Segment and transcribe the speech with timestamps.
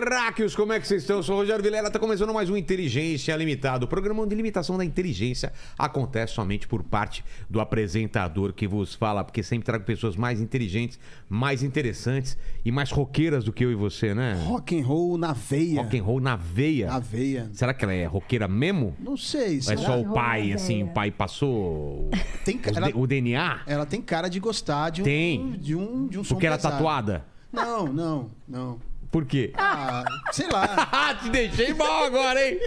[0.00, 1.16] Terráqueos, como é que vocês estão?
[1.16, 3.84] Eu sou o Rogério Vilela, tá começando mais um Inteligência Limitado.
[3.84, 9.24] O programa de limitação da inteligência acontece somente por parte do apresentador que vos fala,
[9.24, 13.74] porque sempre trago pessoas mais inteligentes, mais interessantes e mais roqueiras do que eu e
[13.74, 14.40] você, né?
[14.46, 15.82] Rock and roll na veia.
[15.82, 16.86] Rock and roll na veia.
[16.86, 17.50] Na veia.
[17.52, 18.94] Será que ela é roqueira mesmo?
[19.00, 19.58] Não sei.
[19.66, 22.08] Ou é só o pai, assim, o pai passou
[22.44, 23.62] Tem cara- o DNA?
[23.66, 25.50] Ela tem cara de gostar de um, Tem.
[25.58, 26.76] de um, de um som Porque era pesado.
[26.76, 27.24] tatuada?
[27.52, 28.87] Não, não, não.
[29.10, 29.52] Por quê?
[29.56, 30.88] Ah, sei lá.
[31.08, 32.58] Ah, te deixei mal agora, hein?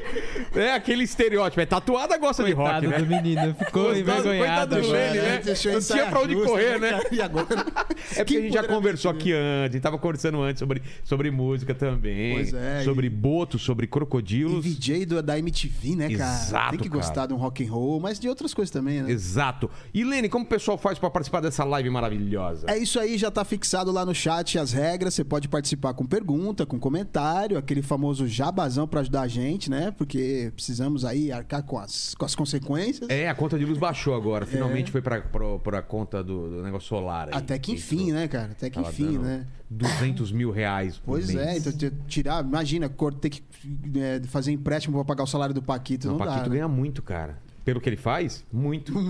[0.56, 1.62] É aquele estereótipo.
[1.62, 2.98] É tatuada, gosta de rock, Coitado né?
[3.00, 4.98] do menino, ficou Coitado- envergonhado coitado do agora.
[5.14, 5.42] Lene, né?
[5.44, 6.90] Deixou Não tinha pra onde justa, correr, né?
[6.92, 7.08] cara?
[7.12, 7.48] E agora?
[8.16, 11.30] É porque a gente já conversou aqui antes, a gente tava conversando antes sobre, sobre
[11.32, 12.34] música também.
[12.36, 14.66] Pois é, Sobre e- boto, sobre E crocodilos.
[14.66, 16.34] VJ do, da MTV, né, cara?
[16.34, 17.02] Exato, Tem que cara.
[17.02, 19.12] gostar de um rock and roll, mas de outras coisas também, né?
[19.12, 19.70] Exato.
[19.94, 22.66] E Lene, como o pessoal faz pra participar dessa live maravilhosa?
[22.70, 25.14] É isso aí, já tá fixado lá no chat as regras.
[25.14, 29.92] Você pode participar com pergunta, com comentário, aquele famoso jabazão pra ajudar a gente, né?
[29.92, 33.10] Porque precisamos aí arcar com as, com as consequências.
[33.10, 34.18] É, a conta de luz baixou É.
[34.18, 34.46] agora.
[34.46, 37.28] Finalmente foi pra, pra, pra conta do, do negócio solar.
[37.28, 37.34] Aí.
[37.36, 38.52] Até que enfim, né, cara?
[38.52, 39.46] Até que Tava enfim, né?
[39.70, 41.40] 200 mil reais por Pois mês.
[41.40, 43.42] é, então tirar, imagina, ter que
[43.98, 46.50] é, fazer empréstimo pra pagar o salário do Paquito, Não, não, o Paquito dá.
[46.50, 46.56] né?
[46.56, 47.38] ganha muito, cara.
[47.64, 48.92] Pelo que ele faz, muito.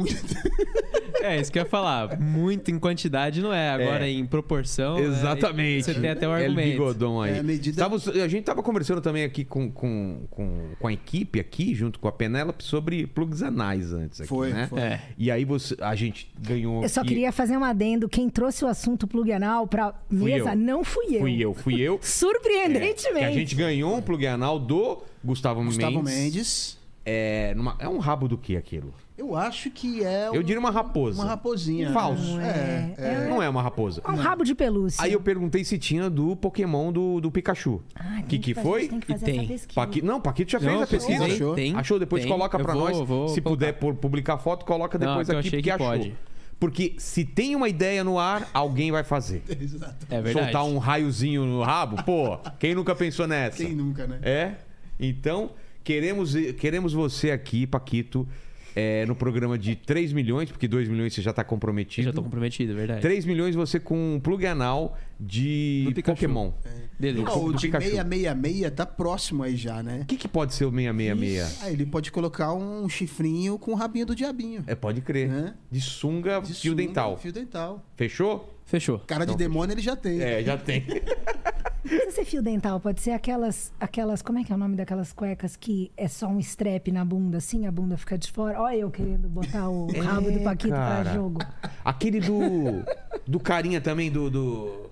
[1.24, 2.20] É, isso que eu ia falar.
[2.20, 3.70] Muito em quantidade não é.
[3.70, 4.12] Agora É.
[4.12, 4.96] em proporção.
[4.96, 5.84] né, Exatamente.
[5.86, 6.70] Você tem até o El argumento.
[6.72, 7.34] Bigodon aí.
[7.34, 10.92] É, a medida- Távamos- a gente tava conversando também aqui com, com, com, com a
[10.92, 14.66] equipe aqui, junto com a Penélope, sobre plugs anais antes aqui, Foi, né?
[14.68, 14.80] foi.
[14.80, 15.02] É.
[15.16, 16.82] E aí você, a gente ganhou...
[16.82, 18.10] Eu só e- queria fazer um adendo.
[18.10, 20.56] Quem trouxe o assunto plug anal pra Fui mesa eu.
[20.58, 21.20] não fui eu.
[21.20, 22.00] Fui eu, fui eu.
[22.02, 23.20] É, Surpreendentemente.
[23.20, 26.16] que a gente ganhou um plug anal do Gustavo, Gustavo Mendes.
[26.16, 26.81] Mendes.
[27.04, 28.94] É, numa- é um rabo do que aquilo?
[29.18, 30.28] Eu acho que é.
[30.28, 31.20] Eu um- diria uma raposa.
[31.22, 31.92] Uma raposinha.
[31.92, 32.40] Falso.
[32.40, 33.28] É, é.
[33.30, 34.02] Não é uma raposa.
[34.06, 35.04] É um rabo de pelúcia.
[35.04, 37.82] Aí eu perguntei se tinha do Pokémon do, do Pikachu.
[37.96, 38.88] Ah, que tem que fazer- foi?
[38.88, 39.40] Tem que fazer E tem.
[39.40, 39.76] essa pesquisa.
[39.76, 40.02] Paqui...
[40.02, 41.24] Não, Paquito já fez Não, a pesquisa.
[41.26, 41.56] tem, Achou?
[41.56, 42.00] tem, Achou?
[42.00, 42.32] Depois tem.
[42.32, 42.98] coloca Eu pra vou- nós.
[43.08, 43.50] vou Se colocar.
[43.66, 45.88] puder pu- publicar foto, coloca Não, depois que eu aqui, porque que achou.
[45.88, 46.16] pode.
[46.60, 49.42] Porque se tem uma ideia no ar, alguém vai fazer.
[49.60, 50.06] Exato.
[50.10, 50.46] É verdade.
[50.52, 53.64] Soltar um raiozinho no rabo, pô, quem nunca pensou nessa?
[53.64, 54.20] Quem nunca, né?
[54.22, 54.52] É?
[55.00, 55.50] Então,
[55.84, 58.28] queremos, queremos você aqui, Paquito,
[58.76, 62.06] é, no programa de 3 milhões, porque 2 milhões você já tá Eu comprometido.
[62.06, 63.02] já tô comprometido, é verdade.
[63.02, 65.94] 3 milhões você com um plug anal de.
[66.06, 66.52] Pokémon.
[67.00, 67.26] Beleza.
[67.26, 67.90] Do- Ó, o de Pikachu.
[67.90, 70.02] 666 tá próximo aí já, né?
[70.04, 71.64] O que, que pode ser o 666?
[71.64, 74.64] Aí ele pode colocar um chifrinho com o rabinho do diabinho.
[74.68, 75.28] É, pode crer.
[75.28, 75.54] Né?
[75.70, 77.18] De sunga, De fio sunga, dental.
[77.18, 77.86] Fio dental.
[77.96, 78.61] Fechou?
[78.72, 79.00] Fechou.
[79.00, 80.22] Cara de demônio ele já tem.
[80.22, 80.86] É, já tem.
[81.84, 84.22] Precisa ser fio dental, pode ser aquelas, aquelas.
[84.22, 87.40] Como é que é o nome daquelas cuecas que é só um strap na bunda,
[87.40, 88.62] assim, a bunda fica de fora?
[88.62, 91.04] Olha eu querendo botar o rabo do Paquito É, cara.
[91.04, 91.42] pra jogo.
[91.84, 92.86] Aquele do.
[93.28, 94.30] Do carinha também, do.
[94.30, 94.90] Do.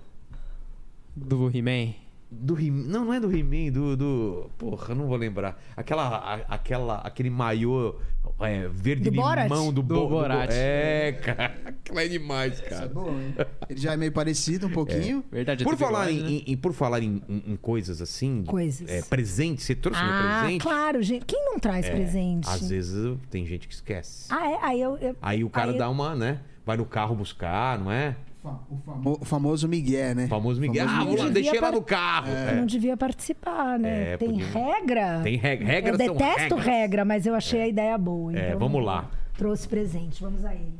[1.16, 1.94] Do He-Man.
[2.30, 4.50] do He não, não é do He-Man, do, do.
[4.58, 5.58] Porra, não vou lembrar.
[5.74, 6.06] Aquela.
[6.18, 7.94] a- aquela aquele maiô
[8.40, 9.48] é, verde Do Borat?
[9.48, 10.50] limão do, Do Bo- Borat.
[10.52, 11.54] É, cara.
[11.64, 12.88] Aquilo é demais, Isso é cara.
[12.88, 13.34] bom, hein?
[13.68, 15.24] Ele já é meio parecido um pouquinho.
[15.30, 15.64] Verdade.
[15.64, 16.42] Por falar, bigode, em, né?
[16.46, 18.44] em- por falar em, em- em coisas assim.
[18.46, 18.88] Coisas.
[18.88, 20.62] É, presente, você trouxe meu Ah, presente?
[20.62, 21.24] claro, gente.
[21.24, 22.48] Quem não traz É, presente?
[22.48, 24.26] Às vezes tem gente que esquece.
[24.30, 24.58] Ah, é?
[24.62, 24.96] Aí eu.
[24.98, 26.40] eu- Aí o cara aí eu- dá uma, né?
[26.64, 28.14] Vai no carro buscar, não é?
[28.42, 30.24] O famo- O famoso Miguel, né?
[30.24, 30.86] O famoso Miguel.
[30.86, 32.28] Famoso ah, vamos lá, deixei lá no carro.
[32.30, 32.54] Eu É.
[32.56, 34.12] não devia participar, né?
[34.12, 35.20] É, Tem podia- regra.
[35.22, 35.66] Tem regra.
[35.66, 36.64] Regras Eu são detesto regras.
[36.66, 38.34] regra, mas eu achei a ideia boa.
[38.34, 39.10] É, então vamos lá.
[39.36, 40.78] Trouxe presente, vamos a ele.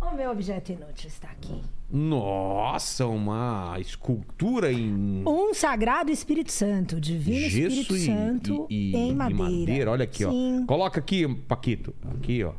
[0.00, 1.60] O meu objeto inútil está aqui.
[1.90, 8.96] Nossa, uma escultura em Um sagrado Espírito Santo, divino gesso Espírito e, Santo e- e-
[8.96, 9.90] em e madeira.
[9.90, 10.62] Olha aqui, Sim.
[10.62, 10.66] ó.
[10.66, 11.92] Coloca aqui, Paquito.
[12.18, 12.52] Aqui, ó.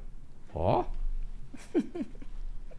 [0.53, 0.83] Ó.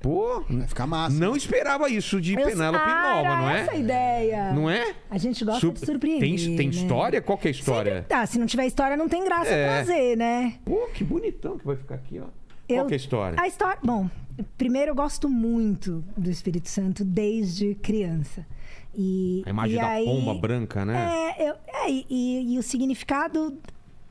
[0.01, 1.19] Pô, Vai ficar massa.
[1.19, 3.81] não esperava isso de Eu- Penélope Ah, Nova, não essa é?
[3.81, 4.53] ideia.
[4.53, 4.95] Não é?
[5.11, 6.21] A gente gosta Sur- de surpreender.
[6.21, 6.75] Tem, tem né?
[6.75, 7.21] história?
[7.21, 7.93] Qual que é a história?
[7.97, 9.67] Sempre tá, se não tiver história, não tem graça É.
[9.67, 10.55] trazer, né?
[10.65, 12.23] Pô, que bonitão que vai ficar aqui, ó.
[12.23, 13.41] Qual Eu- que é a história?
[13.41, 13.79] A história.
[13.83, 14.09] Bom,
[14.57, 18.47] primeiro eu gosto muito do Espírito Santo desde criança.
[18.95, 21.35] E, A imagem e da aí- pomba branca, né?
[21.39, 23.57] É, eu, é, e- e, e o significado.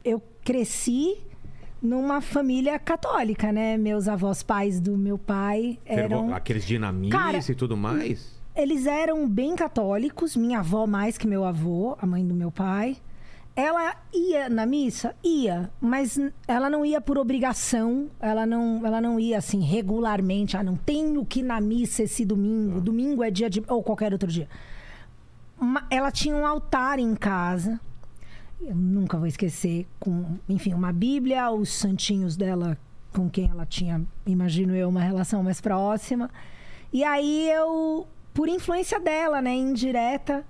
[0.03, 1.17] Eu cresci
[1.87, 3.77] numa família católica, né?
[3.77, 6.33] Meus avós pais do meu pai eram.
[6.33, 8.35] Aqueles dinamistas Cara, e tudo mais?
[8.55, 12.97] Eles eram bem católicos, minha avó mais que meu avô, a mãe do meu pai.
[13.55, 15.15] Ela ia na missa?
[15.23, 20.57] Ia, mas ela não ia por obrigação, ela não, ela não ia assim regularmente.
[20.57, 23.63] Ah, não tenho que ir na missa esse domingo, domingo é dia de.
[23.67, 24.47] ou qualquer outro dia.
[25.89, 27.79] Ela tinha um altar em casa,
[28.61, 32.77] eu nunca vou esquecer, com, enfim, uma Bíblia, os santinhos dela
[33.13, 36.29] com quem ela tinha, imagino eu, uma relação mais próxima.
[36.91, 40.45] E aí eu, por influência dela, né, indireta,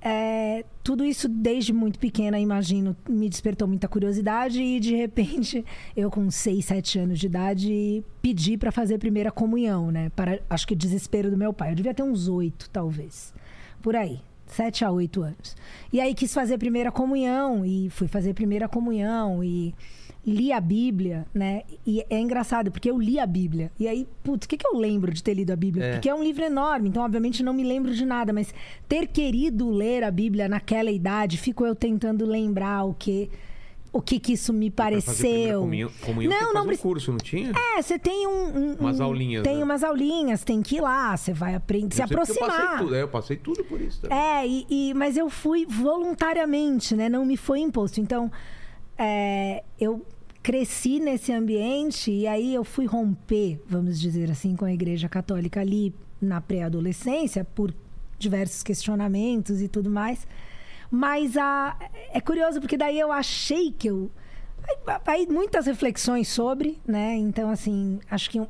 [0.00, 5.64] é, tudo isso desde muito pequena, imagino, me despertou muita curiosidade e de repente
[5.96, 10.10] eu com 6, 7 anos de idade pedi para fazer a primeira comunhão, né?
[10.10, 11.72] Para acho que desespero do meu pai.
[11.72, 13.34] Eu devia ter uns 8, talvez.
[13.82, 14.20] Por aí.
[14.46, 15.56] 7 a 8 anos.
[15.92, 19.74] E aí quis fazer a primeira comunhão e fui fazer a primeira comunhão e
[20.26, 21.62] li a Bíblia, né?
[21.86, 23.70] E é engraçado, porque eu li a Bíblia.
[23.78, 25.84] E aí, putz, o que, que eu lembro de ter lido a Bíblia?
[25.84, 25.92] É.
[25.92, 28.32] Porque é um livro enorme, então, obviamente, não me lembro de nada.
[28.32, 28.52] Mas
[28.88, 33.30] ter querido ler a Bíblia naquela idade, fico eu tentando lembrar o que.
[33.96, 35.60] O que, que isso me pareceu.
[35.60, 37.52] Comunhão, comunhão Não, não fazer um precisa- curso, não tinha?
[37.76, 39.64] É, você tem um, um- Umas um- aulinhas, Tem né?
[39.64, 42.50] umas aulinhas, tem que ir lá, você vai aprender, se porque Eu aproximar.
[42.50, 44.18] passei tudo, é, eu passei tudo por isso também.
[44.18, 47.08] É, e, e- mas eu fui voluntariamente, né?
[47.08, 48.00] Não me foi imposto.
[48.00, 48.30] Então,
[48.98, 50.04] é, eu
[50.42, 55.60] cresci nesse ambiente e aí eu fui romper, vamos dizer assim, com a Igreja Católica
[55.60, 57.74] ali na pré-adolescência por
[58.18, 60.26] diversos questionamentos e tudo mais.
[60.90, 61.76] Mas a,
[62.12, 64.10] é curioso porque daí eu achei que eu
[65.06, 67.14] aí- muitas reflexões sobre, né?
[67.16, 68.40] Então assim, acho que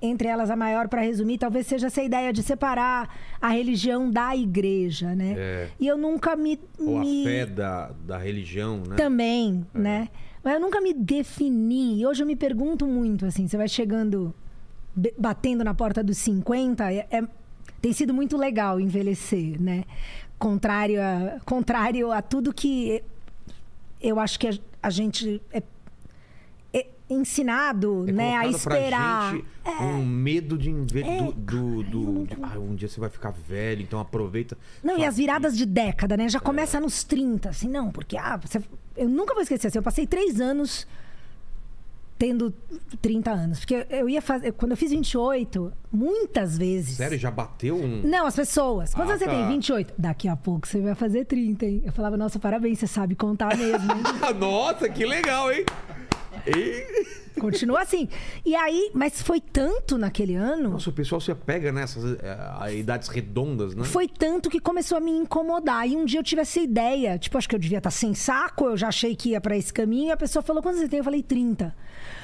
[0.00, 3.08] entre elas a maior para resumir, talvez seja essa ideia de separar
[3.40, 5.34] a religião da igreja, né?
[5.36, 5.68] É.
[5.80, 8.94] E eu nunca me, Ou a me fé da, da religião, né?
[8.96, 9.78] também, É.
[9.78, 10.08] né?
[10.44, 11.98] Mas eu nunca me defini.
[12.00, 14.32] E hoje eu me pergunto muito, assim, você vai chegando,
[15.18, 17.22] batendo na porta dos 50, é, é-
[17.80, 19.84] tem sido muito legal envelhecer, né?
[20.38, 23.02] Contrário a, contrário a tudo que
[24.00, 24.52] eu acho que a,
[24.82, 25.62] a gente é,
[26.74, 29.32] é ensinado, É né, a colocado pra esperar.
[29.34, 29.46] gente
[29.82, 30.70] um medo de.
[30.70, 34.58] É, do, do, do- de- ah, um dia você vai ficar velho, então aproveita.
[34.84, 36.28] Não, e as viradas de década, né?
[36.28, 36.42] Já É.
[36.42, 38.62] começa nos 30, assim, não, porque, ah, você-
[38.96, 40.86] eu nunca vou esquecer, assim, eu passei três anos
[42.18, 42.52] tendo
[43.02, 43.58] 30 anos.
[43.60, 46.96] Porque eu ia fazer, quando eu fiz 28, muitas vezes.
[46.96, 48.02] Sério, já bateu um.
[48.04, 48.94] Não, as pessoas.
[48.94, 49.30] Quantos Ah, você tá.
[49.30, 49.48] tem?
[49.48, 49.94] 28.
[49.98, 51.82] Daqui a pouco você vai fazer 30, hein?
[51.84, 53.86] Eu falava, nossa, parabéns, você sabe contar mesmo?
[54.38, 55.64] Nossa, que legal, hein?
[56.46, 57.25] E...
[57.40, 58.08] Continua assim.
[58.44, 60.70] E aí, mas foi tanto naquele ano.
[60.70, 63.84] Nossa, o pessoal se apega nessas eh, idades redondas, né?
[63.84, 65.88] Foi tanto que começou a me incomodar.
[65.88, 67.18] E um dia eu tive essa ideia.
[67.18, 69.72] Tipo, acho que eu devia estar sem saco, eu já achei que ia pra esse
[69.72, 70.08] caminho.
[70.08, 70.98] E a pessoa falou: quantos você tem?
[70.98, 71.74] Eu falei: 30.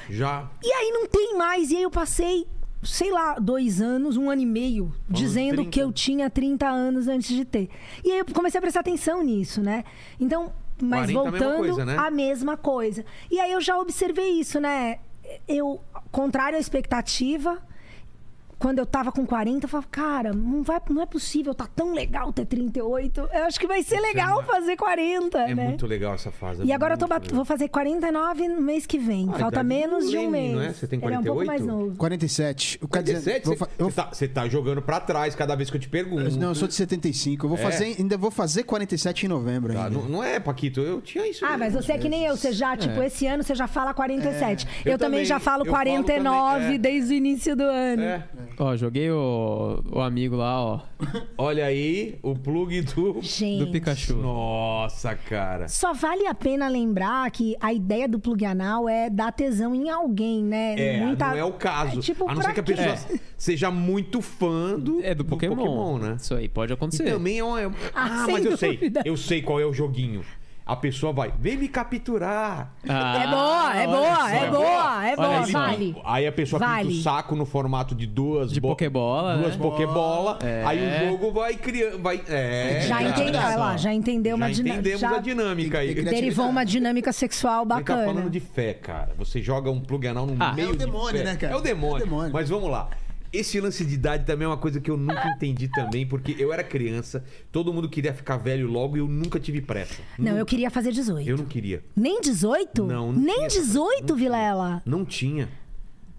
[0.09, 0.49] Já.
[0.63, 1.71] E aí não tem mais.
[1.71, 2.47] E aí eu passei,
[2.83, 5.69] sei lá, dois anos, um ano e meio, dizendo 30.
[5.69, 7.69] que eu tinha 30 anos antes de ter.
[8.03, 9.83] E aí eu comecei a prestar atenção nisso, né?
[10.19, 10.51] Então,
[10.89, 11.97] 40 mas a mesma voltando coisa, né?
[11.97, 13.05] a mesma coisa.
[13.31, 14.99] E aí eu já observei isso, né?
[15.47, 15.79] Eu,
[16.11, 17.61] contrário à expectativa,
[18.63, 21.93] quando eu tava com 40, eu falava, cara, não, vai, não é possível, tá tão
[21.93, 23.29] legal ter 38.
[23.33, 25.65] Eu acho que vai ser legal é- fazer 40, É né?
[25.67, 26.63] muito legal essa fase.
[26.63, 27.21] E é agora eu tô legal.
[27.33, 29.27] vou fazer 49 no mês que vem.
[29.29, 30.53] Ah, Falta idade menos de um mês.
[30.55, 30.71] não é?
[30.71, 31.47] Você tem Ele é um pouco 48?
[31.47, 31.97] mais novo.
[31.97, 32.79] 47.
[32.81, 33.45] Eu quero dizer, 47?
[33.45, 33.53] vou
[33.89, 36.39] Você fa- tá, você tá jogando pra trás cada vez que eu te pergunto.
[36.39, 37.45] Não, eu sou de 75.
[37.45, 37.61] Eu vou É?
[37.61, 41.45] fazer, ainda vou fazer 47 em novembro Tá, não, não é, Paquito, eu tinha isso.
[41.45, 42.37] Ah, mas você é que nem eu.
[42.37, 44.65] Você já, tipo, esse ano você já fala 47.
[44.85, 44.87] É.
[44.89, 46.77] Eu Eu, também também, já falo eu falo 49 também, é.
[46.77, 48.01] desde o início do ano.
[48.03, 48.23] É.
[48.59, 50.79] Ó, joguei o, o amigo lá, ó,
[51.37, 53.19] Olha aí, o plug do.
[53.21, 53.65] Gente.
[53.65, 54.15] do Pikachu.
[54.15, 55.67] Nossa, cara.
[55.67, 59.89] Só vale a pena lembrar que a ideia do plug anal é dar tesão em
[59.89, 60.75] alguém, né?
[60.77, 61.99] É, Muita- não é o caso.
[61.99, 62.95] É, tipo, a não ser que a pessoa
[63.37, 65.97] seja muito fã do, É do Pokémon.
[65.97, 66.17] né?
[66.19, 67.03] Isso aí pode E acontecer.
[67.05, 67.57] também é um.
[67.57, 68.79] é Ah, sem mas eu sei.
[69.05, 70.21] Eu sei qual é o joguinho.
[70.65, 72.73] A pessoa vai, vem me capturar.
[72.85, 72.87] É
[73.27, 74.27] boa, é boa, só.
[74.29, 75.95] é boa, é boa, aí, vale.
[76.05, 76.87] Aí a pessoa pinta Vale.
[76.99, 79.61] o saco no formato de duas De bo- Pokébola, duas né?
[79.61, 80.39] Pokébola.
[80.41, 80.63] É.
[80.65, 82.85] Aí o jogo vai criando, vai, é.
[82.87, 84.75] Já entendeu, olha lá, já entendeu uma Já dinâmica.
[84.79, 85.93] entendemos já a dinâmica aí.
[86.01, 88.05] Derivou uma dinâmica sexual Ele tá bacana.
[88.05, 89.11] falando de fé, cara.
[89.17, 91.23] Você joga um plug anal no Ah, meio é o de demônio, fé.
[91.25, 91.53] né, cara?
[91.53, 91.97] É o demônio.
[91.97, 92.31] É o demônio.
[92.33, 92.87] Mas vamos lá.
[93.33, 96.53] Esse lance de idade também é uma coisa que eu nunca entendi também, porque eu
[96.53, 100.01] era criança, todo mundo queria ficar velho logo e eu nunca tive pressa.
[100.19, 100.39] Não, Nunca.
[100.39, 101.27] eu queria fazer 18.
[101.27, 101.83] Eu não queria.
[101.95, 102.85] Nem 18?
[102.85, 104.15] Não, não Nem tinha essa- 18, não tinha.
[104.15, 104.83] Vilela.
[104.85, 105.49] Não tinha.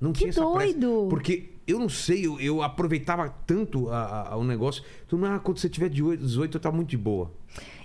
[0.01, 1.07] Não Que tinha doido.
[1.09, 4.83] Porque eu não sei, eu, eu aproveitava tanto a- a- o negócio.
[5.07, 7.33] Tu, ah, quando você tiver de 18, tá muito de boa.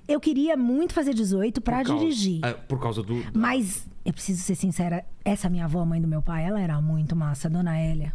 [0.08, 2.44] Eu queria muito fazer 18 pra Por causa- dirigir.
[2.44, 3.22] é, por causa do.
[3.22, 6.82] da- Mas eu preciso ser sincera, essa minha avó, mãe do meu pai, ela era
[6.82, 8.12] muito massa, Dona Hélia.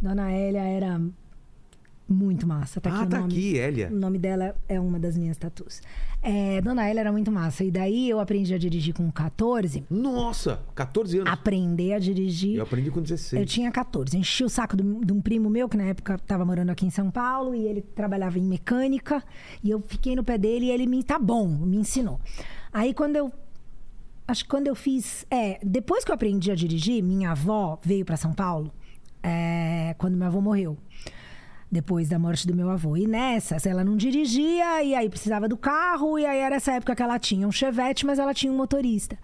[0.00, 1.00] Dona Hélia era
[2.08, 2.80] muito massa.
[2.80, 3.32] Tá aqui ah, o tá nome.
[3.32, 3.88] aqui, Elia.
[3.92, 5.82] O nome dela é uma das minhas tatus.
[6.22, 7.62] É, Dona Hélia era muito massa.
[7.62, 9.84] E daí eu aprendi a dirigir com 14.
[9.90, 11.32] Nossa, 14 anos.
[11.32, 12.56] Aprender a dirigir.
[12.56, 13.50] Eu aprendi com Eu 16.
[13.50, 14.16] tinha 14.
[14.16, 16.86] Enchi o saco de um de um primo meu, que na época estava morando aqui
[16.86, 19.22] em São Paulo, e ele trabalhava em mecânica.
[19.62, 21.02] E eu fiquei no pé dele e ele me.
[21.04, 22.18] Tá bom, me ensinou.
[22.72, 23.30] Aí quando eu.
[24.26, 25.26] Acho que quando eu fiz.
[25.30, 28.72] É, depois que eu aprendi a dirigir, minha avó veio para São Paulo,
[29.22, 30.76] é, quando meu avô morreu.
[31.70, 32.96] depois da morte do meu avô.
[32.96, 36.96] E nessas, ela não dirigia, e aí precisava do carro, e aí era essa época
[36.96, 39.18] que ela tinha um chevette, mas ela tinha um motorista.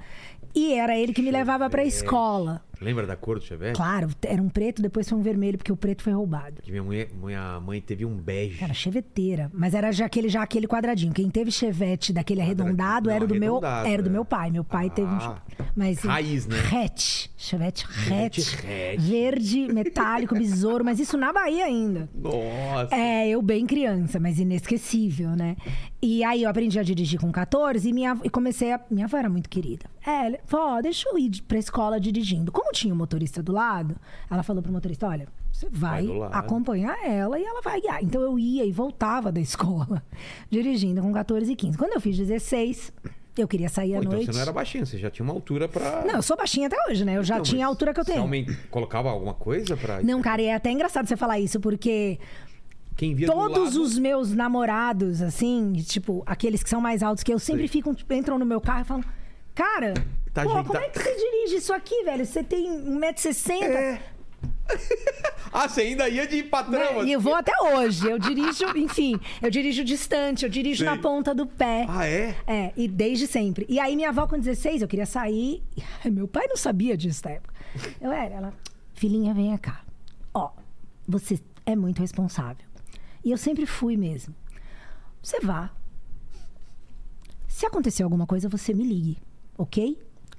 [0.55, 2.63] E era ele que me levava pra escola.
[2.85, 3.75] Lembra da cor do Chevette?
[3.77, 6.61] Claro, era um preto, depois foi um vermelho, porque o preto foi roubado.
[6.63, 8.63] Que minha, mulher, minha mãe teve um bege.
[8.63, 11.13] Era cheveteira, mas era já aquele, já aquele quadradinho.
[11.13, 14.51] Quem teve chevette daquele arredondado não, era do meu, era do meu pai.
[14.51, 15.43] Meu pai teve um Ah,
[15.75, 16.57] mas raiz, né?
[16.59, 19.01] Hatch, chevette hatch, Chevette hatch.
[19.01, 22.09] verde, metálico, besouro, mas isso na Bahia ainda.
[22.15, 22.95] Nossa.
[22.95, 25.57] É, eu bem criança, mas inesquecível, né?
[26.03, 28.81] E aí eu aprendi a dirigir com 14 e, minha, e comecei a.
[28.91, 29.87] Minha avó era muito querida.
[30.07, 32.53] É, vó, deixa eu ir pra escola dirigindo.
[32.53, 33.97] Como tinha o motorista do lado,
[34.31, 38.03] ela falou pro motorista: olha, você vai, Vai acompanhar ela e ela vai guiar.
[38.05, 40.03] Então eu ia e voltava da escola,
[40.51, 41.79] dirigindo com 14 e 15.
[41.79, 42.93] Quando eu fiz 16,
[43.39, 44.27] eu queria sair Pô, à então noite.
[44.27, 46.05] você não era baixinho, você já tinha uma altura pra.
[46.05, 47.17] Não, eu sou baixinha até hoje, né?
[47.17, 48.23] Eu já Não, tinha a altura que eu você tenho.
[48.25, 50.03] aument- Colocava alguma coisa pra.
[50.03, 52.19] Não, cara, e é até engraçado você falar isso, porque
[52.95, 57.25] Quem via do todos lado- os meus namorados, assim, tipo, aqueles que são mais altos
[57.25, 57.69] que eu, sempre Sei.
[57.81, 59.05] ficam, entram no meu carro e falam:
[59.55, 59.95] Cara,
[60.33, 62.25] Tá pô, ajeitado." como é que você dirige isso aqui, velho?
[62.27, 63.63] Você tem 1,60m.
[63.63, 64.03] É.
[65.57, 66.73] Ah, você ainda ia de patrão.
[66.81, 66.99] Né?
[66.99, 67.09] assim.
[67.11, 68.11] E eu vou até hoje.
[68.11, 70.87] Eu dirijo, enfim, eu dirijo distante, eu dirijo Sei.
[70.87, 71.87] na ponta do pé.
[71.89, 72.35] Ah, é?
[72.45, 73.65] É, e desde sempre.
[73.69, 75.63] E aí, minha avó, com 16, eu queria sair.
[76.05, 77.55] Ai, Meu pai não sabia disso na época.
[78.01, 78.55] Eu era, ela,
[78.95, 79.85] filhinha, venha cá.
[80.35, 80.51] Ó,
[81.07, 82.67] você é muito responsável.
[83.25, 84.35] E eu sempre fui mesmo.
[85.23, 85.71] Você vá.
[87.47, 89.19] Se acontecer alguma coisa, você me ligue,
[89.57, 89.99] ok?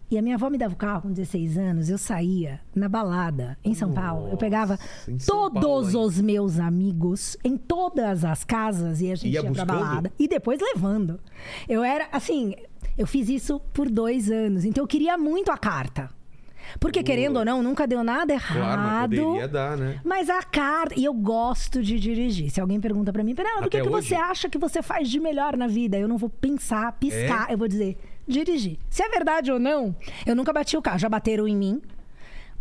[0.09, 3.57] E a minha avó me dava o carro com 16 anos, eu saía na balada
[3.63, 4.29] em São Paulo.
[4.29, 4.77] Eu pegava
[5.25, 9.65] todos Paulo, os meus amigos em todas as casas e a gente Ia ia, pra
[9.65, 10.11] balada.
[10.19, 11.19] E depois levando.
[11.67, 12.53] Eu era, assim,
[12.95, 14.63] eu fiz isso por dois anos.
[14.63, 16.09] Então eu queria muito a carta.
[16.79, 18.57] Porque, querendo ou não, nunca deu nada errado.
[18.57, 20.01] Claro, mas poderia dar, né?
[20.03, 20.99] Mas a carta.
[20.99, 22.49] E eu gosto de dirigir.
[22.49, 25.09] Se alguém pergunta pra mim, Fernanda, o que, Até que você acha que você faz
[25.09, 25.97] de melhor na vida?
[25.97, 27.51] Eu não vou pensar, piscar.
[27.51, 28.77] Eu vou dizer, dirigir.
[28.89, 30.99] Se é verdade ou não, eu nunca bati o carro.
[30.99, 31.81] Já bateram em mim.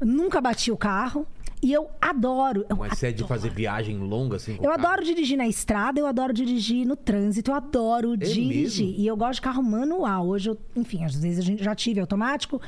[0.00, 1.26] Nunca bati o carro.
[1.62, 2.66] E eu adoro.
[2.68, 4.58] Eu Mas você é de fazer viagem longa assim?
[4.62, 8.44] eu adoro dirigir na estrada, eu adoro dirigir no trânsito, eu adoro dirigir.
[8.44, 8.94] É mesmo?
[8.98, 10.28] E eu gosto de carro manual.
[10.28, 12.60] Hoje, eu, enfim, às vezes a gente já tive automático,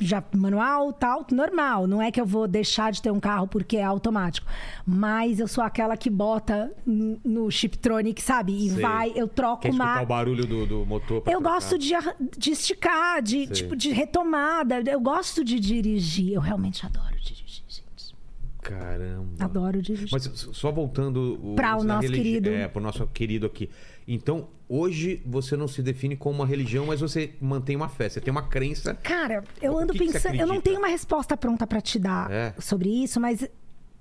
[0.00, 1.86] já manual, tal, normal.
[1.86, 4.46] Não é que eu vou deixar de ter um carro porque é automático.
[4.86, 8.52] Mas eu sou aquela que bota no Chiptronic, sabe?
[8.66, 8.80] E Sei.
[8.82, 10.02] vai, eu troco Quer uma.
[10.02, 11.54] o barulho do, do motor pra Eu trocar.
[11.54, 11.92] gosto de,
[12.38, 13.46] de esticar, de, Sei.
[13.48, 14.80] tipo, de retomada.
[14.90, 16.32] Eu gosto de dirigir.
[16.32, 18.14] Eu realmente adoro dirigir, gente.
[18.62, 19.44] Caramba.
[19.44, 20.08] Adoro dirigir.
[20.12, 22.50] Mas só voltando o, Pra o nosso querido.
[22.50, 23.68] É, pro nosso querido aqui.
[24.10, 28.08] Então, hoje você não se define como uma religião, mas você mantém uma fé.
[28.08, 28.94] Você tem uma crença.
[28.94, 30.34] Cara, eu ando que que pensando.
[30.34, 32.54] Eu não tenho uma resposta pronta pra te dar É?
[32.58, 33.46] sobre isso, mas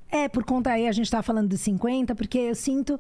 [0.10, 2.98] é por conta aí, a gente tá falando dos 50, porque eu sinto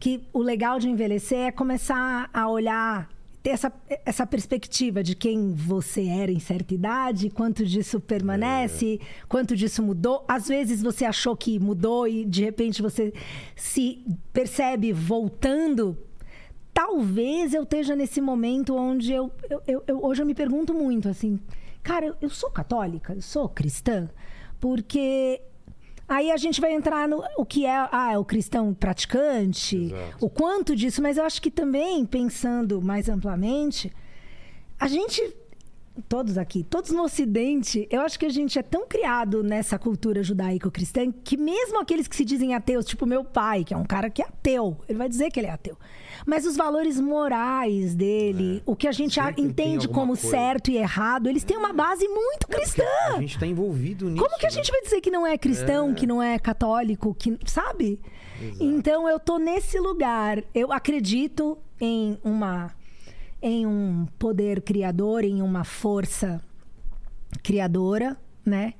[0.00, 3.08] que o legal de envelhecer é começar a olhar.
[3.40, 3.72] Ter essa,
[4.04, 10.24] essa perspectiva de quem você era em certa idade, quanto disso permanece, quanto disso mudou.
[10.28, 13.12] Às vezes você achou que mudou e de repente você
[13.56, 15.98] se percebe voltando
[16.72, 21.08] talvez eu esteja nesse momento onde eu, eu, eu- eu- hoje eu me pergunto muito
[21.08, 21.38] assim,
[21.82, 24.08] cara, eu, eu sou católica, eu sou cristã,
[24.60, 25.40] porque
[26.08, 30.24] aí a gente vai entrar no o que é, ah, é o cristão praticante, Exato.
[30.24, 33.92] o quanto disso, mas eu acho que também pensando mais amplamente,
[34.78, 35.36] a gente
[36.08, 40.22] todos aqui, todos no Ocidente, eu acho que a gente é tão criado nessa cultura
[40.22, 44.08] judaico-cristã que mesmo aqueles que se dizem ateus, tipo meu pai, que é um cara
[44.08, 45.76] que é ateu, ele vai dizer que ele é ateu.
[46.26, 49.24] Mas os valores morais dele, o que a gente É.
[49.24, 50.28] Sempre entende como coisa.
[50.28, 52.84] certo e errado, eles têm uma base muito cristã.
[53.08, 54.22] A gente tá envolvido nisso.
[54.22, 54.54] Como que a né?
[54.54, 58.00] gente vai dizer que não é cristão, que não é católico, que sabe?
[58.60, 60.42] Então eu tô nesse lugar.
[60.54, 62.72] Eu acredito em uma
[63.42, 66.40] em um poder criador, em uma força
[67.42, 68.74] criadora, né?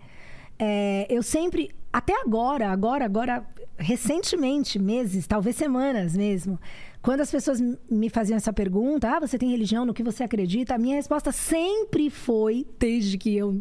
[0.59, 3.45] É, eu sempre, até agora, agora, agora,
[3.77, 6.59] recentemente, meses, talvez semanas mesmo,
[7.03, 10.77] quando as pessoas me faziam essa pergunta, ah, você tem religião, no que você acredita?
[10.77, 13.61] A minha resposta sempre foi, desde que eu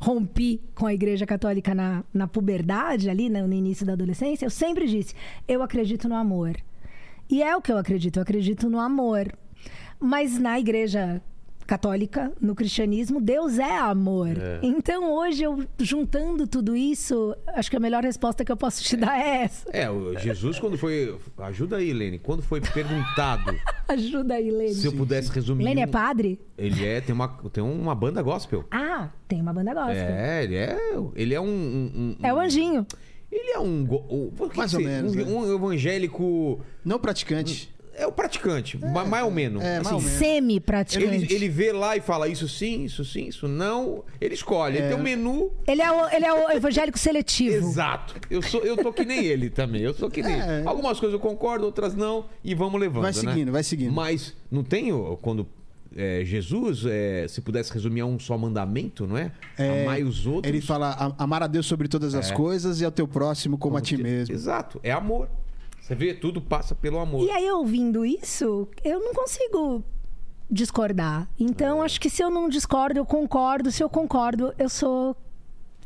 [0.00, 4.50] rompi com a Igreja Católica na, na puberdade, ali né, no início da adolescência, eu
[4.50, 5.14] sempre disse,
[5.46, 6.56] eu acredito no amor.
[7.30, 9.32] E é o que eu acredito, eu acredito no amor.
[10.02, 11.22] Mas na igreja
[11.66, 14.36] católica, no cristianismo, Deus é amor.
[14.36, 14.58] É.
[14.62, 18.96] Então hoje eu juntando tudo isso, acho que a melhor resposta que eu posso te
[18.96, 19.70] dar é essa.
[19.72, 21.16] É, o Jesus, quando foi.
[21.38, 22.18] Ajuda aí, Lene.
[22.18, 23.56] Quando foi perguntado
[23.88, 24.74] Ajuda aí, Lene.
[24.74, 25.64] se eu pudesse resumir.
[25.64, 26.38] Lene é um- padre?
[26.58, 28.64] Ele é, tem uma, tem uma banda gospel.
[28.70, 29.94] Ah, tem uma banda gospel.
[29.94, 30.76] É, ele é.
[31.14, 31.44] Ele é um.
[31.46, 32.84] um- um- É o anjinho.
[33.30, 33.86] Ele é um.
[34.50, 35.24] que Mais ou menos, Um, né?
[35.24, 36.60] um evangélico.
[36.84, 37.72] Não praticante.
[37.94, 39.62] É o praticante, ma- mais ou menos.
[39.62, 40.18] é, mais Assim, ou menos.
[40.18, 41.14] Semi-praticante.
[41.24, 44.02] Ele, ele vê lá e fala isso sim, isso sim, isso não.
[44.20, 44.78] Ele escolhe.
[44.78, 45.52] Ele tem um menu.
[45.66, 47.56] Ele é o, ele é o evangélico seletivo.
[47.68, 48.14] Exato.
[48.30, 49.82] Eu, sou, eu tô que nem ele também.
[49.82, 50.58] Eu sou que nem É.
[50.60, 50.68] ele.
[50.68, 52.26] Algumas coisas eu concordo, outras não.
[52.42, 53.02] E vamos levando.
[53.02, 53.18] Vai né?
[53.18, 53.92] seguindo, vai seguindo.
[53.92, 55.46] Mas não tem quando
[55.94, 59.30] é, Jesus, é, se pudesse resumir a um só mandamento, não é?
[59.58, 60.50] É, Amai os outros.
[60.50, 62.34] Ele fala: "A- amar a Deus sobre todas as É.
[62.34, 64.34] coisas e ao teu próximo como, a ti mesmo.
[64.34, 64.80] Exato.
[64.82, 65.28] É amor.
[65.92, 67.22] Você vê, tudo passa pelo amor.
[67.26, 69.84] E aí, ouvindo isso, eu não consigo
[70.50, 71.28] discordar.
[71.38, 71.84] Então, É.
[71.84, 73.70] acho que se eu não discordo, eu concordo.
[73.70, 75.14] Se eu concordo, eu sou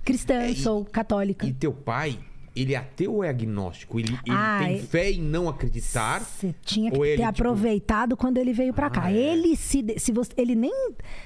[0.04, 1.44] cristã, É, e- sou católica.
[1.44, 2.18] E teu pai,
[2.56, 4.00] ele é ateu ou é agnóstico?
[4.00, 6.20] Ele, ele Ah, tem é- fé em não acreditar?
[6.22, 9.02] Você tinha que ter ele, tipo- aproveitado quando ele veio pra cá.
[9.04, 9.16] Ah, é.
[9.16, 10.72] Ele se, de- se você, ele nem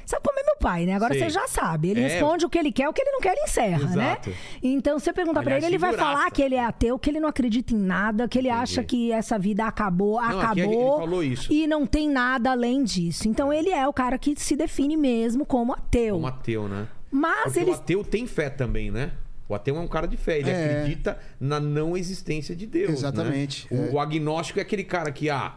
[0.04, 0.94] sabe como é meu pai, né?
[0.94, 1.22] Agora Sei.
[1.25, 1.90] você já sabe.
[1.90, 2.08] Ele É.
[2.08, 4.30] responde o que ele quer, o que ele não quer, ele encerra, Exato.
[4.30, 4.37] né?
[4.62, 7.20] Então você pergunta pra Aliás, ele, ele vai falar que ele é ateu, que ele
[7.20, 10.62] não acredita em nada, que ele acha que essa vida acabou, aqui acabou.
[10.64, 11.52] ele falou isso.
[11.52, 13.28] E não tem nada além disso.
[13.28, 16.14] Então ele é o cara que se define mesmo como ateu.
[16.14, 16.88] Como ateu, né?
[17.10, 19.12] Mas Porque ele o ateu tem fé também, né?
[19.50, 20.78] O ateu é um cara de fé, ele É.
[20.78, 22.90] acredita na não existência de Deus.
[22.90, 23.88] Exatamente, né?
[23.88, 23.90] é.
[23.90, 25.57] O, o agnóstico é aquele cara que, ah,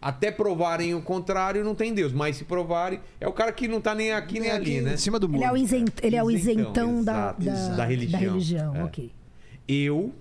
[0.00, 2.12] até provarem o contrário, não tem Deus.
[2.12, 4.80] Mas se provarem, é o cara que não tá nem aqui nem É ali, aqui
[4.80, 4.94] né?
[4.94, 5.42] Em cima do muro.
[5.42, 7.68] ele é o, isent, ele é o Isentão, isentão da, da.
[7.76, 8.20] Da religião.
[8.20, 8.84] Da religião, É.
[8.84, 9.12] ok.
[9.68, 10.14] Eu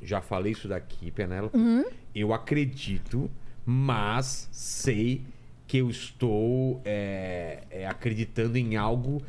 [0.00, 1.56] já falei isso daqui, Penélope.
[1.56, 1.84] Uhum.
[2.14, 3.30] Eu acredito,
[3.66, 5.22] mas sei
[5.66, 9.22] que eu estou é, é, acreditando em algo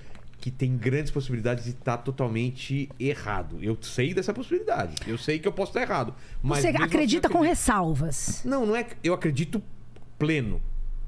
[0.44, 3.60] que tem grandes possibilidades de estar totalmente errado.
[3.62, 4.94] Eu sei dessa possibilidade.
[5.08, 6.14] Eu sei que eu posso estar errado.
[6.42, 8.42] Mas Você assim acredita eu com ressalvas.
[8.44, 8.86] Não, não é.
[9.02, 9.64] Eu acredito
[10.20, 10.62] pleno.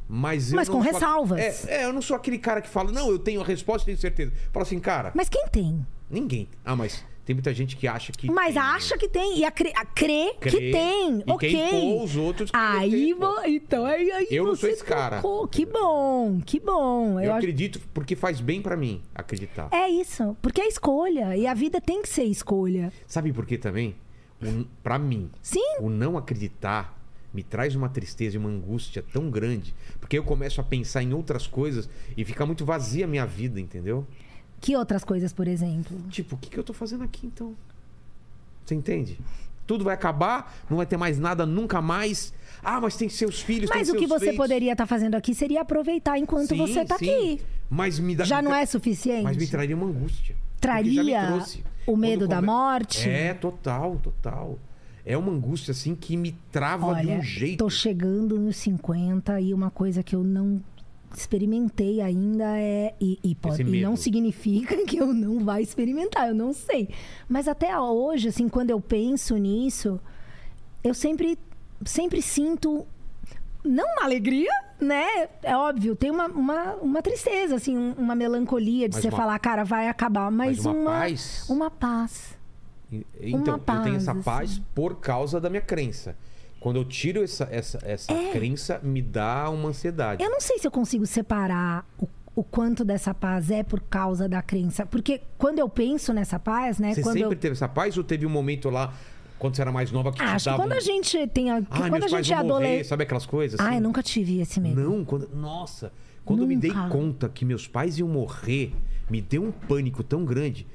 [0.07, 1.67] Mas, Mas com ressalvas.
[1.67, 3.97] É, é, eu não sou aquele cara que fala, não, eu tenho a resposta, tenho
[3.97, 4.31] certeza.
[4.53, 5.85] Fala assim, cara, Mas quem tem?
[6.09, 6.47] ninguém.
[6.63, 8.29] Ah, mas tem muita gente que acha que.
[8.31, 9.39] Mas tem, acha que tem.
[9.39, 10.51] E a cre, a crê, Crê.
[10.51, 11.19] que tem.
[11.25, 11.49] E ok.
[11.49, 15.17] quem os outros que Aí, vo- então, aí, aí Eu não sou esse cara.
[15.21, 15.47] tocou.
[15.47, 17.19] Que bom, que bom.
[17.19, 19.67] Eu acho- acredito porque faz bem pra mim acreditar.
[19.71, 20.37] É isso.
[20.41, 21.35] Porque é escolha.
[21.35, 22.93] E a vida tem que ser escolha.
[23.07, 23.95] Sabe por quê também?
[24.41, 25.77] O, pra mim, Sim.
[25.79, 26.93] o não acreditar
[27.33, 29.73] me traz uma tristeza e uma angústia tão grande.
[29.99, 33.59] Porque eu começo a pensar em outras coisas e fica muito vazia a minha vida,
[33.59, 34.05] entendeu?
[34.61, 35.97] Que outras coisas, por exemplo?
[36.09, 37.53] Tipo, o que, que eu tô fazendo aqui então?
[38.65, 39.19] Você entende?
[39.67, 42.33] Tudo vai acabar, não vai ter mais nada nunca mais.
[42.63, 44.37] Ah, mas tem seus filhos, Mas tem o que seus você feitos.
[44.37, 47.05] poderia estar fazendo aqui seria aproveitar enquanto Sim, você tá sim.
[47.09, 47.41] aqui.
[47.69, 49.23] Mas me dá Já me não tra- é suficiente?
[49.23, 50.35] Mas me traria uma angústia.
[50.59, 51.01] Traria
[51.85, 53.07] o medo da come- morte?
[53.09, 54.57] É, total, total.
[55.05, 57.59] É uma angústia assim que me trava de Olha, um jeito.
[57.59, 60.59] tô chegando nos 50 e uma coisa que eu não
[61.13, 62.93] experimentei ainda é.
[63.01, 66.89] E, e pode- e não significa que eu não vá experimentar, eu não sei.
[67.27, 69.99] Mas até hoje, assim, quando eu penso nisso,
[70.83, 71.37] eu sempre,
[71.85, 72.85] sempre sinto.
[73.63, 75.27] Não uma alegria, né?
[75.41, 79.17] É óbvio, tem uma, uma, uma tristeza, assim, um- uma melancolia de Mas você uma-
[79.17, 81.45] falar, cara, vai acabar, mas, Mas uma uma, paz?
[81.49, 82.37] uma paz.
[83.19, 84.21] Então, eu paz, tenho essa assim.
[84.21, 86.15] paz por causa da minha crença.
[86.65, 90.23] Quando eu tiro essa, essa, essa crença, me dá uma ansiedade.
[90.23, 94.27] Eu não sei se eu consigo separar o, o quanto dessa paz é por causa
[94.27, 94.83] da crença.
[94.83, 96.95] Porque quando eu penso nessa paz, né?
[96.95, 97.39] Você quando sempre eu...
[97.39, 98.91] teve essa paz ou teve um momento lá,
[99.37, 101.51] quando você era mais nova, que Acho que dava quando a gente tem.
[101.51, 101.57] A...
[101.57, 102.87] Ah, quando meus a pais gente é adolescente.
[102.87, 103.59] sabe aquelas coisas?
[103.59, 103.75] Ah, assim?
[103.75, 104.81] eu nunca tive esse medo.
[104.81, 105.29] Não, quando...
[105.35, 106.89] Nossa, quando eu me dei Nunca.
[106.89, 108.73] conta que meus pais iam morrer,
[109.07, 110.65] me deu um pânico tão grande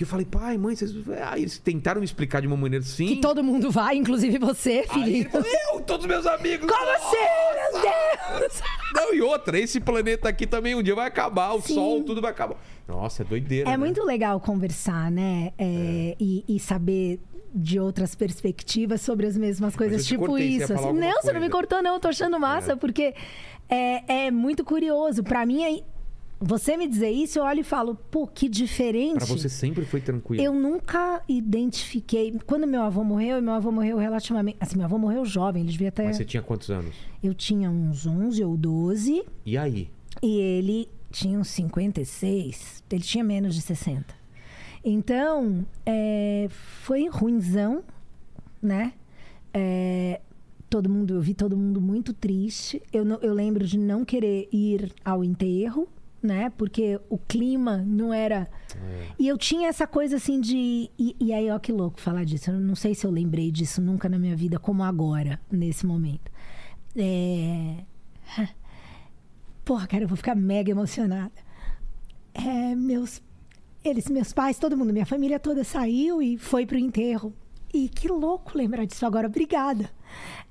[0.00, 0.94] que eu falei, pai, mãe, vocês...
[1.22, 3.06] Ah, eles tentaram me explicar de uma maneira assim.
[3.08, 6.66] Que todo mundo vai, inclusive você, Aí falou, eu, todos meus amigos.
[6.66, 7.16] Como assim,
[7.72, 8.62] meu Deus?
[8.96, 11.74] Não, e outra, esse planeta aqui também um dia vai acabar, o Sim.
[11.74, 12.56] sol, tudo vai acabar.
[12.88, 13.68] Nossa, é doideira.
[13.68, 13.76] É né?
[13.76, 15.52] muito legal conversar, né?
[15.58, 17.20] É, E, e saber
[17.54, 20.72] de outras perspectivas sobre as mesmas coisas, tipo cortei, isso.
[20.72, 20.92] assim.
[20.94, 21.50] Não, você não me coisa.
[21.50, 21.94] cortou, não.
[21.94, 23.14] Eu tô achando massa, porque
[23.68, 25.22] é, é muito curioso.
[25.22, 25.82] Pra mim, é...
[26.40, 29.16] você me dizer isso, eu olho e falo, pô, que diferente.
[29.18, 30.42] Pra você sempre foi tranquilo.
[30.42, 32.34] Eu nunca identifiquei.
[32.46, 34.56] Quando meu avô morreu, e meu avô morreu relativamente.
[34.58, 36.04] Assim, meu avô morreu jovem, ele devia até.
[36.04, 36.94] Mas você tinha quantos anos?
[37.22, 39.90] Eu tinha uns 11 ou 12 E aí?
[40.22, 42.82] e ele tinha uns 56.
[42.90, 44.14] Ele tinha menos de 60.
[44.84, 47.82] Então, é, foi ruinzão,
[48.62, 48.94] né?
[49.52, 50.20] É,
[50.70, 52.80] todo mundo, eu vi todo mundo muito triste.
[52.92, 55.86] Eu, não- eu lembro de não querer ir ao enterro,
[56.22, 56.50] né?
[56.56, 58.48] Porque o clima não era.
[59.18, 60.90] E eu tinha essa coisa assim de.
[60.98, 62.50] E, e aí, ó, que louco falar disso.
[62.50, 66.30] Eu não sei se eu lembrei disso nunca na minha vida, como agora, nesse momento.
[66.96, 67.84] É.
[69.64, 71.32] Porra, cara, eu vou ficar mega emocionada.
[72.34, 73.22] É, meus.
[73.82, 77.32] Eles, meus pais, todo mundo, minha família toda saiu e foi pro enterro.
[77.72, 79.26] E que louco lembrar disso agora.
[79.26, 79.90] Obrigada.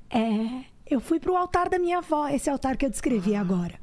[0.09, 3.75] É, eu fui pro altar da minha avó, esse altar que eu descrevi agora.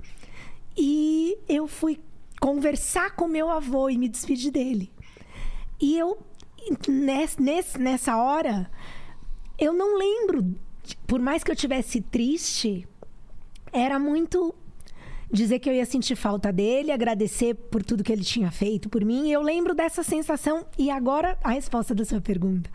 [0.77, 1.99] E eu fui
[2.41, 4.93] conversar com meu avô e me despedir dele.
[5.81, 6.19] E eu,
[6.89, 8.71] ness- ness- nessa hora,
[9.59, 10.55] eu não lembro,
[11.07, 12.87] por mais que eu tivesse triste,
[13.73, 14.55] era muito
[15.31, 19.05] dizer que eu ia sentir falta dele, agradecer por tudo que ele tinha feito por
[19.05, 19.27] mim.
[19.29, 20.67] E eu lembro dessa sensação.
[20.79, 22.71] E agora, a resposta da sua pergunta.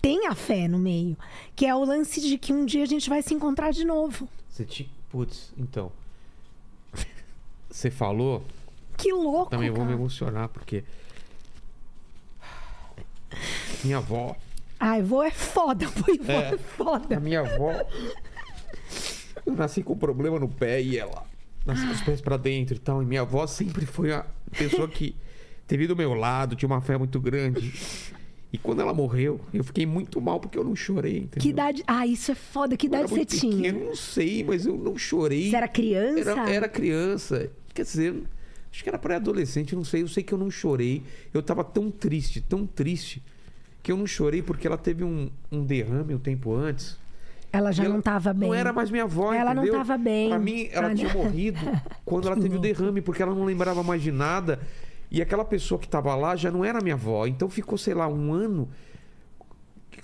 [0.00, 1.16] Tem a fé no meio,
[1.54, 4.28] que é o lance de que um dia a gente vai se encontrar de novo.
[4.48, 4.90] Você te.
[5.10, 5.92] Putz, então.
[7.72, 8.44] Você falou.
[8.98, 9.98] Que louco, Também vou me cara.
[9.98, 10.84] emocionar, porque.
[13.82, 14.36] Minha avó.
[14.78, 16.58] Ai, vô é foda, vô é, É.
[16.58, 17.16] foda.
[17.16, 17.72] A minha avó.
[19.46, 21.24] Eu nasci com problema no pé e ela
[21.64, 23.02] nasci com os pés pra dentro e tal.
[23.02, 25.16] E minha avó sempre foi a pessoa que
[25.66, 27.72] teve do meu lado, tinha uma fé muito grande.
[28.52, 31.18] E quando ela morreu, eu fiquei muito mal porque eu não chorei.
[31.20, 31.40] Entendeu?
[31.40, 31.82] Que idade.
[31.86, 32.76] Ah, isso é foda.
[32.76, 33.56] Que Eu idade você tinha?
[33.72, 35.48] pequeno, não sei, mas eu não chorei.
[35.50, 36.30] Você era criança?
[36.32, 37.50] Era, era criança.
[37.74, 38.22] Quer dizer,
[38.70, 40.02] acho que era pré-adolescente, não sei.
[40.02, 41.02] Eu sei que eu não chorei.
[41.32, 43.22] Eu tava tão triste, tão triste,
[43.82, 47.00] que eu não chorei porque ela teve um, um derrame um tempo antes.
[47.52, 48.48] Ela já ela não tava bem.
[48.48, 49.80] Não era mais minha avó, Ela não entendeu?
[49.80, 50.30] tava bem.
[50.30, 51.22] Pra mim, ela Ah, tinha não.
[51.22, 51.58] morrido
[52.04, 54.58] quando ela teve o derrame, porque ela não lembrava mais de nada.
[55.10, 57.26] E aquela pessoa que tava lá já não era minha avó.
[57.26, 58.70] Então ficou, sei lá, um ano.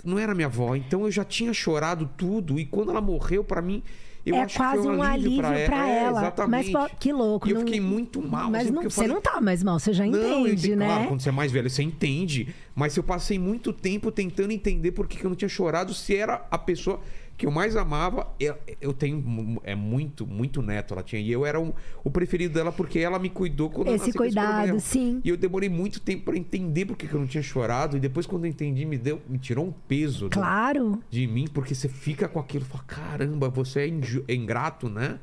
[0.03, 0.75] Não era minha avó.
[0.75, 2.59] Então eu já tinha chorado tudo.
[2.59, 3.81] E quando ela morreu, pra mim,
[4.25, 6.21] eu é quase um alívio pra, pra, É, ela.
[6.21, 6.71] exatamente.
[6.71, 7.47] Mas que louco.
[7.47, 8.49] E eu não- fiquei muito mal.
[8.51, 10.85] Mas assim, não, você falei, não tá mais mal, você já não, entende, entendi, né?
[10.85, 12.53] Claro, quando você é mais velho, você entende.
[12.75, 16.15] Mas eu passei muito tempo tentando entender por que, que eu não tinha chorado, se
[16.15, 16.99] era a pessoa
[17.39, 18.27] que eu mais amava.
[18.37, 21.21] Eu, eu tenho é muito, muito neto ela tinha.
[21.21, 21.73] E eu era o,
[22.03, 25.21] o preferido dela porque ela me cuidou quando eu Esse nasci com cuidado, sim.
[25.23, 27.95] E eu demorei muito tempo pra entender por que, eu não tinha chorado.
[27.95, 31.01] E depois, quando eu entendi, me, deu, me tirou um peso do- Claro.
[31.09, 32.65] de mim, porque você fica com aquilo.
[32.65, 35.17] Fala, caramba, você é, inju- é ingrato, né?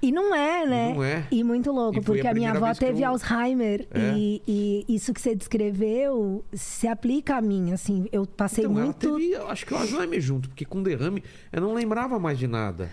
[0.00, 0.94] E não é, né?
[0.94, 1.26] Não é.
[1.30, 3.86] E muito louco, E porque a a minha avó teve eu- Alzheimer.
[3.90, 4.12] É.
[4.16, 8.06] E, e isso que você descreveu se aplica a mim, assim.
[8.12, 9.08] Eu passei Então, muito.
[9.08, 12.38] ela teve, eu acho que o Alzheimer junto, porque com derrame eu não lembrava mais
[12.38, 12.90] de nada.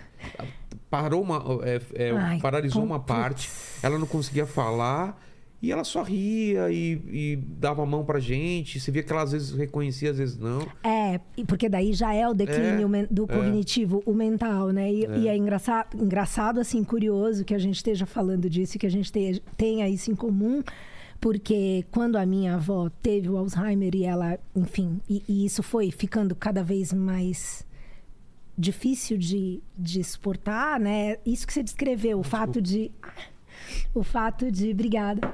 [0.90, 3.50] Parou uma, é, é, Ai, paralisou com- uma parte,
[3.84, 5.22] ela não conseguia falar
[5.66, 8.80] e ela só ria e, e dava a mão pra gente.
[8.80, 10.68] Você via que ela às vezes reconhecia, às vezes não.
[10.84, 13.28] É, porque daí já é o declínio É, do é.
[13.28, 14.92] cognitivo, o mental, né?
[14.92, 18.86] E e é, engraçado, engraçado, assim, curioso que a gente esteja falando disso e que
[18.86, 20.62] a gente te- tenha isso em comum,
[21.20, 25.90] porque quando a minha avó teve o Alzheimer e ela, enfim, e, e isso foi
[25.92, 27.66] ficando cada vez mais
[28.58, 31.18] difícil de, de suportar, né?
[31.26, 32.92] Isso que você descreveu, o fato de.
[33.94, 34.72] O fato de.
[34.72, 35.34] Obrigada.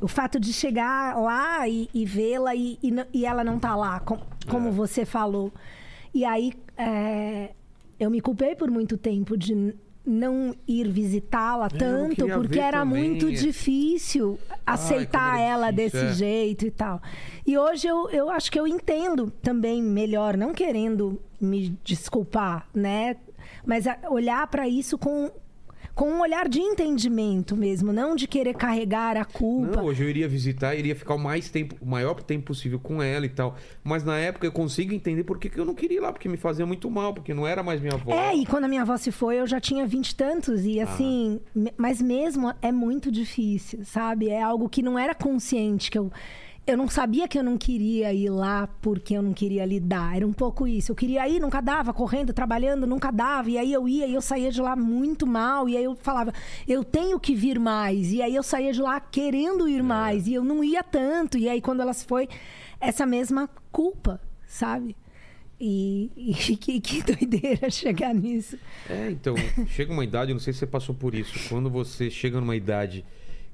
[0.00, 4.00] O fato de chegar lá e, e vê-la e, e, e ela não tá lá,
[4.00, 4.72] com- como É.
[4.72, 5.52] você falou.
[6.14, 7.50] E aí é,
[7.98, 13.10] eu me culpei por muito tempo de não ir visitá-la eu tanto, porque era também.
[13.10, 16.14] muito difícil aceitar era ela difícil, desse é.
[16.26, 17.00] jeito e tal.
[17.46, 23.16] E hoje eu, eu acho que eu entendo também melhor, não querendo me desculpar, né?
[23.64, 25.30] Mas olhar para isso com,
[26.00, 29.76] com um olhar de entendimento mesmo, não de querer carregar a culpa.
[29.76, 33.02] Não, hoje eu iria visitar, iria ficar o mais tempo, o maior tempo possível com
[33.02, 33.54] ela e tal.
[33.84, 36.26] Mas na época eu consigo entender por que, que eu não queria ir lá, porque
[36.26, 38.14] me fazia muito mal, porque não era mais minha avó.
[38.14, 40.80] É, e quando a minha avó se foi, eu já tinha vinte e tantos, e
[40.80, 44.30] assim, me- mas mesmo é muito difícil, sabe?
[44.30, 46.10] É algo que não era consciente, que eu.
[46.70, 50.16] Eu não sabia que eu não queria ir lá porque eu não queria lidar.
[50.16, 50.92] Era um pouco isso.
[50.92, 53.50] Eu queria ir, nunca dava, correndo, trabalhando, nunca dava.
[53.50, 55.68] E aí eu ia e eu saía de lá muito mal.
[55.68, 56.32] E aí eu falava,
[56.68, 58.12] eu tenho que vir mais.
[58.12, 60.28] E aí eu saía de lá querendo ir mais.
[60.28, 61.36] E eu não ia tanto.
[61.36, 62.28] E aí quando ela se foi,
[62.80, 64.96] essa mesma culpa, sabe?
[65.60, 68.56] E, e que, que doideira chegar nisso.
[68.88, 69.34] É, então,
[69.68, 71.48] chega uma idade, eu não sei se você passou por isso.
[71.48, 73.04] Quando você chega numa idade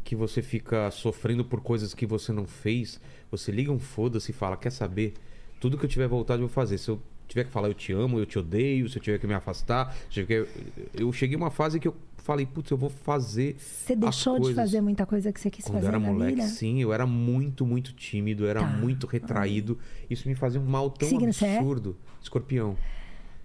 [0.06, 4.34] que você fica sofrendo por coisas que você não fez, você liga um foda-se e
[4.34, 5.14] fala: Quer saber?
[5.60, 6.78] Tudo que eu tiver vontade eu vou fazer.
[6.78, 9.26] Se eu tiver que falar eu te amo, eu te odeio, se eu tiver que
[9.26, 9.92] me afastar.
[10.08, 10.46] se eu
[10.94, 13.56] Eu cheguei uma fase que eu falei: Putz, eu vou fazer.
[13.58, 16.46] Você deixou de fazer muita coisa que você quis Quando fazer era na moleque, vida?
[16.46, 18.66] sim, eu era muito, muito tímido, eu era Tá.
[18.68, 19.76] muito retraído.
[20.08, 21.56] Isso me fazia um mal tão signo é?
[21.56, 21.96] absurdo.
[22.22, 22.76] Escorpião.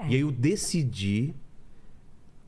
[0.07, 1.33] E aí eu decidi,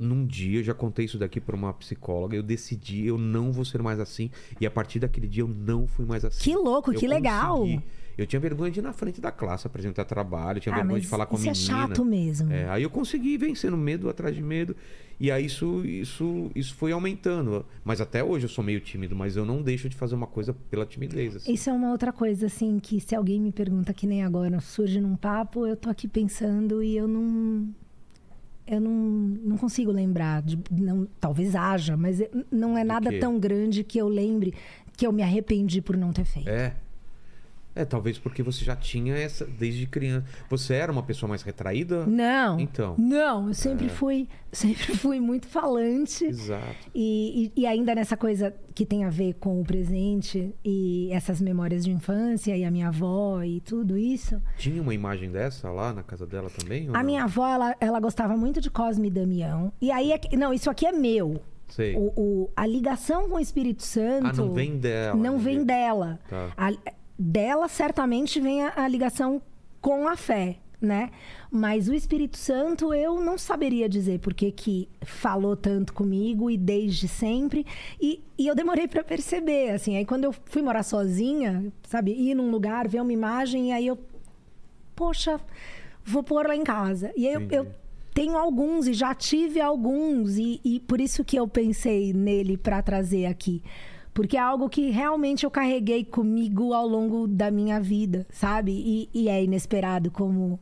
[0.03, 3.65] num dia, eu já contei isso daqui pra uma psicóloga, eu decidi, eu não vou
[3.65, 4.29] ser mais assim.
[4.59, 6.43] E a partir daquele dia eu não fui mais assim.
[6.43, 7.59] Que louco, Eu que legal.
[7.59, 7.81] consegui.
[8.15, 11.01] Eu tinha vergonha de ir na frente da classe apresentar trabalho, eu tinha Ah, vergonha
[11.01, 11.87] de falar com a isso é menina.
[11.87, 12.53] chato mesmo.
[12.53, 14.75] É, aí eu consegui vencendo medo atrás de medo.
[15.19, 17.65] E aí isso, isso, isso foi aumentando.
[17.83, 20.53] Mas até hoje eu sou meio tímido, mas eu não deixo de fazer uma coisa
[20.69, 21.37] pela timidez.
[21.37, 21.53] assim.
[21.53, 24.99] Isso é uma outra coisa, assim, que se alguém me pergunta que nem agora, surge
[25.01, 27.67] num papo, eu tô aqui pensando e eu não.
[28.65, 30.41] Eu não, não consigo lembrar.
[30.41, 32.21] de- não, talvez haja, mas
[32.51, 34.53] não é nada tão grande que eu lembre
[34.95, 36.47] que eu me arrependi por não ter feito.
[36.49, 36.75] É.
[37.75, 40.25] É, talvez porque você já tinha essa desde criança.
[40.49, 42.05] Você era uma pessoa mais retraída?
[42.05, 42.59] Não.
[42.59, 42.95] Então.
[42.99, 46.23] Não, eu sempre fui, sempre fui muito falante.
[46.25, 46.75] Exato.
[46.93, 51.41] E, e- e ainda nessa coisa que tem a ver com o presente e essas
[51.41, 54.39] memórias de infância e a minha avó e tudo isso.
[54.57, 56.87] Tinha uma imagem dessa lá na casa dela também?
[56.89, 57.03] A não?
[57.03, 59.73] minha avó, ela, ela gostava muito de Cosme e Damião.
[59.81, 61.41] E aí, é que- não, isso aqui é meu.
[61.69, 61.95] Sei.
[61.95, 64.27] O, o- a ligação com o Espírito Santo.
[64.27, 65.15] Ah, não vem dela.
[65.15, 65.65] Não vem né?
[65.65, 66.19] dela.
[66.29, 66.51] Tá.
[66.55, 69.41] A- dela, certamente, vem a, a ligação
[69.79, 71.09] com a fé, né?
[71.49, 77.07] Mas o Espírito Santo, eu não saberia dizer porque que falou tanto comigo e desde
[77.07, 77.65] sempre.
[77.99, 79.95] E, e eu demorei para perceber, assim.
[79.95, 82.11] Aí, quando eu fui morar sozinha, sabe?
[82.11, 83.97] Ir num lugar, ver uma imagem, e aí eu...
[84.95, 85.39] Poxa,
[86.03, 87.11] vou pôr lá em casa.
[87.15, 87.67] E aí eu, eu
[88.13, 90.37] tenho alguns e já tive alguns.
[90.37, 93.61] E, e por isso que eu pensei nele para trazer aqui.
[94.13, 98.71] Porque é algo que realmente eu carreguei comigo ao longo da minha vida, sabe?
[98.71, 100.59] E, e é inesperado, como,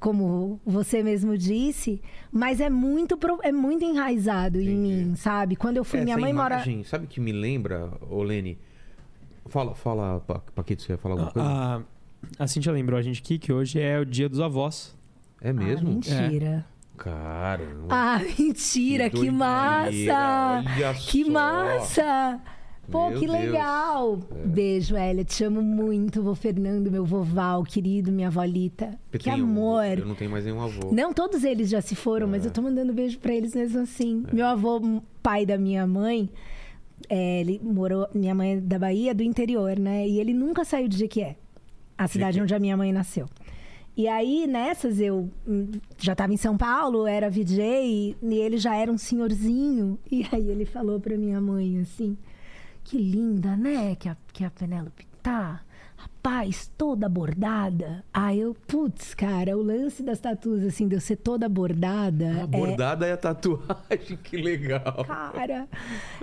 [0.00, 2.00] como você mesmo disse,
[2.32, 5.04] mas é muito, é muito enraizado em Entendi.
[5.04, 5.54] mim, sabe?
[5.54, 6.64] Quando eu fui, Essa minha mãe mora.
[6.84, 8.58] sabe o que me lembra, ô Lene?
[9.46, 11.48] Fala, fala, Pa- Paquito, você ia falar alguma coisa?
[11.48, 11.82] A,
[12.44, 14.96] a Cintia lembrou a gente aqui que hoje é o dia dos avós.
[15.42, 15.88] é mesmo?
[15.90, 16.66] Ah, mentira.
[16.96, 17.86] Caramba.
[17.90, 20.64] Ah, mentira, que, doideira, massa!
[20.76, 21.30] olha Que só.
[21.30, 22.40] massa!
[22.90, 23.38] Pô, Meu que Deus.
[23.38, 23.46] É.
[23.46, 24.18] legal!
[24.44, 25.24] Beijo, Elia.
[25.24, 28.98] Te amo muito, vô Fernando, meu voval, querido, minha avolita.
[29.12, 29.98] Eu que amor!
[29.98, 30.92] Eu não tenho mais nenhum avô.
[30.92, 34.24] Não, todos eles já se foram, mas eu tô mandando beijo pra eles mesmo assim.
[34.32, 36.28] Meu avô, pai da minha mãe,
[37.08, 38.08] é, ele morou.
[38.14, 40.06] Minha mãe é da Bahia, do interior, né?
[40.06, 41.36] E ele nunca saiu de Jequié,
[41.96, 42.42] a cidade Jequié.
[42.42, 43.26] onde a minha mãe nasceu.
[43.96, 48.74] E aí, nessas, eu hum, já tava em São Paulo, era VJ, e ele já
[48.74, 49.98] era um senhorzinho.
[50.10, 52.16] E aí ele falou pra minha mãe assim:
[52.84, 53.94] Que linda, né?
[53.96, 55.60] Que a, que a Penélope tá.
[55.96, 58.04] Rapaz, toda bordada.
[58.12, 62.42] Aí eu, putz, cara, o lance das tatuas, assim, de eu ser toda bordada.
[62.42, 63.12] A bordada é...
[63.12, 64.82] a tatuagem, que legal.
[65.00, 65.04] É,
[65.38, 65.68] cara,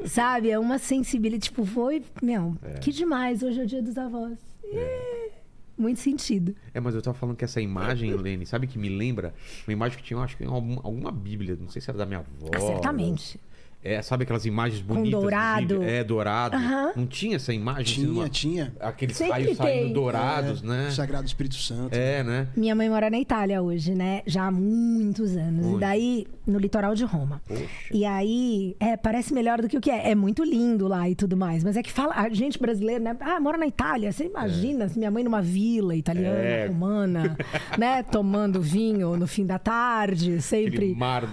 [0.05, 0.49] sabe?
[0.51, 1.45] É uma sensibilidade.
[1.45, 3.41] Tipo, foi, meu, que demais.
[3.41, 4.37] Hoje é o dia dos avós.
[4.65, 5.31] É,
[5.77, 6.53] Muito sentido.
[6.73, 9.33] É, mas eu tava falando que essa imagem, Lene, sabe que me lembra?
[9.65, 12.05] Uma imagem que tinha, acho que em algum- alguma bíblia, não sei se era da
[12.05, 12.49] minha avó.
[12.53, 13.39] Ah, certamente.
[13.81, 15.05] É, sabe aquelas imagens bonitas?
[15.05, 15.83] de dourado.
[15.83, 16.55] É, dourado.
[16.57, 16.91] Aham.
[16.97, 17.83] Não tinha essa imagem?
[17.95, 18.73] Tinha, numa- tinha.
[18.79, 19.67] Aqueles Sempre raios tem.
[19.67, 20.87] saindo dourados, É, né?
[20.89, 21.93] O Sagrado Espírito Santo.
[21.95, 22.47] É, né?
[22.57, 24.21] Minha mãe mora na Itália hoje, né?
[24.25, 25.65] Já há muitos anos.
[25.65, 25.77] Onde?
[25.77, 27.41] E daí, no litoral de Roma.
[27.47, 27.63] Poxa.
[27.93, 30.11] E aí, é, parece melhor do que o que é.
[30.11, 31.63] É muito lindo lá e tudo mais.
[31.63, 33.15] Mas é que fala, a gente brasileira, né?
[33.21, 34.11] Ah, mora na Itália.
[34.11, 36.67] Você imagina se minha mãe numa vila italiana, É.
[36.67, 37.37] romana,
[37.77, 38.03] né?
[38.11, 40.95] Tomando vinho no fim da tarde, Aquele sempre.
[40.95, 41.29] mar.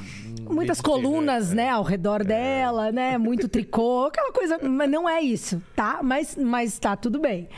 [0.51, 1.55] Muitas colunas, É.
[1.55, 3.17] né, ao redor dela, né?
[3.19, 4.59] Muito tricô, aquela coisa.
[4.63, 6.01] Mas não é isso, tá?
[6.03, 7.49] Mas, mas tá tudo bem.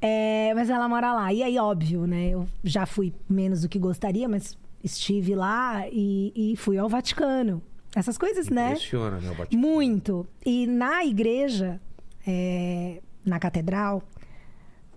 [0.00, 1.32] É, mas ela mora lá.
[1.32, 2.28] E aí, óbvio, né?
[2.30, 7.62] Eu já fui menos do que gostaria, mas estive lá e, e fui ao Vaticano.
[7.94, 8.72] Essas coisas, né?
[8.72, 9.30] Impressiona, né?
[9.30, 9.62] O Vaticano.
[9.62, 10.26] Muito.
[10.44, 11.80] E na igreja,
[12.26, 14.02] é, na catedral,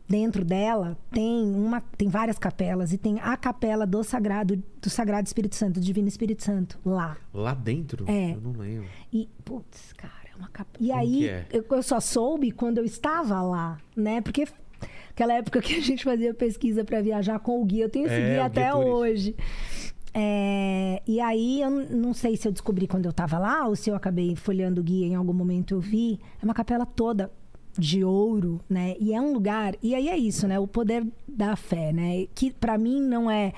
[0.10, 5.28] dentro dela tem uma, tem várias capelas e tem a capela do Sagrado, do Sagrado
[5.28, 7.15] Espírito Santo, do Divino Espírito Santo, lá.
[7.32, 8.06] Lá dentro?
[8.10, 8.32] É.
[8.32, 8.88] Eu não lembro.
[9.13, 10.72] E, putz, cara, é uma capa.
[10.80, 11.45] E Como aí, é?
[11.52, 14.19] eu, eu só soube quando eu estava lá, né?
[14.19, 14.48] Porque
[15.12, 18.15] aquela época que a gente fazia pesquisa para viajar com o guia, eu tenho esse
[18.15, 19.36] É, guia até hoje.
[20.12, 23.91] É, e aí, eu não sei se eu descobri quando eu estava lá ou se
[23.91, 26.19] eu acabei folheando o guia em algum momento eu vi.
[26.41, 27.32] É uma capela toda
[27.80, 28.96] de ouro, né?
[29.00, 29.76] E é um lugar.
[29.82, 30.60] E aí é isso, né?
[30.60, 32.28] O poder da fé, né?
[32.36, 33.54] Que para mim não é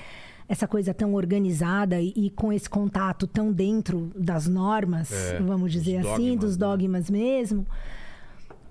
[0.48, 5.72] essa coisa tão organizada e, e com esse contato tão dentro das normas, É, vamos
[5.72, 6.66] dos dizer assim, dogmas, dos né?
[6.66, 7.66] dogmas mesmo.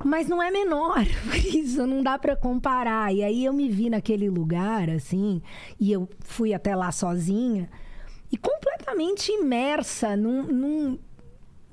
[0.03, 3.13] Mas não é menor, por isso não dá pra comparar.
[3.13, 5.41] E aí eu me vi naquele lugar, assim,
[5.79, 7.69] e eu fui até lá sozinha
[8.31, 10.97] e completamente imersa num, num-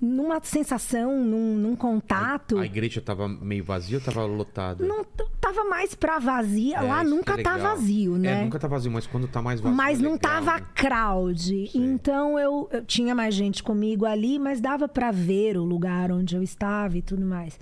[0.00, 2.58] numa sensação, num, num contato.
[2.58, 4.84] A igreja tava meio vazia ou tava lotada?
[4.86, 6.76] Não t- tava mais pra vazia.
[6.76, 7.76] É, lá nunca é tá legal.
[7.76, 8.40] vazio, né?
[8.40, 9.76] É, nunca tá vazio, mas quando tá mais vazio.
[9.76, 10.66] mas é não legal, tava né?
[10.74, 11.70] crowd.
[11.74, 16.36] Então eu, eu tinha mais gente comigo ali, mas dava pra ver o lugar onde
[16.36, 17.58] eu estava e tudo mais.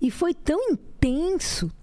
[0.00, 0.93] E foi tão intenso,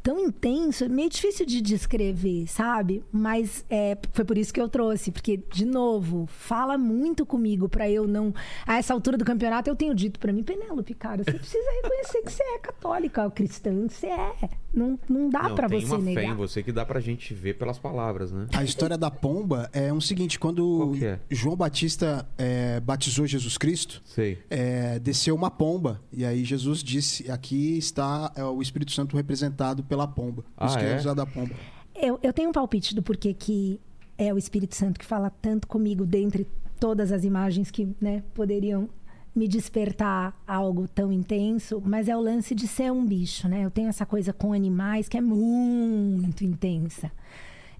[0.02, 3.04] tão intenso, meio difícil de descrever, sabe?
[3.12, 7.90] Mas é, foi por isso que eu trouxe, porque, de novo, fala muito comigo pra
[7.90, 8.34] eu não.
[8.66, 12.22] A essa altura do campeonato, eu tenho dito pra mim, Penélope, cara, você precisa reconhecer
[12.24, 14.50] que você é católica, cristã, você é.
[14.74, 16.24] Não, não dá Não, pra tem você uma negar.
[16.24, 18.48] fé em você que dá pra gente ver pelas palavras, né?
[18.54, 21.20] A história da pomba é o seguinte: Qual quando é?
[21.30, 24.40] João Batista é, batizou Jesus Cristo, Sei.
[24.50, 26.02] é, desceu uma pomba.
[26.12, 30.44] E aí Jesus disse: aqui está é, o Espírito Santo representado pela pomba.
[30.58, 30.98] Ah, que é é?
[30.98, 31.54] usada a pomba.
[31.96, 33.80] Eu, eu tenho um palpite do porquê que
[34.18, 36.48] é o Espírito Santo que fala tanto comigo dentre
[36.80, 38.90] todas as imagens que né, poderiam
[39.36, 43.64] me despertar algo tão intenso, mas é o lance de ser um bicho, né?
[43.64, 47.10] Eu tenho essa coisa com animais que é muito intensa.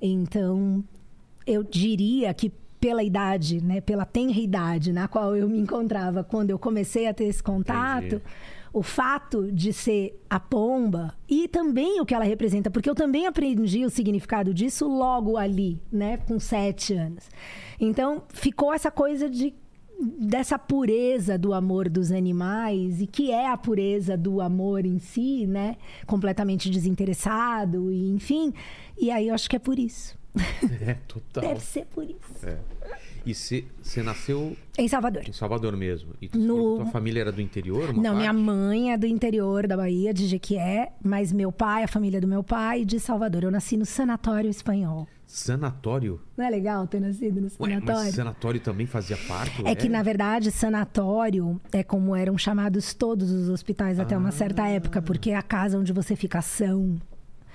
[0.02, 0.84] Então,
[1.46, 6.50] eu diria que pela idade, né, pela tenra idade na qual eu me encontrava quando
[6.50, 8.24] eu comecei a ter esse contato, Entendi.
[8.74, 13.28] O fato de ser a pomba e também o que ela representa, porque eu também
[13.28, 17.30] aprendi o significado disso logo ali, né, com sete anos.
[17.80, 19.54] Então ficou essa coisa de
[20.18, 25.46] dessa pureza do amor dos animais e que é a pureza do amor em si,
[25.46, 25.76] né,
[26.08, 28.54] completamente desinteressado e enfim.
[28.98, 30.18] E aí eu acho que é por isso.
[30.82, 31.44] É, total.
[31.48, 32.48] Deve ser por isso.
[32.48, 32.58] É.
[33.26, 33.64] E você
[34.04, 35.24] nasceu Em Salvador.
[35.28, 36.14] em Salvador mesmo?
[36.22, 37.94] E No- tua família era do interior?
[37.94, 38.44] Não, minha parte?
[38.46, 42.44] mãe é do interior da Bahia, de Jequié, mas meu pai, a família do meu
[42.44, 43.44] pai, de Salvador.
[43.44, 45.08] Eu nasci no Sanatório Espanhol.
[45.28, 46.20] Sanatório?
[46.38, 48.02] Não é legal ter nascido no Ué, sanatório?
[48.06, 49.66] mas sanatório também fazia parto?
[49.66, 54.68] É que, na verdade, sanatório é como eram chamados todos os hospitais até uma certa
[54.68, 56.98] época, porque é a casa onde você fica ação,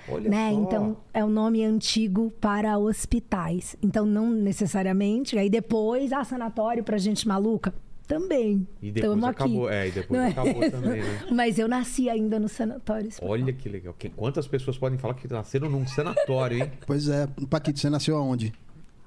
[0.09, 0.51] Olha né?
[0.53, 0.61] só.
[0.61, 3.77] Então, é o nome antigo para hospitais.
[3.83, 5.39] Então, não necessariamente.
[5.39, 7.75] Aí depois, ah, sanatório pra gente maluca?
[8.07, 8.69] Também.
[8.81, 9.67] E depois Tamo acabou.
[9.67, 9.75] aqui.
[9.77, 10.31] É, e depois Não é?
[10.31, 11.21] acabou também, né?
[11.33, 13.33] Mas eu nasci ainda no sanatório espanhol.
[13.33, 13.93] Olha que legal.
[13.99, 16.71] Que- Quantas pessoas podem falar que nasceram num sanatório, hein?
[16.87, 18.53] Pois é, Paquito, você nasceu aonde?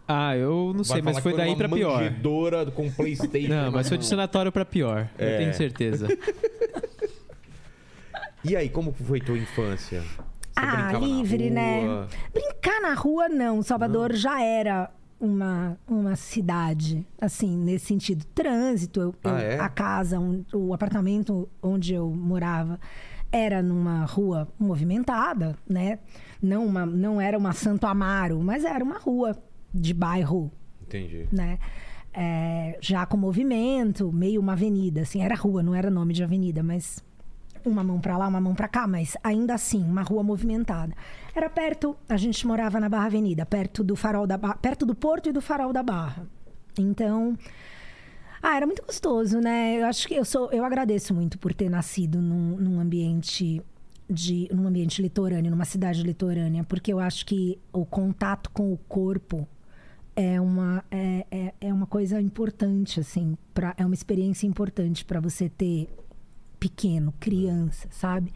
[0.05, 2.01] Ah, eu não sei, Vai mas falar foi daí pra pior.
[2.01, 3.47] manjedoura com Playstation.
[3.47, 5.07] Não, mas foi de sanatório pra pior.
[5.17, 5.35] É.
[5.35, 6.07] Eu tenho certeza.
[8.43, 10.01] E aí, como foi tua infância?
[10.55, 12.07] Ah, livre, né?
[12.33, 13.61] Brincar na rua, não.
[13.61, 18.25] Salvador já era uma, uma cidade, assim, nesse sentido.
[18.33, 19.59] Trânsito, eu- eu- Ah, é?
[19.59, 22.79] a casa, um- o apartamento onde eu morava
[23.31, 25.99] era numa rua movimentada, né?
[26.41, 29.37] Não, uma, não era uma Santo Amaro, mas era uma rua
[29.73, 31.27] de bairro Entendi.
[31.31, 31.59] né?
[32.11, 36.63] É, já com movimento, meio uma avenida, assim, era rua, não era nome de avenida,
[36.63, 37.03] mas
[37.65, 40.93] uma mão pra lá, uma mão pra cá, mas ainda assim, uma rua movimentada.
[41.35, 44.95] Era perto, a gente morava na Barra Avenida, perto do farol da Barra, perto do
[44.95, 46.27] porto e do farol da Barra.
[46.77, 47.37] Então,
[48.41, 49.81] ah, era muito gostoso, né?
[49.81, 53.61] Eu acho que eu sou, eu agradeço muito por ter nascido num, num ambiente
[54.09, 58.77] de, num ambiente litorâneo, numa cidade litorânea, porque eu acho que o contato com o
[58.77, 59.47] corpo
[60.15, 65.19] é uma, é, é, é uma coisa importante, assim, pra, é uma experiência importante para
[65.19, 65.87] você ter
[66.59, 68.33] pequeno, criança, sabe?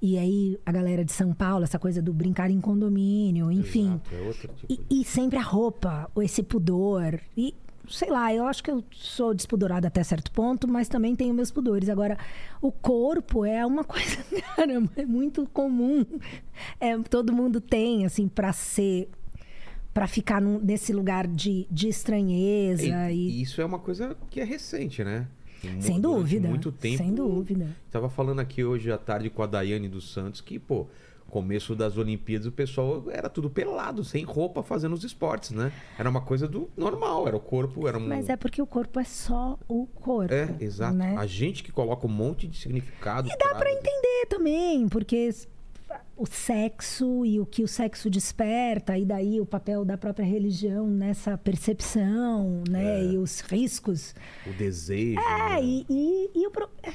[0.00, 3.86] E aí a galera de São Paulo, essa coisa do brincar em condomínio, enfim.
[3.86, 5.00] Exato, é outro tipo E, de...
[5.00, 7.18] e sempre a roupa, esse pudor.
[7.36, 7.54] E
[7.88, 11.50] sei lá, eu acho que eu sou despudorada até certo ponto, mas também tenho meus
[11.50, 11.88] pudores.
[11.88, 12.18] Agora,
[12.60, 14.16] o corpo é uma coisa,
[14.56, 16.04] cara, é muito comum.
[16.80, 19.08] É, todo mundo tem, assim, pra ser.
[19.94, 22.84] Pra ficar num- nesse lugar de, de estranheza.
[23.10, 25.26] E, E, e isso é uma coisa que é recente, né?
[25.80, 26.48] Sem dúvida.
[26.48, 26.98] Muito tempo.
[26.98, 27.68] Sem dúvida.
[27.90, 30.86] Tava falando aqui hoje à tarde com a Daiane dos Santos que, pô,
[31.28, 35.72] começo das Olimpíadas o pessoal era tudo pelado, sem roupa, fazendo os esportes, né?
[35.98, 38.06] Era uma coisa do normal, era o corpo, era um.
[38.06, 40.32] Mas é porque o corpo é só o corpo.
[40.32, 40.94] É, exato.
[40.94, 41.16] Né?
[41.18, 43.28] A gente que coloca um monte de significado.
[43.28, 45.30] E dá pra entender também, porque
[46.16, 50.86] o sexo e o que o sexo desperta, e daí o papel da própria religião
[50.86, 53.04] nessa percepção, né?
[53.04, 54.14] E os riscos.
[54.46, 55.18] O desejo.
[55.20, 55.62] É, né?
[55.62, 56.92] e, e, e o pro- é.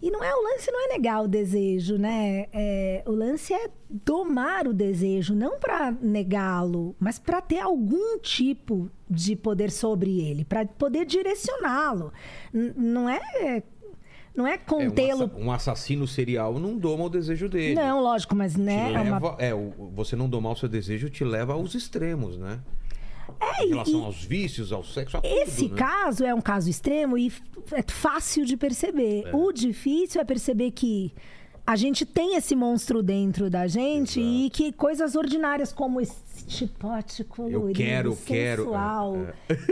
[0.00, 2.46] E não é o lance, não é negar o desejo, né?
[2.52, 8.90] É, o lance é domar o desejo, não para negá-lo, mas para ter algum tipo
[9.08, 12.12] de poder sobre ele, para poder direcioná-lo.
[12.52, 13.62] Não é,
[14.36, 17.74] não é É, um contê-lo assa- um, assassino serial não doma o desejo dele.
[17.74, 21.08] Não, lógico, mas né, é uma- leva, é, o- você não domar o seu desejo
[21.10, 22.60] te leva aos extremos, né?
[23.40, 25.78] É, em relação e aos vícios, ao sexo, a esse tudo, né?
[25.80, 27.32] caso é um caso extremo e
[27.72, 29.24] é fácil de perceber.
[29.34, 31.12] O difícil é perceber que
[31.66, 36.14] a gente tem esse monstro dentro da gente e que coisas ordinárias como este
[36.78, 39.14] pote colorido, quero, quero, sensual,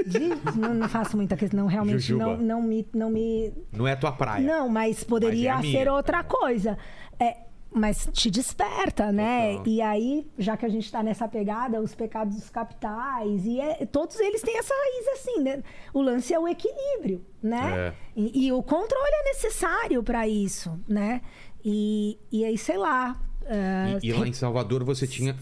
[0.06, 2.36] de- não, não faço muita questão, não, realmente Jujuba.
[2.36, 4.44] não, não, me, não me Não é a tua praia.
[4.44, 6.76] não, mas poderia Mas é ser outra coisa.
[7.20, 7.36] É,
[7.76, 9.52] mas te desperta, né?
[9.56, 9.66] Total.
[9.66, 14.18] E aí, já que a gente tá nessa pegada, os pecados capitais, e é- todos
[14.20, 15.62] eles têm essa raiz assim, né?
[15.92, 17.88] O lance é o equilíbrio, né?
[17.88, 17.92] É.
[18.16, 21.20] E, e o controle é necessário para isso, né?
[21.64, 23.20] E, e aí, sei lá.
[23.46, 25.34] é, E, e lá em Salvador você tinha.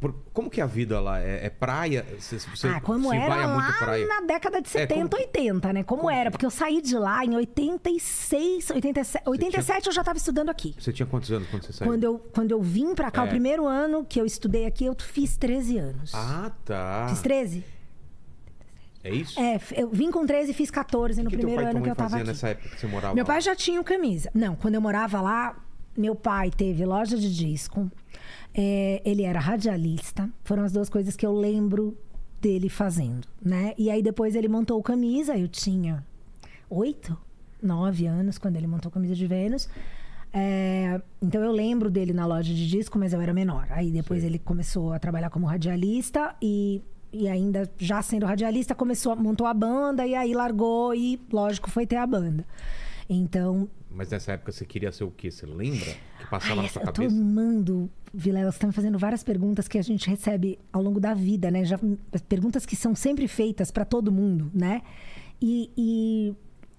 [0.00, 1.20] Por- como que é a vida lá?
[1.20, 2.04] É, é praia?
[2.18, 4.06] Você, você, ah, como você era lá muito praia?
[4.06, 5.82] na década de É, 70, como- 80, né?
[5.84, 6.30] Como, era?
[6.30, 10.74] Porque eu saí de lá em 86, 87, 87 eu já estava estudando aqui.
[10.78, 11.90] Você tinha quantos anos quando você saiu?
[11.90, 13.24] Quando eu, quando eu vim pra cá, É.
[13.26, 16.12] o primeiro ano que eu estudei aqui, eu fiz 13 anos.
[16.14, 17.06] Ah, tá.
[17.10, 17.64] Fiz 13?
[19.04, 19.38] É isso?
[19.38, 22.16] É, eu vim com 13 e fiz 14 no que primeiro ano que eu tava
[22.16, 22.26] aqui.
[22.26, 23.26] nessa época que você morava Meu lá?
[23.28, 24.30] pai já tinha camisa.
[24.34, 25.56] Não, quando eu morava lá,
[25.96, 27.88] meu pai teve loja de disco.
[28.56, 30.28] É, ele era radialista.
[30.44, 31.96] Foram as duas coisas que eu lembro
[32.40, 33.74] dele fazendo, né?
[33.76, 35.36] E aí depois ele montou camisa.
[35.36, 36.02] Eu tinha
[36.70, 37.16] oito,
[37.62, 39.68] nove anos quando ele montou camisa de Vênus.
[40.32, 43.66] É, então eu lembro dele na loja de disco, mas eu era menor.
[43.70, 46.82] Aí depois ele começou a trabalhar como radialista e,
[47.12, 51.70] e ainda já sendo radialista começou a- montou a banda e aí largou e lógico
[51.70, 52.44] foi ter a banda.
[53.08, 55.30] Então, Mas nessa época você queria ser o quê?
[55.30, 55.86] Você lembra?
[56.18, 57.16] Que passava ai, na sua eu tô cabeça?
[57.16, 61.14] amando, Vilela, você tá me fazendo várias perguntas que a gente recebe ao longo da
[61.14, 61.64] vida, né?
[61.64, 61.80] Já,
[62.28, 64.82] perguntas que são sempre feitas para todo mundo, né?
[65.40, 66.34] E, e,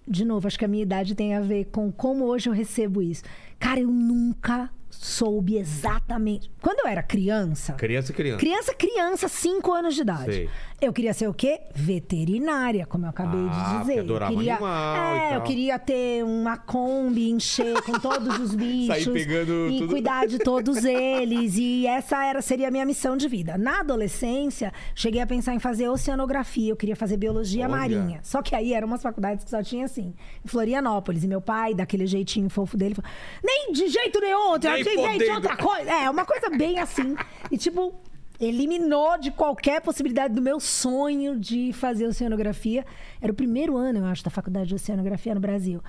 [0.08, 3.02] de novo, acho que a minha idade tem a ver com como hoje eu recebo
[3.02, 3.24] isso.
[3.58, 4.70] Cara, eu nunca
[5.08, 6.52] soube exatamente.
[6.62, 8.40] Quando eu era criança, Criança e criança.
[8.40, 10.26] Criança, criança, 5 anos de idade.
[10.34, 10.50] Sei.
[10.80, 11.60] Eu queria ser o quê?
[11.74, 14.00] Veterinária, como eu acabei Ah, de dizer.
[14.02, 19.08] adorava eu queria, animal é, eu queria ter uma Kombi, encher com todos os bichos
[19.08, 19.90] pegando e tudo.
[19.90, 21.56] cuidar de todos eles.
[21.58, 23.58] E essa era seria a minha missão de vida.
[23.58, 27.76] Na adolescência, cheguei a pensar em fazer oceanografia, eu queria fazer biologia Olha.
[27.76, 28.20] marinha.
[28.22, 30.14] Só que aí eram umas faculdades que só tinha assim,
[30.46, 31.24] em Florianópolis.
[31.24, 33.10] E meu pai, daquele jeitinho fofo dele, falou:
[33.44, 35.92] Nem de jeito nenhum, eu Nem invente podendo." outra coisa.
[35.92, 37.16] É, uma coisa bem assim.
[37.52, 37.94] E tipo,
[38.40, 42.86] eliminou de qualquer possibilidade do meu sonho de fazer oceanografia.
[43.22, 45.82] Era o primeiro ano, eu acho, da faculdade de oceanografia no Brasil.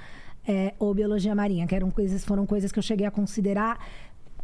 [0.46, 3.78] É, ou biologia marinha, que eram coisas, foram coisas que eu cheguei a considerar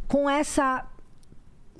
[0.07, 0.85] com essa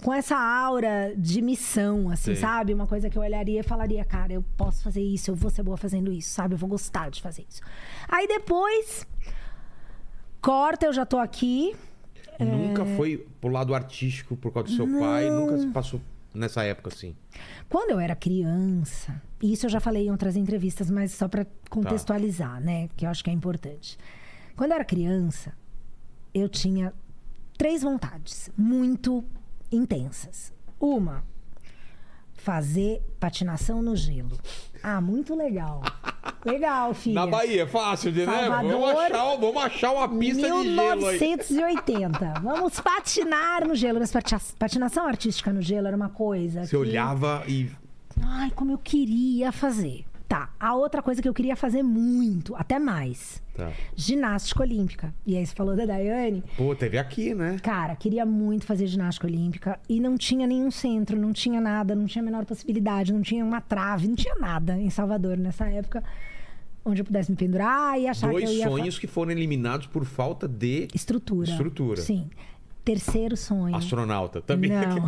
[0.04, 2.36] com essa aura de missão, assim, Sei.
[2.36, 2.74] sabe?
[2.74, 5.64] Uma coisa que eu olharia e falaria, cara, eu posso fazer isso, eu vou ser
[5.64, 6.54] boa fazendo isso, sabe?
[6.54, 7.62] Eu vou gostar de fazer isso.
[8.08, 9.08] Aí depois,
[10.42, 11.76] corta, eu já tô aqui.
[12.40, 12.96] Nunca É.
[12.98, 15.30] foi pro lado artístico por causa do seu pai?
[15.30, 16.02] Nunca se passou
[16.34, 17.16] nessa época assim?
[17.70, 21.46] Quando eu era criança, e isso eu já falei em outras entrevistas, mas só pra
[21.46, 21.52] Tá.
[21.70, 22.90] contextualizar, né?
[22.96, 23.98] Que eu acho que é importante.
[24.56, 25.54] Quando eu era criança,
[26.34, 26.94] eu tinha
[27.58, 29.24] três vontades muito
[29.72, 30.54] intensas.
[30.80, 31.24] Uma,
[32.34, 34.38] fazer patinação no gelo.
[34.84, 35.82] Ah, muito legal.
[36.45, 37.15] Legal, filha.
[37.15, 38.47] Na Bahia, fácil de, né?
[38.49, 41.19] Vamos achar, vamos achar uma pista de gelo aí.
[41.19, 42.34] 1980.
[42.41, 43.99] Vamos patinar no gelo.
[43.99, 46.61] Mas pati- patinação artística no gelo era uma coisa.
[46.65, 47.69] Você que- olhava e.
[48.23, 50.05] Ai, como eu queria fazer.
[50.28, 53.43] Tá, a outra coisa que eu queria fazer muito, até mais.
[53.53, 53.71] Tá.
[53.95, 55.13] Ginástica olímpica.
[55.26, 56.43] E aí você falou da Daiane.
[56.57, 57.57] Pô, teve aqui, né?
[57.61, 62.05] Cara, queria muito fazer ginástica olímpica e não tinha nenhum centro, não tinha nada, não
[62.05, 66.03] tinha a menor possibilidade, não tinha uma trave, não tinha nada em Salvador nessa época
[66.84, 69.88] onde eu pudesse me pendurar e achar Dois que eu ia sonhos que foram eliminados
[69.88, 71.49] por falta de estrutura.
[71.49, 72.01] Estrutura.
[72.01, 72.30] Sim.
[72.84, 73.76] Terceiro sonho.
[73.76, 74.69] astronauta também.
[74.69, 75.07] Não.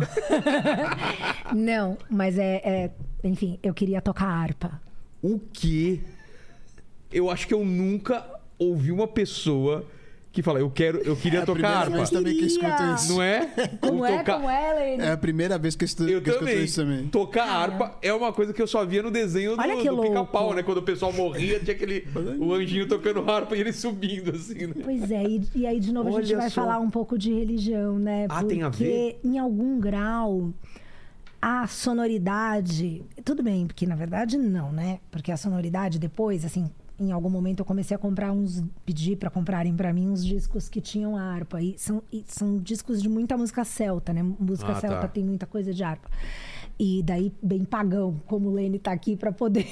[1.54, 2.90] não, mas é, é-
[3.22, 4.80] Enfim, eu queria tocar harpa.
[5.22, 6.00] O que?
[7.12, 8.24] Eu acho que eu nunca
[8.58, 9.84] ouvi uma pessoa
[10.30, 11.96] que fala, eu quero, eu queria É a tocar primeira harpa.
[11.96, 13.12] vez também que eu escuto isso.
[13.14, 13.46] Não é?
[13.80, 15.02] Como é, tocar- como é, Lene?
[15.02, 16.64] É a primeira vez que eu escuto, Eu que eu escuto também.
[16.64, 17.08] isso também.
[17.08, 20.54] Tocar harpa é uma coisa que eu só via no desenho do, Olha do pica-pau,
[20.54, 20.62] né?
[20.62, 22.06] Quando o pessoal morria, tinha aquele.
[22.38, 24.74] O anjinho tocando harpa e ele subindo, assim, né?
[24.84, 26.60] Pois é, e, e aí de novo a gente Olha vai só.
[26.62, 28.26] falar um pouco de religião, né?
[28.28, 29.18] Ah, tem a ver?
[29.24, 30.52] em algum grau
[31.40, 35.00] a sonoridade, tudo bem, porque na verdade não, né?
[35.10, 36.68] Porque a sonoridade depois, assim,
[36.98, 40.68] em algum momento eu comecei a comprar uns, pedir para comprarem para mim uns discos
[40.68, 44.22] que tinham harpa e são, e são discos de muita música celta, né?
[44.22, 45.08] Música Ah, celta tá.
[45.08, 46.10] tem muita coisa de harpa.
[46.80, 49.66] E daí, bem pagão, como o Lene tá aqui para poder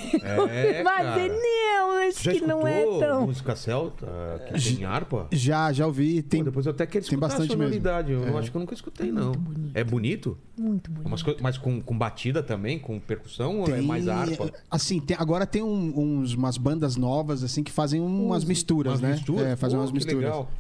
[0.51, 1.29] É, mas cara.
[1.29, 3.27] não, acho Já que não é tão.
[3.29, 4.07] música celta
[4.53, 5.29] que tem harpa?
[5.31, 6.21] Já, já ouvi.
[6.21, 7.63] Tem, Pô, depois eu até quero tem escutar bastante a mesmo.
[7.75, 8.11] sonoridade.
[8.11, 8.39] Eu É.
[8.41, 9.31] acho que eu nunca escutei, não.
[9.73, 10.37] É bonito?
[10.59, 11.07] Muito bonito.
[11.07, 12.77] Umas coi- mas com, com batida também?
[12.77, 13.61] Com percussão?
[13.61, 14.51] Ou é tem- mais harpa?
[14.69, 19.01] Assim, tem- agora tem um- uns, umas bandas novas assim que fazem umas misturas, Umas
[19.01, 19.13] né?
[19.13, 19.47] misturas?
[19.47, 20.25] É, fazem Pô, umas que misturas.
[20.25, 20.51] legal.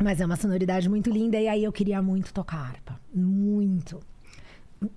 [0.00, 3.00] Mas é uma sonoridade muito linda e aí eu queria muito tocar harpa.
[3.12, 3.98] Muito.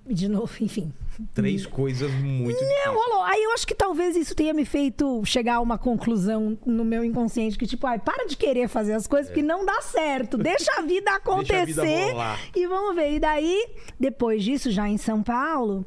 [0.06, 0.92] De novo, enfim.
[1.32, 2.86] Três coisas muito Não, difíceis.
[2.94, 3.22] rolou.
[3.22, 7.02] Aí eu acho que talvez isso tenha me feito chegar a uma conclusão no meu
[7.04, 10.36] inconsciente que, tipo, ai, para de querer fazer as coisas porque não dá certo.
[10.36, 13.12] Deixa a vida acontecer a vida e vamos ver.
[13.14, 13.66] E daí,
[13.98, 15.86] depois disso, já em São Paulo,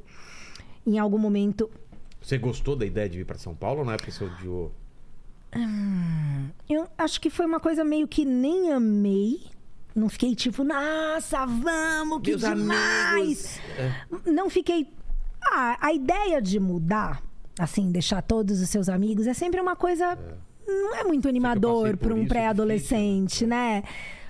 [0.85, 1.69] em algum momento.
[2.21, 4.71] Você gostou da ideia de vir pra São Paulo ou não é porque você odiou?
[6.69, 9.41] Eu acho que foi uma coisa meio que nem amei.
[9.95, 13.59] Não fiquei tipo, nossa, vamos, que Meus demais!
[13.77, 13.91] É.
[14.31, 14.87] Não fiquei.
[15.51, 17.21] Ah, a ideia de mudar,
[17.57, 20.17] assim, deixar todos os seus amigos, é sempre uma coisa.
[20.67, 23.83] Não é muito animador para um isso, pré-adolescente, né?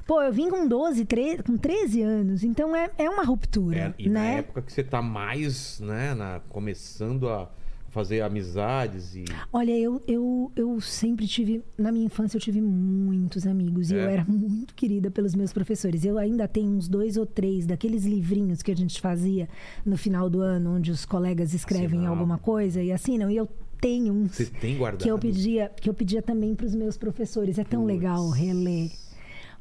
[0.08, 3.94] Pô, eu vim com 12, 13, com 13 anos, então é, é uma ruptura, É,
[4.00, 4.38] e na né?
[4.40, 7.48] época que você tá mais, né, na- começando a
[7.90, 9.26] fazer amizades e.
[9.52, 11.64] Olha, eu, eu, eu sempre tive.
[11.78, 13.92] Na minha infância, eu tive muitos amigos.
[13.92, 13.98] E É?
[14.06, 16.06] eu era muito querida pelos meus professores.
[16.06, 19.48] Eu ainda tenho uns dois ou três daqueles livrinhos que a gente fazia
[19.86, 22.10] no final do ano, onde os colegas escrevem Assinava.
[22.10, 23.30] alguma coisa e assinam.
[23.30, 23.48] E eu
[23.82, 24.32] tenho uns.
[24.34, 25.02] Você tem guardado?
[25.04, 27.58] Que eu pedia, que eu pedia também para os meus professores.
[27.58, 27.96] É tão Puts.
[27.96, 28.92] legal reler.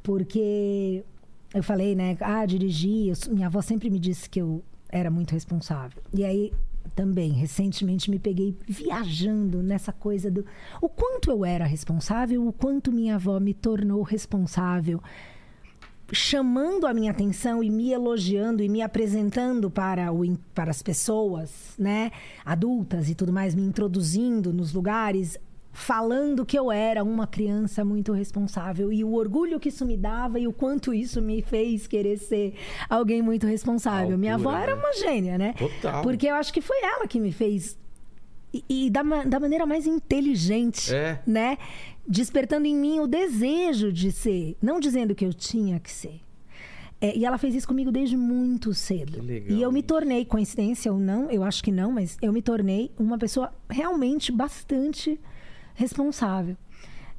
[0.02, 1.04] Porque
[1.54, 2.16] eu falei, né?
[2.20, 3.12] Ah, dirigir.
[3.30, 6.02] minha avó sempre me disse que eu era muito responsável.
[6.14, 6.52] E aí
[6.94, 10.44] também, recentemente, me peguei viajando nessa coisa do
[10.80, 15.00] o quanto eu era responsável, o quanto minha avó me tornou responsável
[16.12, 21.74] chamando a minha atenção e me elogiando e me apresentando para, o, para as pessoas,
[21.78, 22.10] né,
[22.44, 25.38] adultas e tudo mais, me introduzindo nos lugares,
[25.78, 30.38] falando que eu era uma criança muito responsável e o orgulho que isso me dava
[30.38, 32.54] e o quanto isso me fez querer ser
[32.90, 34.18] alguém muito responsável.
[34.18, 34.82] minha avó Altura, era né?
[34.82, 35.54] uma gênia, né?
[35.56, 36.02] Total.
[36.02, 37.78] Porque eu acho que foi ela que me fez
[38.52, 41.20] e, e da, da maneira mais inteligente, É.
[41.26, 41.56] né?
[42.06, 46.20] Despertando em mim o desejo de ser, não dizendo que eu tinha que ser.
[47.00, 49.22] É, e ela fez isso comigo desde muito cedo.
[49.22, 52.42] Legal e eu me tornei, coincidência ou não, eu acho que não, mas eu me
[52.42, 55.20] tornei uma pessoa realmente bastante
[55.78, 56.56] responsável.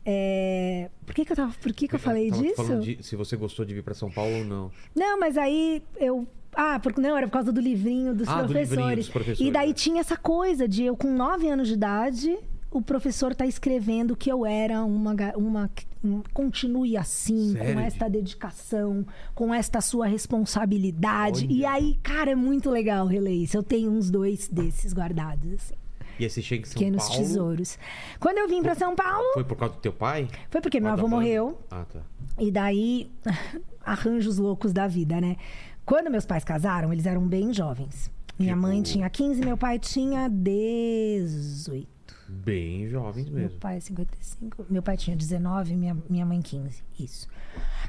[0.06, 2.80] É, Por que, que eu, tava, por que, que eu falei Tava disso?
[2.80, 4.72] de se você gostou de vir pra São Paulo ou não.
[4.96, 6.28] Não, mas aí eu.
[6.56, 8.70] Ah, porque não, era por causa do livrinho dos, Ah, do professores.
[8.72, 9.74] livrinho dos professores, E daí é.
[9.74, 12.36] tinha essa coisa de eu, com nove anos de idade,
[12.72, 15.14] o professor tá escrevendo que eu era uma.
[15.36, 15.70] uma
[16.04, 17.74] um- continue assim, Sério?
[17.74, 19.06] com esta dedicação,
[19.36, 21.46] com esta sua responsabilidade.
[21.46, 21.54] Olha.
[21.54, 23.58] E aí, cara, é muito legal reler isso.
[23.58, 25.74] Eu tenho uns dois desses guardados, assim,
[26.20, 27.24] E aí você chega em São pequenos Paulo.
[27.24, 27.80] tesouros.
[28.20, 30.28] Quando eu vim pra São Paulo, Foi por causa do teu pai?
[30.50, 31.16] foi porque meu Ah, da avô banda?
[31.22, 31.60] morreu.
[31.72, 32.02] Ah, tá.
[32.38, 33.10] E daí,
[33.86, 35.38] arranjos loucos da vida, né?
[35.86, 38.12] Quando meus pais casaram, eles eram bem jovens.
[38.38, 41.88] Minha Tipo- mãe tinha 15, meu pai tinha 18.
[42.28, 43.60] Bem jovens Meu mesmo.
[43.60, 44.66] pai 55.
[44.70, 46.84] Meu pai tinha 19, minha, minha mãe 15.
[47.00, 47.28] Isso.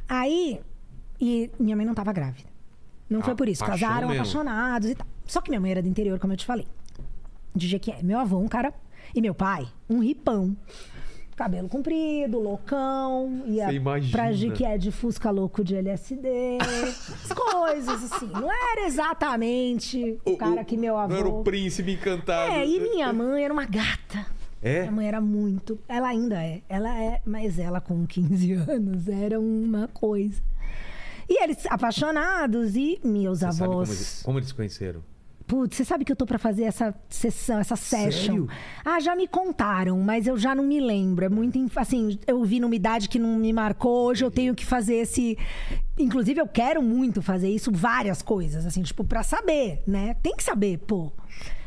[0.09, 0.61] Aí,
[1.20, 2.49] e minha mãe não tava grávida.
[3.09, 3.64] Não foi por isso.
[3.64, 4.22] Casaram mesmo.
[4.22, 5.07] apaixonados e tal.
[5.26, 6.66] Só que minha mãe era do interior, como eu te falei.
[7.55, 8.03] De Jequié.
[8.03, 8.72] Meu avô, um cara.
[9.14, 10.57] E meu pai, um ripão.
[11.34, 13.42] Cabelo comprido, loucão.
[13.46, 14.12] Ia Você imagina.
[14.12, 16.59] pra Jequié de Fusca louco de LSD.
[16.61, 18.26] as coisas assim.
[18.26, 21.09] Não era exatamente o, cara que meu avô.
[21.14, 22.53] Não era o príncipe encantado.
[22.53, 24.26] É, e minha mãe era uma gata.
[24.62, 24.80] É?
[24.80, 25.78] Minha mãe era muito.
[25.88, 26.61] Ela ainda é.
[26.68, 30.42] Ela é, mas ela com 15 anos era uma coisa.
[31.26, 33.88] E eles apaixonados e meus Você sabe como avós.
[33.88, 35.03] eles, como eles se conheceram?
[35.51, 38.46] Putz, você sabe que eu tô pra fazer essa sessão, essa session?
[38.46, 38.48] Sério?
[38.84, 41.24] Ah, já me contaram, mas eu já não me lembro.
[41.24, 41.59] É muito.
[41.74, 44.07] Assim, eu vi numa idade que não me marcou.
[44.07, 45.36] Hoje eu tenho que fazer esse.
[45.98, 50.14] Inclusive, eu quero muito fazer isso, várias coisas, assim, tipo, pra saber, né?
[50.22, 51.11] Tem que saber, pô.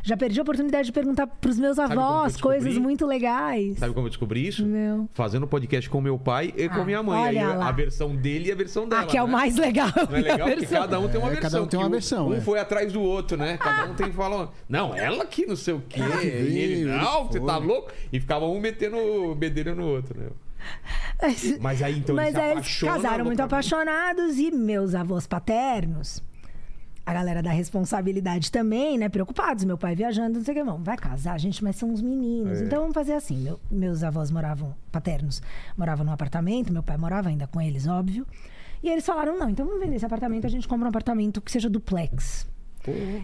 [0.05, 3.79] Já perdi a oportunidade de perguntar pros meus que avós coisas muito legais.
[3.79, 4.65] Sabe como eu descobri isso?
[4.65, 5.07] Não.
[5.13, 7.23] Fazendo podcast com meu pai e com Ah, minha mãe.
[7.23, 9.03] Aí a versão dele e a versão dela.
[9.03, 9.31] Ah, que é o né?
[9.31, 9.87] mais legal.
[10.09, 10.35] Não é legal?
[10.47, 10.81] a Porque versão.
[10.81, 11.49] cada um tem uma É, versão.
[11.51, 12.41] cada um tem que uma versão, Um é.
[12.41, 13.57] foi atrás do outro, né?
[13.57, 14.51] Cada um tem falando.
[14.67, 16.01] Não, ela que não sei o quê.
[16.01, 17.89] Que e ele, não, você tá louco?
[18.11, 20.27] E ficava um metendo o bedelho no outro, né?
[21.61, 23.73] Mas aí então Mas eles se aí eles apaixonam casaram muito loucamente.
[23.73, 26.21] apaixonados e meus avós paternos,
[27.05, 29.09] a galera da responsabilidade também, né?
[29.09, 32.01] Preocupados, meu pai viajando, não sei o que, vamos, vai casar, gente, mas são uns
[32.01, 32.61] meninos.
[32.61, 32.65] É.
[32.65, 33.37] Então vamos fazer assim.
[33.37, 35.41] meu- meus avós moravam, paternos,
[35.77, 38.25] moravam num apartamento, meu pai morava ainda com eles, óbvio.
[38.81, 41.51] E eles falaram: não, então vamos vender esse apartamento, a gente compra um apartamento que
[41.51, 42.47] seja duplex.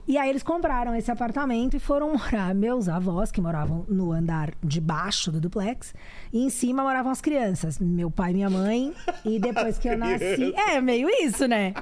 [0.07, 2.55] E aí eles compraram esse apartamento e foram morar.
[2.55, 5.93] Meus avós, que moravam no andar de baixo do duplex,
[6.31, 7.77] e em cima moravam as crianças.
[7.77, 8.93] Meu pai e minha mãe.
[9.25, 10.53] E depois que eu nasci.
[10.55, 11.73] É meio isso, né?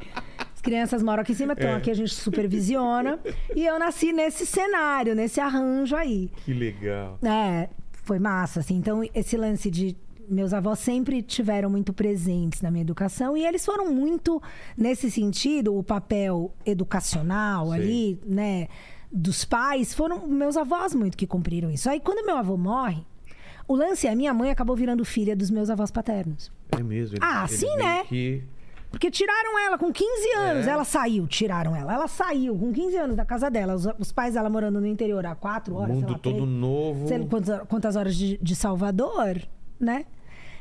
[0.67, 3.19] As crianças moram aqui em cima, estão aqui, a gente supervisiona.
[3.55, 6.29] E eu nasci nesse cenário, nesse arranjo aí.
[6.43, 7.17] Que legal.
[7.23, 7.69] É,
[8.03, 8.75] foi massa, assim.
[8.75, 9.95] Então, esse lance de
[10.29, 14.41] meus avós sempre tiveram muito presentes na minha educação e eles foram muito
[14.77, 17.73] nesse sentido o papel educacional Sim.
[17.73, 18.67] ali, né,
[19.09, 21.89] dos pais foram meus avós muito que cumpriram isso.
[21.89, 23.05] Aí quando meu avô morre,
[23.65, 26.51] o lance é minha mãe acabou virando filha dos meus avós paternos.
[26.77, 27.15] É mesmo.
[27.15, 28.03] ele- Ah, ele sim, né?
[28.03, 28.43] Que...
[28.89, 30.67] Porque tiraram ela com 15 anos.
[30.67, 30.69] É.
[30.69, 31.93] Ela saiu, tiraram ela.
[31.93, 33.75] Ela saiu com 15 anos da casa dela.
[33.75, 35.95] Os, os pais dela morando no interior há quatro horas.
[35.95, 36.49] Mundo lá, todo três.
[36.49, 37.07] novo.
[37.07, 39.41] sei quantas, quantas horas de, de Salvador,
[39.79, 40.05] né?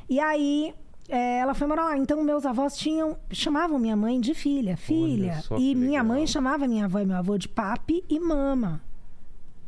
[0.09, 0.75] E aí
[1.09, 1.99] é, ela foi morar lá.
[1.99, 5.43] Então meus avós tinham chamavam minha mãe de filha, filha.
[5.59, 6.27] E minha mãe legal.
[6.27, 8.81] chamava minha avó e meu avô de papi e mama,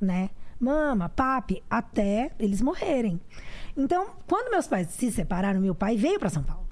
[0.01, 0.31] né?
[0.61, 3.21] Mama, papi, até eles morrerem.
[3.77, 6.68] Então, quando meus pais se separaram, meu pai veio para São Paulo.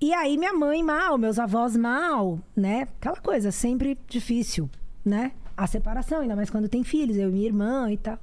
[0.00, 2.82] E aí minha mãe mal, meus avós mal, né?
[2.98, 4.70] Aquela coisa sempre difícil,
[5.04, 5.32] né?
[5.56, 8.18] A separação, ainda mais quando tem filhos, eu e minha irmã e tal.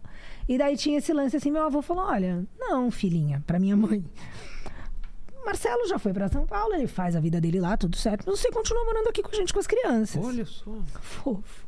[0.50, 4.04] E daí tinha esse lance assim, meu avô falou: "Olha, não, filhinha, para minha mãe.
[5.46, 8.26] Marcelo já foi para São Paulo, ele faz a vida dele lá, tudo certo.
[8.28, 10.22] Mas você continua morando aqui com a gente, com as crianças.
[10.22, 10.72] Olha só.
[11.00, 11.66] Fofo.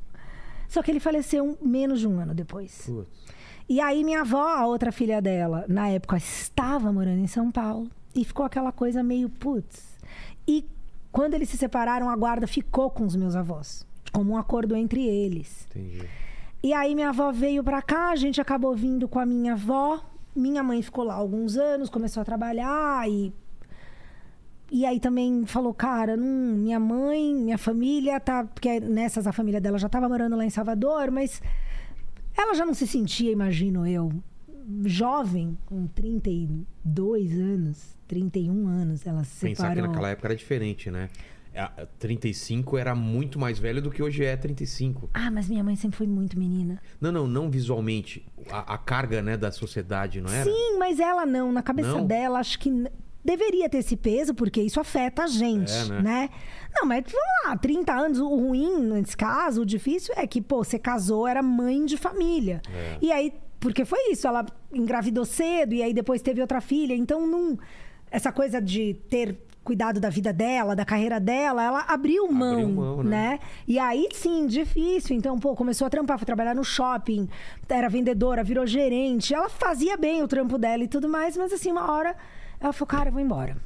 [0.68, 2.84] Só que ele faleceu menos de um ano depois.
[2.86, 3.08] Putz.
[3.70, 7.90] E aí minha avó, a outra filha dela, na época estava morando em São Paulo
[8.14, 9.89] e ficou aquela coisa meio putz.
[10.50, 10.66] E
[11.12, 15.06] quando eles se separaram, a guarda ficou com os meus avós, como um acordo entre
[15.06, 15.68] eles.
[15.70, 16.10] Entendi.
[16.64, 20.04] E aí minha avó veio pra cá, a gente acabou vindo com a minha avó.
[20.36, 23.32] Minha mãe ficou lá alguns anos, começou a trabalhar e
[24.72, 29.80] e aí também falou, cara, minha mãe, minha família tá, porque nessas a família dela
[29.80, 31.42] já estava morando lá em Salvador, mas
[32.38, 34.12] ela já não se sentia, imagino eu,
[34.86, 39.88] jovem, com 32 anos, 31 anos, ela se Pensar que separou.
[39.90, 41.10] naquela época era diferente, né?
[41.56, 45.10] A- a 35 era muito mais velho do que hoje é 35.
[45.14, 46.80] Ah, mas minha mãe sempre foi muito menina.
[47.02, 48.26] Não, não, não visualmente.
[48.52, 50.44] A, a carga, né, da sociedade, não era?
[50.50, 51.52] Sim, mas ela não.
[51.52, 52.06] Na cabeça Não?
[52.06, 52.72] dela, acho que
[53.26, 56.02] deveria ter esse peso, porque isso afeta a gente, É, né?
[56.02, 56.30] né?
[56.74, 60.64] Não, mas vamos lá, 30 anos, o ruim nesse caso, o difícil é que, pô,
[60.64, 62.62] você casou, era mãe de família.
[62.72, 62.98] É.
[63.02, 67.28] E aí, porque foi isso, ela engravidou cedo e aí depois teve outra filha, então
[67.28, 67.58] não.
[68.12, 73.04] Essa coisa de ter cuidado da vida dela, da carreira dela, ela abriu mão, mão,
[73.04, 73.32] né?
[73.32, 73.40] né?
[73.68, 75.16] E aí sim, difícil.
[75.16, 77.30] Então, pô, começou a trampar, foi trabalhar no shopping,
[77.68, 79.34] era vendedora, virou gerente.
[79.34, 82.16] Ela fazia bem o trampo dela e tudo mais, mas assim, uma hora
[82.60, 83.58] ela falou, cara, eu vou embora.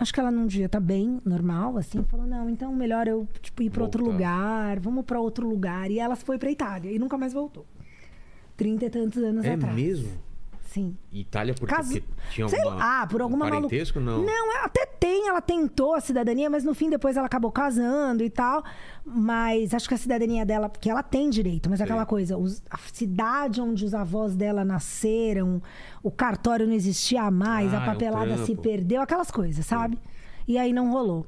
[0.00, 3.62] Acho que ela num dia tá bem, normal, assim, falou, não, então melhor eu, tipo,
[3.62, 5.90] ir pra outro lugar, vamos pra outro lugar.
[5.90, 7.66] E ela foi pra Itália e nunca mais voltou.
[8.58, 9.74] Trinta e tantos anos É atrás.
[9.74, 10.10] mesmo?
[10.70, 10.94] Sim.
[11.10, 14.22] Itália porque, Caso- porque tinha alguma, lá, por alguma um malu- parentesco, não?
[14.22, 18.22] Não, ela até tem, ela tentou a cidadania, mas no fim depois ela acabou casando
[18.22, 18.62] e tal.
[19.02, 21.84] Mas acho que a cidadania dela, porque ela tem direito, mas Sei.
[21.86, 25.62] aquela coisa, os- a cidade onde os avós dela nasceram,
[26.02, 28.62] o cartório não existia mais, Ah, é a um papelada se trampo.
[28.62, 29.98] perdeu, aquelas coisas, sabe?
[30.46, 31.26] E aí não rolou.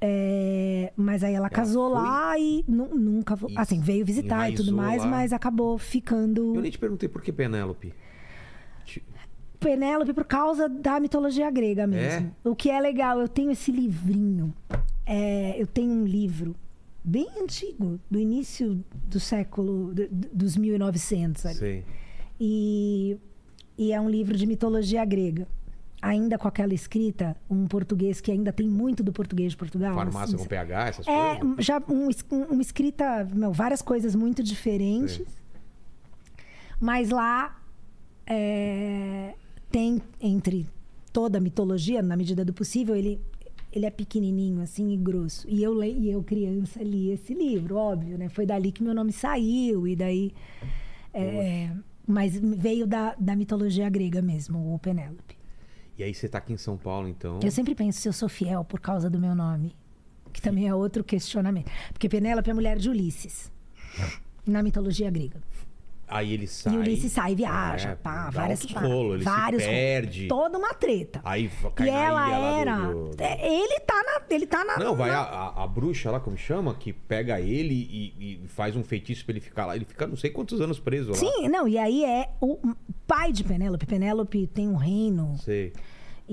[0.00, 2.00] É, mas aí ela, casou foi?
[2.02, 3.36] lá e nu- nunca.
[3.48, 5.08] E Assim, veio visitar e tudo enraizou mais, lá.
[5.10, 6.54] mas acabou ficando.
[6.54, 7.92] Eu nem te perguntei por que Penélope.
[9.58, 12.34] Penélope por causa da mitologia grega mesmo.
[12.42, 14.54] O que é legal, eu tenho esse livrinho.
[15.04, 16.56] É, eu tenho um livro
[17.04, 21.54] bem antigo, do início do século, do- do- dos 1900 ali.
[21.56, 21.84] Sei.
[22.40, 23.18] E,
[23.76, 25.46] e é um livro de mitologia grega.
[26.02, 29.94] Ainda com aquela escrita, um português que ainda tem muito do português de Portugal.
[29.94, 31.64] Farmácia assim, com PH, essas é, coisas?
[31.64, 35.16] já um um- uma escrita, meu, várias coisas muito diferentes.
[35.16, 35.26] Sei.
[36.80, 37.60] Mas lá
[38.26, 39.34] é,
[39.70, 40.66] tem entre
[41.12, 43.20] toda a mitologia, na medida do possível, ele
[43.72, 45.46] ele é pequenininho assim e grosso.
[45.48, 48.28] E eu e eu criança li esse livro, óbvio, né?
[48.28, 50.32] Foi dali que meu nome saiu e daí
[51.14, 51.70] é,
[52.06, 55.38] mas veio da, da mitologia grega mesmo, o Penélope.
[56.00, 57.38] E aí você tá aqui em São Paulo, então.
[57.44, 59.76] Eu sempre penso se eu sou fiel por causa do meu nome.
[60.32, 61.70] Que também é outro questionamento.
[61.92, 63.52] Porque Penélope é mulher de Ulisses.
[64.46, 65.42] Na mitologia grega.
[66.08, 66.72] Aí ele sai.
[66.72, 70.26] E Ulisses sai, viaja, É, pá, várias rolo, ele vários se perde.
[70.26, 71.20] Toda uma treta.
[71.22, 72.76] Aí cai e na ela era.
[72.78, 74.34] do- do- é, Ele tá na.
[74.34, 74.78] Ele tá na.
[74.78, 78.48] Não, vai na- a, a- a bruxa lá, como chama, que pega ele e, e
[78.48, 79.76] faz um feitiço pra ele ficar lá.
[79.76, 81.16] Ele fica não sei quantos anos preso lá.
[81.16, 82.58] Sim, não, e aí é o
[83.06, 83.86] pai de Penélope.
[83.86, 85.36] Penélope tem um reino.
[85.38, 85.72] Sei.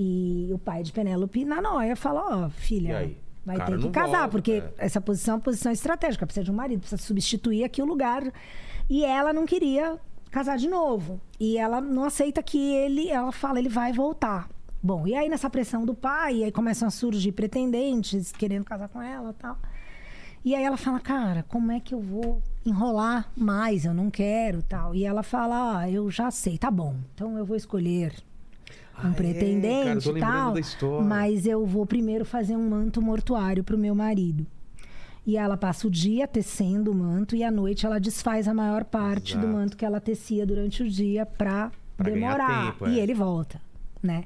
[0.00, 4.18] E o pai de Penélope, na noia, fala: Ó, E filha, vai ter que casar,
[4.18, 4.72] volta, porque é.
[4.78, 8.22] essa posição é uma posição estratégica, precisa de um marido, precisa substituir aqui o lugar.
[8.88, 9.98] E ela não queria
[10.30, 11.20] casar de novo.
[11.40, 14.48] E ela não aceita que ele, ela fala, ele vai voltar.
[14.80, 19.02] Bom, e aí nessa pressão do pai, aí começam a surgir pretendentes querendo casar com
[19.02, 19.58] ela e tal.
[20.44, 23.84] E aí ela fala, cara, como é que eu vou enrolar mais?
[23.84, 24.94] Eu não quero tal.
[24.94, 26.94] E ela fala, ah, eu já sei, tá bom.
[27.12, 28.14] Então eu vou escolher
[29.04, 31.02] um Ah, é, pretendente cara, e tal.
[31.02, 34.46] Mas eu vou primeiro fazer um manto mortuário pro meu marido.
[35.26, 38.84] E ela passa o dia tecendo o manto e à noite ela desfaz a maior
[38.84, 39.52] parte do Exato.
[39.52, 42.72] manto que ela tecia durante o dia pra, Pra demorar.
[42.72, 43.02] tempo, E é.
[43.02, 43.60] ele volta,
[44.02, 44.24] né?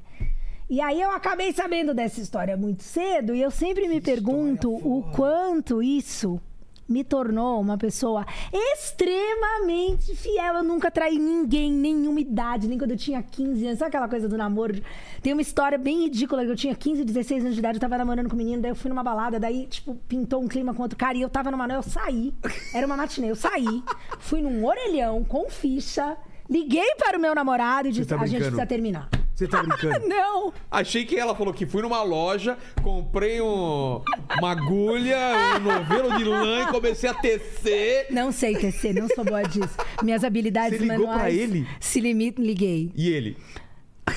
[0.69, 5.03] E aí eu acabei sabendo dessa história muito cedo e eu sempre me pergunto o
[5.11, 6.39] quanto isso
[6.87, 10.55] me tornou uma pessoa extremamente fiel.
[10.55, 13.79] Eu nunca traí ninguém, nenhuma idade, nem quando eu tinha 15 anos.
[13.79, 14.81] Sabe aquela coisa do namoro?
[15.21, 17.97] Tem uma história bem ridícula que eu tinha 15, 16 anos de idade, eu tava
[17.97, 20.83] namorando com um menino, daí eu fui numa balada, daí, tipo, pintou um clima com
[20.83, 22.33] outro cara e eu tava numa noite, eu saí.
[22.73, 23.83] Era uma matinê, eu saí,
[24.19, 26.17] fui num orelhão com ficha,
[26.49, 29.09] liguei para o meu namorado e disse: tá a gente precisa terminar.
[29.35, 30.05] Você tá brincando?
[30.07, 30.53] Não!
[30.69, 34.01] Achei que ela falou que fui numa loja, comprei um,
[34.37, 35.17] uma agulha,
[35.57, 38.07] um novelo de lã e comecei a tecer.
[38.11, 39.75] Não sei tecer, não sou boa disso.
[40.03, 41.21] Minhas habilidades Você ligou manuais.
[41.21, 41.67] pra ele?
[41.79, 42.91] Se limitam, liguei.
[42.95, 43.37] E ele?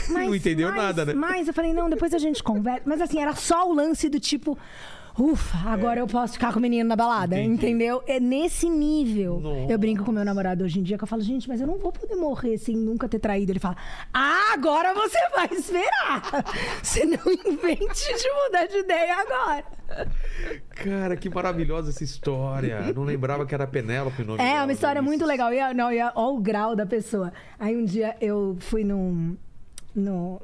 [0.09, 1.15] não entendeu mas- nada, né?
[1.15, 2.83] Mas eu falei, não, depois a gente conversa.
[2.85, 4.59] Mas assim, era só o lance do tipo.
[5.19, 7.43] Ufa, agora eu posso ficar com o menino na balada, É.
[7.43, 7.67] Entendi.
[7.67, 8.03] entendeu?
[8.07, 9.41] É nesse nível.
[9.41, 9.73] Nossa.
[9.73, 11.79] Eu brinco com meu namorado hoje em dia, que eu falo, gente, mas eu não
[11.79, 13.51] vou poder morrer sem nunca ter traído.
[13.53, 13.77] Ele fala,
[14.13, 16.45] ah, agora você vai esperar.
[16.83, 19.65] Você não invente de mudar de ideia agora.
[20.71, 22.93] Cara, que maravilhosa essa história.
[22.95, 25.53] Não lembrava que era Penélope o nome É, dela, uma história muito legal.
[25.53, 27.33] E, não, e olha o grau da pessoa.
[27.59, 29.37] Aí um dia eu fui num.
[29.95, 30.43] No,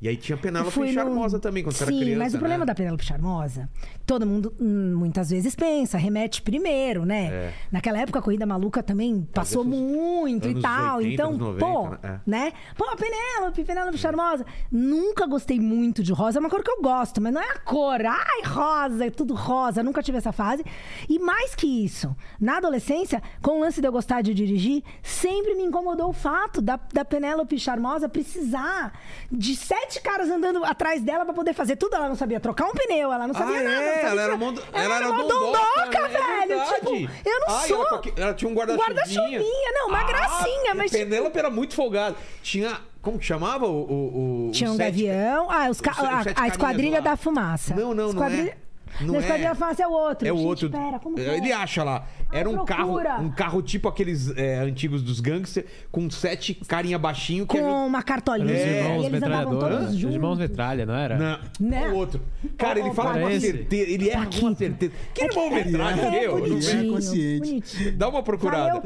[0.00, 2.66] E aí tinha Penélope Charmosa também, quando Sim, era criança, mas o problema né?
[2.66, 3.70] da Penélope Charmosa,
[4.04, 7.26] todo mundo hum, muitas vezes pensa, remete primeiro, né?
[7.26, 7.52] É.
[7.72, 10.98] Naquela época a Corrida Maluca também passou muito e tal.
[10.98, 11.98] 80, então, anos 90, pô, né?
[12.02, 12.20] É.
[12.26, 12.52] né?
[12.76, 14.44] Pô, Penélope, Penélope Charmosa.
[14.70, 17.58] Nunca gostei muito de rosa, é uma cor que eu gosto, mas não é a
[17.58, 18.04] cor.
[18.04, 19.82] Ai, rosa, é tudo rosa.
[19.82, 20.64] Nunca tive essa fase.
[21.08, 25.54] E mais que isso, na adolescência, com o lance de eu gostar de dirigir, sempre
[25.54, 28.92] me incomodou o fato da, da Penélope Charmosa precisar
[29.32, 31.94] de sete caras andando atrás dela pra poder fazer tudo.
[31.96, 33.76] Ela não sabia trocar um pneu, ela não sabia Ah, nada.
[33.76, 33.94] não é?
[33.94, 34.58] sabia Ela era, tirar- mond...
[34.72, 36.14] ela ela era era mondondoca, né?
[36.14, 36.48] É velho.
[36.48, 36.74] verdade.
[36.74, 37.86] tipo, eu não Ai, sou.
[37.86, 38.86] Ela, ela tinha um guarda-chuvinha.
[38.88, 42.16] Guarda-chuvinha, não, uma gracinha, mas, tipo- Penélope era muito folgada.
[42.42, 42.78] Tinha...
[43.02, 43.70] Como que chamava o...
[43.82, 45.50] o, o Tinha um sete- gavião.
[45.50, 47.00] Ah, os ca- a, sete a Esquadrilha lá.
[47.10, 47.74] da Fumaça.
[47.74, 48.50] Não, não, não Esquadrilha...
[48.50, 48.63] é.
[49.00, 49.42] Não é.
[49.80, 50.28] É o outro.
[50.28, 50.70] É o Gente, outro.
[50.70, 51.36] Pera, como que é?
[51.36, 52.06] Ele acha lá.
[52.30, 53.20] Ai, Era um carro, procura.
[53.20, 58.02] um carro tipo aqueles é, antigos dos gangsters, com sete carinha baixinho que Com uma
[58.02, 58.52] cartolinha.
[58.52, 58.66] Os É.
[58.66, 59.76] e irmãos metralhadora.
[59.84, 61.16] Os irmãos metralha, não era?
[61.18, 61.88] Não, Né?
[61.88, 62.20] o outro.
[62.56, 63.90] Cara, ele fala com certeza.
[63.90, 64.92] Ele erra com certeza.
[65.12, 67.90] Que bom metralha, É, é?
[67.92, 68.80] Dá uma procurada.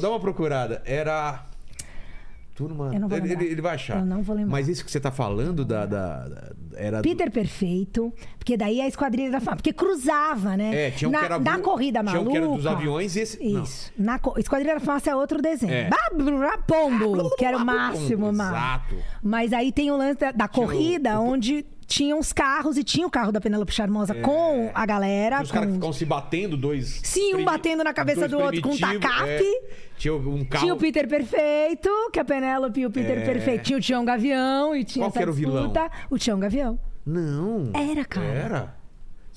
[0.00, 0.82] Dar uma procurada.
[0.84, 1.44] Era.
[2.58, 2.90] Turma.
[2.92, 3.42] Eu não vou ele, lembrar.
[3.44, 4.00] ele- ele vai achar.
[4.00, 4.50] Eu não vou lembrar.
[4.50, 5.86] Mas isso que você tá falando da.
[5.86, 10.86] da- da- era do- Peter Perfeito, porque daí a esquadrilha da Fumaça, porque cruzava, né?
[10.88, 12.28] É, tinha um na, que era na vo- corrida tinha maluca.
[12.28, 13.62] um que era dos aviões e esse- não.
[13.62, 13.92] Isso.
[13.96, 15.72] Na Esquadrilha da Fumaça é outro desenho.
[15.72, 15.88] É.
[16.66, 18.56] Pombo, que era o máximo, mano.
[18.56, 18.94] Exato.
[19.22, 22.84] Mas aí tem o lance da, da Tinha corrida, o- onde tinham os carros e
[22.84, 25.36] tinha o carro da Penélope Charmosa com a galera.
[25.36, 27.00] Tinha os caras que com- ficavam se batendo, dois.
[27.02, 29.42] Sim, um batendo na cabeça do outro com um tacape.
[29.42, 29.88] é.
[29.96, 30.62] Tinha um carro.
[30.64, 33.24] Tinha o Peter Perfeito, que a Penélope e o Peter É.
[33.24, 33.64] Perfeito.
[33.64, 35.72] Tinha o Tião Gavião e tinha Qual essa que era o vilão?
[36.10, 36.78] O Tião Gavião.
[37.04, 37.70] Não.
[37.74, 38.26] Era, cara.
[38.26, 38.77] Era.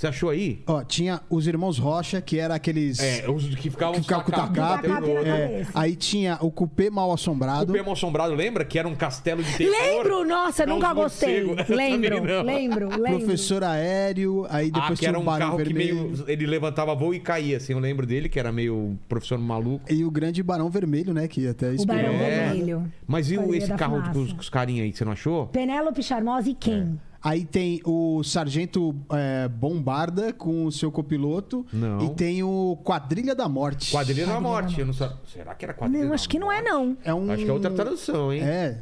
[0.01, 0.63] Você achou aí?
[0.65, 2.99] Ó, tinha os irmãos Rocha, que era aqueles.
[2.99, 6.89] É, os que ficavam que ficavam com o tacape na É, aí tinha o cupê
[6.89, 7.71] mal assombrado.
[7.71, 8.65] O Pemo Assombrado, lembra?
[8.65, 9.71] Que era um castelo de terror.
[9.71, 11.43] Lembro, nossa, Não, nunca os gostei.
[11.69, 13.19] Lembro, lembro, lembro.
[13.19, 15.95] Professor aéreo, aí Ah, depois que tinha era o um Barão carro que Vermelho.
[16.09, 16.23] meio.
[16.27, 17.73] Ele levantava voo e caía, assim.
[17.73, 19.85] Eu lembro dele, que era meio professor maluco.
[19.87, 21.27] E o grande Barão Vermelho, né?
[21.27, 22.09] Que até O Barão.
[22.09, 22.47] É.
[22.47, 22.91] Vermelho.
[23.05, 25.45] Mas e esse carro com os, com os carinha aí, você não achou?
[25.45, 26.99] Penélope Charmosa e quem?
[27.23, 31.65] Aí tem o Sargento é, Bombarda com o seu copiloto.
[31.71, 32.05] Não.
[32.05, 33.91] E tem o Quadrilha da Morte.
[33.91, 34.79] Quadrilha da Morte.
[34.79, 36.97] Eu não Será que era Quadrilha Não, da acho que não é, não.
[37.03, 37.31] É um...
[37.31, 38.41] Acho que é outra tradução, hein?
[38.41, 38.79] É.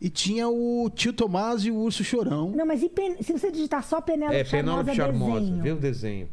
[0.00, 2.50] E tinha o Tio Tomás e o Urso Chorão.
[2.50, 5.40] Não, mas e Pen- se você digitar só Penélope É, Penélope Charmosa.
[5.40, 5.62] desenho?
[5.62, 6.28] Vê o desenho.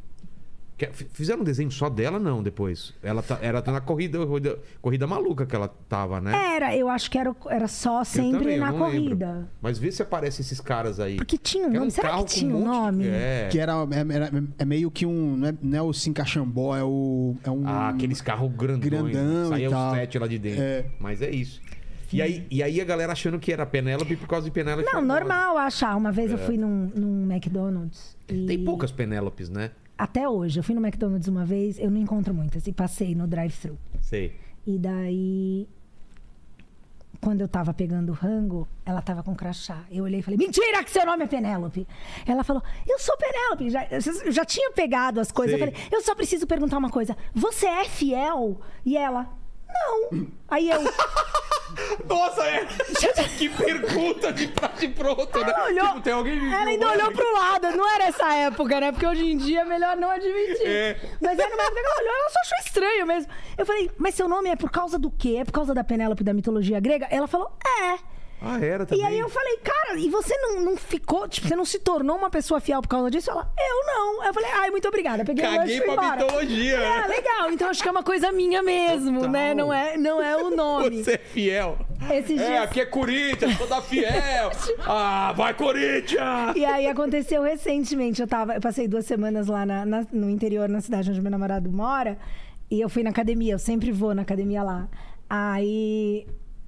[0.88, 2.94] Fizeram um desenho só dela, não, depois.
[3.04, 6.32] Ela tá, era na corrida, corrida, corrida maluca que ela tava, né?
[6.56, 8.92] Era, eu acho que era, era só sempre também, na não lembro.
[9.18, 9.50] corrida.
[9.62, 11.18] Mas vê se aparece esses caras aí.
[11.18, 11.92] Porque tinha um nome.
[11.92, 13.08] Será carro que com tinha um monte de- nome?
[13.08, 13.48] É.
[13.52, 15.36] Que era, é, era- é meio que um.
[15.38, 17.36] Não é, não é o Sincaxambó, é o.
[17.44, 18.90] É um, Ah, aqueles carros grandões.
[18.90, 20.62] Grandão e Saía os sete lá de dentro.
[20.62, 20.86] É.
[21.00, 21.62] Mas é isso.
[22.12, 25.00] E aí, e aí a galera achando que era Penélope por causa de Penélope Não,
[25.00, 25.96] normal achar.
[25.96, 28.18] Uma vez eu fui num, num McDonald's.
[28.28, 28.46] E...
[28.46, 28.48] É.
[28.48, 29.70] Tem poucas Penélopes, né?
[30.00, 30.58] Até hoje.
[30.58, 32.66] Eu fui no McDonald's uma vez, eu não encontro muitas.
[32.66, 33.78] E passei no drive-thru.
[34.00, 34.34] Sei.
[34.66, 35.68] E daí,
[37.20, 39.84] quando eu tava pegando o rango, ela tava com crachá.
[39.92, 41.86] Eu olhei e falei, mentira que seu nome é Penélope.
[42.26, 43.70] Ela falou, eu sou Penélope.
[43.70, 45.60] Já, eu já tinha pegado as coisas.
[45.60, 47.18] Eu falei, eu só preciso perguntar uma coisa.
[47.34, 48.62] Você é fiel?
[48.86, 49.30] E ela,
[49.74, 50.28] não.
[50.50, 50.80] Aí eu,
[52.08, 52.66] Nossa, é.
[53.38, 55.54] que pergunta de prato pronto, né?
[55.56, 55.88] Ela olhou.
[55.88, 57.72] Tipo, tem alguém ela ainda olhou pro lado.
[57.72, 58.92] Não era essa época, né?
[58.92, 60.66] Porque hoje em dia é melhor não admitir.
[60.66, 61.00] É.
[61.22, 63.32] Mas era uma época que ela olhou, ela só achou estranho mesmo.
[63.58, 65.38] Eu falei, mas seu nome é por causa do quê?
[65.40, 67.08] É por causa da Penélope da mitologia grega?
[67.10, 68.19] Ela falou, é.
[68.42, 69.06] Ah, era E também.
[69.06, 72.30] aí eu falei, cara, e você não, não ficou, tipo, você não se tornou uma
[72.30, 73.30] pessoa fiel por causa disso?
[73.30, 74.24] Ela, eu não.
[74.24, 75.26] Eu falei, ai, muito obrigada.
[75.26, 76.22] Peguei o lanche Caguei e fui pra embora.
[76.24, 76.78] mitologia.
[76.80, 77.52] É, legal.
[77.52, 79.32] Então acho que é uma coisa minha mesmo, Total.
[79.32, 79.54] né?
[79.54, 81.04] Não é, não é o nome.
[81.04, 81.78] Você é fiel.
[82.12, 84.52] Esses É, dias- aqui é Corinthians, toda fiel.
[84.88, 86.56] Ah, vai Corinthians!
[86.56, 90.70] E aí aconteceu recentemente, eu tava, eu passei duas semanas lá na- na- no interior,
[90.70, 92.18] na cidade onde meu namorado mora,
[92.72, 94.88] e eu fui na academia, eu sempre vou na academia lá.
[95.30, 96.26] Aí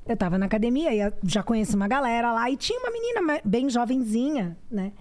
[0.08, 3.70] eu tava na academia e já conheço uma galera lá, e tinha uma menina bem
[3.70, 4.92] jovenzinha, né?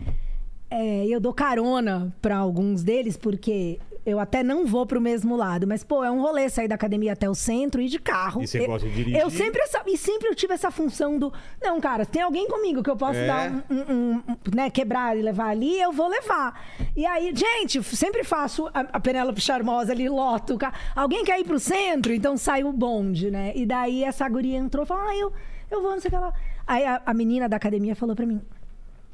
[0.70, 5.66] É, eu dou carona pra alguns deles, porque eu até não vou pro mesmo lado,
[5.66, 8.42] mas, pô, é um rolê sair da academia até o centro e de carro.
[8.42, 9.20] E você Eu- gosta de dirigir?
[9.20, 11.32] Eu sempre, essa- e sempre eu tive essa função do.
[11.62, 13.26] Não, cara, tem alguém comigo que eu posso É.
[13.26, 14.22] dar um, um- um-
[14.54, 16.60] né, quebrar e levar ali, eu vou levar.
[16.96, 20.58] E aí, gente, sempre faço a, a Penélope Charmosa ali, loto.
[20.96, 22.12] Alguém quer ir pro centro?
[22.12, 23.52] Então sai o bonde, né?
[23.54, 25.32] E daí essa guria entrou e falou: Ah, eu,
[25.70, 26.32] eu vou, não sei o que lá.
[26.66, 28.40] Aí a, a menina da academia falou pra mim: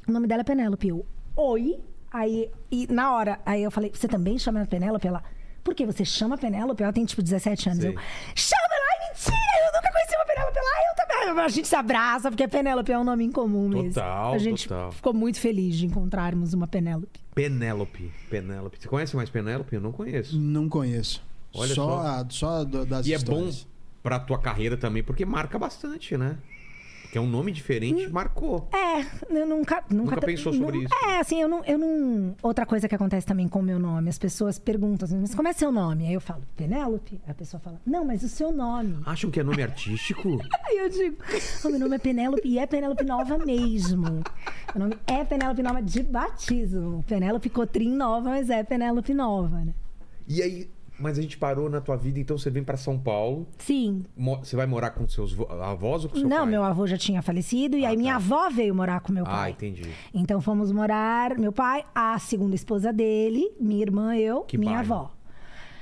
[0.07, 0.87] O nome dela é Penélope.
[0.87, 1.77] Eu, oi.
[2.11, 5.07] Aí, e na hora, aí eu falei: Você também chama Penélope?
[5.07, 5.23] Ela.
[5.63, 6.81] Por que você chama Penélope?
[6.81, 7.81] Ela tem tipo 17 anos.
[7.81, 7.89] Sei.
[7.91, 7.99] Eu,
[8.35, 9.35] chama ela, ai, mentira!
[9.67, 10.95] Eu nunca conheci uma Penélope lá, eu
[11.35, 11.43] também.
[11.43, 13.93] A gente se abraça, porque Penélope é um nome em comum mesmo.
[13.93, 14.91] Total, A gente total.
[14.93, 17.19] ficou muito feliz de encontrarmos uma Penélope.
[17.35, 18.11] Penélope.
[18.29, 18.77] Penélope.
[18.81, 19.75] Você conhece mais Penélope?
[19.75, 20.39] Eu não conheço.
[20.39, 21.21] Não conheço.
[21.53, 21.99] Olha só, só.
[21.99, 23.63] a- só do- das E é histórias.
[23.63, 23.69] bom
[24.01, 26.37] pra tua carreira também, porque marca bastante, né?
[27.17, 28.67] Porque é um nome diferente, marcou.
[28.73, 29.83] É, eu nunca.
[29.89, 30.93] Nunca, Nunca pensou sobre não- isso?
[31.05, 32.35] É, assim, eu não, eu não.
[32.43, 35.47] Outra coisa que acontece também com o meu nome, as pessoas perguntam assim, mas como
[35.47, 36.05] é seu nome?
[36.07, 37.19] Aí eu falo, Penélope?
[37.25, 38.99] Aí a pessoa fala, não, mas o seu nome.
[39.05, 40.39] Acham que é nome artístico?
[40.67, 41.17] Aí eu digo,
[41.65, 44.03] "Oh, meu nome é Penélope e é Penélope Nova mesmo.
[44.03, 47.03] Meu nome é Penélope Nova de batismo.
[47.07, 49.73] Penélope Cotrim Nova, mas é Penélope Nova, né?
[50.27, 50.69] E aí,
[50.99, 53.47] mas a gente parou na tua vida, então você vem pra São Paulo.
[53.57, 54.03] Sim.
[54.41, 56.45] Você vai morar com seus avós ou com seu Não, pai?
[56.51, 58.17] meu avô já tinha falecido e Ah, aí minha tá.
[58.17, 59.51] avó veio morar com meu Ah, pai.
[59.51, 59.89] entendi.
[60.13, 64.93] Então fomos morar, meu pai, a segunda esposa dele, minha irmã, eu, Que minha bairro?
[64.93, 65.11] avó.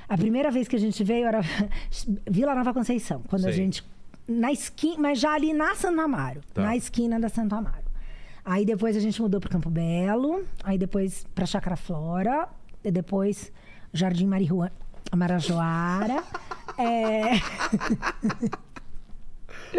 [0.08, 1.40] A primeira vez que a gente veio era
[2.30, 3.52] Vila Nova Conceição, quando a Sei.
[3.54, 3.84] gente
[4.28, 6.62] na esquina, mas já ali na Santo Amaro, Tá.
[6.62, 7.84] na esquina da Santo Amaro.
[8.44, 12.48] Aí depois a gente mudou para Campo Belo, aí depois para Chácara Flora,
[12.84, 13.50] e depois
[13.92, 14.70] Jardim Marihuana,
[15.14, 16.22] Marajoara.
[16.78, 17.36] é...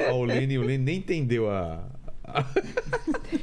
[0.09, 1.83] Ah, o Lene, o Lene nem entendeu a.
[2.23, 2.45] a-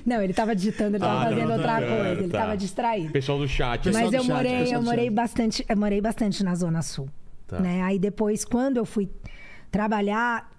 [0.07, 2.39] Não, ele tava digitando, ele tava Ah, fazendo não, outra tá, coisa, ele tá.
[2.41, 3.12] tava distraído.
[3.12, 3.82] Pessoal do chat.
[3.85, 5.14] Pessoal Mas do eu chat, morei, eu morei chat.
[5.14, 7.09] bastante, eu morei bastante na Zona Sul.
[7.47, 7.59] Tá.
[7.61, 7.82] Né?
[7.82, 9.11] Aí depois, quando eu fui
[9.70, 10.51] trabalhar,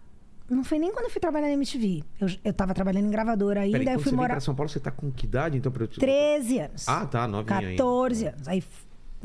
[0.50, 2.04] não foi nem quando eu fui trabalhar na MTV.
[2.20, 4.70] Eu, eu tava trabalhando em gravadora ainda, Peraí, aí eu fui morar pra São Paulo,
[4.70, 5.72] você tá com que idade, então?
[5.72, 5.88] Pra eu...
[5.88, 6.88] 13 anos.
[6.90, 7.72] Ah, tá, novinha ainda.
[7.72, 8.48] 14 anos.
[8.48, 8.64] Aí,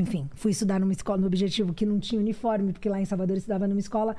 [0.01, 3.37] enfim, fui estudar numa escola, no objetivo que não tinha uniforme, porque lá em Salvador
[3.37, 4.17] eu estudava numa escola,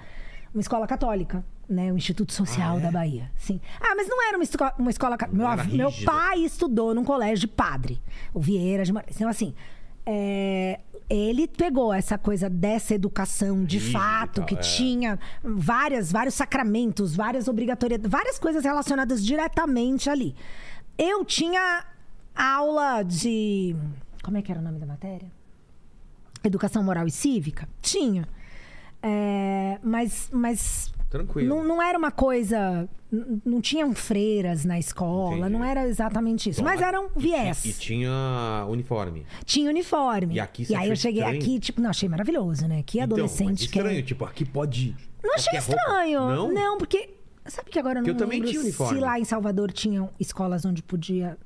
[0.53, 1.91] uma escola católica, né?
[1.91, 2.83] O Instituto Social Ah, é?
[2.83, 3.31] da Bahia.
[3.35, 3.59] Sim.
[3.79, 7.47] Ah, mas não era uma escola, uma escola meu, meu pai estudou num colégio de
[7.47, 8.01] padre,
[8.33, 9.15] o Vieira de Moraes.
[9.15, 9.53] Então, assim,
[10.05, 10.79] é,
[11.09, 14.57] ele pegou essa coisa dessa educação de Rígido fato, que é.
[14.57, 20.35] tinha várias, vários sacramentos, várias obrigatoriedades, várias coisas relacionadas diretamente ali.
[20.97, 21.85] Eu tinha
[22.35, 23.75] aula de.
[24.23, 25.31] Como é que era o nome da matéria?
[26.43, 27.67] Educação moral e cívica?
[27.81, 28.27] Tinha.
[29.03, 31.49] É, mas mas Tranquilo.
[31.55, 32.87] não, não era uma coisa.
[33.43, 35.49] Não tinham freiras na escola, Entendi.
[35.53, 36.61] não era exatamente isso.
[36.61, 37.65] Bom, mas eram e- viés.
[37.65, 39.25] E, tinha uniforme.
[39.43, 40.35] Tinha uniforme.
[40.35, 41.41] E aqui você aí eu cheguei estranho?
[41.41, 42.83] aqui, tipo, não, achei maravilhoso, né?
[42.85, 44.01] Que Então, adolescente que estranho, é.
[44.01, 44.95] tipo, aqui pode...
[45.21, 45.75] Não achei roupa.
[45.75, 46.51] estranho.
[46.53, 46.77] Não?
[46.77, 47.09] porque.
[47.47, 48.97] Sabe que agora eu não eu também tinha uniforme.
[48.97, 51.37] se lá em Salvador tinham escolas onde podia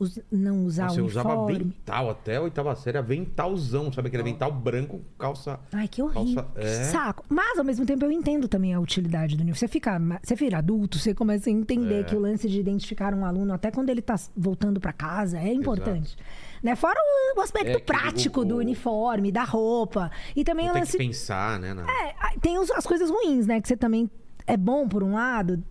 [0.00, 1.54] us- não usar Nossa, eu usava uniforme.
[1.56, 5.60] avental até a oitava série, aventalzão, sabe aquele avental branco com calça...
[5.72, 6.42] Ai, que horrível.
[6.42, 6.84] Calça- é.
[6.84, 7.24] saco.
[7.28, 9.58] Mas, ao mesmo tempo, eu entendo também a utilidade do uniforme.
[9.58, 12.04] Você fica, você vira adulto, você começa a entender É.
[12.04, 15.52] que o lance de identificar um aluno, até quando ele tá voltando para casa, é
[15.52, 16.16] importante.
[16.62, 16.74] Né?
[16.76, 16.98] Fora
[17.34, 20.10] o, o aspecto É, prático o- do uniforme, da roupa.
[20.34, 21.72] E também o tem lance que pensar, né?
[21.74, 23.60] na- É, tem os- as coisas ruins, né?
[23.60, 24.10] Que você também.
[24.46, 25.62] É bom, por um lado,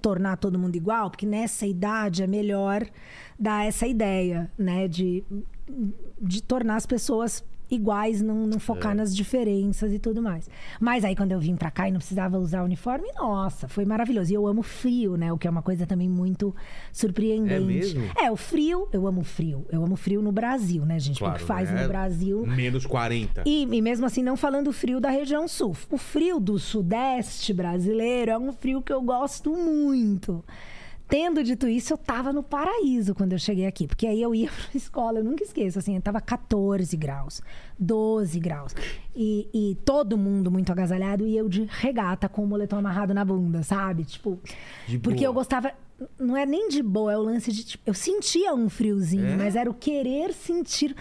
[0.00, 2.84] tornar todo mundo igual, porque nessa idade é melhor
[3.42, 4.86] dar essa ideia, né?
[4.86, 5.24] De,
[6.20, 10.48] de tornar as pessoas iguais, não, não focar nas diferenças e tudo mais.
[10.78, 14.30] Mas aí quando eu vim pra cá e não precisava usar uniforme, nossa, foi maravilhoso.
[14.30, 15.32] E eu amo frio, né?
[15.32, 16.54] O que é uma coisa também muito
[16.92, 17.54] surpreendente.
[17.54, 18.10] É mesmo?
[18.16, 19.66] É, o frio, eu amo frio.
[19.70, 21.18] Eu amo frio no Brasil, né, gente?
[21.18, 21.82] Claro, Porque faz né?
[21.82, 22.46] no Brasil.
[22.46, 23.42] Menos 40.
[23.46, 25.74] E, e mesmo assim, não falando frio da região sul.
[25.90, 30.44] O frio do sudeste brasileiro é um frio que eu gosto muito.
[31.12, 33.86] Tendo dito isso, eu tava no paraíso quando eu cheguei aqui.
[33.86, 37.42] Porque aí eu ia pra escola, eu nunca esqueço, assim, eu tava 14 graus,
[37.78, 38.74] 12 graus.
[39.14, 43.26] E, e todo mundo muito agasalhado e eu de regata com o moletom amarrado na
[43.26, 44.04] bunda, sabe?
[44.04, 44.40] Tipo,
[44.88, 45.26] De porque boa.
[45.28, 45.70] eu gostava.
[46.18, 47.62] Não é nem de boa, é o lance de.
[47.62, 49.36] Tipo, eu sentia um friozinho, É?
[49.36, 50.96] mas era o querer sentir.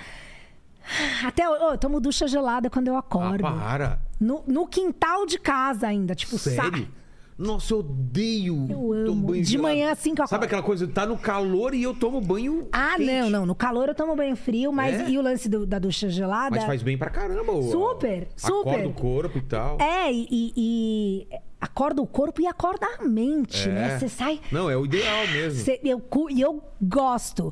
[1.25, 3.43] Até eu, eu tomo ducha gelada quando eu Ah, acordo.
[3.43, 4.01] para.
[4.19, 6.83] no, no quintal de casa ainda, tipo, Sério?
[6.85, 7.00] sa-
[7.41, 9.05] Nossa, eu odeio Eu amo.
[9.05, 9.67] tomar banho De gelado.
[9.73, 10.45] manhã, assim que eu Sabe acordo.
[10.45, 13.11] aquela coisa, tá no calor e eu tomo banho Ah, quente.
[13.11, 13.45] não, não.
[13.45, 15.09] No calor eu tomo banho frio, mas É?
[15.09, 16.55] e o lance do- da ducha gelada?
[16.55, 17.53] Mas faz bem pra caramba.
[17.63, 18.69] Super, super.
[18.69, 19.77] Acorda o corpo e tal.
[19.81, 21.27] É, e, e- e
[21.59, 23.71] acorda o corpo e acorda a mente, É.
[23.73, 23.99] né?
[23.99, 24.39] Você sai.
[24.51, 25.63] Não, é o ideal mesmo.
[25.63, 27.51] Cê- eu, cu- e eu gosto.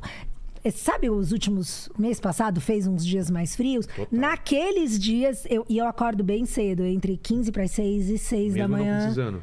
[0.62, 3.88] Eh, Sabe, os últimos mês passado fez uns dias mais frios.
[4.12, 8.68] Naqueles dias, eu, e eu acordo bem cedo, entre 15 para 6 e 6 da
[8.68, 8.98] Mesmo não manhã.
[9.00, 9.42] precisando.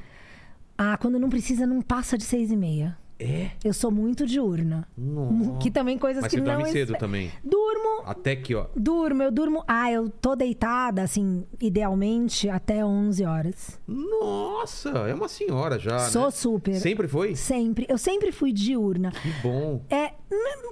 [0.78, 2.98] Ah, quando não precisa, não passa de 6 e meia.
[3.20, 3.50] É?
[3.64, 4.88] Eu sou muito diurna.
[4.96, 5.58] Nossa.
[5.58, 6.56] Que também coisas Mas que você não.
[6.56, 7.32] dorme cedo também?
[7.44, 8.68] Durmo, Até que, ó.
[8.76, 9.64] durmo, eu durmo.
[9.68, 13.80] Ah, eu tô deitada, assim, idealmente, até 11 horas.
[13.88, 16.32] Nossa, é uma senhora já, Sou né?
[16.32, 16.76] super.
[16.76, 17.36] Sempre foi?
[17.36, 17.88] Sempre.
[17.90, 19.12] Eu sempre fui diurna.
[19.12, 19.82] Que bom.
[19.90, 20.12] É,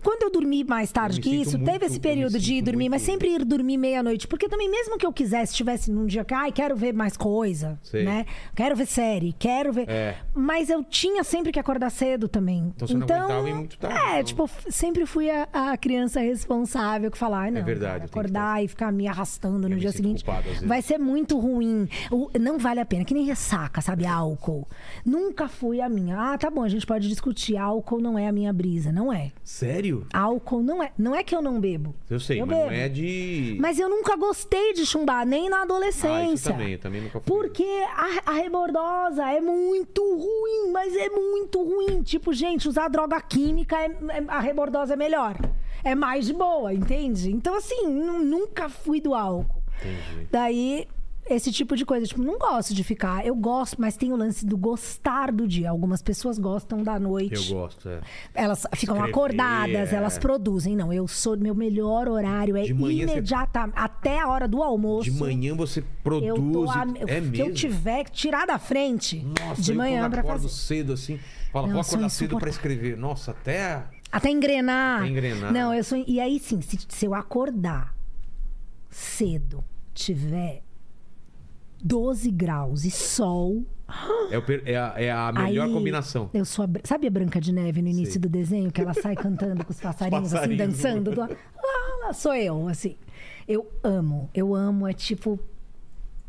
[0.01, 2.61] quando eu dormi mais tarde Eu que isso, muito- teve esse eu período de ir
[2.61, 4.27] dormir, muito- mas sempre ir dormir meia-noite.
[4.27, 7.79] Porque também, mesmo que eu quisesse, estivesse num dia que, ai, quero ver mais coisa,
[7.83, 8.03] Sei.
[8.03, 8.25] né?
[8.55, 9.89] Quero ver série, quero ver.
[9.89, 10.15] É.
[10.33, 12.71] Mas eu tinha sempre que acordar cedo também.
[12.75, 14.23] Então você não aguentava ir muito tarde, É, então.
[14.23, 17.63] tipo, sempre fui a, a criança responsável que falar, ai, não.
[17.63, 20.23] verdade, cara, tem que acordar e ficar me arrastando no me dia seguinte.
[20.23, 20.47] culpado.
[20.65, 21.87] Vai ser muito ruim.
[22.39, 23.03] Não vale a pena.
[23.05, 24.05] Que nem ressaca, sabe?
[24.05, 24.67] Álcool.
[25.05, 26.17] Nunca fui a minha.
[26.17, 27.57] Ah, tá bom, a gente pode discutir.
[27.57, 28.91] Álcool não é a minha brisa.
[28.91, 29.31] Não é.
[29.43, 29.84] Sério?
[30.13, 30.91] Álcool não é.
[30.97, 31.93] Não é que eu não bebo.
[32.09, 32.75] Eu sei, Eu mas não bebo.
[32.75, 33.57] é de.
[33.59, 36.51] Mas eu nunca gostei de chumbar, nem na Ah, adolescência.
[36.51, 37.23] também, eu também nunca fui.
[37.25, 37.63] Porque
[37.95, 42.01] a, a rebordosa é muito ruim, mas é muito ruim.
[42.03, 45.36] Tipo, gente, usar droga química, é, é- a rebordosa é melhor.
[45.83, 47.31] É mais de boa, entende?
[47.31, 49.61] Então, assim, nu- nunca fui do álcool.
[49.79, 50.27] Entendi.
[50.31, 50.88] Daí,
[51.28, 52.05] esse tipo de coisa.
[52.05, 53.26] Tipo, não gosto de ficar.
[53.26, 55.69] Eu gosto, mas tem o lance do gostar do dia.
[55.69, 57.49] Algumas pessoas gostam da noite.
[57.51, 57.99] Eu gosto, é.
[58.34, 59.95] Elas ficam Escrever, acordadas, é.
[59.95, 60.76] elas produzem.
[60.76, 61.36] Não, eu sou.
[61.38, 65.09] Meu melhor horário é manhã você- imediata, até a hora do almoço.
[65.09, 66.28] De manhã você produz.
[66.30, 67.36] Eu tô a, é que mesmo?
[67.36, 70.49] eu tiver que tirar da frente Nossa, de eu manhã acordo fazer.
[70.49, 71.19] cedo assim,
[71.51, 72.49] fala, vou acordar cedo pra insuportável.
[72.49, 72.97] escrever.
[72.97, 73.84] Nossa, até.
[74.11, 74.99] Até engrenar.
[75.01, 75.51] Até engrenar.
[75.51, 76.03] Não, eu sou.
[76.07, 77.93] E aí sim, se, se eu acordar
[78.89, 79.63] cedo,
[79.93, 80.61] tiver
[81.86, 83.63] 12 graus e sol.
[84.31, 86.31] É, o é a, é a melhor aí combinação.
[86.33, 88.21] Eu sou a, Sabe a Branca de Neve no início Sei.
[88.21, 88.71] do desenho?
[88.71, 91.11] Que ela sai cantando com os passarinhos, assim, dançando.
[91.11, 91.21] Do...
[91.21, 91.29] Lá,
[92.01, 92.95] lá, sou eu, assim.
[93.47, 94.88] Eu amo, eu amo.
[94.88, 95.39] É tipo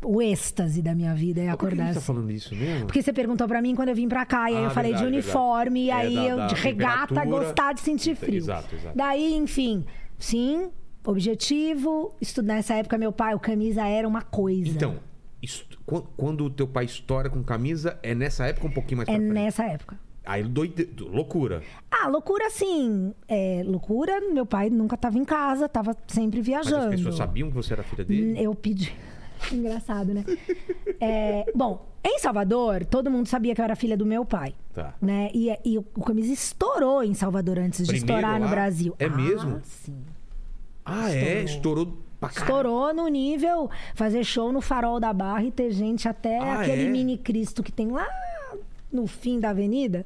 [0.05, 2.05] o êxtase da minha vida é Mas Por que acordar gente tá assim.
[2.05, 2.85] falando isso mesmo?
[2.85, 4.91] Porque você perguntou pra mim quando eu vim pra cá, e aí Ah, eu falei
[4.91, 6.07] verdade, de uniforme, e verdade.
[6.07, 8.37] aí É, da- eu de regata gostar de sentir frio.
[8.37, 8.95] exato, exato.
[8.95, 9.83] Daí, enfim,
[10.19, 10.69] sim,
[11.03, 14.69] objetivo, estudar nessa época, meu pai, o camisa era uma coisa.
[14.69, 14.97] Então,
[16.17, 19.63] quando o teu pai estoura com camisa, é nessa época um pouquinho mais É nessa
[19.63, 19.97] época.
[20.25, 20.89] Aí doide...
[20.99, 21.63] loucura.
[21.89, 23.13] Ah, loucura assim.
[23.29, 26.85] É, loucura, meu pai nunca tava em casa, tava sempre Mas viajando.
[26.89, 28.37] as pessoas sabiam que você era filha dele?
[28.43, 28.93] Eu pedi.
[29.53, 30.25] Engraçado, né?
[30.99, 34.53] É, bom, em Salvador, todo mundo sabia que eu era filha do meu pai.
[34.73, 34.93] Tá.
[35.01, 35.29] Né?
[35.33, 38.51] E, e o camisa estourou em Salvador antes de Primeiro estourar no lá?
[38.51, 38.95] Brasil.
[38.99, 39.61] É Ah, mesmo?
[39.63, 39.95] Sim.
[40.83, 41.43] Ah, é?
[41.43, 42.06] Estourou pra caralho.
[42.25, 46.85] Estourou no nível fazer show no farol da barra e ter gente até Ah, aquele
[46.85, 46.89] é?
[46.89, 48.07] mini Cristo que tem lá
[48.91, 50.05] no fim da avenida.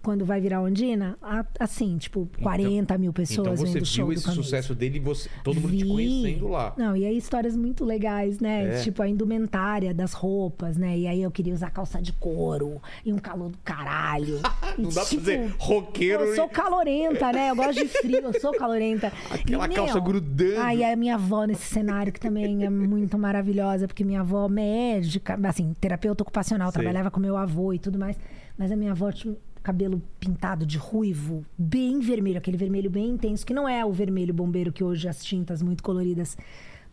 [0.00, 1.18] Quando vai virar Ondina,
[1.58, 5.00] assim, tipo, 40 mil pessoas Então você vendo o show viu esse sucesso dele e
[5.00, 5.88] você, todo mundo te Vi.
[5.88, 6.72] conhecendo lá.
[6.76, 8.76] Não, e aí histórias muito legais, né?
[8.78, 8.82] É.
[8.82, 10.96] Tipo, a indumentária das roupas, né?
[10.96, 14.40] E aí eu queria usar calça de couro e um calor do caralho.
[14.78, 17.50] E, Não dá pra tipo, dizer roqueiro Eu sou calorenta, né?
[17.50, 19.12] Eu gosto de frio, eu sou calorenta.
[19.30, 20.60] Aquela E, calça grudando.
[20.60, 25.38] Aí a minha avó nesse cenário que também é muito maravilhosa, porque minha avó médica,
[25.44, 26.80] assim, terapeuta ocupacional, Sei.
[26.80, 28.16] trabalhava com meu avô e tudo mais.
[28.56, 29.36] Mas a minha avó tinha
[29.68, 34.32] cabelo pintado de ruivo, bem vermelho, aquele vermelho bem intenso, que não é o vermelho
[34.32, 36.38] bombeiro que hoje as tintas muito coloridas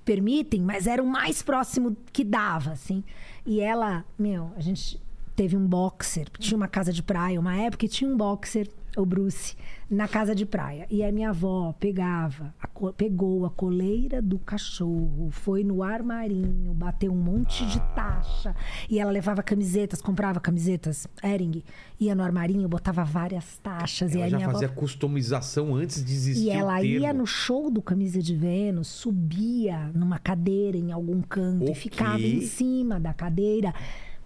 [0.04, 3.02] permitem, mas era o mais próximo que dava, assim.
[3.46, 5.00] E ela, meu, a gente
[5.38, 8.68] teve um boxer, tinha uma casa de praia uma época e tinha um boxer
[8.98, 9.56] o Bruce,
[9.90, 10.88] na casa de praia.
[10.90, 16.74] E a minha avó pegava, a co- pegou a coleira do cachorro, foi no armarinho,
[16.74, 18.56] bateu um monte de taxa.
[18.90, 21.64] E ela levava camisetas, comprava camisetas, Ering,
[22.00, 24.14] ia no armarinho, botava várias taxas.
[24.14, 27.26] e Ela aí já minha fazia avó customização antes de existir e ela ia no
[27.28, 31.72] show do Camisa de Vênus, subia numa cadeira em algum canto Ok.
[31.72, 33.74] e ficava em cima da cadeira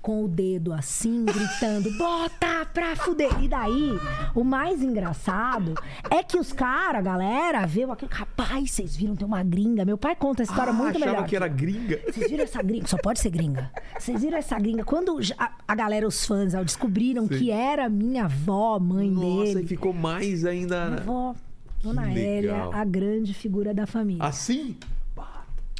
[0.01, 3.43] com o dedo assim, gritando: bota pra fuder.
[3.43, 3.91] E daí,
[4.33, 5.73] o mais engraçado
[6.09, 9.85] é que os caras, a galera, viu aquele rapaz, vocês viram, tem uma gringa.
[9.85, 11.27] Meu pai conta a história ah, muito achava melhor.
[11.27, 11.99] que era gringa.
[12.05, 12.87] Vocês viram essa gringa?
[12.87, 13.71] Só pode ser gringa.
[13.97, 14.83] Vocês viram essa gringa?
[14.83, 19.63] Quando a, a galera, os fãs, ao descobriram que era minha avó, mãe Nossa, dele.
[19.63, 20.85] e ficou mais ainda.
[20.85, 21.35] Minha avó,
[21.81, 24.23] Dona Hélia, a grande figura da família.
[24.23, 24.75] Assim?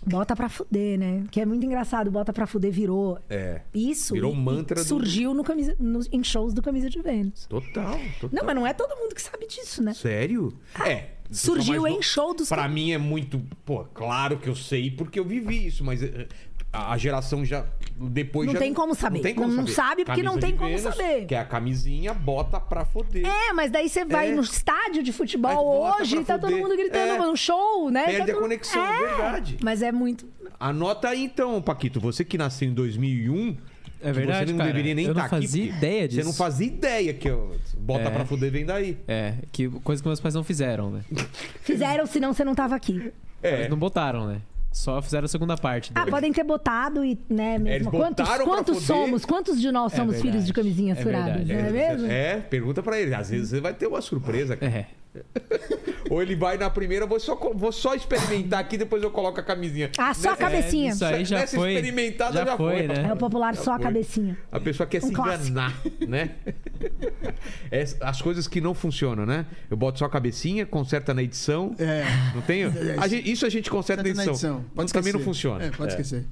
[0.05, 1.23] Bota pra fuder, né?
[1.29, 2.09] Que é muito engraçado.
[2.09, 3.19] Bota pra fuder virou.
[3.29, 3.61] É.
[3.73, 4.13] Isso.
[4.13, 7.45] Virou mantra e do- surgiu no camisa, nos- em shows do Camisa de Vênus.
[7.47, 8.29] Total, total.
[8.31, 9.93] Não, mas não é todo mundo que sabe disso, né?
[9.93, 10.53] Sério?
[10.85, 11.09] É.
[11.31, 13.39] surgiu em no- show dos- Pra mim é muito.
[13.63, 16.27] Pô, claro que eu sei porque eu vivi isso, mas eh,
[16.73, 17.65] a a geração já.
[18.01, 18.59] Depois Não já.
[18.59, 19.17] tem como saber.
[19.17, 19.75] Não, tem como Não- não saber.
[19.75, 21.25] sabe porque não Camisa tem de como Vênus, saber.
[21.25, 23.25] Que é a camisinha, bota pra foder.
[23.27, 24.35] É, mas daí você vai É.
[24.35, 26.63] no estádio de futebol hoje e tá todo fuder.
[26.63, 27.17] mundo gritando É.
[27.27, 28.05] no show, né?
[28.05, 29.05] Perde Tá a todo- conexão, é.
[29.07, 29.57] verdade.
[29.61, 30.25] Mas é muito.
[30.59, 31.99] Anota aí então, Paquito.
[31.99, 33.57] Você que nasceu em 2001.
[34.01, 34.69] É verdade, Você não cara.
[34.71, 35.45] deveria nem Eu não estar aqui.
[35.45, 36.37] fazia porque ideia Você não disso.
[36.37, 38.09] fazia ideia que eu, bota É.
[38.09, 38.97] pra fuder vem daí.
[39.05, 41.01] É, que coisa que meus pais não fizeram, né?
[41.63, 43.11] Fizeram, senão você não tava aqui.
[43.43, 43.55] É.
[43.55, 44.41] Eles não botaram, né?
[44.71, 45.91] Só fizeram a segunda parte.
[45.95, 46.11] Ah, dele.
[46.11, 47.67] podem ter botado e, né, mesmo.
[47.69, 48.87] Eles quantos botaram pra quantos fuder.
[48.87, 49.25] somos?
[49.25, 50.31] Quantos de nós É somos verdade.
[50.31, 51.53] filhos de camisinhas É verdade.
[51.53, 52.07] Não é mesmo?
[52.07, 53.13] É, pergunta pra ele.
[53.15, 54.55] Às vezes você vai ter uma surpresa.
[54.55, 54.71] cara.
[54.71, 54.87] É.
[56.09, 59.43] Ou ele vai na primeira, vou só, vou só experimentar aqui, depois eu coloco a
[59.43, 59.89] camisinha.
[59.97, 60.89] Ah, só a cabecinha.
[60.91, 61.73] É, isso aí já Nessa foi.
[61.73, 63.07] experimentada já, já foi, né?
[63.09, 63.83] É o popular Já só a foi.
[63.83, 64.37] cabecinha.
[64.51, 65.47] A pessoa quer Um se clássico.
[65.49, 66.31] enganar, né?
[67.71, 69.45] É, as coisas que não funcionam, né?
[69.69, 71.75] Eu boto só a cabecinha, conserta na edição.
[71.79, 72.03] É.
[72.35, 72.71] Não tenho?
[72.99, 74.51] A gente- isso a gente conserta na Tanto edição.
[74.53, 74.71] na edição.
[74.75, 75.65] Mas também não funciona.
[75.65, 75.95] É, pode É.
[75.99, 76.25] esquecer.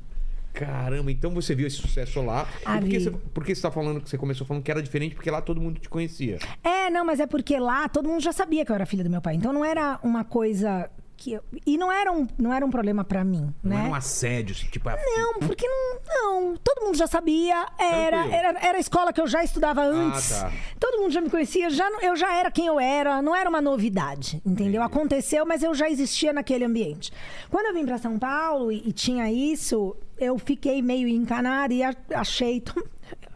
[0.57, 2.47] Caramba, então você viu esse sucesso lá.
[2.65, 4.81] Ah, por que você, por que você tá falando que você começou falando que era
[4.81, 5.13] diferente?
[5.13, 6.39] Porque lá todo mundo te conhecia.
[6.63, 9.09] É, não, mas é porque lá todo mundo já sabia que eu era filha do
[9.09, 9.35] meu pai.
[9.35, 11.33] Então não era uma coisa que.
[11.33, 13.81] eu- E não era um, não era um problema pra mim, Não né?
[13.81, 14.87] era um assédio, assim, tipo...
[14.87, 16.57] a- Não, porque não, não.
[16.57, 17.65] Todo mundo já sabia.
[17.79, 18.35] Era, Tranquilo.
[18.35, 20.29] era, era a escola que eu já estudava antes.
[20.29, 20.51] tá.
[20.79, 21.69] Todo mundo já me conhecia.
[21.69, 23.21] Já, não- eu já era quem eu era.
[23.21, 24.81] Não era uma novidade, entendeu?
[24.83, 27.11] Aconteceu, mas eu já existia naquele ambiente.
[27.49, 31.81] Quando eu vim pra São Paulo e, e tinha isso, eu fiquei meio encanada e
[32.13, 32.63] achei.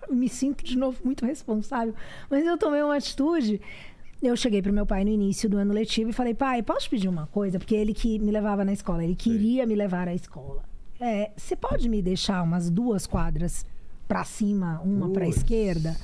[0.09, 1.95] Me sinto de novo muito responsável.
[2.29, 3.61] Mas eu tomei uma atitude.
[4.21, 6.89] Eu cheguei pro meu pai no início do ano letivo e falei, pai, posso te
[6.91, 7.57] pedir uma coisa?
[7.57, 10.63] Porque ele que me levava na escola, ele queria me levar à escola.
[10.99, 13.65] É, você pode me deixar umas duas quadras
[14.07, 15.37] pra cima, uma Putz.
[15.37, 15.97] esquerda?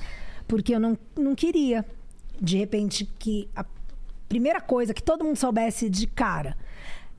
[0.48, 1.84] Porque eu não, não queria,
[2.40, 3.64] de repente, que a
[4.28, 6.56] primeira coisa que todo mundo soubesse de cara.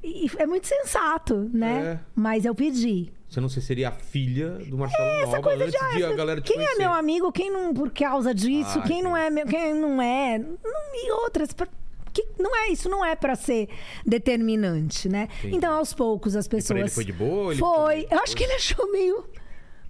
[0.04, 2.00] E é muito sensato, né?
[2.00, 2.00] É.
[2.16, 3.12] Mas eu pedi.
[3.28, 5.97] Você não sei se seria a filha do Marcelo Essa Nova coisa antes de, ah,
[5.97, 6.80] de a galera te quem é conhecer.
[6.82, 10.39] meu amigo, quem não por causa disso, Ah, quem não é meu, quem não é,
[10.39, 11.68] não, e outras pra-
[12.12, 13.70] que não é isso, não é pra ser
[14.04, 15.28] determinante, né?
[15.43, 18.08] Então aos poucos as pessoas ele foi de boa, ele Foi.
[18.10, 19.24] Eu acho que ele achou meio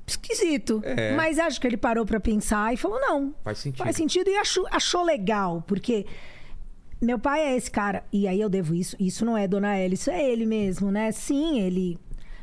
[0.05, 1.13] esquisito, É.
[1.15, 3.33] mas acho que ele parou pra pensar e falou não.
[3.43, 3.83] Faz sentido.
[3.83, 6.05] Faz sentido e achou, achou legal, porque
[7.01, 8.95] meu pai é esse cara, e aí eu devo isso.
[8.99, 11.11] Isso não é Dona Ela, isso é ele mesmo, né?
[11.11, 11.97] Sim, ele.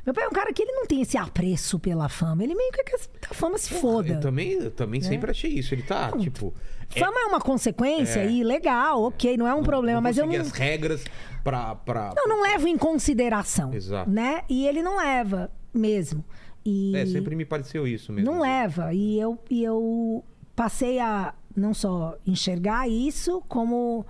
[0.05, 2.45] Meu pai é um cara que ele não tem esse apreço pela fama.
[2.45, 4.15] Ele meio que quer que a fama se foda.
[4.15, 5.75] Eu também, eu também sempre achei isso.
[5.75, 6.55] Ele tá, tipo...
[6.95, 8.31] é- Fama é uma consequência É.
[8.31, 10.35] e legal, ok, não é um problema, não mas eu não.
[10.37, 11.05] as regras
[11.43, 11.75] pra...
[11.75, 12.15] pra...
[12.17, 13.75] Eu não levo em consideração.
[13.75, 14.09] Exato.
[14.09, 14.43] Né?
[14.49, 16.25] E ele não leva mesmo.
[16.65, 18.31] E É, sempre me pareceu isso mesmo.
[18.31, 18.95] não leva.
[18.95, 24.07] E eu, e eu passei a não só enxergar isso, como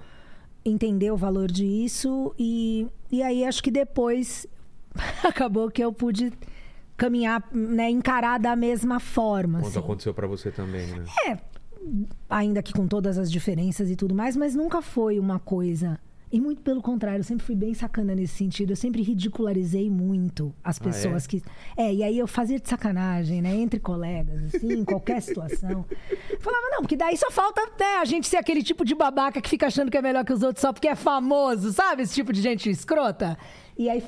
[0.69, 2.35] entender o valor disso.
[2.39, 4.47] E, e aí acho que depois
[5.25, 6.33] acabou que eu pude
[6.97, 9.61] caminhar, né, encarar da mesma forma.
[9.61, 9.79] Quando assim.
[9.79, 11.05] aconteceu pra você também, né?
[11.27, 11.39] É,
[12.29, 15.99] ainda que com todas as diferenças e tudo mais, mas nunca foi uma coisa.
[16.31, 18.70] E muito pelo contrário, eu sempre fui bem sacana nesse sentido.
[18.70, 21.28] Eu sempre ridicularizei muito as Ah, pessoas é?
[21.28, 21.43] que.
[21.77, 23.55] É, e aí eu fazia de sacanagem, né?
[23.55, 25.85] Entre colegas, assim, em qualquer situação.
[26.40, 29.48] Falava, não, porque daí só falta né, a gente ser aquele tipo de babaca que
[29.48, 32.03] fica achando que é melhor que os outros só porque é famoso, sabe?
[32.03, 33.39] Esse tipo de gente escrota.
[33.78, 34.03] E aí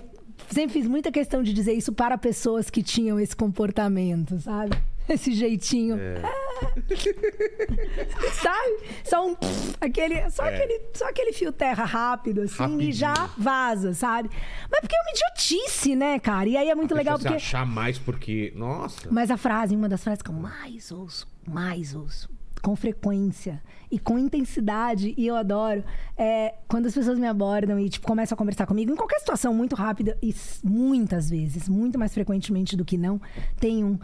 [0.50, 4.76] sempre fiz muita questão de dizer isso para pessoas que tinham esse comportamento, sabe?
[5.08, 5.96] Esse jeitinho.
[5.98, 6.20] É.
[8.42, 8.78] Sabe?
[9.04, 9.36] Só um.
[9.80, 10.54] Aquele, só, É.
[10.56, 12.82] aquele, só aquele fio terra rápido, assim, Rapidinho.
[12.90, 14.28] e já vaza, sabe?
[14.70, 16.48] Mas porque é uma idiotice, né, cara?
[16.48, 17.28] E aí é muito A legal porque.
[17.30, 18.52] se achar mais porque...
[18.56, 19.08] Nossa.
[19.10, 22.28] Mas a frase, uma das frases que eu mais ouço, mais ouço.
[22.60, 25.82] com frequência e com intensidade, e eu adoro,
[26.16, 29.54] é quando as pessoas me abordam e tipo, começam a conversar comigo, em qualquer situação
[29.54, 33.20] muito rápida, e muitas vezes, muito mais frequentemente do que não,
[33.58, 33.98] tem um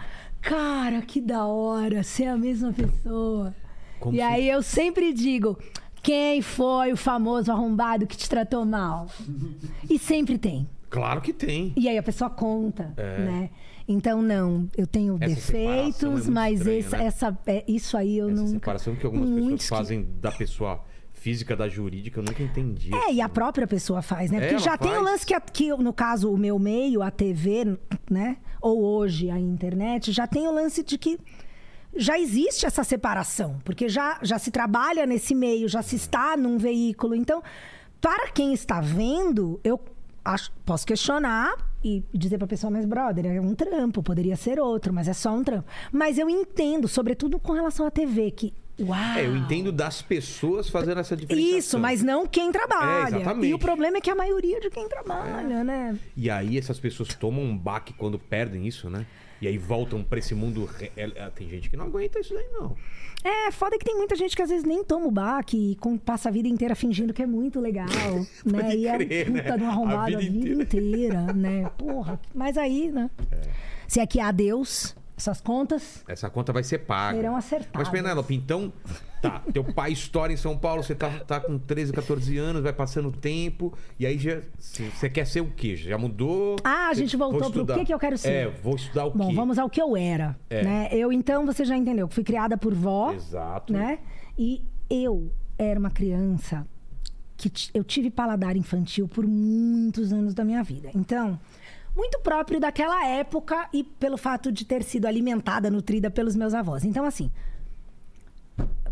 [0.45, 3.55] cara, que da hora, ser a mesma pessoa.
[3.99, 5.59] Como e se- aí eu sempre digo.
[6.03, 9.07] Quem foi o famoso arrombado que te tratou mal?
[9.89, 10.69] E sempre tem.
[10.91, 11.73] Claro que tem.
[11.77, 13.19] E aí a pessoa conta, É.
[13.25, 13.51] né?
[13.89, 17.05] Então, não, eu tenho Essa é defeitos, muito mas estranha, essa, né?
[17.07, 18.53] essa- é, isso aí eu Essa nunca.
[18.53, 20.81] separação que algumas Muito pessoas fazem da pessoa
[21.25, 22.91] física da jurídica, eu nunca entendi.
[22.95, 24.37] É, e a própria pessoa faz, né?
[24.37, 25.05] É, Porque ela já tem o faz.
[25.07, 27.79] lance que, a- que, no caso, o meu meio, a TV,
[28.11, 28.37] né?
[28.61, 31.19] Ou hoje a internet, já tem o lance de que
[31.97, 33.59] já existe essa separação.
[33.65, 37.15] Porque já, já se trabalha nesse meio, já se está num veículo.
[37.15, 37.43] Então,
[38.03, 39.81] para quem está vendo, eu
[40.23, 44.93] acho- posso questionar e dizer pra pessoa, mas brother, é um trampo, poderia ser outro,
[44.93, 45.67] mas é só um trampo.
[45.91, 48.53] Mas eu entendo, sobretudo com relação à TV, que.
[48.81, 48.99] Uau!
[49.17, 51.59] É, eu entendo das pessoas fazendo essa diferenciação.
[51.59, 53.15] Isso, mas não quem trabalha.
[53.17, 53.47] É, exatamente.
[53.51, 55.97] e o problema é que a maioria de quem trabalha, né?
[56.17, 59.07] E aí essas pessoas tomam um baque quando perdem isso, né?
[59.41, 60.65] E aí voltam pra esse mundo.
[60.65, 62.75] re- é, é, Tem gente que não aguenta isso daí, não.
[63.23, 66.29] É, foda que tem muita gente que às vezes nem toma o baque e passa
[66.29, 67.87] a vida inteira fingindo que é muito legal,
[68.45, 68.77] né?
[68.77, 69.57] E é crer, puta né?
[69.57, 71.71] de um arrombado A a vida vida, inteira, né?
[71.79, 73.09] Porra, mas aí, né?
[73.87, 77.16] Se é que há Deus, essas contas Essa conta vai ser paga.
[77.16, 77.73] serão acertadas.
[77.74, 78.73] Mas, Penélope, então,
[79.23, 79.43] tá.
[79.53, 83.09] Teu pai estoura em São Paulo, você tá, tá com 13, 14 anos, vai passando
[83.09, 84.41] o tempo, e aí já.
[84.59, 85.77] Você quer ser o quê?
[85.77, 86.57] Já mudou?
[86.65, 88.28] Ah, a gente voltou pro que que eu quero ser.
[88.32, 89.35] É, vou estudar o Bom, quê?
[89.36, 90.62] vamos ao que eu era, É.
[90.65, 90.89] né?
[90.91, 93.73] Eu, então, você já entendeu, que fui criada por vó, Exato.
[93.73, 94.01] né?
[94.36, 96.66] E eu era uma criança
[97.36, 100.91] que eu tive paladar infantil por muitos anos da minha vida.
[100.95, 101.39] Então,
[101.97, 106.85] muito próprio daquela época e pelo fato de ter sido alimentada, nutrida pelos meus avós.
[106.85, 107.31] Então, assim,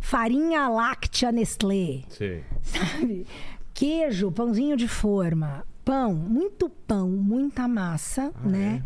[0.01, 2.45] farinha láctea Nestlé, Sei.
[2.63, 3.27] sabe?
[3.75, 8.83] Queijo, pãozinho de forma, pão, muito pão, muita massa, né?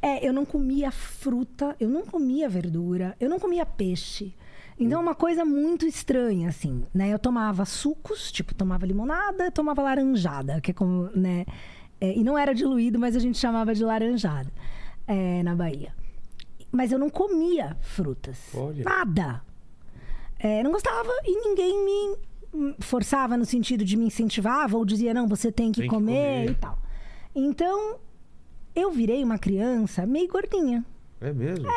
[0.00, 4.34] É, eu não comia fruta, eu não comia verdura, eu não comia peixe.
[4.78, 7.12] Então, é uma coisa muito estranha, assim, né?
[7.12, 11.44] Eu tomava sucos, tipo, tomava limonada, tomava laranjada, que é como, né?
[12.02, 14.50] É, e não era diluído, mas a gente chamava de laranjada
[15.06, 15.94] é, na Bahia.
[16.72, 18.50] Mas eu não comia frutas.
[18.52, 18.82] Olha.
[18.82, 19.40] Nada.
[20.36, 25.28] É, não gostava e ninguém me forçava no sentido de me incentivava ou dizia, não,
[25.28, 26.50] você tem que, Tem que comer, comer.
[26.50, 26.76] e tal.
[27.36, 27.98] Então,
[28.74, 30.84] eu virei uma criança meio gordinha.
[31.20, 31.68] É mesmo?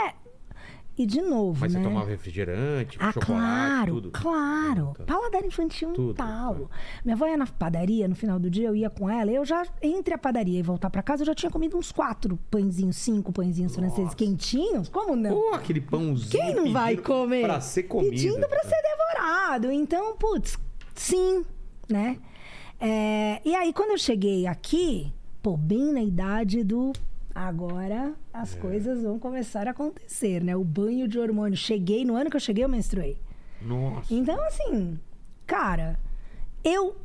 [0.98, 1.80] E de novo, Mas né?
[1.82, 4.12] você tomava refrigerante, Ah, chocolate, claro, tudo?
[4.12, 4.94] claro.
[4.98, 5.04] Tá.
[5.04, 6.70] Paladar infantil Tudo, um talo.
[7.04, 9.30] Minha avó ia na padaria, no final do dia eu ia com ela.
[9.30, 12.40] Eu já, entre a padaria e voltar pra casa, eu já tinha comido uns quatro
[12.50, 14.88] pãezinhos, cinco pãezinhos franceses quentinhos.
[14.88, 15.32] Como não?
[15.32, 16.30] Pô, aquele pãozinho.
[16.32, 17.42] Quem não vai comer?
[17.44, 18.12] Pra ser comido.
[18.12, 19.70] Pedindo pra ser devorado.
[19.72, 20.58] Então, putz,
[20.96, 21.44] sim,
[21.90, 22.18] né?
[22.80, 25.12] É, e aí, quando eu cheguei aqui,
[25.44, 26.94] pô, bem na idade do.
[27.36, 28.60] Agora as É.
[28.60, 30.56] coisas vão começar a acontecer, né?
[30.56, 31.58] O banho de hormônio.
[31.58, 33.18] Cheguei, no ano que eu cheguei, eu menstruei.
[33.62, 34.14] Nossa.
[34.14, 34.98] Então, assim,
[35.46, 36.00] cara,
[36.64, 36.96] eu.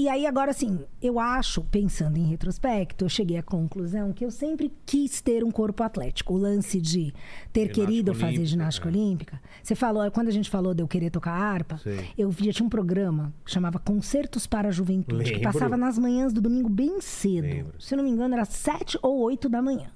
[0.00, 4.30] E aí, agora, assim, eu acho, pensando em retrospecto, eu cheguei à conclusão que eu
[4.30, 6.32] sempre quis ter um corpo atlético.
[6.32, 7.12] O lance de
[7.52, 8.92] ter Ginástica querido fazer olímpica, ginástica é.
[8.92, 9.40] olímpica.
[9.62, 11.78] Você falou, quando a gente falou de eu querer tocar harpa,
[12.16, 15.52] eu via, tinha um programa que chamava Concertos para a Juventude, que Lembro.
[15.52, 17.42] passava nas manhãs do domingo bem cedo.
[17.42, 17.74] Lembro.
[17.78, 19.90] Se eu não me engano, era sete ou oito da manhã.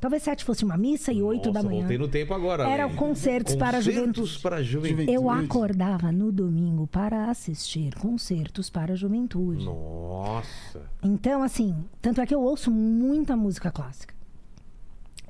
[0.00, 1.80] Talvez sete fosse uma missa e oito da manhã.
[1.80, 2.68] voltei no tempo agora.
[2.68, 2.92] Era né?
[2.92, 4.38] o Concertos para a Concertos Juventude.
[4.40, 5.12] para a Juventude.
[5.12, 9.64] Eu acordava no domingo para assistir concertos para a juventude.
[9.64, 10.82] Nossa.
[11.02, 14.14] Então, assim, tanto é que eu ouço muita música clássica.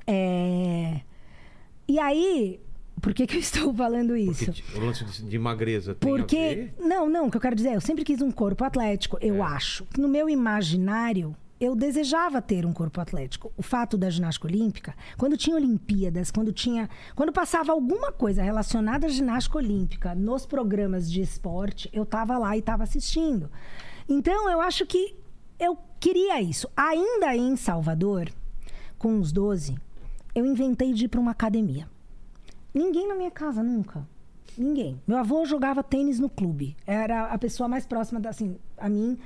[0.05, 1.01] É...
[1.87, 2.59] E aí,
[3.01, 4.45] por que, que eu estou falando isso?
[4.45, 6.35] Porque o lance de, magreza tem a Porque.
[6.37, 6.73] ver?
[6.79, 9.37] Não, não, o que eu quero dizer é, eu sempre quis um corpo atlético, eu
[9.37, 9.41] É.
[9.41, 9.85] acho.
[9.97, 13.51] No meu imaginário, eu desejava ter um corpo atlético.
[13.57, 16.89] O fato da ginástica olímpica, quando tinha Olimpíadas, quando tinha.
[17.15, 22.55] Quando passava alguma coisa relacionada à ginástica olímpica nos programas de esporte, eu tava lá
[22.55, 23.51] e tava assistindo.
[24.07, 25.15] Então, eu acho que
[25.59, 26.69] eu queria isso.
[26.75, 28.29] Ainda em Salvador,
[28.97, 29.77] com uns 12,
[30.33, 31.89] eu inventei de ir para uma academia.
[32.73, 34.07] Ninguém na minha casa nunca.
[34.57, 35.01] Ninguém.
[35.07, 36.75] Meu avô jogava tênis no clube.
[36.85, 39.17] Era a pessoa mais próxima, da, assim, a mim,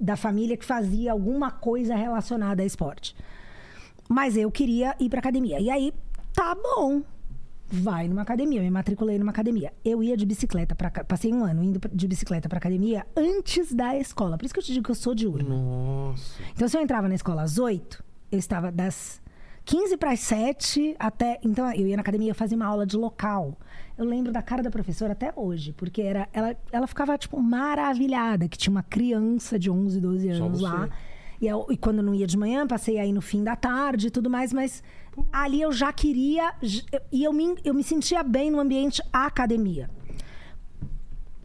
[0.00, 3.14] da família que fazia alguma coisa relacionada a esporte.
[4.08, 5.60] Mas eu queria ir pra academia.
[5.60, 5.92] E aí,
[6.32, 7.02] tá bom.
[7.68, 8.58] Vai numa academia.
[8.58, 9.72] Eu me matriculei numa academia.
[9.84, 13.96] Eu ia de bicicleta para Passei um ano indo de bicicleta pra academia antes da
[13.96, 14.36] escola.
[14.36, 15.48] Por isso que eu te digo que eu sou diurna.
[15.48, 16.42] Nossa.
[16.52, 18.02] Então, se eu entrava na escola às 8,
[18.32, 19.19] eu estava das
[19.70, 21.38] 15 para as 7 até.
[21.44, 23.56] Então eu ia na academia fazer uma aula de local.
[23.96, 28.48] Eu lembro da cara da professora até hoje, porque era, ela, ela ficava, tipo, maravilhada
[28.48, 30.88] que tinha uma criança de 11, 12 Só anos lá.
[31.40, 34.10] E, eu- e quando não ia de manhã, passei aí no fim da tarde e
[34.10, 34.82] tudo mais, mas
[35.32, 36.52] ali eu já queria.
[37.12, 39.88] E eu me, eu me sentia bem no ambiente academia.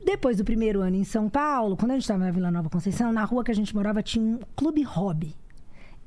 [0.04, 3.12] Depois do primeiro ano em São Paulo, quando a gente estava na Vila Nova Conceição,
[3.14, 5.36] na rua que a gente morava tinha um clube hobby.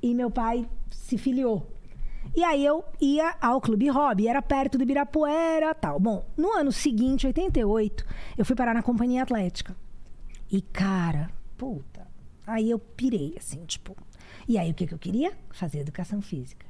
[0.03, 1.77] E meu pai se filiou.
[2.34, 5.98] E aí eu ia ao Clube Hobby, era perto do Ibirapuera tal.
[5.98, 8.05] Bom, no ano seguinte, 88,
[8.36, 9.76] eu fui parar na Companhia Atlética.
[10.50, 12.06] E, cara, puta,
[12.46, 13.96] aí eu pirei, assim, tipo.
[14.46, 15.32] E aí o que, que eu queria?
[15.50, 16.68] Fazer educação física.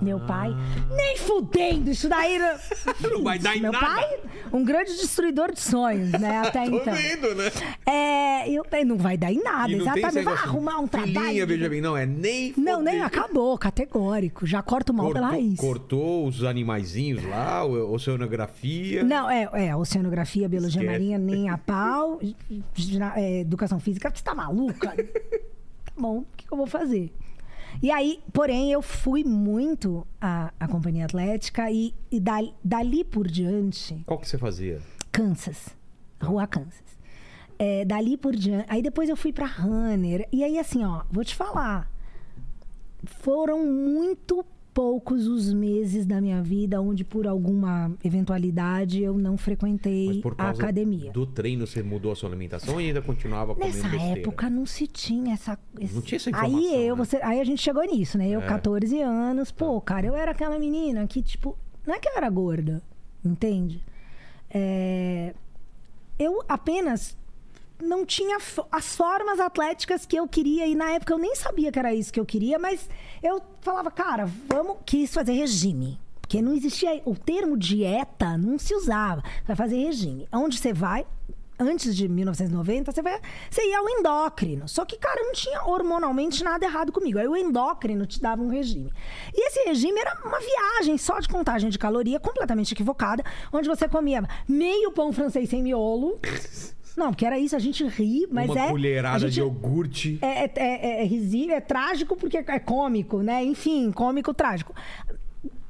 [0.00, 0.50] Meu pai,
[0.90, 2.56] nem fudendo, isso daí não,
[3.10, 3.86] Não vai dar em Meu nada.
[3.86, 4.18] pai,
[4.52, 6.38] um grande destruidor de sonhos, né?
[6.44, 6.92] Até Tô então.
[6.94, 7.50] vendo, né?
[7.86, 10.24] É, eu, não vai dar em nada, E não tem esse exatamente.
[10.24, 11.12] Vai negócio, arrumar um trabalho.
[11.14, 14.44] Filhinha, veja bem, não, é nem Não, nem acabou, categórico.
[14.44, 15.60] Já corta o mal pela Cortou, raiz.
[15.60, 19.04] cortou os animaizinhos lá, o- oceanografia.
[19.04, 20.92] Não, é, é, oceanografia, biologia Esquece.
[20.92, 22.20] marinha, nem a pau.
[22.74, 24.88] Gina- é, educação física, você tá maluca?
[24.88, 27.12] tá bom, o que, que eu vou fazer?
[27.82, 33.26] E aí, porém, eu fui muito à, à companhia atlética e, e dali, dali por
[33.28, 34.80] diante, Qual que você fazia?
[35.12, 35.68] Kansas,
[36.20, 36.82] Rua Kansas.
[37.58, 38.66] É, dali por diante.
[38.68, 40.26] Aí depois eu fui pra Runner.
[40.32, 41.90] E aí, assim, ó, vou te falar.
[43.04, 44.44] Foram muito
[44.74, 51.12] poucos os meses da minha vida onde, por alguma eventualidade, eu não frequentei a academia.
[51.12, 54.20] do treino você mudou a sua alimentação e ainda continuava comendo Nessa besteira?
[54.20, 55.56] época não se tinha essa.
[55.80, 57.04] esse- Não tinha essa informação, Aí eu, né?
[57.04, 58.28] você, aí a gente chegou nisso, né?
[58.28, 58.46] Eu, É.
[58.46, 61.56] 14 anos, pô, cara, eu era aquela menina que, tipo,
[61.86, 62.82] não é que eu era gorda,
[63.24, 63.80] entende?
[64.50, 65.34] É,
[66.18, 67.16] eu apenas
[67.82, 68.38] não tinha
[68.70, 72.12] as formas atléticas que eu queria e na época eu nem sabia que era isso
[72.12, 72.88] que eu queria, mas
[73.22, 76.00] eu falava, cara, vamos, quis fazer regime.
[76.20, 79.22] Porque não existia o termo dieta, não se usava.
[79.46, 80.26] Vai fazer regime.
[80.32, 81.06] Onde você vai?
[81.58, 83.02] Antes de 1990, você,
[83.50, 84.66] você ia ao endócrino.
[84.66, 87.18] Só que, cara, não tinha hormonalmente nada errado comigo.
[87.18, 88.90] Aí o endócrino te dava um regime.
[89.32, 93.22] E esse regime era uma viagem só de contagem de caloria completamente equivocada,
[93.52, 96.18] onde você comia meio pão francês sem miolo.
[96.96, 98.70] Não, porque era isso, a gente ri, mas Uma é.
[98.70, 100.18] colherada a gente, de iogurte.
[100.22, 103.42] é, é, é, é risível, é trágico porque é cômico, né?
[103.44, 104.72] Enfim, cômico, trágico.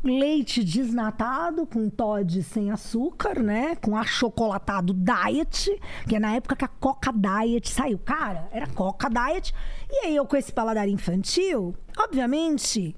[0.03, 3.75] Leite desnatado com Todd sem açúcar, né?
[3.77, 7.99] Com achocolatado diet, que é na época que a Coca Diet saiu.
[7.99, 9.55] Cara, era Coca Diet.
[9.91, 12.95] E aí eu com esse paladar infantil, obviamente.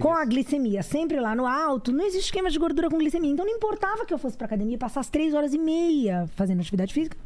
[0.00, 3.30] Com a glicemia sempre lá no alto, não existe esquema de gordura com glicemia.
[3.30, 6.60] Então não importava que eu fosse pra academia e passasse três horas e meia fazendo
[6.60, 7.16] atividade física.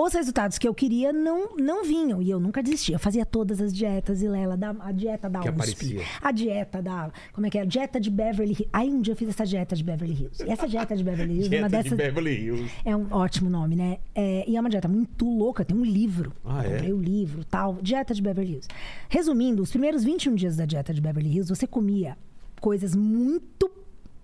[0.00, 2.22] Os resultados que eu queria não, não vinham.
[2.22, 2.94] E eu nunca desistia.
[2.94, 5.56] Eu fazia todas as dietas, e Lela, da, a dieta da Que USP.
[5.60, 6.02] aparecia.
[6.22, 7.10] A dieta da.
[7.32, 7.66] Como é que é?
[7.66, 8.68] Dieta de Beverly Hills.
[8.72, 10.44] Aí um dia eu fiz essa dieta de Beverly Hills.
[10.46, 11.98] E essa dieta de Beverly Hills, Dieta uma de dessas.
[11.98, 12.70] Beverly Hills.
[12.84, 13.98] É um ótimo nome, né?
[14.14, 16.32] É, e é uma dieta muito louca, tem um livro.
[16.44, 16.72] Ah, Eu é?
[16.74, 17.74] comprei o livro tal.
[17.82, 18.68] Dieta de Beverly Hills.
[19.08, 22.16] Resumindo, os primeiros 21 dias da dieta de Beverly Hills, você comia
[22.60, 23.68] coisas muito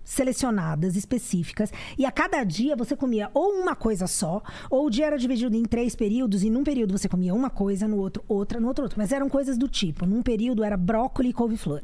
[0.05, 5.07] selecionadas, específicas, e a cada dia você comia ou uma coisa só, ou o dia
[5.07, 8.61] era dividido em três períodos, e num período você comia uma coisa, no outro outra,
[8.61, 8.99] no outro outra.
[8.99, 11.83] Mas eram coisas do tipo, num período era brócolis e couve-flor.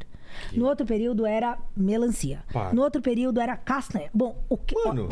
[0.52, 2.44] No outro período era melancia.
[2.52, 2.72] Para.
[2.72, 4.10] No outro período era castanha.
[4.14, 4.76] Bom, o que.
[4.84, 5.08] Mano.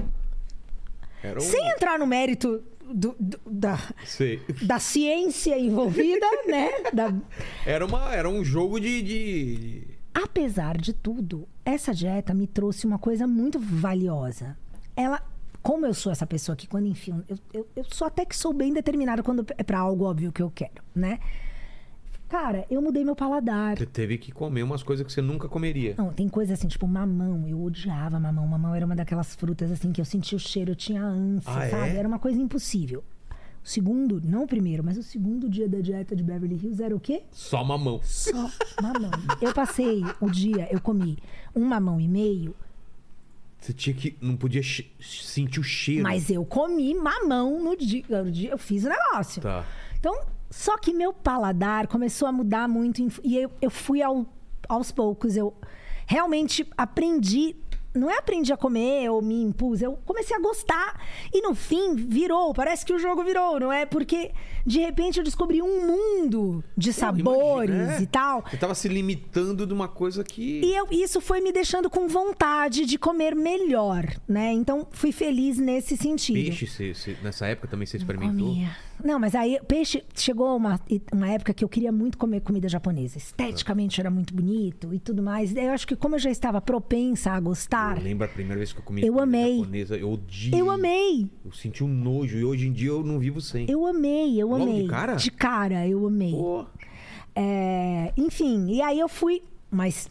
[1.22, 1.42] Era um...
[1.42, 2.62] Sem entrar no mérito
[2.94, 4.40] do- do- da, Sei.
[4.62, 6.68] da ciência envolvida, né?
[6.94, 7.12] Da-
[7.66, 9.02] Era, uma, era um jogo de...
[9.02, 14.56] de- Apesar de tudo, essa dieta me trouxe uma coisa muito valiosa.
[14.96, 15.22] Ela,
[15.62, 18.52] como eu sou essa pessoa que quando enfim, eu, eu, eu sou até que sou
[18.52, 21.20] bem determinada quando é pra algo óbvio que eu quero, né?
[22.28, 23.78] Cara, eu mudei meu paladar.
[23.78, 25.94] Você teve que comer umas coisas que você nunca comeria.
[25.96, 27.46] Não, tem coisa assim, tipo mamão.
[27.48, 28.46] Eu odiava mamão.
[28.46, 31.64] Mamão era uma daquelas frutas assim que eu sentia o cheiro, eu tinha ânsia, Ah,
[31.64, 31.70] é?
[31.70, 31.96] sabe?
[31.96, 33.02] Era uma coisa impossível.
[33.64, 36.96] O segundo, não o primeiro, mas o segundo dia da dieta de Beverly Hills era
[36.96, 37.22] o quê?
[37.30, 38.00] Só mamão.
[38.02, 38.50] Só
[38.82, 39.10] mamão.
[39.42, 41.18] Eu passei o dia, eu comi
[41.54, 42.54] um mamão e meio,
[43.60, 44.16] Você tinha que...
[44.20, 44.62] Não podia
[45.00, 46.02] sentir o cheiro.
[46.04, 48.04] mas eu comi mamão no dia.
[48.24, 49.42] No dia eu fiz o negócio.
[49.42, 49.64] Tá.
[49.98, 50.14] Então,
[50.48, 53.06] só que meu paladar começou a mudar muito.
[53.24, 54.24] E eu, eu fui ao-
[54.68, 55.36] aos poucos.
[55.36, 55.52] Eu
[56.06, 57.56] realmente aprendi.
[57.98, 61.00] Não é aprendi a comer ou me impus, eu comecei a gostar.
[61.32, 62.54] E no fim, virou.
[62.54, 63.84] Parece que o jogo virou, não é?
[63.84, 64.30] Porque
[64.64, 68.02] de repente eu descobri um mundo de sabores imagina, é.
[68.02, 68.44] e tal.
[68.48, 70.60] Você tava se limitando de uma coisa que...
[70.62, 74.52] E eu- isso foi me deixando com vontade de comer melhor, né?
[74.52, 76.36] Então fui feliz nesse sentido.
[76.36, 78.48] Peixe, você- você- nessa época também você experimentou?
[78.48, 78.70] comia.
[79.04, 80.80] Não, mas aí peixe chegou uma,
[81.12, 83.16] uma época que eu queria muito comer comida japonesa.
[83.18, 85.54] Esteticamente era muito bonito e tudo mais.
[85.54, 88.72] Eu acho que como eu já estava propensa a gostar, Eu lembro a primeira vez
[88.72, 89.58] que eu comi Eu comida amei.
[89.58, 90.60] japonesa, eu odiei.
[90.60, 91.30] eu amei.
[91.44, 93.70] Eu senti um nojo e hoje em dia eu não vivo sem.
[93.70, 94.86] Eu amei, eu Logo de amei.
[94.88, 95.14] cara?
[95.14, 96.32] De cara, eu amei.
[96.32, 96.66] Pô,
[97.34, 100.08] É, enfim, e aí eu fui, mas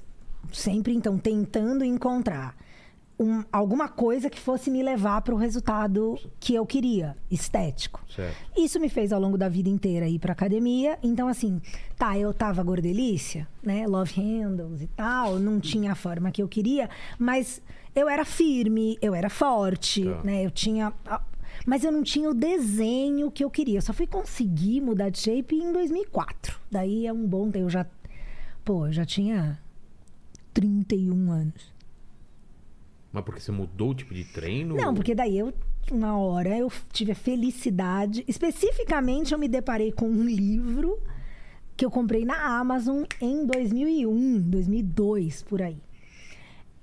[0.51, 2.55] sempre então tentando encontrar
[3.19, 8.03] um- alguma coisa que fosse me levar para o resultado que eu queria, estético.
[8.07, 8.35] certo.
[8.55, 10.99] Isso me fez ao longo da vida inteira ir pra academia.
[11.01, 11.59] Então, assim,
[11.97, 13.87] tá, eu tava gordelícia, né?
[13.87, 17.61] Love handles e tal, não tinha a forma que eu queria, mas
[17.95, 20.23] eu era firme, eu era forte, Tá.
[20.23, 20.45] né?
[20.45, 20.93] Eu tinha.
[21.65, 23.79] Mas eu não tinha o desenho que eu queria.
[23.79, 26.59] Eu só fui conseguir mudar de shape em 2004.
[26.71, 27.65] Daí é um bom tempo.
[27.65, 27.85] Eu já.
[28.63, 29.59] Pô, eu já tinha
[30.53, 31.73] 31 anos.
[33.17, 34.75] Mas porque você mudou o tipo de treino?
[34.75, 35.51] Não, porque daí eu,
[35.91, 38.23] uma hora, eu tive a felicidade.
[38.27, 40.99] Especificamente, eu me deparei com um livro
[41.75, 45.77] que eu comprei na Amazon em 2001, 2002, por aí.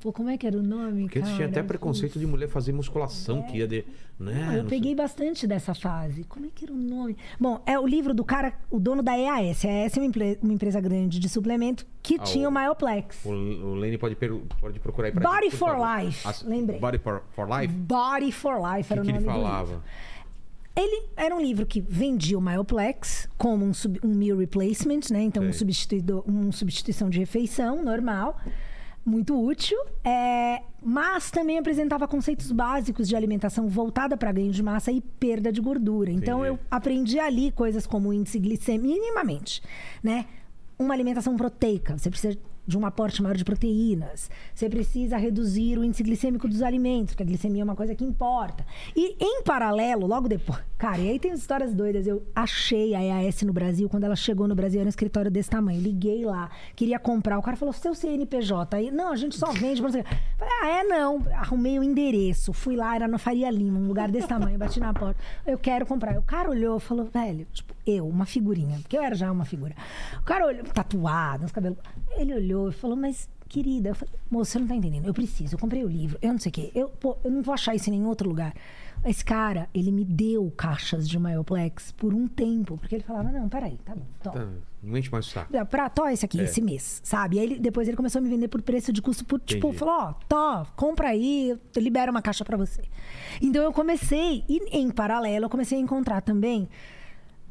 [0.04, 1.32] Pô, como é que era o nome, Porque cara?
[1.34, 3.86] tinha até preconceito de mulher fazer musculação, que ia de.
[4.20, 4.58] Né?
[4.60, 6.24] Eu peguei bastante dessa fase.
[6.24, 7.16] Como é que era o nome?
[7.40, 9.64] Bom, é o livro do cara, o dono da EAS.
[9.64, 10.10] A EAS é uma,
[10.42, 13.16] uma empresa grande de suplemento que Ah, tinha o- o Myoplex.
[13.16, 13.32] sei.
[13.32, 16.04] O, o pode, per- pode procurar aí pra Body gente, for favor.
[16.04, 16.78] Life, As- lembrei.
[16.78, 17.72] Body for, for Life?
[17.74, 19.42] Body for Life era que, o que nome ele do livro.
[19.42, 19.82] falava?
[20.76, 25.22] Ele era um livro que vendia o Myoplex como um, sub- um meal replacement, né?
[25.22, 26.52] Então, um Sei.
[26.52, 28.38] substituição de refeição normal,
[29.04, 29.78] muito útil.
[30.02, 35.50] é, mas também apresentava conceitos básicos de alimentação voltada para ganho de massa e perda
[35.50, 36.10] de gordura.
[36.10, 36.60] Então, Entendi.
[36.60, 39.62] eu aprendi ali coisas como índice glicêmico, minimamente,
[40.02, 40.26] né?
[40.78, 42.36] Uma alimentação proteica, você precisa
[42.66, 44.30] de um aporte maior de proteínas.
[44.54, 48.04] Você precisa reduzir o índice glicêmico dos alimentos, porque a glicemia é uma coisa que
[48.04, 48.64] importa.
[48.96, 52.06] E em paralelo, logo depois, cara, e aí tem histórias doidas.
[52.06, 55.50] Eu achei a EAS no Brasil, quando ela chegou no Brasil, era um escritório desse
[55.50, 55.80] tamanho.
[55.80, 57.38] Liguei lá, queria comprar.
[57.38, 58.76] O cara falou: seu CNPJ.
[58.76, 59.80] Aí, não, a gente só vende.
[59.80, 60.04] pra você."
[60.38, 61.22] Falei, ah, é não.
[61.34, 62.52] Arrumei o endereço.
[62.54, 64.58] Fui lá, era no Faria Lima, um lugar desse tamanho.
[64.58, 65.22] Bati na porta.
[65.46, 66.18] Eu quero comprar.
[66.18, 69.44] O cara olhou e falou, velho, tipo, eu, uma figurinha, porque eu era já uma
[69.44, 69.74] figura.
[70.18, 71.76] O cara olhou, tatuado, uns cabelos.
[72.16, 75.06] Ele olhou e falou, mas querida, eu falei, moço, você não tá entendendo.
[75.06, 76.72] Eu preciso, eu comprei o livro, eu não sei o quê.
[76.74, 78.54] Eu, pô, eu não vou achar isso em nenhum outro lugar.
[79.04, 83.48] Esse cara, ele me deu caixas de Myoplex por um tempo, porque ele falava, não,
[83.50, 84.34] peraí, tá bom, toma.
[84.40, 84.48] Tá,
[84.82, 85.52] não enche mais o saco.
[85.66, 86.44] Pra, tó esse aqui, É.
[86.44, 87.38] esse mês, sabe?
[87.38, 89.94] Aí ele, depois ele começou a me vender por preço de custo, por, tipo, falou,
[89.94, 92.82] ó, tó, compra aí, eu libero uma caixa pra você.
[93.42, 96.66] Então eu comecei, e em paralelo, eu comecei a encontrar também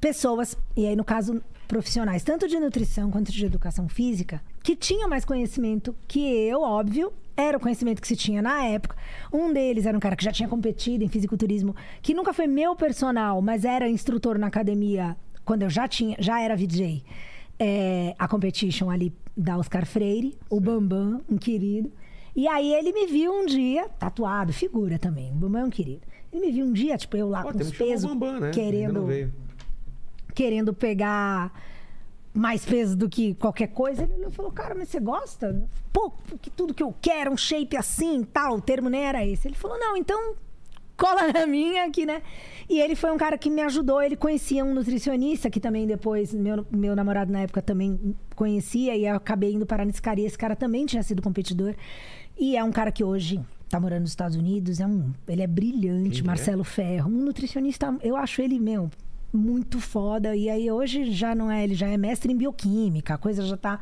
[0.01, 1.41] pessoas, e aí no caso
[1.74, 7.12] profissionais, tanto de nutrição quanto de educação física, que tinham mais conhecimento que eu, óbvio,
[7.36, 8.95] era o conhecimento que se tinha na época.
[9.34, 12.76] Um deles era um cara que já tinha competido em fisiculturismo, que nunca foi meu
[12.76, 17.04] personal, mas era instrutor na academia quando eu já tinha, já era VJ.
[17.60, 21.91] É, a competition ali da Oscar Freire, o Bambam, um querido.
[22.36, 26.02] E aí ele me viu um dia, tatuado, figura também, o Bambam é um querido.
[26.32, 28.52] Ele me viu um dia, tipo, eu lá Pô, com os pesos, né?
[28.52, 29.34] Querendo veio.
[30.34, 31.51] Querendo pegar
[32.34, 34.03] mais peso do que qualquer coisa.
[34.03, 35.64] Ele falou, cara, mas você gosta?
[35.91, 36.11] Pô,
[36.41, 38.55] que tudo que eu quero, um shape assim tal.
[38.55, 39.47] O termo nem era esse.
[39.47, 40.35] Ele falou, não, então
[40.97, 42.22] cola na minha aqui, né?
[42.69, 44.01] E ele foi um cara que me ajudou.
[44.01, 48.95] Ele conhecia um nutricionista que também depois, meu, meu namorado na época também conhecia.
[48.95, 50.19] E eu acabei indo parar nesse cara.
[50.19, 51.76] E esse cara também tinha sido competidor.
[52.38, 53.39] E é um cara que hoje
[53.69, 54.80] tá morando nos Estados Unidos.
[54.80, 56.27] É um, ele é brilhante, Quem é?
[56.27, 57.10] Marcelo Ferro.
[57.10, 58.89] Um nutricionista, eu acho ele, meu,
[59.34, 60.35] muito foda.
[60.35, 63.57] E aí hoje já não é, ele já é mestre em bioquímica, a coisa já
[63.57, 63.80] tá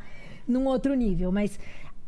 [0.48, 1.30] num outro nível.
[1.30, 1.58] Mas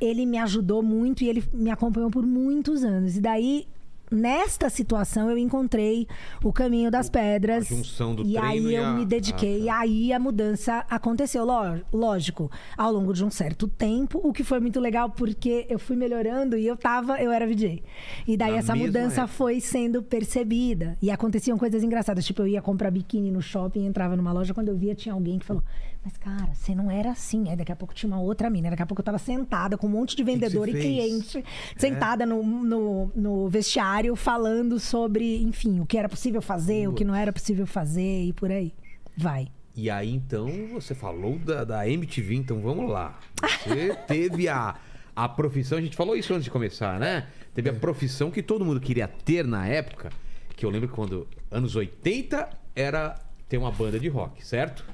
[0.00, 3.16] ele me ajudou muito e ele me acompanhou por muitos anos.
[3.16, 3.66] E daí,
[4.10, 6.06] nesta situação, eu encontrei
[6.42, 7.70] o caminho das pedras.
[7.70, 9.68] A junção do e aí e eu a- me dediquei.
[9.68, 9.86] Ah, tá.
[9.86, 11.44] E aí a mudança aconteceu.
[11.44, 15.78] Ló- Lógico, ao longo de um certo tempo, o que foi muito legal, porque eu
[15.78, 17.82] fui melhorando e eu tava, eu era VJ.
[18.26, 19.28] E daí Na essa mudança época.
[19.36, 20.96] foi sendo percebida.
[21.02, 22.24] E aconteciam coisas engraçadas.
[22.24, 25.38] Tipo, eu ia comprar biquíni no shopping, entrava numa loja, quando eu via, tinha alguém
[25.38, 25.62] que falou:
[26.04, 27.48] Mas, cara, você não era assim.
[27.48, 28.68] Aí daqui a pouco tinha uma outra mina.
[28.68, 30.84] Daqui a pouco eu tava sentada com um monte de que vendedor você e fez?
[30.84, 31.44] cliente,
[31.78, 37.04] sentada no, no, no vestiário, falando sobre, enfim, o que era possível fazer, o que
[37.04, 38.74] não era possível fazer e por aí.
[39.16, 39.48] Vai.
[39.74, 43.18] E aí, então, você falou da, da MTV, então vamos lá.
[43.40, 44.76] Você teve a,
[45.16, 47.28] a profissão, a gente falou isso antes de começar, né?
[47.54, 50.10] Teve a profissão que todo mundo queria ter na época,
[50.54, 53.18] que eu lembro que quando, anos 80, era
[53.48, 54.84] ter uma banda de rock, certo?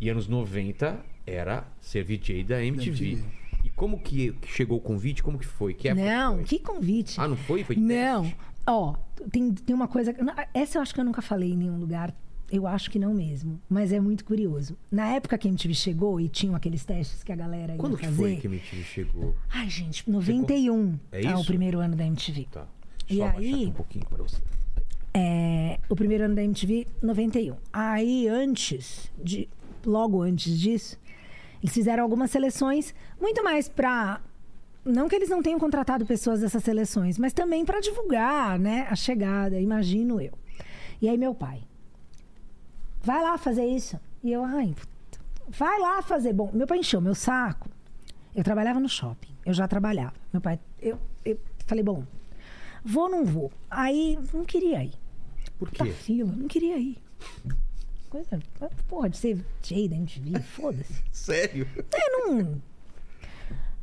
[0.00, 3.04] E anos 90 era ser VJ da MTV.
[3.12, 3.24] MTV.
[3.64, 5.22] E como que chegou o convite?
[5.22, 5.72] Como que foi?
[5.74, 6.44] Que não, foi?
[6.44, 7.18] que convite.
[7.20, 7.64] Ah, não foi?
[7.64, 8.30] Foi Não.
[8.66, 8.94] Ó,
[9.30, 10.14] tem, tem uma coisa.
[10.52, 12.14] Essa eu acho que eu nunca falei em nenhum lugar.
[12.52, 14.76] Eu acho que não mesmo, mas é muito curioso.
[14.92, 17.96] Na época que a MTV chegou e tinham aqueles testes que a galera ia Quando
[17.96, 18.16] que fazer.
[18.16, 19.34] foi que a MTV chegou?
[19.50, 21.46] Ai, gente, 91 É é, o isso?
[21.46, 22.46] primeiro ano da MTV.
[22.52, 22.66] Tá.
[23.08, 24.36] E Só abaixar aí- aqui um pouquinho pra você.
[25.14, 27.56] É, o primeiro ano da MTV, 91.
[27.72, 29.48] Aí, antes de.
[29.84, 30.98] Logo antes disso,
[31.62, 34.20] eles fizeram algumas seleções, muito mais pra.
[34.84, 38.94] Não que eles não tenham contratado pessoas dessas seleções, mas também pra divulgar, né, a
[38.94, 40.32] chegada, imagino eu.
[41.00, 41.62] E aí, meu pai,
[43.02, 43.98] vai lá fazer isso.
[44.22, 46.32] E eu, ai, puta, vai lá fazer.
[46.34, 47.68] Bom, meu pai encheu meu saco.
[48.34, 50.14] Eu trabalhava no shopping, eu já trabalhava.
[50.32, 52.04] Meu pai, eu, eu falei, bom,
[52.84, 53.50] vou ou não vou?
[53.70, 54.92] Aí, não queria ir
[55.58, 55.92] Por da quê?
[55.92, 56.98] fila, não queria ir.
[58.14, 58.38] Coisa,
[58.86, 61.02] porra, de ser cheio da MTV, foda-se.
[61.10, 61.66] Sério?
[61.92, 62.62] É, não.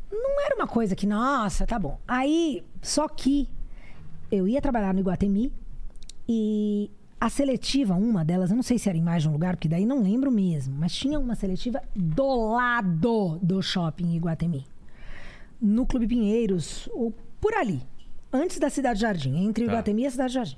[0.09, 1.99] Não era uma coisa que, nossa, tá bom.
[2.07, 3.49] Aí, só que
[4.31, 5.51] eu ia trabalhar no Iguatemi
[6.29, 6.89] e
[7.19, 9.67] a seletiva, uma delas, eu não sei se era em mais de um lugar, porque
[9.67, 14.65] daí não lembro mesmo, mas tinha uma seletiva do lado do shopping Iguatemi.
[15.61, 17.81] No Clube Pinheiros, ou por ali,
[18.31, 19.71] antes da Cidade Jardim, entre Tá.
[19.73, 20.57] Iguatemi e a Cidade Jardim.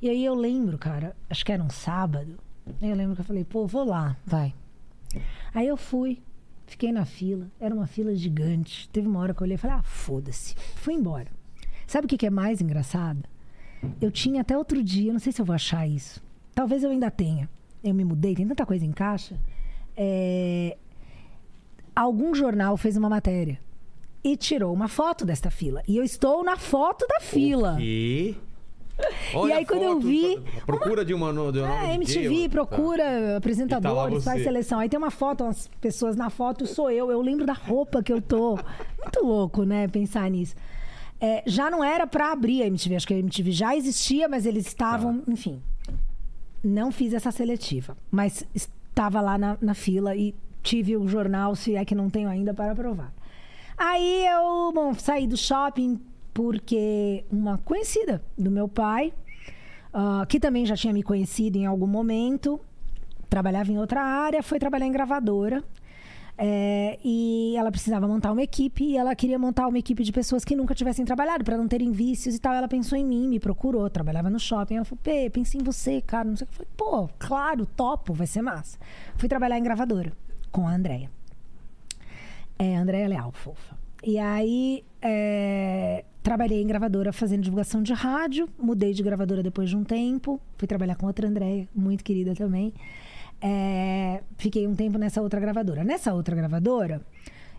[0.00, 2.38] E aí eu lembro, cara, acho que era um sábado.
[2.80, 4.54] Eu lembro que eu falei, pô, vou lá, vai.
[5.54, 6.20] Aí eu fui,
[6.66, 8.88] fiquei na fila, era uma fila gigante.
[8.88, 10.54] Teve uma hora que eu olhei e falei, ah, foda-se.
[10.76, 11.28] Fui embora.
[11.86, 13.22] Sabe o que é mais engraçado?
[14.00, 16.22] Eu tinha até outro dia, não sei se eu vou achar isso.
[16.54, 17.48] Talvez eu ainda tenha.
[17.82, 19.38] Eu me mudei, tem tanta coisa em caixa.
[19.96, 20.76] É,
[21.94, 23.60] Algum jornal fez uma matéria
[24.22, 25.82] e tirou uma foto desta fila.
[25.86, 27.76] E eu estou na foto da fila.
[29.34, 29.48] E...
[29.48, 31.32] E aí, quando eu vi, Procura de uma...
[31.52, 34.24] De uma É, MTV procura tá lá apresentadores, você.
[34.30, 34.78] faz seleção.
[34.78, 37.10] Aí tem uma foto, umas pessoas na foto, sou eu.
[37.10, 38.56] Eu lembro da roupa que eu tô.
[39.02, 39.88] Muito louco, né?
[39.88, 40.54] Pensar nisso.
[41.20, 42.96] É, já não era pra abrir a MTV.
[42.96, 45.32] Acho que a MTV já existia, mas eles estavam, Tá.
[45.32, 45.60] enfim.
[46.62, 51.74] Não fiz essa seletiva, mas estava lá na, na fila e tive o jornal, se
[51.76, 53.12] é que não tenho ainda, para provar.
[53.76, 56.00] Aí eu, bom, saí do shopping
[56.34, 59.14] porque uma conhecida do meu pai,
[59.92, 62.60] ah, que também já tinha me conhecido em algum momento,
[63.30, 65.62] trabalhava em outra área, foi trabalhar em gravadora.
[66.36, 70.44] É, e ela precisava montar uma equipe e ela queria montar uma equipe de pessoas
[70.44, 72.52] que nunca tivessem trabalhado para não terem vícios e tal.
[72.52, 74.74] Ela pensou em mim, me procurou, trabalhava no shopping.
[74.74, 76.28] Ela falou: Pê, pensei em você, cara.
[76.28, 76.54] Não sei o que.
[76.54, 78.76] Eu falei: Pô, claro, topo, vai ser massa.
[79.16, 80.12] Fui trabalhar em gravadora
[80.50, 81.08] com a Andrea.
[82.58, 83.76] É, Andréia Leal, fofa.
[84.02, 88.48] E aí, é, trabalhei em gravadora fazendo divulgação de rádio.
[88.58, 90.40] Mudei de gravadora depois de um tempo.
[90.56, 92.72] Fui trabalhar com outra Andréia, muito querida também.
[93.42, 95.84] É, fiquei um tempo nessa outra gravadora.
[95.84, 97.02] Nessa outra gravadora,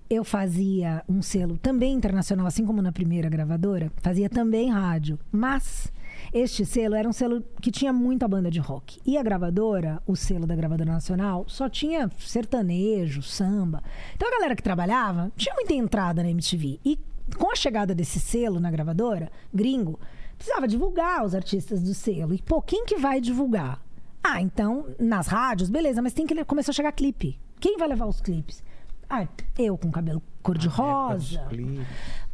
[0.09, 3.91] eu fazia um selo também internacional, assim como na primeira gravadora.
[3.97, 5.19] Fazia também rádio.
[5.31, 5.93] Mas
[6.33, 8.99] este selo era um selo que tinha muita banda de rock.
[9.05, 13.83] E a gravadora, o selo da gravadora nacional, só tinha sertanejo, samba.
[14.15, 16.79] Então a galera que trabalhava tinha muita entrada na MTV.
[16.83, 16.97] E
[17.37, 19.99] com a chegada desse selo na gravadora, gringo,
[20.37, 22.33] precisava divulgar os artistas do selo.
[22.33, 23.81] E, pô, quem que vai divulgar?
[24.23, 27.39] Ah, então, nas rádios, beleza, mas tem que começar a chegar clipe.
[27.59, 28.63] Quem vai levar os clipes?
[29.09, 29.27] Ah,
[29.57, 31.47] eu com cabelo cor-de-rosa.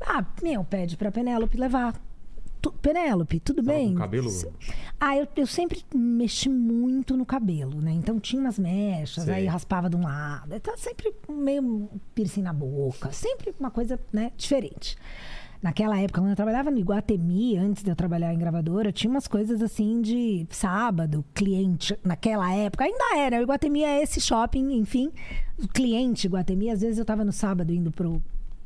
[0.01, 1.99] Ah, meu, pede pra Penélope levar.
[2.61, 3.89] Tu- Penélope, tudo bem?
[3.93, 4.29] com cabelo-
[4.99, 7.91] Ah, eu, eu sempre mexi muito no cabelo, né?
[7.91, 9.33] Então tinha umas mechas, Sei.
[9.33, 10.53] aí raspava de um lado.
[10.53, 13.11] Então sempre meio piercing na boca.
[13.11, 14.95] Sempre uma coisa, né, diferente.
[15.61, 19.27] Naquela época, quando eu trabalhava no Iguatemi, antes de eu trabalhar em gravadora, tinha umas
[19.27, 21.95] coisas assim de sábado, cliente.
[22.03, 23.39] Naquela época, ainda era.
[23.39, 25.11] O Iguatemi é esse shopping, enfim.
[25.61, 28.19] O cliente Iguatemi, às vezes eu tava no sábado indo pro,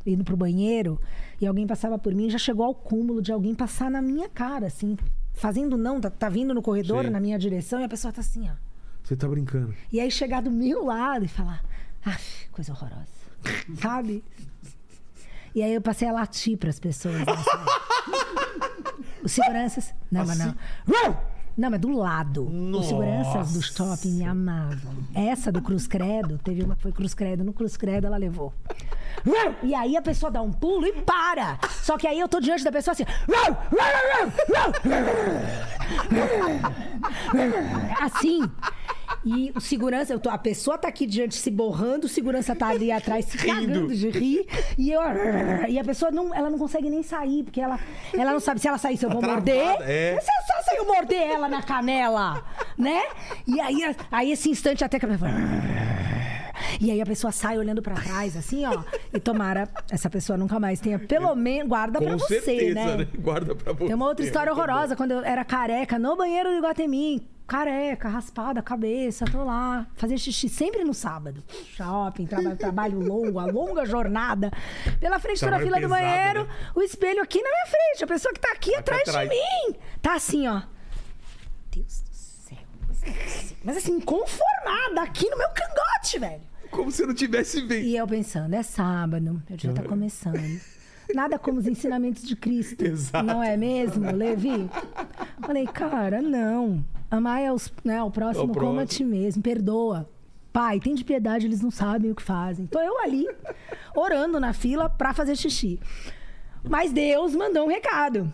[0.06, 0.99] indo pro banheiro
[1.40, 4.68] e alguém passava por mim, já chegou ao cúmulo de alguém passar na minha cara,
[4.68, 4.98] assim,
[5.34, 7.10] fazendo não, tá, tá vindo no corredor, Sim.
[7.10, 8.53] na minha direção, e a pessoa tá assim, ó.
[9.03, 9.73] Você tá brincando.
[9.91, 11.64] E aí chegar do meu lado e falar,
[12.06, 12.18] ah,
[12.52, 13.06] coisa horrorosa.
[13.82, 14.23] Sabe?
[15.53, 17.19] E aí eu passei a latir pras pessoas.
[17.19, 17.65] né, sabe?
[19.23, 19.94] Os seguranças.
[20.11, 20.56] Não, mas não.
[21.57, 22.45] Não, mas do lado.
[22.45, 24.94] Os seguranças do shopping me amavam.
[25.14, 27.44] Essa do Cruz Credo, teve uma que foi Cruz Credo.
[27.45, 28.53] No Cruz Credo ela levou.
[29.64, 31.58] E aí a pessoa dá um pulo e para.
[31.82, 33.06] Só que aí eu tô diante da pessoa assim.
[38.02, 38.50] Assim.
[39.24, 42.68] E o segurança, eu tô, a pessoa tá aqui diante se borrando, o segurança tá
[42.68, 44.46] ali atrás se cagando de rir.
[44.78, 45.02] E eu.
[45.68, 47.80] E a pessoa não, ela não consegue nem sair, porque ela,
[48.14, 49.64] ela não sabe se ela sair, se eu vou morder.
[49.82, 50.20] é.
[50.22, 52.44] Se, eu- se eu morder ela na canela,
[52.78, 53.04] né?
[53.48, 55.32] E aí, aí esse instante até que a pessoa.
[56.80, 58.84] E aí a pessoa sai olhando pra trás, assim, ó.
[59.14, 62.98] E tomara, essa pessoa nunca mais tenha, pelo menos, guarda pra Com você, certeza, né?
[62.98, 63.07] né?
[63.18, 63.86] Guarda pra você.
[63.86, 67.27] Tem uma outra história Muito horrorosa, quando eu era careca, no banheiro do Iguatemi.
[67.48, 69.86] Careca, raspada a cabeça, tô lá.
[69.95, 71.44] Fazer xixi sempre no sábado.
[71.76, 74.52] Shopping, traba- trabalho longo, a longa jornada.
[74.99, 76.49] Pela frente, tô na Trabalho fila do pesado, banheiro, né?
[76.73, 78.03] o espelho aqui na minha frente.
[78.03, 79.30] A pessoa que tá aqui Aqui atrás, atrás.
[79.30, 79.76] de mim.
[80.02, 80.64] Tá assim, ó.
[81.72, 82.05] Deus do.
[83.64, 86.41] Mas assim, conformada aqui no meu cangote, velho.
[86.72, 87.86] Como se eu não tivesse visto.
[87.86, 90.61] E eu pensando, é sábado, eu já tá começando.
[91.14, 92.82] Nada como os ensinamentos de Cristo.
[92.82, 93.26] Exato.
[93.26, 94.69] Não é mesmo, Levi?
[95.40, 96.84] Falei, cara, não.
[97.10, 99.41] Amar é os, né, o próximo o como a ti mesmo.
[99.41, 100.10] Perdoa.
[100.52, 102.65] Pai, tem de piedade, eles não sabem o que fazem.
[102.65, 103.27] Tô eu ali,
[103.95, 105.80] orando na fila pra fazer xixi.
[106.68, 108.32] Mas Deus mandou um recado.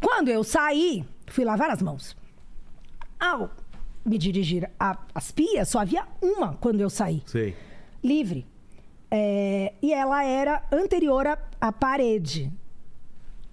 [0.00, 2.16] Quando eu saí, fui lavar as mãos.
[3.18, 3.50] Ao
[4.06, 4.70] me dirigir
[5.14, 7.54] às pias, só havia uma quando eu saí Sei.
[8.02, 8.46] livre.
[9.10, 12.52] É, e ela era anterior à, à parede.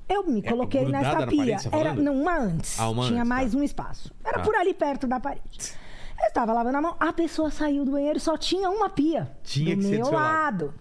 [0.09, 1.38] Eu me É, coloquei nessa pia.
[1.57, 2.80] parede, tá era não, uma antes.
[2.80, 3.57] Ah, uma Tinha antes, mais tá.
[3.57, 4.13] um espaço.
[4.23, 4.43] Era Tá.
[4.43, 5.73] por ali perto da parede.
[6.21, 9.31] Eu estava lavando a mão, a pessoa saiu do banheiro, só tinha uma pia.
[9.43, 10.65] Tinha do que ser do meu lado.
[10.65, 10.73] lado.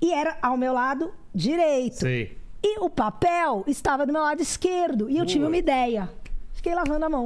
[0.00, 1.96] E era ao meu lado direito.
[2.00, 2.36] Sei.
[2.62, 5.08] E o papel estava do meu lado esquerdo.
[5.10, 6.10] E eu tive uma ideia.
[6.52, 7.24] Fiquei lavando a mão.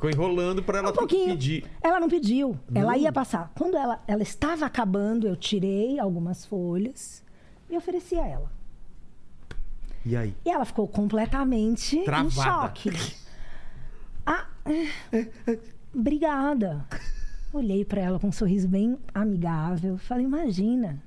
[0.00, 1.62] Ficou enrolando pra ela Um pedir.
[1.82, 2.58] Ela não pediu.
[2.74, 3.52] Ela ia passar.
[3.54, 7.22] Quando ela, ela estava acabando, eu tirei algumas folhas
[7.68, 8.50] e ofereci a ela.
[10.06, 10.34] E aí?
[10.42, 12.32] E ela ficou completamente em Travada.
[12.32, 12.90] choque.
[14.24, 14.46] Ah,
[15.94, 16.86] obrigada.
[17.52, 19.98] Olhei pra ela com um sorriso bem amigável.
[19.98, 21.02] Falei, imagina.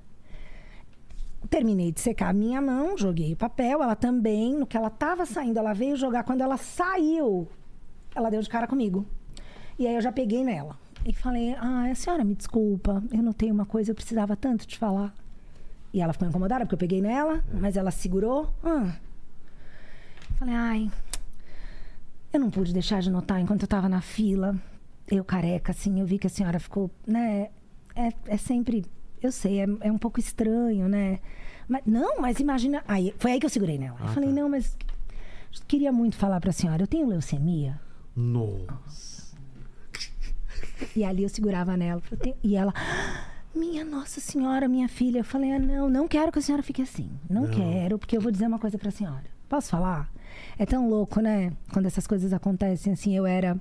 [1.49, 3.81] Terminei de secar a minha mão, joguei o papel.
[3.81, 6.23] Ela também, no que ela tava saindo, ela veio jogar.
[6.23, 7.47] Quando ela saiu,
[8.15, 9.05] ela deu de cara comigo.
[9.77, 10.77] E aí eu já peguei nela.
[11.05, 14.77] E falei, ah, a senhora me desculpa, eu notei uma coisa, eu precisava tanto te
[14.77, 15.13] falar.
[15.93, 18.53] E ela ficou incomodada porque eu peguei nela, mas ela segurou.
[18.63, 18.95] Ah.
[20.37, 20.91] Falei, ai,
[22.31, 24.55] eu não pude deixar de notar enquanto eu tava na fila.
[25.07, 27.49] Eu careca, assim, eu vi que a senhora ficou, né?
[27.95, 28.85] É, é sempre,
[29.21, 31.19] eu sei, é, é um pouco estranho, né?
[31.67, 32.83] Mas, não, mas imagina.
[32.87, 33.97] Aí, foi aí que eu segurei nela.
[33.99, 34.35] eu Ah, falei, tá.
[34.35, 34.75] não, mas
[35.67, 37.79] queria muito falar pra senhora, eu tenho leucemia.
[38.15, 39.35] Nossa.
[40.95, 42.01] E ali eu segurava nela.
[42.43, 42.73] E ela,
[43.55, 45.19] minha Nossa Senhora, minha filha.
[45.19, 47.09] Eu falei, ah, não, não quero que a senhora fique assim.
[47.29, 49.25] Não, quero, porque eu vou dizer uma coisa pra senhora.
[49.47, 50.09] Posso falar?
[50.57, 51.53] É tão louco, né?
[51.71, 53.59] Quando essas coisas acontecem, assim, eu era.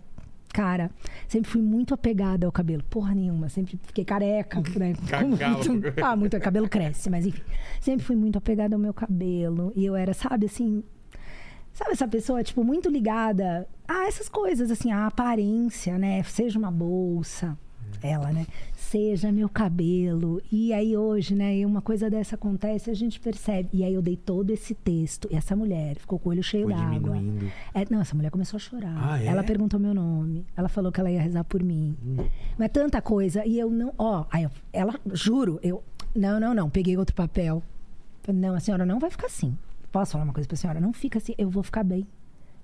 [0.53, 0.91] Cara,
[1.29, 2.83] sempre fui muito apegada ao cabelo.
[2.85, 3.49] Porra nenhuma.
[3.49, 4.95] Sempre fiquei careca, né?
[5.27, 6.39] Muito, ah, muito.
[6.41, 7.43] Cabelo cresce, mas enfim.
[7.81, 9.73] Sempre fui muito apegada ao meu cabelo.
[9.75, 10.83] E eu era, sabe, assim,
[11.73, 16.23] Sabe essa pessoa, tipo, muito ligada a essas coisas, assim, a aparência, né?
[16.23, 17.57] Seja uma bolsa,
[18.03, 18.47] ela, né?
[18.77, 20.43] Seja meu cabelo.
[20.53, 23.71] E aí hoje, né, uma coisa dessa acontece, a gente percebe.
[23.73, 25.27] E aí eu dei todo esse texto.
[25.31, 27.17] E essa mulher ficou com o olho cheio d'água.
[27.73, 28.95] É, não, essa mulher começou a chorar.
[29.13, 29.27] Ah, é?
[29.29, 30.45] Ela perguntou meu nome.
[30.55, 31.97] Ela falou que ela ia rezar por mim.
[32.05, 32.17] Hum.
[32.59, 33.47] Mas tanta coisa.
[33.47, 33.95] E eu não.
[33.97, 35.83] Ó, aí eu- ela, juro, eu.
[36.15, 36.69] Não, não, não.
[36.69, 37.63] Peguei outro papel.
[38.29, 39.57] Não, a senhora não vai ficar assim.
[39.93, 40.81] Posso falar uma coisa pra senhora?
[40.81, 41.35] Não fica assim.
[41.37, 42.07] Eu vou ficar bem.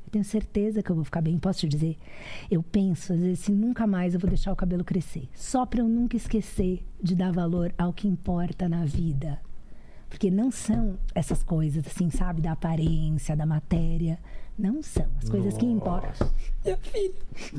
[0.07, 1.39] Eu tenho certeza que eu vou ficar bem.
[1.39, 1.99] Posso te dizer?
[2.51, 5.29] Eu penso, às vezes, se nunca mais eu vou deixar o cabelo crescer.
[5.35, 9.39] Só pra eu nunca esquecer de dar valor ao que importa na vida.
[10.09, 12.41] Porque não são essas coisas, assim, sabe?
[12.41, 14.19] Da aparência, da matéria.
[14.59, 15.07] Não são.
[15.23, 16.29] As coisas que importam.
[16.65, 17.13] Minha filha,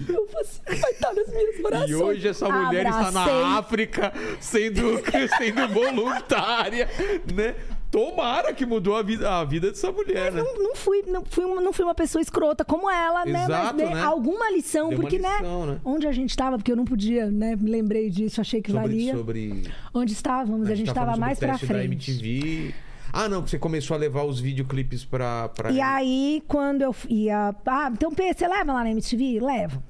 [0.09, 1.89] eu você vai estar nas minhas orações.
[1.91, 3.33] E hoje essa mulher está Abracei.
[3.33, 4.81] na África sendo,
[5.37, 6.89] sendo voluntária,
[7.33, 7.55] né?
[7.91, 10.43] Tomara que mudou a vida, a vida dessa mulher, né?
[10.43, 13.47] Não, não fui, não, fui uma, não fui uma pessoa escrota como ela, né?
[13.47, 14.01] Mas né?
[14.01, 15.79] alguma lição, Deu porque, lição, né?
[15.83, 17.55] Onde a gente estava, porque eu não podia, né?
[17.55, 19.15] Me lembrei disso, achei que Sobre, valia.
[19.15, 19.63] sobre
[19.93, 22.11] Onde estávamos, a gente tá estava falando mais pra teste da frente.
[22.11, 22.75] MTV.
[23.11, 25.49] Ah, não, que você começou a levar os videoclipes pra.
[25.49, 27.55] pra E aí, quando eu ia.
[27.65, 29.39] Ah, então, P, você leva lá na MTV?
[29.39, 29.83] Levo.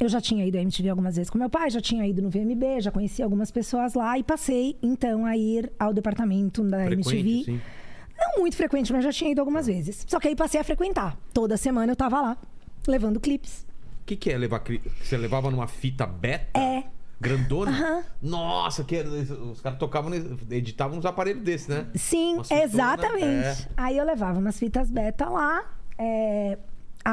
[0.00, 2.30] Eu já tinha ido à MTV algumas vezes com meu pai, já tinha ido no
[2.30, 7.16] VMB, já conheci algumas pessoas lá e passei, então, a ir ao departamento da Frequente,
[7.16, 7.44] MTV.
[7.44, 7.60] sim.
[8.16, 10.04] Não muito frequente, mas já tinha ido algumas vezes.
[10.08, 11.16] Só que aí passei a frequentar.
[11.32, 12.36] Toda semana eu tava lá,
[12.86, 13.66] levando clipes.
[14.02, 14.60] O que, que é levar.
[14.60, 16.58] cli- Você levava numa fita beta?
[16.58, 16.84] É.
[17.20, 17.70] Grandona?
[17.72, 18.04] Aham.
[18.22, 20.10] Nossa, que os caras tocavam,
[20.50, 21.86] editavam uns aparelhos desses, né?
[21.94, 23.24] Sim, exatamente.
[23.24, 23.56] é.
[23.76, 25.64] Aí eu levava umas fitas beta lá.
[25.98, 26.56] é,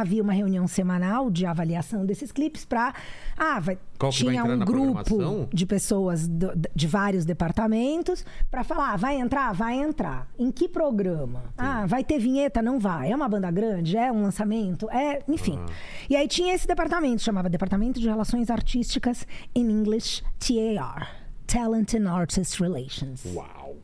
[0.02, 2.94] havia uma reunião semanal de avaliação desses clipes para
[3.38, 8.94] ah, vai, vai tinha entrar um grupo de pessoas do- de vários departamentos para falar,
[8.94, 10.28] ah, vai entrar, vai entrar.
[10.38, 11.44] Em que programa?
[11.58, 13.12] Ah, vai ter vinheta, não vai.
[13.12, 15.58] É uma banda grande, é um lançamento, é, enfim.
[15.60, 15.72] Ah.
[16.10, 21.10] E aí tinha esse departamento, chamava Departamento de Relações Artísticas in English TAR.
[21.48, 23.76] Talent and Artist Relations, Uau.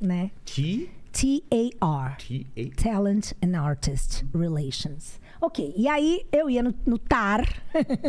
[0.00, 0.30] né?
[0.44, 0.88] T.
[1.12, 2.16] T-A-R.
[2.76, 5.20] Talent and Artist Relations.
[5.44, 7.46] Ok, e aí eu ia no, no TAR,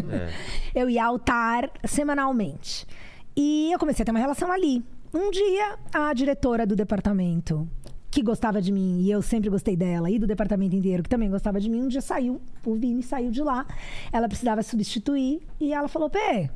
[0.73, 2.87] eu ia ao TAR semanalmente.
[3.35, 4.81] E eu comecei a ter uma relação ali.
[5.13, 7.67] Um dia, a diretora do departamento,
[8.09, 11.29] que gostava de mim, e eu sempre gostei dela, e do departamento inteiro, que também
[11.29, 13.67] gostava de mim, um dia saiu, o Vini saiu de lá,
[14.13, 16.49] ela precisava substituir, e ela falou: Pê,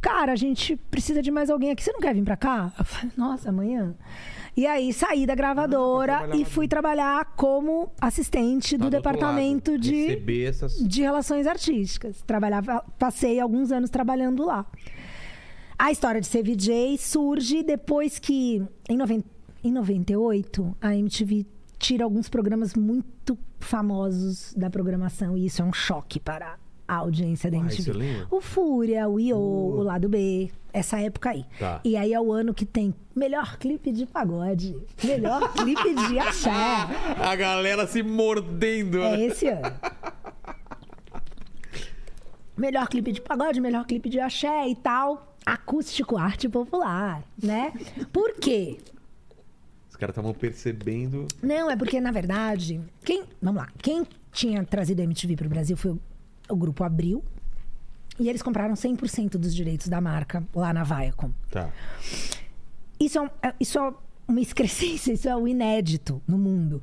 [0.00, 2.72] cara, a gente precisa de mais alguém aqui, você não quer vir pra cá?
[2.78, 3.96] Eu falei, Nossa, amanhã.
[4.58, 8.90] E aí saí da gravadora trabalhar e lá fui trabalhar como assistente Tá do do
[8.90, 10.76] departamento de, essas.
[10.84, 12.20] de relações artísticas.
[12.22, 14.66] Trabalhava, passei alguns anos trabalhando lá.
[15.78, 18.98] A história de ser VJ surge depois que, em,
[19.62, 21.46] em 98, a MTV
[21.78, 25.36] tira alguns programas muito famosos da programação.
[25.36, 26.58] E isso é um choque para
[26.88, 28.26] a audiência da Ah, MTV.
[28.30, 31.44] O Fúria, o I.O., o Lado B, essa época aí.
[31.58, 31.80] Tá.
[31.84, 34.74] E aí é o ano que tem melhor clipe de pagode,
[35.04, 36.50] melhor clipe de axé.
[36.50, 39.02] A galera se mordendo.
[39.02, 39.70] É esse ano.
[42.56, 45.36] Melhor clipe de pagode, melhor clipe de axé e tal.
[45.46, 47.72] Acústico arte popular, né?
[48.12, 48.78] Por quê?
[49.88, 51.26] Os caras estavam percebendo.
[51.42, 53.22] Não, é porque, na verdade, quem.
[53.40, 53.68] Vamos lá.
[53.80, 56.00] Quem tinha trazido a MTV pro Brasil foi o,
[56.48, 57.22] o grupo Abril.
[58.18, 61.30] E eles compraram 100% dos direitos da marca lá na Viacom.
[61.50, 61.70] Tá.
[62.98, 63.92] Isso é, um- é- isso é
[64.26, 66.82] uma excrescência, isso é o inédito no mundo.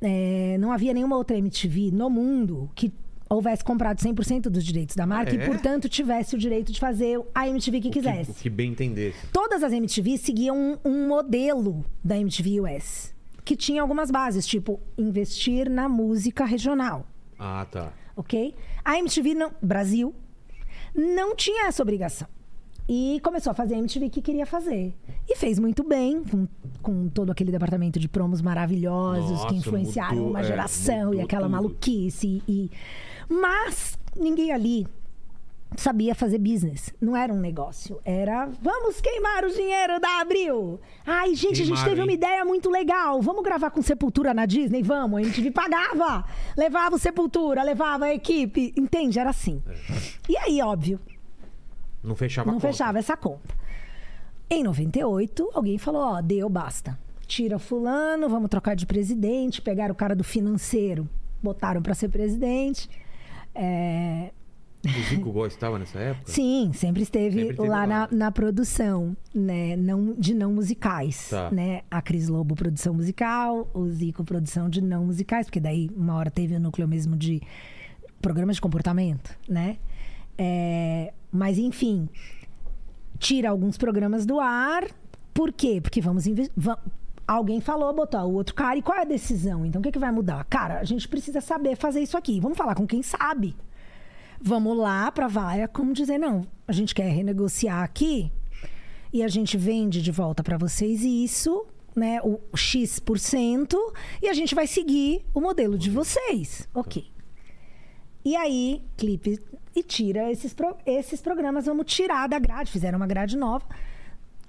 [0.00, 2.92] É, não havia nenhuma outra MTV no mundo que
[3.30, 5.42] houvesse comprado 100% dos direitos da marca é?
[5.42, 8.30] e, portanto, tivesse o direito de fazer a MTV que O que, quisesse.
[8.30, 9.16] o que bem entendesse.
[9.32, 10.54] Todas as MTV seguiam
[10.84, 17.06] um, um modelo da MTV US, que tinha algumas bases, tipo investir na música regional
[17.38, 17.90] Ah, tá.
[18.14, 18.54] ok?
[18.84, 20.14] A MTV não, Brasil
[20.94, 22.28] não tinha essa obrigação.
[22.86, 24.94] E começou a fazer a MTV que queria fazer.
[25.26, 26.46] E fez muito bem, com,
[26.82, 31.04] com todo aquele departamento de promos maravilhosos Nossa, que influenciaram mudou, uma é, geração e
[31.06, 31.52] mudou aquela tudo.
[31.52, 32.42] maluquice.
[32.46, 32.70] E...
[33.26, 34.86] Mas ninguém ali
[35.76, 36.92] sabia fazer business.
[37.00, 38.00] Não era um negócio.
[38.04, 40.80] Era vamos queimar o dinheiro da Abril.
[41.06, 42.14] Ai, gente, a gente teve uma hein?
[42.16, 43.20] ideia muito legal.
[43.22, 44.82] Vamos gravar com Sepultura na Disney?
[44.82, 45.18] Vamos.
[45.18, 46.24] A MTV pagava.
[46.56, 48.72] Levava o Sepultura, levava a equipe.
[48.76, 49.18] Entende?
[49.18, 49.62] Era assim.
[50.28, 51.00] E aí, óbvio,
[52.02, 52.72] Não fechava a não conta.
[52.72, 53.54] fechava essa conta.
[54.50, 56.98] Em 98, alguém falou: ó, deu, basta.
[57.26, 59.62] Tira fulano, vamos trocar de presidente.
[59.62, 61.08] Pegaram o cara do financeiro,
[61.42, 62.88] botaram pra ser presidente.
[63.54, 64.30] É,
[64.84, 66.30] O Zico Góes estava nessa época?
[66.30, 68.08] Sim, sempre esteve, Sempre esteve lá, lá, na, né?
[68.12, 69.76] na produção, né?
[69.76, 71.30] Não, de não musicais.
[71.30, 71.50] Tá.
[71.50, 71.82] Né?
[71.90, 76.30] A Cris Lobo, produção musical, o Zico, produção de não musicais, porque daí uma hora
[76.30, 77.40] teve o núcleo mesmo de
[78.20, 79.78] programas de comportamento, né?
[80.36, 82.08] É, mas enfim,
[83.18, 84.84] tira alguns programas do ar.
[85.32, 85.80] Por quê?
[85.80, 86.54] Porque vamos investir.
[87.26, 89.64] Alguém falou, botou o outro cara, e qual é a decisão?
[89.64, 90.44] Então o que, que vai mudar?
[90.44, 92.38] Cara, a gente precisa saber fazer isso aqui.
[92.38, 93.56] Vamos falar com quem sabe.
[94.46, 98.30] Vamos lá pra Vaia, como dizer, não, a gente quer renegociar aqui
[99.10, 101.64] e a gente vende de volta pra vocês isso,
[101.96, 103.74] né, o X%,
[104.20, 106.68] e a gente vai seguir o modelo de vocês.
[106.74, 107.06] Ok.
[108.22, 109.38] E aí, clipe,
[109.74, 113.64] e tira esses, pro- esses programas, vamos tirar da grade, fizeram uma grade nova.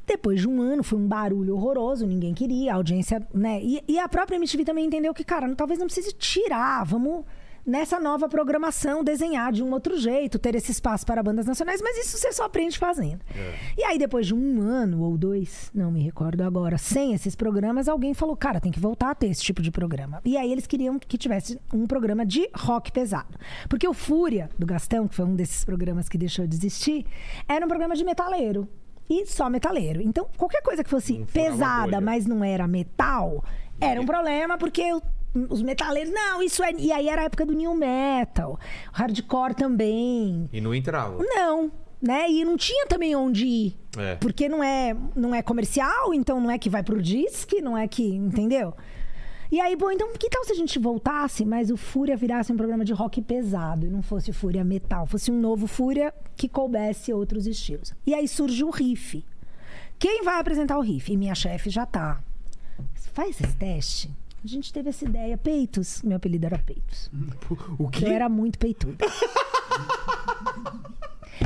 [0.05, 3.61] Depois de um ano, foi um barulho horroroso, ninguém queria, a audiência, né?
[3.63, 7.23] E, e a própria MTV também entendeu que, cara, talvez não precise tirar, vamos
[7.65, 11.97] nessa nova programação desenhar de um outro jeito, ter esse espaço para bandas nacionais, mas
[11.97, 13.21] isso você só aprende fazendo.
[13.77, 17.87] E aí, depois de um ano ou dois, não me recordo agora, sem esses programas,
[17.87, 20.21] alguém falou, cara, tem que voltar a ter esse tipo de programa.
[20.23, 23.37] E aí eles queriam que tivesse um programa de rock pesado.
[23.67, 27.05] Porque o Fúria, do Gastão, que foi um desses programas que deixou de existir,
[27.47, 28.67] era um programa de metaleiro.
[29.09, 30.01] E só metaleiro.
[30.01, 33.43] Então, qualquer coisa que fosse pesada, mas não era metal,
[33.79, 34.81] era um problema, porque
[35.49, 36.71] os metaleiros, não, isso é.
[36.73, 38.59] E aí era a época do new metal,
[38.91, 40.49] hardcore também.
[40.51, 41.17] E não entrava.
[41.21, 41.71] Não,
[42.01, 42.29] né?
[42.29, 43.79] E não tinha também onde ir.
[43.97, 44.15] É.
[44.15, 47.87] Porque não é, não é comercial, então não é que vai pro disque, não é
[47.87, 48.07] que.
[48.07, 48.73] Entendeu?
[49.51, 52.57] E aí, bom, então que tal se a gente voltasse, mas o Fúria virasse um
[52.57, 57.13] programa de rock pesado e não fosse Fúria metal, fosse um novo Fúria que coubesse
[57.13, 57.93] outros estilos.
[58.05, 59.23] E aí surge o riff.
[59.99, 61.11] Quem vai apresentar o riff?
[61.11, 62.21] E minha chefe já tá.
[63.13, 64.11] Faz esse teste.
[64.45, 65.35] A gente teve essa ideia.
[65.39, 66.03] Peitos.
[66.03, 67.09] Meu apelido era Peitos.
[67.80, 69.03] O Eu era muito peituda.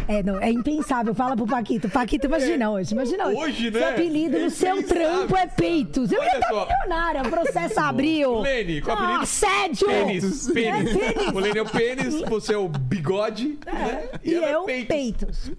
[0.08, 1.14] É, não, é impensável.
[1.14, 1.90] Fala pro Paquito.
[1.90, 2.94] Paquito, imagina hoje.
[2.94, 3.38] Imagina hoje.
[3.38, 3.80] Hoje, né?
[3.80, 6.12] Seu apelido É no seu trampo é Peitos.
[6.12, 6.68] Eu Olha ia estar só.
[6.68, 7.22] milionária.
[7.24, 8.40] O processo abriu.
[8.40, 9.20] Lene, qual apelido?
[9.20, 9.88] Ah, Assédio.
[9.88, 10.52] Pênis.
[10.52, 10.96] Pênis.
[10.96, 11.28] É, pênis.
[11.34, 13.58] O Lene é o pênis, você é o bigode.
[13.66, 14.10] né?
[14.24, 14.88] E, ela é eu, peitos.
[14.96, 15.52] peitos.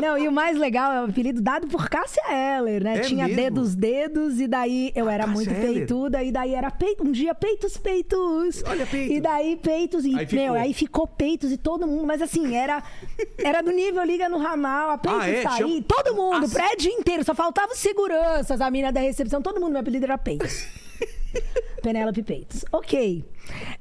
[0.00, 2.96] Não, e o mais legal é o apelido dado por Cássia Eller, né?
[2.98, 3.42] É Tinha mesmo?
[3.42, 5.74] dedos, dedos, e daí eu era Cássia muito Eller?
[5.86, 8.62] peituda, e daí era peito, um dia peitos, peitos.
[8.66, 9.16] Olha, peitos.
[9.16, 10.44] E daí peitos, e Aí ficou.
[10.44, 12.82] meu, aí ficou peitos e todo mundo, mas assim, era,
[13.38, 15.42] era do nível Liga no Ramal, a peitos Ah, é?
[15.42, 19.42] sair, Chama- todo mundo, Ah, o prédio inteiro, só faltava seguranças, a mina da recepção,
[19.42, 20.66] todo mundo, meu apelido era peitos.
[21.82, 22.64] Penélope Peitos.
[22.72, 23.22] Ok.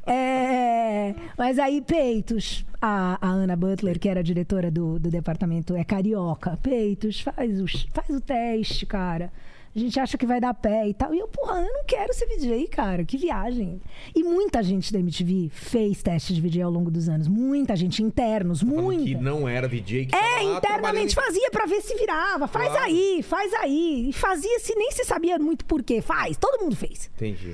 [0.06, 5.76] É, mas aí, Peitos, a, a Ana Butler, que era a diretora do, do departamento,
[5.76, 6.58] é carioca.
[6.62, 9.32] Peitos, faz, os, faz o teste, cara.
[9.76, 11.14] A gente acha que vai dar pé e tal.
[11.14, 13.04] E eu, porra, eu não quero ser VJ, cara.
[13.04, 13.82] Que viagem.
[14.16, 17.28] E muita gente da MTV fez teste de VJ ao longo dos anos.
[17.28, 19.04] Muita gente, internos, Falando muita.
[19.04, 22.48] que não era VJ, que É, internamente fazia pra ver se virava.
[22.48, 22.86] Faz Claro.
[22.86, 24.08] aí, faz aí.
[24.10, 26.02] E fazia se nem se sabia muito por quê.
[26.02, 27.12] Faz, todo mundo fez.
[27.16, 27.54] Entendi.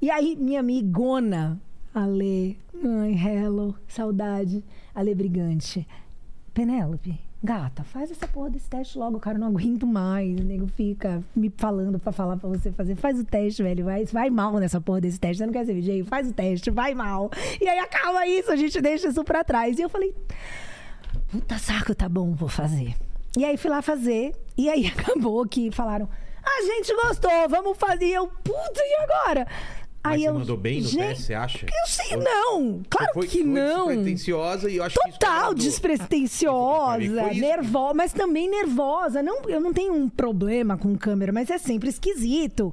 [0.00, 1.60] E aí, minha amigona,
[1.92, 4.64] Ale, ai, hello, saudade,
[4.94, 5.86] Ale Brigante.
[6.54, 10.38] Penélope, gata, faz essa porra desse teste logo, cara, eu não aguento mais.
[10.38, 12.94] O nego fica me falando pra falar pra você fazer.
[12.94, 15.38] Faz o teste, velho, vai, vai mal nessa porra desse teste.
[15.38, 16.04] Você não quer ser VJ?
[16.04, 17.30] Faz o teste, vai mal.
[17.60, 19.78] E aí acaba isso, a gente deixa isso pra trás.
[19.78, 20.14] E eu falei,
[21.30, 22.94] puta saco, tá bom, vou fazer.
[23.36, 26.08] E aí fui lá fazer, e aí acabou que falaram,
[26.44, 28.06] a gente gostou, vamos fazer.
[28.06, 29.46] E eu, puta, e agora?
[30.04, 31.66] Mas aí você eu, mandou bem no gente, teste, você acha?
[31.66, 33.86] Eu sei, não, claro foi, que foi não.
[33.86, 35.54] despretensiosa e eu acho que Total agradou.
[35.54, 39.22] despretensiosa, nervosa, mas também nervosa.
[39.22, 42.72] Não, eu não tenho um problema com câmera, mas é sempre esquisito.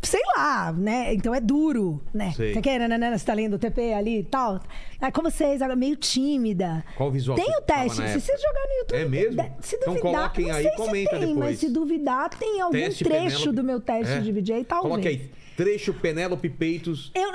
[0.00, 1.14] Sei lá, né?
[1.14, 2.32] Então é duro, né?
[2.36, 2.52] Sei.
[2.52, 4.60] Você quer, nanana, você tá lendo o TP ali e tal?
[5.00, 6.84] É com vocês, agora, meio tímida.
[6.96, 8.98] Qual visual Tem o teste, se você jogar no YouTube.
[8.98, 9.42] É mesmo?
[9.60, 11.38] Se Então duvidar, coloquem não aí, sei se comenta tem, depois.
[11.38, 13.52] Mas se duvidar, tem algum Teste trecho Penélope.
[13.56, 14.20] do meu teste É.
[14.20, 14.90] de VJ, talvez.
[14.90, 17.10] Coloque aí, trecho Penélope Peitos.
[17.14, 17.30] Eu...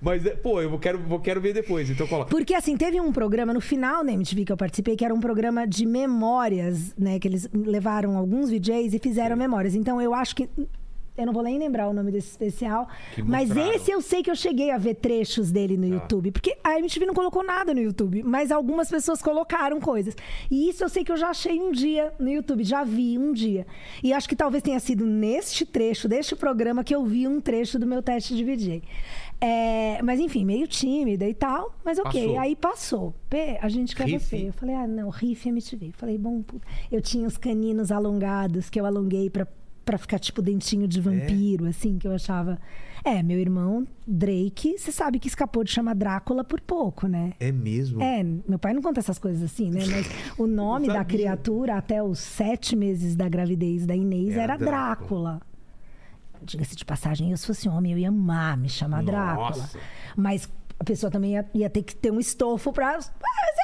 [0.00, 2.30] Mas, é, pô, eu vou- quero, vou, quero ver depois, então coloca.
[2.30, 5.18] Porque assim, teve um programa no final da MTV que eu participei, que era um
[5.20, 7.18] programa de memórias, né?
[7.18, 9.74] Que eles levaram alguns VJs e fizeram memórias.
[9.74, 10.48] Então eu acho que.
[11.18, 12.88] Eu não vou nem lembrar o nome desse especial.
[13.24, 16.30] Mas esse eu sei que eu cheguei a ver trechos dele no YouTube.
[16.30, 18.22] Porque a MTV não colocou nada no YouTube.
[18.22, 20.14] Mas algumas pessoas colocaram coisas.
[20.48, 22.62] E isso eu sei que eu já achei um dia no YouTube.
[22.62, 23.66] Já vi um dia.
[24.02, 27.78] E acho que talvez tenha sido neste trecho, deste programa, que eu vi um trecho
[27.78, 28.82] do meu teste de VJ.
[29.40, 31.74] É, mas enfim, meio tímida e tal.
[31.84, 32.38] Mas ok, Passou.
[32.40, 33.14] aí passou.
[33.28, 34.24] Pê, a gente quer Riff?
[34.24, 34.48] você.
[34.48, 35.92] Eu falei, ah, não, riff MTV.
[35.92, 36.44] Falei, bom,
[36.90, 39.46] eu tinha os caninos alongados que eu alonguei pra,
[39.88, 42.58] pra ficar tipo dentinho de vampiro, assim, que eu achava.
[43.02, 47.32] É, meu irmão Drake, você sabe que escapou de chamar Drácula por pouco, né?
[47.40, 48.02] É mesmo?
[48.02, 49.80] É, meu pai não conta essas coisas assim, né?
[49.86, 50.06] Mas
[50.36, 55.38] o nome da criatura até os sete meses da gravidez da Inês Era era, Drácula.
[55.38, 55.42] Drácula.
[56.42, 59.48] Diga-se de passagem, eu se fosse homem, eu ia amar me chamar Drácula.
[59.48, 59.78] Nossa.
[60.14, 60.46] Mas
[60.80, 63.12] a pessoa também ia, ia ter que ter um estofo pra fazer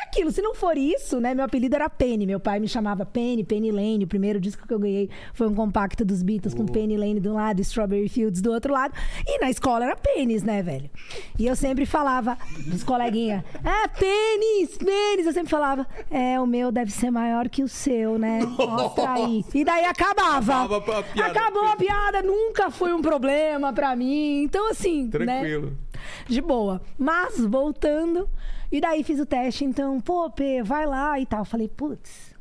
[0.08, 0.32] aquilo.
[0.32, 1.32] Se não for isso, né?
[1.32, 2.26] Meu apelido era Penny.
[2.26, 4.04] Meu pai me chamava Penny, Penny Lane.
[4.04, 7.28] O primeiro disco que eu ganhei foi um compacto dos Beatles com Penny Lane de
[7.28, 8.94] um lado e Strawberry Fields do outro lado.
[9.26, 10.90] E na escola era Pênis, né, velho?
[11.38, 12.36] E eu sempre falava
[12.66, 15.26] dos coleguinhas, ah, Pênis, Pênis.
[15.26, 18.40] Eu sempre falava, é, o meu deve ser maior que o seu, né?
[18.44, 19.44] Mostra aí.
[19.54, 20.64] E daí acabava.
[20.64, 21.30] Acabava a piada.
[21.30, 24.42] Acabou a piada, nunca foi um problema pra mim.
[24.42, 25.42] Então, assim, né?
[26.26, 26.80] De boa.
[26.98, 28.28] Mas, voltando,
[28.70, 31.40] e daí fiz o teste, então, pô, P, vai lá e tal.
[31.40, 32.34] Eu Falei, putz,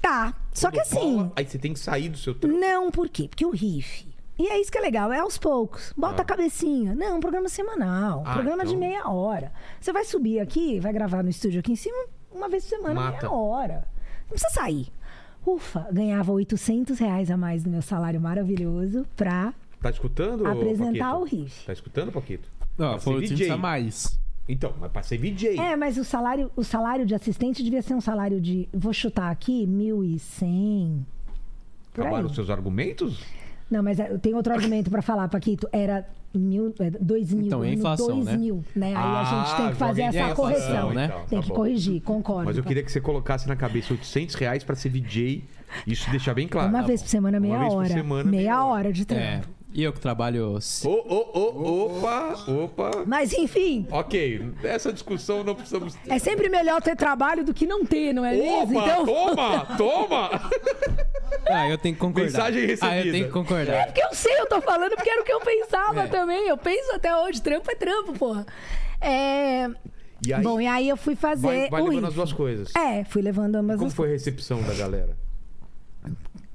[0.00, 0.34] tá.
[0.52, 2.56] Só que assim, Cola, Aí você tem que sair do seu trampo.
[2.56, 3.26] não, por quê?
[3.28, 4.06] Porque o riff.
[4.38, 5.92] E é isso que é legal, é aos poucos.
[5.96, 6.22] Bota Ah.
[6.22, 6.94] a cabecinha.
[6.94, 9.52] Não, um programa semanal, um Ah, programa de então- meia hora.
[9.80, 11.96] Você vai subir aqui, vai gravar no estúdio aqui em cima
[12.32, 13.18] uma vez por semana, Mata.
[13.28, 13.86] meia hora.
[14.22, 14.88] Não precisa sair.
[15.46, 21.16] Ufa, ganhava 800 reais a mais do meu salário maravilhoso pra Tá escutando, apresentar Paquito?
[21.20, 21.66] o riff.
[21.66, 22.48] Tá escutando, Paquito?
[22.76, 24.18] Não, foi ser 800 a mais.
[24.48, 25.58] Então, mas pra ser VJ.
[25.58, 29.30] É, mas o salário, o salário de assistente devia ser um salário de, vou chutar
[29.30, 31.00] aqui, 1.100.
[31.92, 32.06] Por aí.
[32.08, 33.22] Acabaram os seus argumentos?
[33.70, 35.66] Não, mas é, tem outro argumento pra falar, Paquito.
[35.72, 37.46] Era mil, é, dois mil.
[37.46, 38.36] Então, é inflação, dois né?
[38.36, 38.88] mil, né?
[38.88, 40.92] Aí a gente tem Ah, que fazer essa inflação, correção.
[40.92, 41.04] né?
[41.06, 41.54] então, Tem tá que bom.
[41.54, 42.44] corrigir, concordo.
[42.44, 45.42] Mas eu queria que você colocasse na cabeça 800 reais pra ser VJ.
[45.86, 46.68] Isso deixar bem claro.
[46.68, 47.04] Uma Tá vez bom.
[47.06, 47.88] por semana, meia Uma vez por hora.
[47.88, 49.40] semana, meia hora de É.
[49.76, 50.56] E eu que trabalho.
[50.84, 53.04] Ô, ô, ô, opa, opa.
[53.04, 55.96] Mas enfim, Ok, essa discussão não precisamos.
[56.08, 58.78] é sempre melhor ter trabalho do que não ter, não é mesmo?
[58.78, 60.50] Opa, Então, toma, toma!
[61.50, 62.26] Ah, eu tenho que concordar.
[62.30, 62.86] Mensagem recebida.
[62.88, 63.86] Ah, eu tenho que concordar.
[63.86, 66.06] Porque eu sei, eu tô falando porque era o que eu pensava É.
[66.06, 66.46] também.
[66.48, 68.46] Eu penso até hoje, trampo é trampo, porra.
[69.00, 69.68] É...
[70.26, 72.06] E aí, Bom, e aí eu fui fazer vai, vai o levando riff.
[72.08, 72.74] as duas coisas.
[72.76, 75.16] É, fui levando ambas Como as foi a recepção da galera?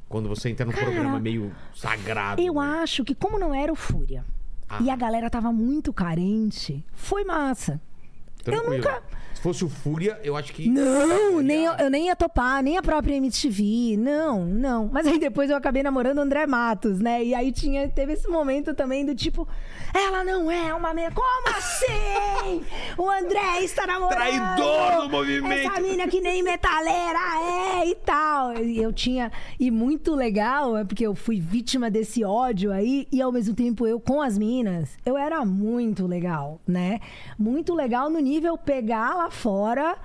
[0.10, 2.41] Quando você entra num programa meio sagrado.
[2.41, 2.81] Eu né?
[2.81, 4.26] acho que como não era o Fúria
[4.68, 4.80] Ah.
[4.81, 7.80] e a galera tava muito carente, foi massa.
[8.44, 8.73] Tranquilo.
[8.73, 9.03] Eu nunca...
[9.39, 10.67] Se fosse o Fúria, eu acho que.
[10.67, 13.95] Não, nem eu, eu nem ia topar, nem a própria MTV.
[13.97, 14.89] Não, não.
[14.91, 17.23] Mas aí depois eu acabei namorando o André Matos, né?
[17.23, 19.47] E aí tinha, teve esse momento também do tipo,
[19.93, 21.13] ela não é uma menina.
[21.15, 22.65] Como assim?
[22.97, 24.17] O André está namorando.
[24.17, 25.69] Traidor do movimento.
[25.69, 27.19] Essa mina que nem metaleira
[27.79, 28.57] é e tal.
[28.57, 29.31] E eu tinha.
[29.57, 33.87] E muito legal, é porque eu fui vítima desse ódio aí, e ao mesmo tempo
[33.87, 36.99] eu com as minas, eu era muito legal, né?
[37.37, 39.97] Muito legal no nível pegar lá fora.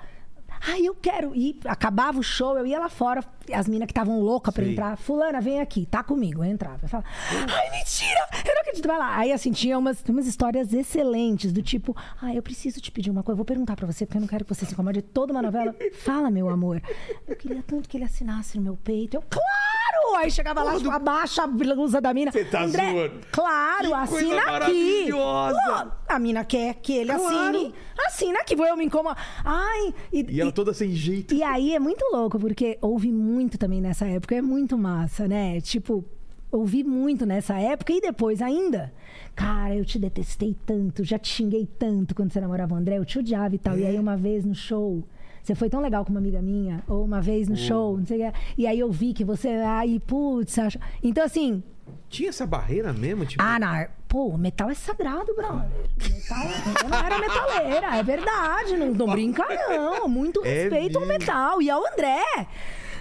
[0.67, 1.59] Ai, eu quero ir.
[1.65, 3.23] Acabava o show, eu ia lá fora,
[3.53, 4.73] as minas que estavam loucas pra Sei.
[4.73, 4.97] entrar.
[4.97, 6.43] Fulana, vem aqui, tá comigo.
[6.43, 6.79] Eu entrava.
[6.83, 8.27] Eu falava, ai, mentira!
[8.47, 9.17] Eu não acredito, vai lá.
[9.17, 13.21] Aí, assim, tinha umas, umas histórias excelentes, do tipo, ai, eu preciso te pedir uma
[13.21, 15.33] coisa, eu vou perguntar pra você, porque eu não quero que você se incomode toda
[15.33, 15.75] uma novela.
[15.93, 16.81] Fala, meu amor.
[17.27, 19.17] Eu queria tanto que ele assinasse no meu peito.
[19.17, 19.74] Eu, claro!
[20.17, 22.31] Aí chegava lá, tipo, abaixa a blusa da mina.
[22.31, 23.19] Você tá André, zoando.
[23.31, 25.07] Claro, Que assina aqui.
[25.11, 27.25] Pô, a mina quer que ele Claro.
[27.57, 27.73] assine.
[28.07, 29.17] Assina aqui, vou eu me incomodar.
[29.43, 31.33] Ai, e, E ela e- toda sem jeito.
[31.33, 35.59] e aí é muito louco, porque ouvi muito também nessa época, é muito massa, né?
[35.61, 36.03] Tipo,
[36.51, 38.93] ouvi muito nessa época e depois ainda.
[39.35, 43.05] Cara, eu te detestei tanto, já te xinguei tanto quando você namorava o André, eu
[43.05, 43.77] te odiava e tal.
[43.77, 45.03] E aí uma vez no show.
[45.45, 48.27] Você foi tão legal com uma amiga minha, ou uma vez no show, não sei
[48.27, 48.37] o que.
[48.57, 49.49] E aí eu vi que você.
[49.49, 50.79] Ai, putz, acha.
[51.03, 51.61] Então, assim,
[52.09, 53.25] Tinha essa barreira mesmo?
[53.25, 53.85] Tipo, ah, não.
[54.07, 55.67] Pô, metal é sagrado, brother.
[55.99, 56.47] Metal,
[56.83, 58.77] eu não era metaleira, é verdade.
[58.77, 60.07] Não, não brinca, não.
[60.07, 61.19] Muito É respeito ao mesmo.
[61.19, 62.23] metal e ao André.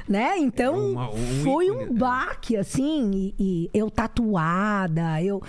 [0.08, 0.36] Né?
[0.38, 1.98] Então, É uma- um foi ícone, um né?
[1.98, 3.10] baque, assim.
[3.14, 5.42] E, e eu tatuada, eu.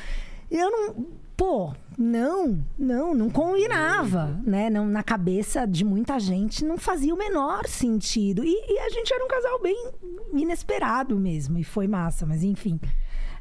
[0.49, 1.05] Eu não.
[1.35, 4.69] Pô, não, não, não combinava, né?
[4.69, 8.43] Não, na cabeça de muita gente não fazia o menor sentido.
[8.43, 9.91] E, e a gente era um casal bem
[10.33, 12.79] inesperado mesmo, e foi massa, mas enfim.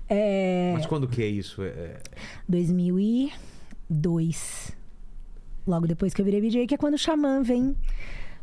[0.09, 0.73] É...
[0.75, 1.63] Mas quando que é isso?
[1.63, 2.01] É- é-
[2.49, 4.73] 2002.
[5.67, 7.77] Logo depois que eu virei DJ, que é quando o Xamã vem.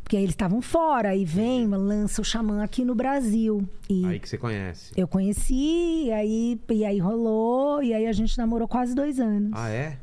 [0.02, 3.66] Porque eles estavam fora e vem, lança o Xamã aqui no Brasil.
[3.88, 4.92] E Aí que você conhece.
[4.96, 9.52] eu conheci, e aí, e aí rolou, e aí a gente namorou quase dois anos.
[9.54, 9.98] Ah, é?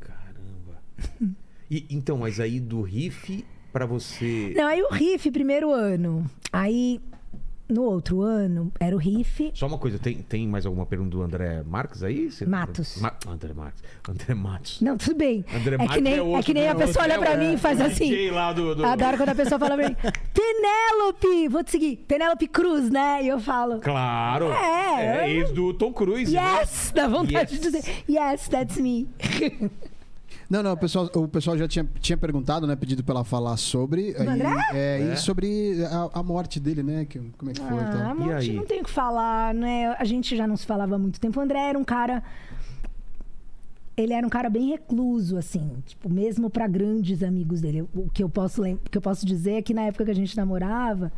[0.00, 0.82] Caramba.
[1.70, 4.54] E, então, mas aí do riff pra você.
[4.56, 6.24] Não, aí o riff, primeiro ano.
[6.50, 6.98] Aí,
[7.68, 9.50] no outro ano, era o riff.
[9.54, 12.30] Só uma coisa, tem, tem mais alguma pergunta do André Marques aí?
[12.30, 13.00] Você- Matos.
[13.00, 13.82] Ma- André Marques.
[14.08, 14.80] André Matos.
[14.80, 15.44] Não, tudo bem.
[15.54, 16.70] André é, Marques que nem, é outro, é que nem né?
[16.70, 18.30] a pessoa olha pra é mim e faz assim.
[18.30, 19.96] Lá do, do- Adoro quando a pessoa fala pra mim,
[20.34, 23.22] Penélope, vou te seguir, Penélope Cruz, né?
[23.22, 24.50] E eu falo, Claro.
[24.52, 26.32] É, É, ex do Tom Cruise.
[26.32, 26.60] né?
[26.60, 27.60] yes, dá vontade Yes.
[27.60, 29.08] de dizer, yes, that's me.
[30.48, 32.74] Não, não, o pessoal, o pessoal já tinha, tinha perguntado, né?
[32.74, 34.14] Pedido pra ela falar sobre.
[34.18, 34.48] aí, André?
[34.72, 35.12] é, É.
[35.12, 37.04] E sobre a, a morte dele, né?
[37.04, 38.10] Que, como é que foi e Ah, tal.
[38.10, 38.56] a morte aí?
[38.56, 39.94] não tem o que falar, né?
[39.98, 41.38] A gente já não se falava há muito tempo.
[41.38, 42.22] O André era um cara.
[43.96, 47.82] Ele era um cara bem recluso, assim, tipo, mesmo pra grandes amigos dele.
[47.94, 50.10] O que eu posso lem- o que eu posso dizer é que na época que
[50.12, 51.12] a gente namorava,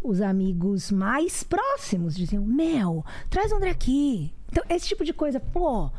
[0.00, 4.32] os amigos mais próximos diziam: Mel, traz o André aqui.
[4.50, 5.90] Então, esse tipo de coisa, pô,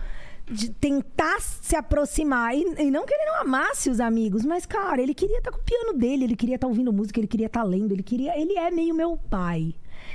[0.50, 2.56] de tentar se aproximar.
[2.56, 5.60] E, e não que ele não amasse os amigos, mas, cara, ele queria estar com
[5.60, 8.40] o piano dele, ele queria estar ouvindo música, ele queria estar lendo, ele queria.
[8.40, 9.74] Ele é meio meu pai.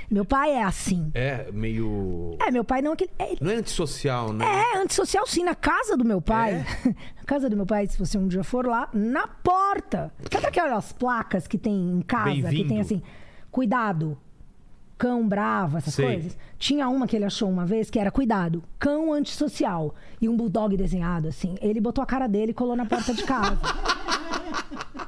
[0.09, 1.11] Meu pai é assim.
[1.13, 2.37] É meio.
[2.39, 3.11] É, meu pai não é aquele.
[3.19, 4.45] É, Não é antissocial, né?
[4.45, 6.65] é, antissocial sim, na casa do meu pai.
[6.85, 6.89] É?
[7.17, 10.13] Na casa do meu pai, se você um dia for lá, na porta.
[10.31, 13.01] Sabe aquelas placas que tem em casa, que tem assim,
[13.51, 14.17] cuidado,
[14.97, 16.05] cão bravo, essas Sei.
[16.05, 16.37] coisas?
[16.57, 19.93] Tinha uma que ele achou uma vez que era cuidado, cão antissocial.
[20.21, 21.55] E um bulldog desenhado, assim.
[21.61, 23.57] Ele botou a cara dele e colou na porta de casa.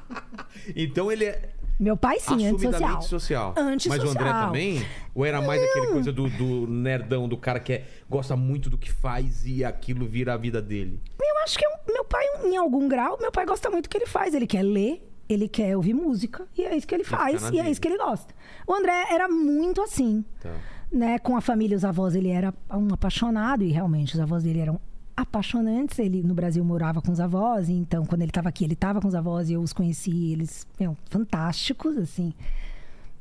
[0.75, 1.49] Então ele é
[1.79, 3.01] meu pai sim, antissocial.
[3.01, 3.53] social.
[3.55, 4.07] Mas Antissocial.
[4.07, 4.85] o André também?
[5.15, 8.77] Ou era mais aquele coisa do, do nerdão, do cara que é- gosta muito do
[8.77, 10.99] que faz e aquilo vira a vida dele?
[11.19, 13.89] Eu acho que é um- meu pai, em algum grau, meu pai gosta muito do
[13.89, 14.33] que ele faz.
[14.35, 17.69] Ele quer ler, ele quer ouvir música, e é isso que ele faz, e é
[17.71, 18.33] isso que ele gosta.
[18.69, 20.23] O André era muito assim.
[20.39, 20.53] Tá.
[20.91, 21.17] Né?
[21.17, 24.79] Com a família, os avós, ele era um apaixonado, e realmente os avós dele eram
[25.17, 25.97] apaixonantes.
[25.97, 29.01] Ele no Brasil morava com os avós, e então quando ele estava aqui, ele estava
[29.01, 32.31] com os avós e eu os conheci, eles, meu, fantásticos, assim.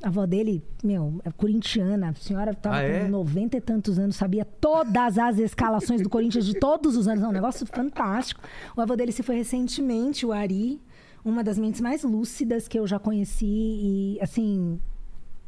[0.02, 2.10] A avó dele, meu, é corintiana.
[2.10, 3.04] A senhora estava Ah, é?
[3.04, 7.24] com 90 e tantos anos, sabia todas as escalações do Corinthians de todos os anos.
[7.24, 8.42] É um negócio fantástico.
[8.76, 10.78] O avô dele se foi recentemente, o Ari,
[11.24, 13.46] uma das mentes mais lúcidas que eu já conheci.
[13.46, 14.78] E, assim,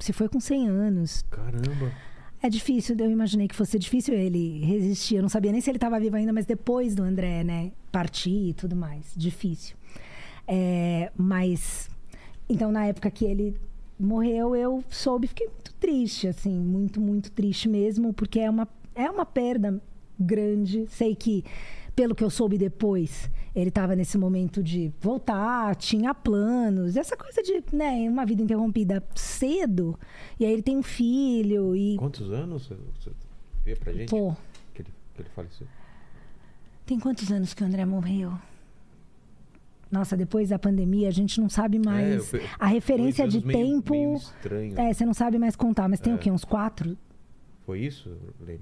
[0.01, 1.24] se foi com 100 anos.
[1.31, 1.93] Caramba.
[2.43, 5.16] É difícil, eu imaginei que fosse difícil ele resistir.
[5.16, 8.48] Eu não sabia nem se ele estava vivo ainda, mas depois do André, né, partir
[8.51, 9.12] e tudo mais.
[9.14, 9.77] Difícil.
[10.48, 11.90] É, mas,
[12.48, 13.55] então, na época que ele
[13.98, 19.10] morreu, eu soube, fiquei muito triste, assim, muito, muito triste mesmo, porque é uma, é
[19.10, 19.81] uma perda
[20.18, 20.86] grande.
[20.89, 21.44] Sei que,
[21.94, 27.43] pelo que eu soube depois, ele estava nesse momento de voltar, tinha planos, essa coisa
[27.43, 29.98] de, né, uma vida interrompida cedo.
[30.39, 31.97] E aí ele tem um filho e.
[31.97, 33.10] Quantos anos você,
[33.64, 34.35] vê pra gente Pô,
[34.74, 35.66] que, ele, que ele faleceu?
[36.86, 38.32] tem quantos anos que o André morreu?
[39.90, 42.32] Nossa, depois da pandemia a gente não sabe mais.
[42.32, 43.93] É, eu- a referência de meio- tempo.
[43.93, 44.78] meio estranho.
[44.78, 46.16] É, você não sabe mais contar, mas tem É.
[46.16, 46.31] o quê?
[46.31, 46.97] Uns quatro?
[47.66, 48.60] Foi isso, Lene?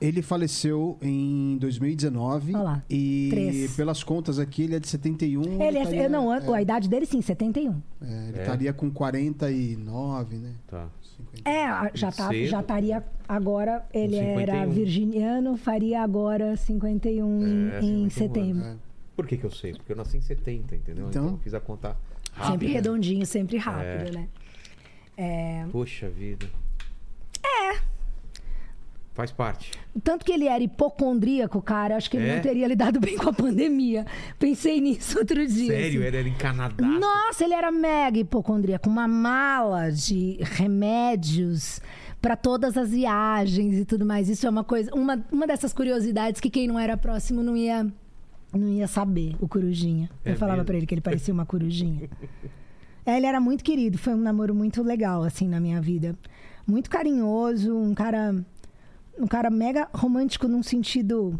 [0.00, 2.54] Ele faleceu em 2019.
[2.54, 3.76] Olha lá, E três.
[3.76, 5.42] pelas contas aqui, ele é de 71.
[5.62, 7.82] Ele é, estaria- não, a, é, a idade dele sim, 71.
[8.00, 8.40] é, ele É.
[8.40, 10.54] estaria com 49, né?
[10.66, 10.88] Tá.
[11.16, 11.50] 50.
[11.50, 13.84] É, já, tá, já estaria agora.
[13.92, 14.70] Ele era 51.
[14.70, 17.42] virginiano, faria agora 51
[17.74, 18.64] É, em 51 setembro.
[18.64, 18.76] É.
[19.14, 19.72] Por que, que eu sei?
[19.74, 21.08] Porque eu nasci em 70, entendeu?
[21.10, 21.94] Então, Então- eu fiz a conta
[22.32, 22.72] Sempre rápida.
[22.72, 24.10] redondinho, sempre rápido, É.
[24.12, 24.28] né?
[25.16, 26.46] É, Poxa vida.
[27.44, 27.89] É.
[29.12, 29.72] Faz parte.
[30.04, 32.34] Tanto que ele era hipocondríaco, cara, acho que ele É?
[32.36, 34.06] não teria lidado bem com a pandemia.
[34.38, 35.66] Pensei nisso outro dia.
[35.66, 36.06] Sério, assim.
[36.08, 36.86] ele era em Canadá.
[36.86, 41.80] Nossa, ele era mega hipocondríaco, uma mala de remédios
[42.22, 44.28] para todas as viagens e tudo mais.
[44.28, 47.86] Isso é uma coisa, uma, uma dessas curiosidades que quem não era próximo não ia
[48.52, 50.10] não ia saber, o corujinha.
[50.24, 52.08] É Eu falava pra ele que ele parecia uma corujinha.
[53.06, 56.16] É, ele era muito querido, foi um namoro muito legal assim na minha vida.
[56.66, 58.34] Muito carinhoso, um cara
[59.20, 61.38] um cara mega romântico num sentido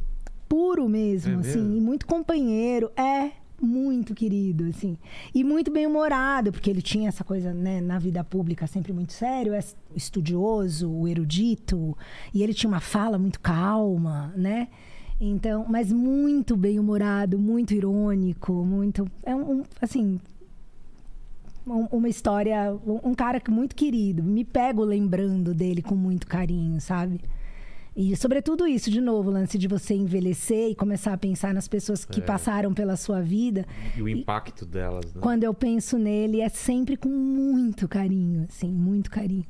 [0.48, 1.76] puro mesmo, É assim, mesmo?
[1.76, 2.90] e muito companheiro.
[2.96, 3.30] É
[3.62, 4.96] muito querido, assim.
[5.34, 9.52] E muito bem-humorado, porque ele tinha essa coisa, né, na vida pública sempre muito sério,
[9.52, 9.60] é
[9.94, 11.96] estudioso, erudito,
[12.32, 14.68] e ele tinha uma fala muito calma, né?
[15.20, 19.06] Então, mas muito bem-humorado, muito irônico, muito.
[19.22, 20.18] É um, um, assim.
[21.66, 22.72] um- Uma história.
[23.04, 24.22] Um cara muito querido.
[24.22, 27.20] Me pego lembrando dele com muito carinho, sabe?
[27.96, 31.66] E sobretudo isso, de novo, o lance de você envelhecer e começar a pensar nas
[31.68, 33.66] pessoas que passaram pela sua vida.
[33.96, 35.20] E o impacto delas, né?
[35.20, 39.44] Quando eu penso nele, é sempre com muito carinho, assim, muito carinho.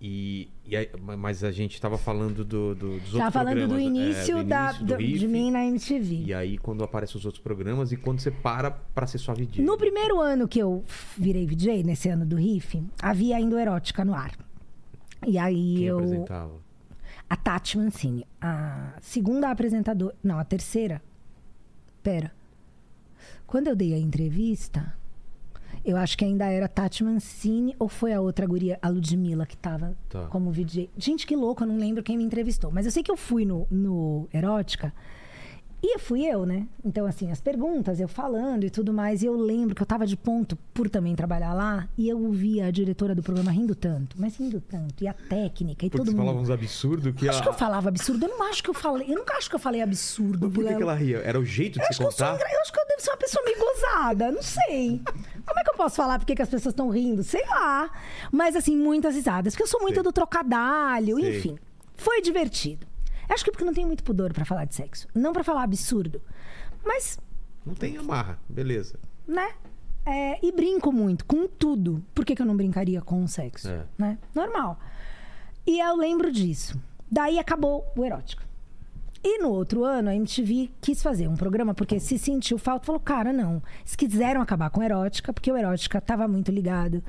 [0.00, 0.88] E, e aí-
[1.18, 4.44] mas a gente tava falando do, do, dos Tava outros falando do programas, é, início,
[4.44, 6.22] da, início, do do- riff, de mim na MTV.
[6.26, 9.60] E aí quando aparecem os outros programas e quando você para pra ser só VJ.
[9.60, 10.84] No primeiro ano que eu
[11.16, 14.30] virei VJ, nesse ano do riff, havia ainda Erótica no ar.
[15.26, 15.96] E aí Quem eu.
[15.98, 16.52] apresentava?
[17.28, 18.26] A Tati Mancini.
[18.40, 20.14] A segunda apresentadora.
[20.22, 21.02] Não, a terceira.
[22.02, 22.32] Pera.
[23.46, 24.94] Quando eu dei a entrevista,
[25.84, 29.46] eu acho que ainda era a Tati Mancini ou foi a outra guria, a Ludmilla,
[29.46, 30.26] que tava Tá.
[30.26, 30.88] como VJ.
[30.96, 32.70] Gente, que louco, eu não lembro quem me entrevistou.
[32.70, 34.92] Mas eu sei que eu fui no, no Erótica.
[35.80, 36.66] E fui eu, né?
[36.84, 39.22] Então, assim, as perguntas, eu falando e tudo mais.
[39.22, 41.88] E eu lembro que eu tava de ponto por também trabalhar lá.
[41.96, 45.04] E eu ouvia a diretora do programa rindo tanto, mas rindo tanto.
[45.04, 46.18] E a técnica e Porque todo mundo.
[46.26, 47.42] falava uns absurdos que Acho a...
[47.42, 48.26] que eu falava absurdo.
[48.26, 49.08] Eu não acho que eu falei.
[49.08, 50.50] Eu nunca acho que eu falei absurdo.
[50.50, 51.18] Por que, que ela ria?
[51.18, 52.50] Era o jeito de Eu se que eu, sou contar?
[52.52, 54.32] eu acho que eu devo ser uma pessoa meio gozada.
[54.32, 55.00] Não sei.
[55.46, 57.22] Como é que eu posso falar porque que as pessoas estão rindo?
[57.22, 57.88] Sei lá.
[58.32, 59.54] Mas, assim, muitas risadas.
[59.54, 60.02] Porque eu sou muito Sei.
[60.02, 61.20] do trocadalho.
[61.20, 61.38] Sei.
[61.38, 61.58] Enfim.
[61.96, 62.86] Foi divertido.
[63.28, 65.06] Acho que porque eu não tenho muito pudor pra falar de sexo.
[65.14, 66.20] Não pra falar absurdo.
[66.84, 67.18] Mas
[67.66, 68.98] Não tem amarra, beleza.
[69.26, 69.52] né?
[70.06, 72.02] É, e brinco muito com tudo.
[72.14, 73.68] Por que, que eu não brincaria com o sexo?
[73.68, 73.84] É.
[73.98, 74.16] Né?
[74.34, 74.78] Normal.
[75.66, 76.80] E eu lembro disso.
[77.10, 78.42] Daí acabou o erótico.
[79.22, 82.86] E no outro ano, a MTV quis fazer um programa porque se sentiu falta.
[82.86, 83.62] Falou, cara, não.
[83.80, 87.02] Eles quiseram acabar com erótica, porque o erótica estava muito ligado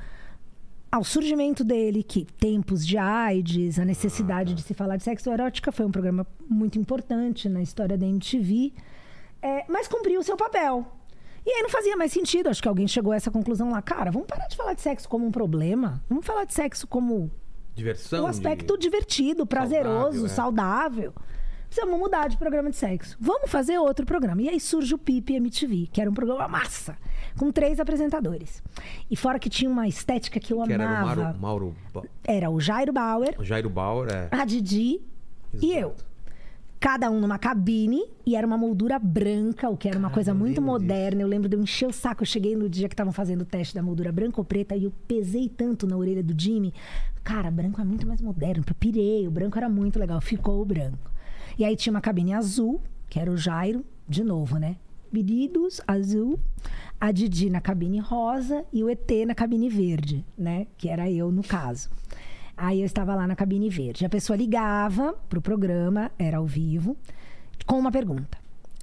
[0.90, 5.30] ao surgimento dele, que tempos de AIDS, a necessidade de se falar de sexo.
[5.30, 8.72] Erótica foi um programa muito importante na história da MTV,
[9.40, 10.84] é, mas cumpriu o seu papel.
[11.46, 12.48] E aí não fazia mais sentido.
[12.48, 13.80] Acho que alguém chegou a essa conclusão lá.
[13.80, 16.02] Cara, vamos parar de falar de sexo como um problema.
[16.08, 17.30] Vamos falar de sexo como
[17.74, 18.24] Diversão.
[18.24, 18.82] um aspecto de...
[18.82, 21.14] divertido, prazeroso, Saudável, saudável.
[21.26, 21.40] é.
[21.70, 23.16] Precisamos mudar de programa de sexo.
[23.20, 24.42] Vamos fazer outro programa.
[24.42, 26.98] E aí surge o Pipe MTV, que era um programa massa,
[27.38, 28.62] com três apresentadores.
[29.10, 31.22] E fora que tinha uma estética que eu Que era o amava.
[31.24, 34.28] Mauro, Mauro Ba- Era o Jairo Bauer, o Jairo Bauer, é.
[34.30, 35.00] a Didi
[35.60, 35.88] e eu.
[35.88, 36.10] Exato.
[36.78, 40.32] Cada um numa cabine e era uma moldura branca, o que era uma Caramba, coisa
[40.32, 41.20] muito moderna.
[41.20, 42.22] Eu lembro de eu encher o saco.
[42.22, 44.84] Eu cheguei no dia que estavam fazendo o teste da moldura branca ou preta e
[44.84, 46.72] eu pesei tanto na orelha do Jimmy.
[47.22, 48.64] Cara, branco é muito mais moderno.
[48.66, 50.22] Eu pirei, o branco era muito legal.
[50.22, 51.10] Ficou o branco.
[51.58, 52.80] E aí tinha uma cabine azul,
[53.10, 54.76] que era o Jairo, de novo, né?
[55.12, 56.38] Pedidos, azul,
[57.00, 60.66] a Didi na cabine rosa e o ET na cabine verde, né?
[60.76, 61.88] Que era eu no caso.
[62.56, 64.04] Aí eu estava lá na cabine verde.
[64.04, 66.94] A pessoa ligava pro programa, era ao vivo,
[67.66, 68.36] com uma pergunta.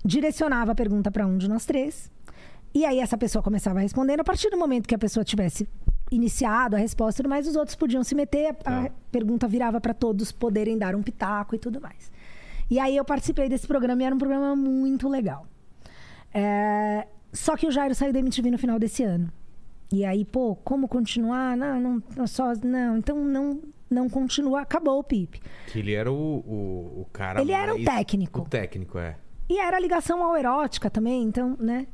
[0.03, 2.11] Direcionava a pergunta para um de nós três.
[2.73, 4.21] E aí essa pessoa começava respondendo.
[4.21, 5.67] A partir do momento que a pessoa tivesse
[6.09, 8.55] iniciado a resposta mais, os outros podiam se meter.
[8.65, 12.11] A, a pergunta virava para todos poderem dar um pitaco e tudo mais.
[12.69, 15.45] E aí eu participei desse programa e era um programa muito legal.
[16.33, 17.07] É,
[17.37, 19.31] Só que o Jairo saiu da MTV no final desse ano.
[19.91, 21.55] E aí, pô, como continuar?
[21.55, 22.53] Não, não, não só.
[22.63, 24.61] Não, então não, não continua.
[24.61, 25.39] Acabou o Pipe.
[25.67, 27.41] Que ele era o, o, o cara.
[27.41, 28.41] Ele era o mais- técnico.
[28.41, 29.15] O técnico, é.
[29.49, 31.87] E era ligação ao erótica também, então, né?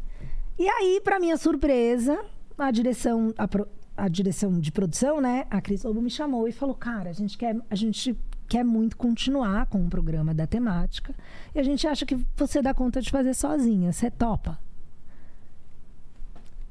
[0.57, 2.19] E aí, pra minha surpresa,
[2.57, 5.45] a direção, a, pro- a direção de produção, né?
[5.51, 8.17] A Cris Lobo me chamou e falou: cara, a gente quer, a gente
[8.47, 11.13] quer muito continuar com o programa da temática.
[11.53, 13.91] E a gente acha que você dá conta de fazer sozinha.
[13.91, 14.59] Você topa?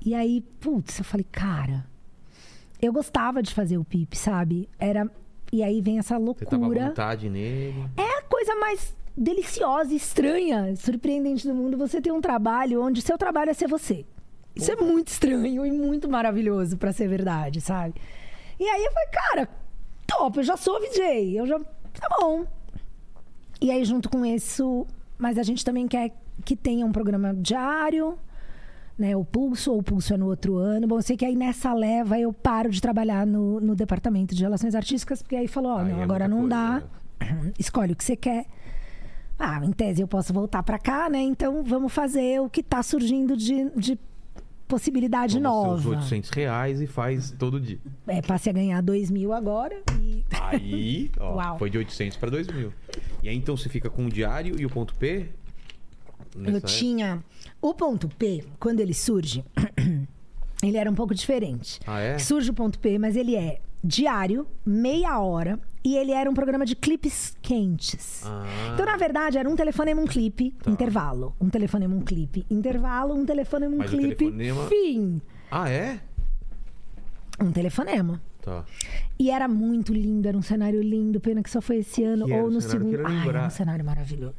[0.04, 1.86] E aí, putz, eu falei, cara,
[2.80, 4.68] eu gostava de fazer o PIP, sabe?
[4.78, 5.10] Era.
[5.52, 6.88] E aí vem essa Você tava à loucura.
[6.88, 7.84] vontade nele.
[7.96, 13.18] É a coisa mais deliciosa, estranha, surpreendente do mundo você ter um trabalho onde seu
[13.18, 14.04] trabalho é ser você.
[14.56, 17.94] Isso é muito estranho e muito maravilhoso pra ser verdade, sabe?
[18.58, 19.48] E aí eu falei, cara,
[20.06, 21.58] top, eu já sou VJ, eu já.
[21.58, 22.44] Tá bom.
[23.60, 24.86] E aí, junto com isso,
[25.18, 26.12] mas a gente também quer
[26.44, 28.18] que tenha um programa diário,
[28.98, 29.16] né?
[29.16, 30.86] O Pulso, ou o Pulso é no outro ano.
[30.86, 34.42] Bom, eu sei que aí nessa leva eu paro de trabalhar no, no departamento de
[34.42, 36.82] relações artísticas, porque aí falou, ó, não, é agora não coisa, dá.
[37.58, 38.46] Escolhe o que você quer.
[39.38, 41.20] Ah, em tese eu posso voltar pra cá, né?
[41.20, 43.98] Então vamos fazer o que tá surgindo de, de
[44.68, 45.96] possibilidade Toma seus nova.
[46.00, 47.78] 800 reais e faz todo dia.
[48.06, 51.58] É, passe a ganhar 2 mil agora e Aí, ó, Uau.
[51.58, 52.72] foi de 800 para 2 mil.
[53.22, 55.28] E aí então você fica com o diário e o ponto P?
[56.34, 57.22] Eu Nessa tinha.
[57.60, 59.44] O ponto P, quando ele surge,
[60.62, 61.78] ele era um pouco diferente.
[61.86, 62.18] Ah, é?
[62.18, 66.64] Surge o ponto P, mas ele é diário, meia hora, e ele era um programa
[66.64, 68.22] de clipes quentes.
[68.24, 68.44] Ah.
[68.72, 71.34] Então, na verdade, era um telefonema, um clipe, intervalo.
[71.40, 75.20] Um telefonema, um clipe, intervalo, um telefonema, um Mas clipe, telefonema- fim.
[75.50, 76.00] Ah, é?
[77.40, 78.22] Um telefonema.
[78.40, 78.64] Tá.
[79.18, 81.20] E era muito lindo, era um cenário lindo.
[81.20, 83.04] Pena que só foi esse ano Que ou no segundo.
[83.06, 84.34] Ai, era um cenário maravilhoso.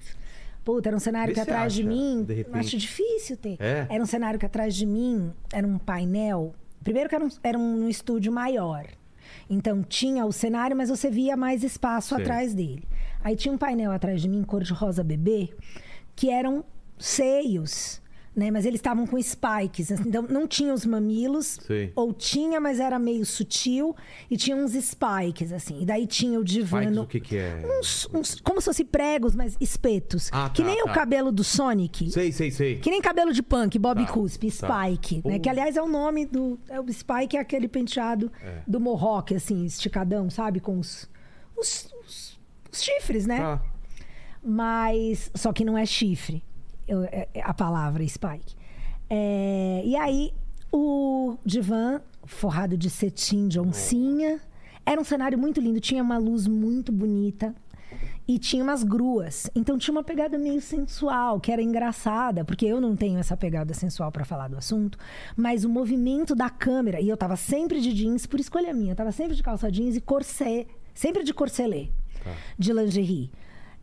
[0.63, 2.23] Puta, era um cenário Vê que atrás de acha, mim.
[2.23, 2.57] de repente.
[2.57, 3.57] Acho difícil ter.
[3.59, 3.85] É?
[3.89, 6.53] Era um cenário que atrás de mim era um painel.
[6.83, 8.85] Primeiro que era um, era um estúdio maior.
[9.49, 12.23] Então tinha o cenário, mas você via mais espaço Sei.
[12.23, 12.83] atrás dele.
[13.23, 15.49] Aí tinha um painel atrás de mim, cor de rosa bebê,
[16.15, 16.63] que eram
[16.97, 18.01] seios.
[18.35, 18.49] Né?
[18.49, 19.91] Mas eles estavam com spikes.
[19.91, 21.59] assim, Então não tinha os mamilos.
[21.67, 21.91] Sei.
[21.95, 23.95] Ou tinha, mas era meio sutil.
[24.29, 25.81] E tinha uns spikes, assim.
[25.81, 26.79] E daí tinha o divã.
[26.79, 27.61] Spikes, no- o que que é?
[27.79, 30.29] uns, uns- como se fosse pregos, mas espetos.
[30.31, 30.93] Ah, que tá, nem o tá.
[30.93, 32.09] cabelo do Sonic.
[32.09, 32.79] Sei, sei, sei.
[32.79, 34.67] Que nem cabelo de punk, Bob Tá, Cuspe, tá.
[34.87, 35.21] Spike.
[35.23, 35.35] Né?
[35.35, 35.39] Pô.
[35.39, 36.59] Que, aliás, é o nome do...
[36.67, 38.31] É o Spike é aquele penteado
[38.65, 40.59] do Mohawk, assim, esticadão, sabe?
[40.59, 41.07] Com os,
[41.55, 42.39] os, os-
[42.71, 43.39] os chifres, né?
[43.39, 43.61] Ah,
[44.43, 45.29] Mas.
[45.35, 46.43] Só que não é chifre.
[46.87, 48.55] É- é a palavra Spike.
[49.09, 50.33] É, e aí,
[50.71, 54.39] o divã forrado de cetim de oncinha.
[54.85, 57.53] Era um cenário muito lindo, tinha uma luz muito bonita.
[58.27, 59.49] E tinha umas gruas.
[59.53, 63.73] Então tinha uma pegada meio sensual, que era engraçada, porque eu não tenho essa pegada
[63.73, 64.97] sensual pra falar do assunto.
[65.35, 68.95] Mas o movimento da câmera, e eu tava sempre de jeans, por escolha minha, eu
[68.95, 71.89] tava sempre de calça jeans e corset, sempre de corcelê,
[72.57, 73.29] de lingerie.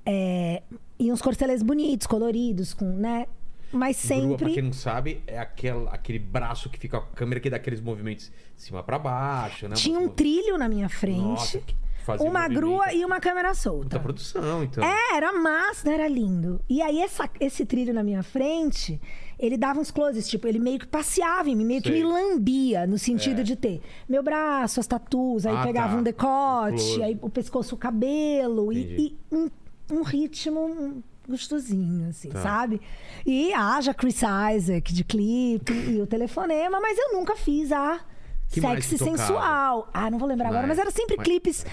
[0.07, 0.63] É,
[1.01, 3.27] e uns corcelês bonitos, coloridos, com, né?
[3.73, 4.55] Mas Grua, pra sempre.
[4.55, 7.81] quem não sabe, é aquela, aquele braço que fica com a câmera que dá aqueles
[7.81, 9.75] movimentos de cima pra baixo, né?
[9.77, 12.59] Tinha um trilho na minha frente, Nossa, que fazia uma movimento.
[12.61, 13.83] grua e uma câmera solta.
[13.85, 14.83] Puta produção, então.
[14.85, 16.61] É, era massa, era lindo.
[16.69, 19.01] E aí, essa- esse trilho na minha frente,
[19.39, 22.03] ele dava uns closes, tipo, ele meio que passeava em mim, meio que Sei.
[22.03, 25.99] me lambia, no sentido de ter meu braço, as tatuas, aí Ah, pegava tá.
[26.01, 27.03] um decote, close.
[27.05, 29.49] aí o pescoço, o cabelo, e, e um,
[29.95, 32.43] um ritmo gostosinho, assim, Tá.
[32.43, 32.81] sabe?
[33.25, 34.21] E haja Chris
[34.57, 38.01] Isaac de clipe e o telefonema, mas eu nunca fiz a
[38.49, 39.89] Que sexy sensual.
[39.95, 41.65] Ah, não vou lembrar Que agora, mas era sempre Mas- clipes.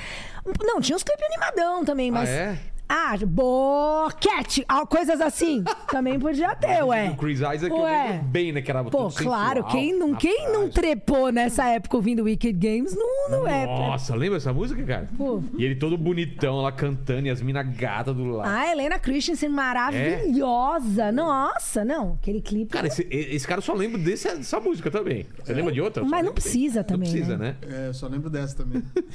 [0.63, 2.29] Não, tinha uns clipes animadão também, mas.
[2.29, 2.59] Ah, é?
[2.89, 5.63] Ah, boquete, ah, coisas assim.
[5.91, 7.09] Também podia ter, ué.
[7.09, 8.07] O Chris Isaac eu Ué.
[8.11, 8.61] lembro bem, né?
[8.61, 12.95] Que era Pô, claro, sensual, quem não, quem não trepou nessa época ouvindo Wicked Games
[12.95, 13.65] não, não é.
[13.65, 15.09] Nossa, lembra essa música, cara?
[15.17, 15.43] Pô.
[15.57, 18.49] E ele todo bonitão lá cantando e as minas gatas do lado.
[18.49, 21.11] Ah, Helena Christensen maravilhosa.
[21.11, 22.71] Nossa, não, aquele clipe.
[22.71, 25.25] Cara, esse, esse cara só lembra desse, dessa música também.
[25.43, 26.03] Você lembra de outra?
[26.03, 27.55] Eu Mas não precisa também, Não precisa, né?
[27.61, 27.85] né?
[27.85, 28.83] É, eu só lembro dessa também.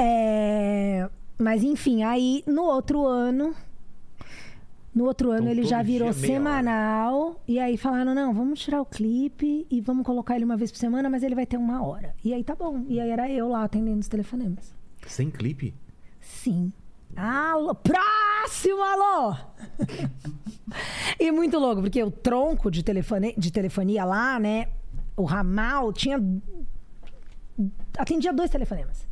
[0.00, 3.54] É, Mas enfim, aí no outro ano
[4.92, 7.40] No outro ano Então, ele já virou meia semanal.
[7.46, 10.78] E aí falaram: não, vamos tirar o clipe e vamos colocar ele uma vez por
[10.78, 12.14] semana, mas ele vai ter uma hora.
[12.24, 12.84] E aí tá bom.
[12.88, 14.74] E aí era eu lá atendendo os telefonemas.
[15.06, 15.74] Sem clipe?
[16.20, 16.72] Sim.
[17.16, 19.36] Alô, próximo alô!
[21.18, 24.68] e muito louco, porque o tronco de, telefone, de telefonia lá, né?
[25.16, 26.20] O ramal tinha.
[27.96, 29.06] atendia dois telefonemas.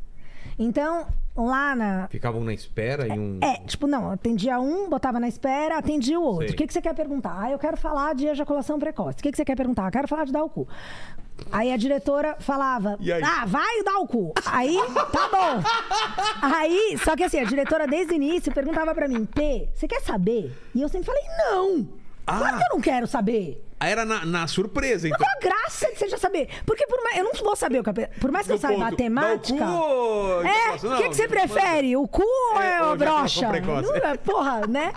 [0.58, 1.06] Então,
[1.36, 2.08] lá na.
[2.08, 3.38] Ficavam na espera e um.
[3.42, 6.46] É, tipo, não, atendia um, botava na espera, atendia o outro.
[6.46, 6.54] Sei.
[6.54, 7.36] O que, que você quer perguntar?
[7.38, 9.18] Ah, eu quero falar de ejaculação precoce.
[9.18, 9.86] O que, que você quer perguntar?
[9.86, 10.66] Eu quero falar de dar o cu.
[11.52, 14.32] Aí a diretora falava, ah, vai dar o cu.
[14.46, 14.74] Aí,
[15.12, 15.62] tá bom.
[16.40, 20.00] Aí, só que assim, a diretora desde o início perguntava pra mim, P, você quer
[20.00, 20.50] saber?
[20.74, 21.86] E eu sempre falei, não.
[22.24, 22.58] Claro Ah.
[22.58, 23.62] que eu não quero saber.
[23.78, 25.18] Era na, na surpresa, então.
[25.18, 26.48] Qual a graça de você já saber?
[26.64, 28.62] Porque por mais, eu não vou saber o que a- Por mais que eu No
[28.62, 29.58] saiba a ponto, temática.
[29.58, 31.96] dá o cu É, o que, que você prefere?
[31.96, 33.50] O cu ou É, é, ejaculação brocha?
[33.82, 34.92] Não é, porra, né?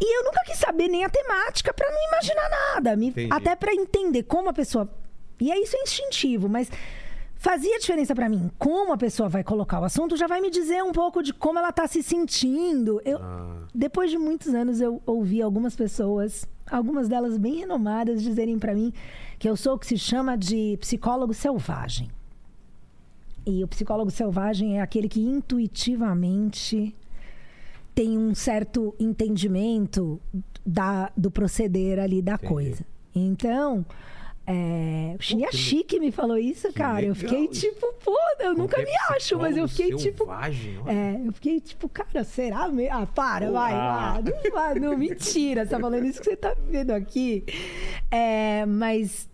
[0.00, 2.96] E eu nunca quis saber nem a temática pra não imaginar nada.
[2.96, 3.32] Me- Entendi.
[3.32, 4.88] até pra entender como a pessoa.
[5.40, 6.70] E é isso é instintivo, mas
[7.36, 8.50] fazia diferença pra mim.
[8.58, 11.58] Como a pessoa vai colocar o assunto já vai me dizer um pouco de como
[11.58, 13.00] ela tá se sentindo.
[13.04, 13.62] Eu, Ah.
[13.74, 18.92] Depois de muitos anos, eu ouvi algumas pessoas, algumas delas bem renomadas, dizerem pra mim
[19.38, 22.10] que eu sou o que se chama de psicólogo selvagem.
[23.44, 26.94] E o psicólogo selvagem é aquele que intuitivamente
[27.94, 30.20] tem um certo entendimento
[30.64, 32.84] da, do proceder ali da coisa.
[33.14, 33.84] Então,
[34.52, 37.04] é, o Chique me falou isso, cara.
[37.04, 37.60] eu legal fiquei isso.
[37.60, 40.24] tipo, pô, eu nunca Qualquer me acho, mas eu fiquei psicólogo tipo.
[40.24, 40.92] selvagem, olha.
[40.92, 42.96] É, eu fiquei tipo, cara, será mesmo?
[42.96, 44.20] Ah, para, vai, Ah.
[44.20, 44.22] vai.
[44.22, 47.44] Não, vai, não, mentira, você tá falando isso que você tá vendo aqui.
[48.10, 49.28] É, mas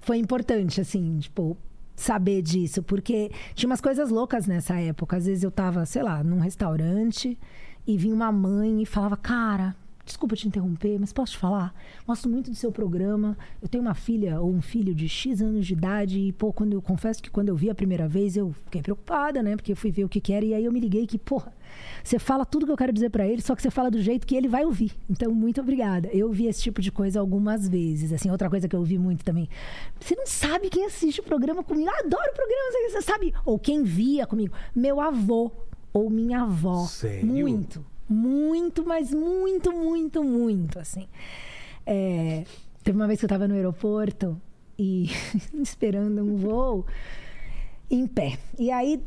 [0.00, 1.56] foi importante, assim, tipo,
[1.96, 5.16] saber disso, porque tinha umas coisas loucas nessa época.
[5.16, 7.38] Às vezes eu tava, sei lá, num restaurante
[7.86, 9.74] e vinha uma mãe e falava, cara.
[10.04, 11.74] Desculpa te interromper, mas posso te falar?
[12.06, 13.36] Gosto muito do seu programa.
[13.62, 16.74] Eu tenho uma filha ou um filho de X anos de idade e, pô, quando
[16.74, 19.56] eu confesso que quando eu vi a primeira vez, eu fiquei preocupada, né?
[19.56, 21.54] Porque eu fui ver o que que era e aí eu me liguei que, porra,
[22.02, 24.26] você fala tudo que eu quero dizer pra ele, só que você fala do jeito
[24.26, 24.92] que ele vai ouvir.
[25.08, 26.08] Então, muito obrigada.
[26.08, 28.12] Eu vi esse tipo de coisa algumas vezes.
[28.12, 29.48] Assim, outra coisa que eu ouvi muito também.
[29.98, 31.88] Você não sabe quem assiste o programa comigo.
[31.88, 33.32] Eu adoro o programa, você sabe?
[33.44, 34.54] Ou quem via comigo.
[34.74, 35.50] Meu avô
[35.94, 36.84] ou minha avó.
[36.86, 37.26] Sério?
[37.26, 37.93] Muito.
[38.08, 41.08] Muito, mas muito, muito, muito, assim.
[41.86, 42.44] É,
[42.82, 44.40] teve uma vez que eu tava no aeroporto
[44.78, 45.10] e
[45.54, 46.86] esperando um voo
[47.90, 48.38] em pé.
[48.58, 49.00] E aí,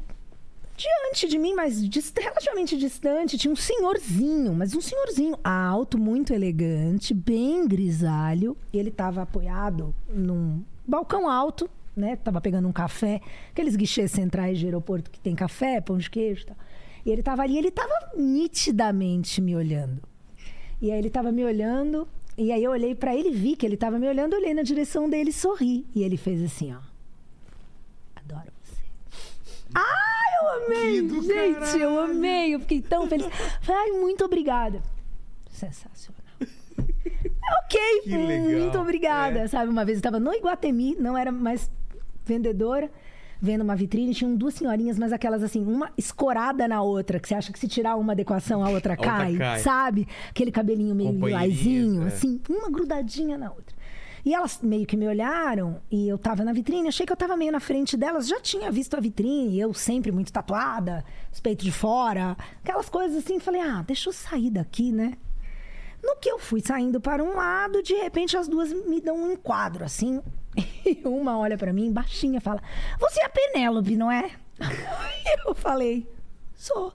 [0.76, 1.82] diante de mim, mas
[2.16, 8.56] relativamente distante, tinha um senhorzinho, mas um senhorzinho alto, muito elegante, bem grisalho.
[8.74, 12.16] Ele tava apoiado num balcão alto, né?
[12.16, 13.22] Tava pegando um café,
[13.52, 16.58] aqueles guichês centrais de aeroporto que tem café, pão de queijo e tal.
[17.08, 20.02] E ele tava ali, ele tava nitidamente me olhando.
[20.82, 22.06] E aí ele tava me olhando,
[22.38, 25.10] e aí eu olhei pra ele, vi que ele tava me olhando, olhei na direção
[25.10, 25.86] dele e sorri.
[25.96, 26.80] E ele fez assim, ó.
[28.14, 28.82] Adoro você.
[29.74, 31.10] Ah, eu amei!
[31.10, 32.54] Gente, eu amei!
[32.56, 33.26] Eu fiquei tão feliz.
[33.62, 34.84] Falei, ai, muito obrigada.
[35.50, 36.22] Sensacional.
[36.42, 38.60] ok, Que legal.
[38.60, 39.40] muito obrigada.
[39.40, 39.48] É.
[39.48, 41.72] Sabe, uma vez eu estava no Iguatemi, não era mais
[42.26, 42.92] vendedora,
[43.42, 47.36] vendo uma vitrine, tinham duas senhorinhas, mas aquelas assim, uma escorada na outra, que você
[47.36, 49.60] acha que se tirar uma da equação, a outra, outra cai, cai.
[49.60, 50.08] sabe?
[50.30, 52.08] Aquele cabelinho meio lilazinho, é.
[52.08, 53.76] assim, uma grudadinha na outra.
[54.26, 57.38] E elas meio que me olharam e eu tava na vitrine, achei que eu tava
[57.38, 61.64] meio na frente delas, já tinha visto a vitrine, eu sempre muito tatuada, os peitos
[61.64, 65.14] de fora, aquelas coisas assim, falei, ah, deixa eu sair daqui, né?
[66.04, 69.32] No que eu fui saindo para um lado, de repente as duas me dão um
[69.32, 70.22] enquadro assim.
[70.88, 72.62] E uma olha pra mim, baixinha, fala:
[73.00, 74.32] Você é a Penélope, não é?
[75.46, 76.10] Eu falei:
[76.56, 76.94] Sou.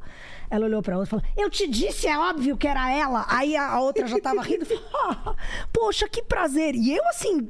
[0.51, 3.25] Ela olhou pra outra e falou: Eu te disse, é óbvio que era ela.
[3.29, 4.65] Aí a outra já tava rindo.
[4.67, 5.35] falou, "Ah,
[5.73, 6.75] Poxa, que prazer.
[6.75, 7.49] E eu assim,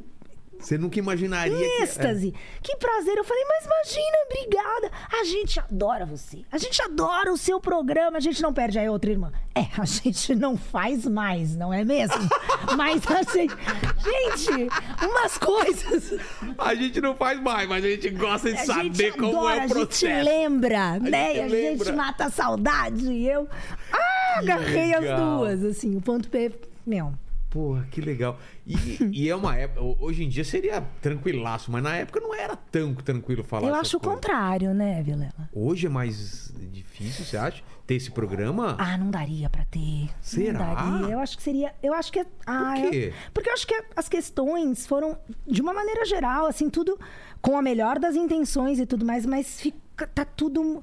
[0.62, 1.64] Você nunca imaginaria que...
[1.64, 1.82] é.
[1.82, 2.32] êxtase.
[2.62, 3.16] Que prazer.
[3.18, 4.90] Eu falei, mas imagina, obrigada.
[5.20, 6.44] A gente adora você.
[6.52, 8.16] A gente adora o seu programa.
[8.16, 9.32] A gente não perde aí outra irmã.
[9.54, 12.16] É, a gente não faz mais, não é mesmo?
[12.76, 13.54] mas a gente.
[14.02, 14.68] Gente,
[15.04, 16.14] umas coisas.
[16.58, 19.58] A gente não faz mais, mas a gente gosta de A saber como adora, é
[19.58, 20.24] o a gente processo.
[20.24, 21.34] lembra, né?
[21.34, 21.86] gente a lembra.
[21.86, 23.04] gente mata a saudade.
[23.04, 23.48] E eu.
[23.92, 25.96] Ah, agarrei as duas, assim.
[25.96, 26.52] O ponto P.
[26.86, 27.12] Meu.
[27.52, 28.38] Porra, que legal.
[28.66, 28.74] E,
[29.12, 29.82] e é uma época.
[30.00, 33.98] Hoje em dia seria tranquilaço, mas na época não era tão tranquilo falar Eu acho
[33.98, 35.50] o contrário, né, Vilela?
[35.52, 37.62] Hoje é mais difícil, você acha?
[37.86, 38.76] Ter esse programa?
[38.78, 40.08] Ah, não daria pra ter.
[40.22, 40.58] Será?
[40.60, 41.12] Não daria.
[41.12, 41.74] Eu acho que seria.
[41.82, 42.20] Eu acho que.
[42.20, 43.12] é- Ah, Por quê?
[43.12, 46.98] eu- porque eu acho que as questões foram, de uma maneira geral, assim, tudo
[47.42, 50.82] com a melhor das intenções e tudo mais, mas fica, tá tudo.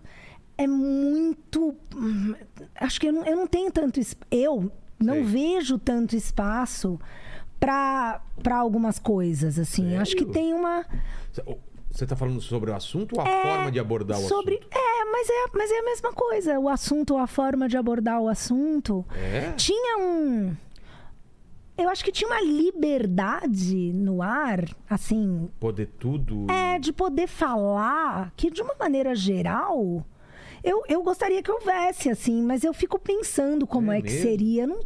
[0.57, 1.73] É muito.
[1.95, 2.35] hum,
[2.75, 3.99] Acho que eu não, eu não tenho tanto.
[4.29, 4.69] Eu
[4.99, 5.23] não Sei.
[5.23, 6.99] vejo tanto espaço
[7.59, 8.21] para
[8.53, 9.95] algumas coisas, assim.
[9.97, 10.33] Acho que Sério?
[10.33, 10.85] tem uma.
[11.91, 14.55] Você tá falando sobre o assunto ou a forma de abordar o É, sobre...
[14.55, 14.69] assunto?
[14.71, 16.59] É, mas é, mas é a mesma coisa.
[16.59, 19.05] O assunto, a forma de abordar o assunto.
[19.15, 19.51] É?
[19.53, 20.55] Tinha um.
[21.77, 26.45] Eu acho que tinha uma liberdade no ar, assim, Poder tudo.
[26.51, 30.05] é, de poder falar que, de uma maneira geral,
[30.63, 34.21] eu, eu gostaria que houvesse, assim, mas eu fico pensando como É é, que mesmo?
[34.21, 34.67] seria.
[34.67, 34.79] Não-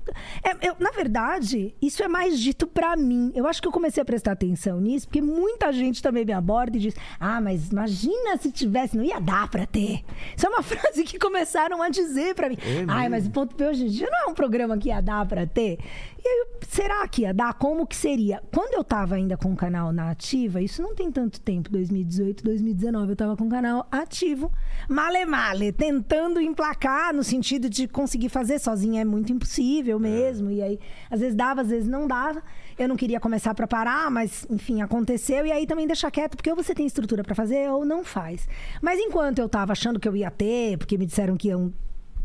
[0.44, 3.32] é, eu- na verdade, isso é mais dito pra mim.
[3.36, 6.78] Eu acho que eu comecei a prestar atenção nisso, porque muita gente também me aborda
[6.78, 10.02] e diz: Ah, mas imagina se tivesse, não ia dar pra ter.
[10.36, 12.58] Isso é uma frase que começaram a dizer pra mim.
[12.62, 15.02] É Ai, mas o ponto P hoje em dia não é um programa que ia
[15.02, 15.80] dar pra ter.
[16.26, 17.54] E aí, será que ia dar?
[17.56, 18.42] Como que seria?
[18.50, 22.42] Quando eu tava ainda com o canal na ativa, isso não tem tanto tempo, 2018,
[22.46, 24.50] 2019, eu tava com o canal ativo,
[24.88, 30.50] male male, tentando emplacar no sentido de conseguir fazer sozinha é muito impossível mesmo.
[30.50, 30.80] E aí,
[31.12, 32.42] às vezes dava, às vezes não dava.
[32.80, 35.46] Eu não queria começar pra parar, mas enfim, aconteceu.
[35.46, 38.48] E aí também deixar quieto, porque ou você tem estrutura pra fazer ou não faz.
[38.82, 41.74] Mas enquanto eu tava achando que eu ia ter, porque me disseram que iam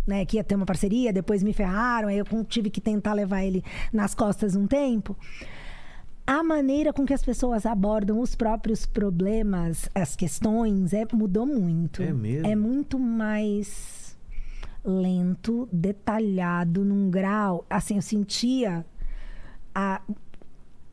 [0.09, 3.45] né, que ia ter uma parceria, depois me ferraram, aí eu tive que tentar levar
[3.45, 3.63] ele
[3.93, 5.15] nas costas um tempo.
[6.27, 12.03] A maneira com que as pessoas abordam os próprios problemas, as questões, é, mudou muito.
[12.03, 12.47] É mesmo?
[12.47, 14.17] É muito mais
[14.83, 17.67] lento, detalhado, num grau.
[17.69, 18.85] Assim, eu sentia
[19.75, 20.01] a,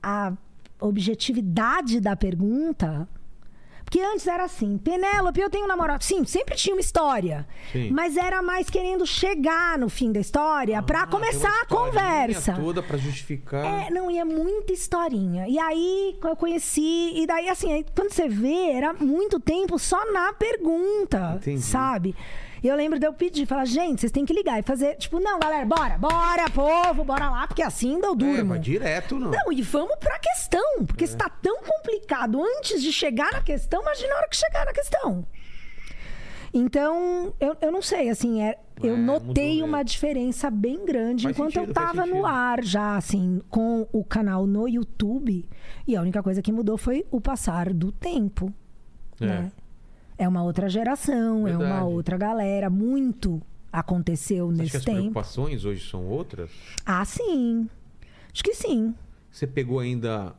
[0.04, 0.34] a
[0.80, 3.08] objetividade da pergunta.
[3.86, 6.03] Porque antes era assim, Penélope, eu tenho um namorado.
[6.03, 7.48] Sim, sempre tinha uma história.
[7.72, 7.91] Sim.
[7.91, 12.53] Mas era mais querendo chegar no fim da história pra Ah, uma começar a conversa.
[12.53, 13.64] toda pra justificar.
[13.64, 15.48] É, não, e é muita historinha.
[15.48, 20.12] E aí eu conheci, e daí assim, aí, quando você vê, era muito tempo só
[20.12, 21.62] na pergunta, Entendi.
[21.62, 22.16] sabe?
[22.66, 25.20] E eu lembro de eu pedir, falar, gente, vocês têm que ligar e fazer, tipo,
[25.20, 28.46] não, galera, bora, bora, povo, bora lá, porque assim eu É, durmo.
[28.46, 29.30] mas direto não.
[29.30, 31.08] Não, e vamos pra questão, porque É.
[31.08, 34.74] se tá tão complicado antes de chegar na questão, imagina a hora que chegar na
[34.74, 35.24] questão.
[36.52, 41.36] Então, eu, eu não sei, assim, é, eu É, notei uma diferença bem grande Faz
[41.36, 45.48] enquanto sentido, eu tava no ar já, assim, com o canal no YouTube.
[45.86, 48.52] E a única coisa que mudou foi o passar do tempo.
[49.22, 49.26] É.
[49.28, 49.52] né?
[50.18, 51.84] É uma outra geração, é uma Verdade.
[51.86, 52.70] outra galera.
[52.70, 54.98] Muito aconteceu Você acha que nesse as tempo.
[54.98, 56.50] preocupações hoje são outras?
[56.86, 57.70] Ah, sim.
[58.34, 58.94] Acho que sim.
[59.30, 60.34] Você pegou ainda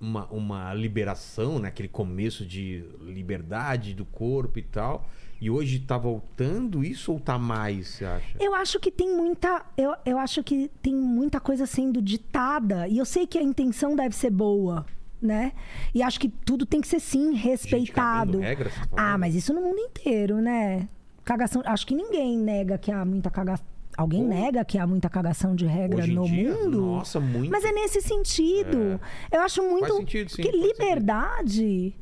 [0.00, 5.08] uma, uma liberação, naquele começo de liberdade do corpo e tal,
[5.40, 8.36] e hoje tá voltando isso ou tá mais, você acha?
[8.40, 9.64] Eu acho que tem muita.
[9.76, 12.88] Eu, eu acho que tem muita coisa sendo ditada.
[12.88, 14.84] E eu sei que a intenção deve ser boa,
[15.20, 15.52] né?
[15.94, 18.32] E acho que tudo tem que ser sim Gente respeitado.
[18.32, 20.88] cagando regra, tá ah, mas isso no mundo inteiro, né?
[21.24, 21.62] Cagação.
[21.66, 23.66] Acho que ninguém nega que há muita cagação.
[23.96, 24.28] Alguém Pô.
[24.28, 26.80] nega que há muita cagação de regra no dia, mundo?
[26.80, 27.50] nossa, muito.
[27.50, 29.00] Mas é nesse sentido.
[29.30, 29.92] Eu acho muito.
[29.96, 30.56] sentido, sim, sentido.
[30.66, 31.94] liberdade.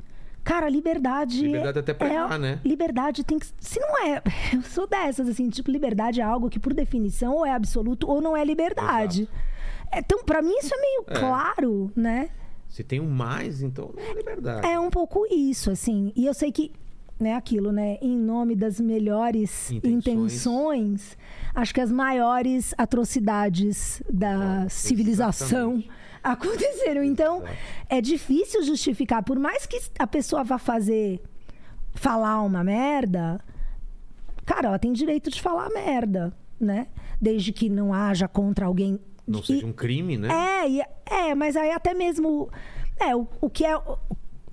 [0.44, 1.42] Cara, liberdade.
[1.42, 2.60] Liberdade até pra é, errar, né?
[2.64, 3.46] Liberdade tem que.
[3.58, 4.22] Se não é.
[4.54, 8.20] Eu sou dessas, assim, tipo, liberdade é algo que, por definição, ou é absoluto ou
[8.20, 9.28] não é liberdade.
[9.92, 11.18] Então, pra mim, isso é meio É.
[11.18, 12.28] claro, né?
[12.76, 14.66] Se tem um mais, então não é liberdade.
[14.66, 16.12] É um pouco isso, assim.
[16.14, 16.70] E eu sei que,
[17.18, 17.96] né, aquilo, né?
[18.02, 20.06] Em nome das melhores Intenções.
[20.06, 21.18] intenções,
[21.54, 25.90] acho que as maiores atrocidades da Ah, civilização exatamente.
[26.22, 27.02] aconteceram.
[27.02, 27.56] Então, Exato.
[27.88, 29.22] é difícil justificar.
[29.22, 31.22] Por mais que a pessoa vá fazer,
[31.94, 33.40] falar uma merda,
[34.44, 36.30] cara, ela tem direito de falar merda,
[36.60, 36.88] né?
[37.18, 39.00] Desde que não haja contra alguém.
[39.26, 40.28] Não E- seja um crime, né?
[40.30, 42.48] é, é, mas aí até mesmo.
[42.98, 43.74] É, o, o que é.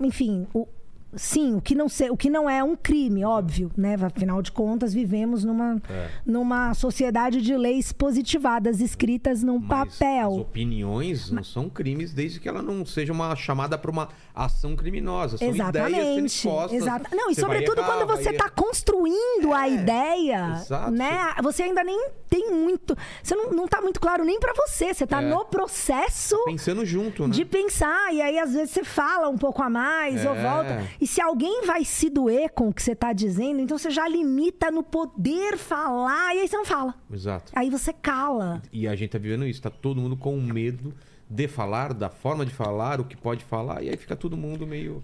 [0.00, 0.66] Enfim, o,
[1.14, 3.94] sim, o que, não se, o que não é um crime, óbvio, né?
[4.00, 6.08] Afinal de contas, vivemos numa, É.
[6.26, 10.32] numa sociedade de leis positivadas, escritas num Mas papel.
[10.32, 14.74] As opiniões não são crimes desde que ela não seja uma chamada para uma ação
[14.74, 15.38] criminosa.
[15.38, 16.26] São ideias sendo Exatamente.
[16.26, 16.72] expostas.
[16.82, 17.16] Exata...
[17.16, 20.90] Não, e sobretudo errar, quando você está construindo a ideia, exato.
[20.90, 21.34] né?
[21.42, 22.96] Você ainda nem tem muito.
[23.22, 24.92] Você não, não tá muito claro nem para você.
[24.92, 25.24] Você tá É.
[25.28, 27.32] no processo Pensando junto, né?
[27.32, 28.12] de pensar.
[28.12, 30.42] E aí, às vezes, você fala um pouco a mais ou É.
[30.42, 30.90] volta.
[31.00, 34.08] E se alguém vai se doer com o que você tá dizendo, então você já
[34.08, 36.34] limita no poder falar.
[36.34, 36.94] E aí você não fala.
[37.12, 37.52] Exato.
[37.54, 38.60] Aí você cala.
[38.72, 39.62] E a gente tá vivendo isso.
[39.62, 40.92] Tá todo mundo com medo
[41.28, 43.82] de falar, da forma de falar, o que pode falar.
[43.82, 45.00] E aí fica todo mundo meio...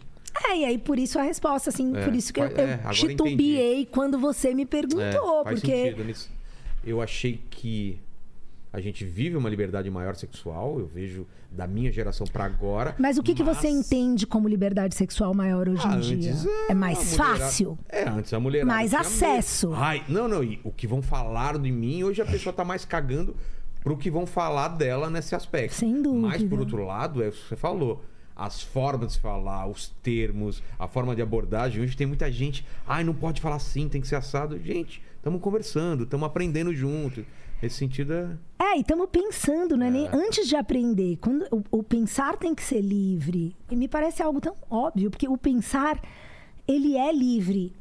[0.47, 2.79] É, e aí por isso a resposta, assim, É, por isso que eu, eu é,
[2.93, 5.45] titubeei quando você me É, perguntou.
[5.45, 5.85] faz porque.
[5.85, 6.31] sentido nisso.
[6.85, 7.99] Eu achei que
[8.73, 10.79] a gente vive uma liberdade maior sexual.
[10.79, 12.95] Eu vejo da minha geração para agora.
[12.99, 16.31] Mas o que, que você mas- entende como liberdade sexual maior hoje Ah, em dia?
[16.33, 17.79] antes, É mais mulherada- fácil?
[17.89, 18.65] É, antes a mulher.
[18.65, 19.73] Mais acesso.
[19.75, 20.45] Ai, não, não.
[20.45, 23.35] E o que vão falar de mim, hoje a pessoa tá mais cagando
[23.81, 25.74] pro que vão falar dela nesse aspecto.
[25.74, 26.28] Sem dúvida.
[26.28, 28.05] Mas, por outro lado, é o que você falou.
[28.36, 31.82] As formas de falar, os termos, a forma de abordagem.
[31.82, 32.65] Hoje tem muita gente.
[32.86, 34.59] Ai, não pode falar assim, tem que ser assado.
[34.59, 37.24] Gente, estamos conversando, estamos aprendendo junto.
[37.62, 38.39] Nesse sentido é.
[38.59, 39.90] É, e estamos pensando, né?
[39.90, 41.19] Nem antes de aprender.
[41.20, 43.55] Quando o, o pensar tem que ser livre.
[43.70, 46.01] E me parece algo tão óbvio, porque o pensar,
[46.66, 47.74] ele é livre.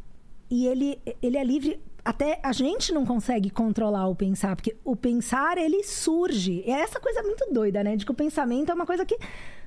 [0.50, 1.80] E ele, ele é livre.
[2.04, 6.64] Até a gente não consegue controlar o pensar, porque o pensar, ele surge.
[6.66, 7.96] É essa coisa muito doida, né?
[7.96, 9.18] De que o pensamento é uma coisa que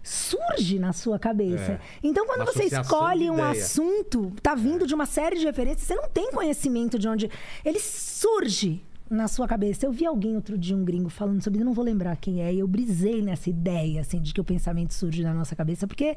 [0.02, 1.72] surge na sua cabeça.
[1.72, 1.80] É.
[2.02, 3.50] Então, quando Uma você escolhe um ideia.
[3.50, 7.30] assunto, tá vindo de uma série de referências, você não tem conhecimento de onde.
[7.64, 9.86] Ele surge na sua cabeça.
[9.86, 12.52] Eu vi alguém outro dia, um gringo, falando sobre isso, não vou lembrar quem é,
[12.52, 16.16] e eu brisei nessa ideia, assim, de que o pensamento surge na nossa cabeça, porque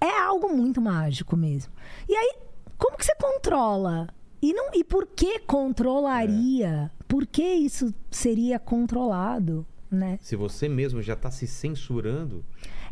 [0.00, 1.72] é algo muito mágico mesmo.
[2.08, 2.34] E aí,
[2.78, 4.08] como que você controla?
[4.42, 6.90] E, não, e por que controlaria?
[7.06, 10.18] Por que isso seria controlado, né?
[10.22, 12.44] Se você mesmo já tá se censurando.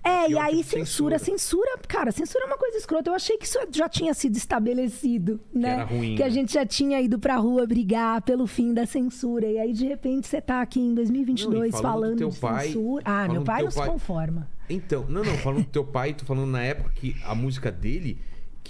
[0.03, 1.69] É, e pior aí tipo censura, censura.
[1.73, 3.11] censura, cara, censura é uma coisa escrota.
[3.11, 5.73] Eu achei que isso já tinha sido estabelecido, né?
[5.75, 6.31] era ruim, Que a né?
[6.33, 9.47] gente já tinha ido pra rua brigar pelo fim da censura.
[9.47, 12.39] E aí, de repente, você tá aqui em 2022 Não, e falando do falando de
[12.41, 13.03] pai- censura.
[13.05, 14.49] Ah, meu pai não se pai- conforma.
[14.71, 18.19] Então, não, não, falando do teu pai, tô falando na época que a música dele,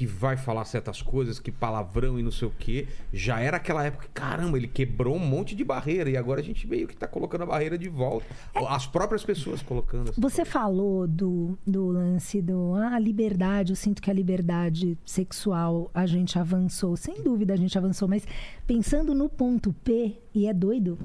[0.00, 3.84] que vai falar certas coisas, que palavrão e não sei o quê, já era aquela
[3.84, 6.96] época que, caramba, ele quebrou um monte de barreira e agora a gente meio que
[6.96, 8.24] tá colocando a barreira de volta.
[8.66, 10.14] As próprias pessoas colocando.
[10.16, 15.90] Você falou do, do lance do ah, a liberdade, eu sinto que a liberdade sexual
[15.92, 16.96] a gente avançou.
[16.96, 18.26] Sem dúvida a gente avançou, mas
[18.66, 20.98] pensando no ponto P, e é doido.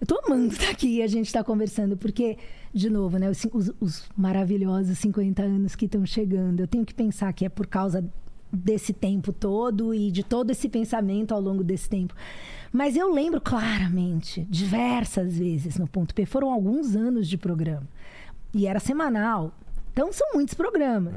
[0.00, 2.36] Eu tô amando estar aqui e a gente tá conversando, porque,
[2.72, 6.94] de novo, né, os, os- os maravilhosos 50 anos que estão chegando, eu tenho que
[6.94, 8.04] pensar que é por causa
[8.52, 12.14] desse tempo todo e de todo esse pensamento ao longo desse tempo.
[12.72, 17.86] Mas eu lembro claramente, diversas vezes no ponto P, foram alguns anos de programa.
[18.54, 19.52] E era semanal.
[19.92, 21.14] Então são muitos programas.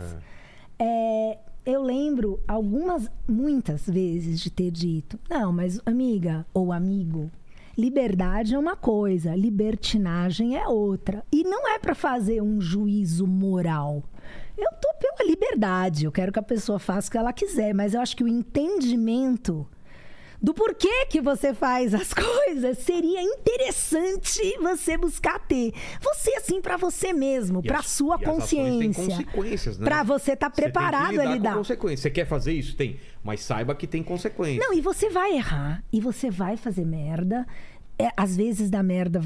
[0.79, 7.31] É, eu lembro algumas, muitas vezes de ter dito: não, mas amiga ou amigo,
[7.77, 11.23] liberdade é uma coisa, libertinagem é outra.
[11.31, 14.03] E não é para fazer um juízo moral.
[14.57, 17.93] Eu tô pela liberdade, eu quero que a pessoa faça o que ela quiser, mas
[17.93, 19.67] eu acho que o entendimento
[20.41, 25.73] do porquê que você faz as coisas seria interessante você buscar ter.
[26.01, 29.03] Você assim pra você mesmo, pra as- sua e as consciência.
[29.25, 29.85] consequências, né?
[29.85, 31.55] Pra você estar Você tem que preparado lidar a com lidar.
[31.55, 31.99] consequências.
[32.01, 32.75] Você quer fazer isso?
[32.75, 32.99] Tem.
[33.23, 34.63] Mas saiba que tem consequências.
[34.65, 37.45] Não, e você vai errar, e você vai fazer merda.
[37.97, 39.21] É, às vezes da merda,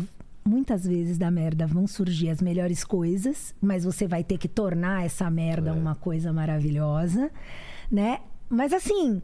[0.46, 5.06] muitas vezes da merda vão surgir as melhores coisas, mas você vai ter que tornar
[5.06, 5.30] essa É.
[5.30, 7.30] merda uma coisa maravilhosa,
[7.92, 8.20] né?
[8.48, 9.22] Mas assim,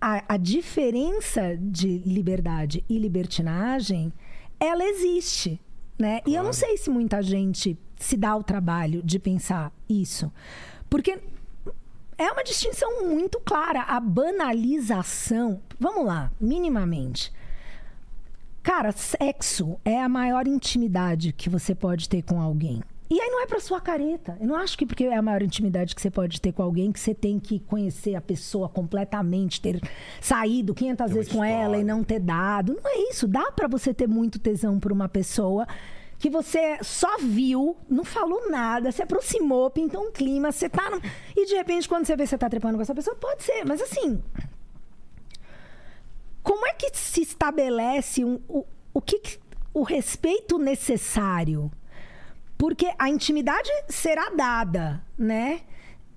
[0.00, 4.12] a, a diferença de liberdade e libertinagem,
[4.58, 5.60] ela existe,
[5.98, 6.20] né?
[6.26, 10.32] E eu não sei se muita gente se dá o trabalho de pensar isso.
[10.88, 11.18] Porque
[12.16, 13.82] é uma distinção muito clara.
[13.82, 15.60] A banalização.
[15.78, 17.32] Vamos lá, minimamente.
[18.62, 22.82] Cara, sexo é a maior intimidade que você pode ter com alguém.
[23.12, 24.38] E aí não é pra sua careta.
[24.40, 26.92] Eu não acho que porque é a maior intimidade que você pode ter com alguém
[26.92, 29.80] que você tem que conhecer a pessoa completamente, ter
[30.20, 32.72] saído 500 Tem vezes com ela e não ter dado.
[32.80, 33.26] Não é isso.
[33.26, 35.66] Dá pra você ter muito tesão por uma pessoa
[36.20, 40.88] que você só viu, não falou nada, se aproximou, pintou um clima, você tá.
[40.90, 41.00] no-
[41.36, 43.64] E de repente, quando você vê que você tá trepando com essa pessoa, pode ser,
[43.64, 44.22] mas assim.
[46.42, 48.64] Como é que se estabelece um, o,
[48.94, 49.38] o que-
[49.74, 51.70] o respeito necessário?
[52.60, 55.62] Porque a intimidade será dada, né?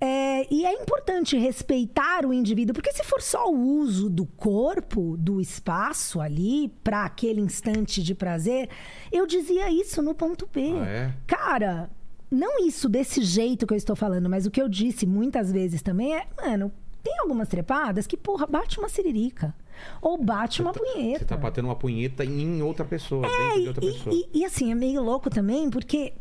[0.02, 5.16] É, e é importante respeitar o indivíduo, porque se for só o uso do corpo,
[5.18, 8.68] do espaço ali, para aquele instante de prazer,
[9.10, 10.74] eu dizia isso no ponto P.
[10.82, 11.14] Ah, é?
[11.26, 11.90] Cara,
[12.30, 15.82] não isso desse jeito que eu estou falando, mas o que eu disse muitas vezes
[15.82, 16.70] também é, mano,
[17.02, 19.56] tem algumas trepadas que, porra, bate uma siririca.
[20.02, 21.20] Ou bate uma punheta.
[21.20, 24.16] Você tá batendo uma punheta em outra pessoa, dentro de outra É, E- pessoa.
[24.16, 26.12] E, e, assim, é meio louco também, porque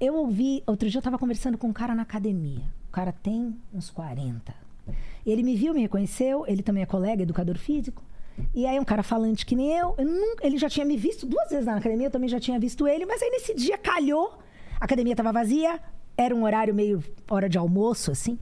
[0.00, 0.62] eu ouvi.
[0.66, 2.62] Outro dia eu tava conversando com um cara na academia.
[2.88, 4.54] O cara tem uns 40.
[5.24, 8.02] Ele me viu, me reconheceu, ele também é colega, educador físico.
[8.54, 11.26] E aí um cara falante que nem eu, eu nunca- ele já tinha me visto
[11.26, 14.38] duas vezes na academia, eu também já tinha visto ele, mas aí nesse dia calhou,
[14.78, 15.80] a academia tava vazia,
[16.16, 18.38] era um horário meio hora de almoço, assim.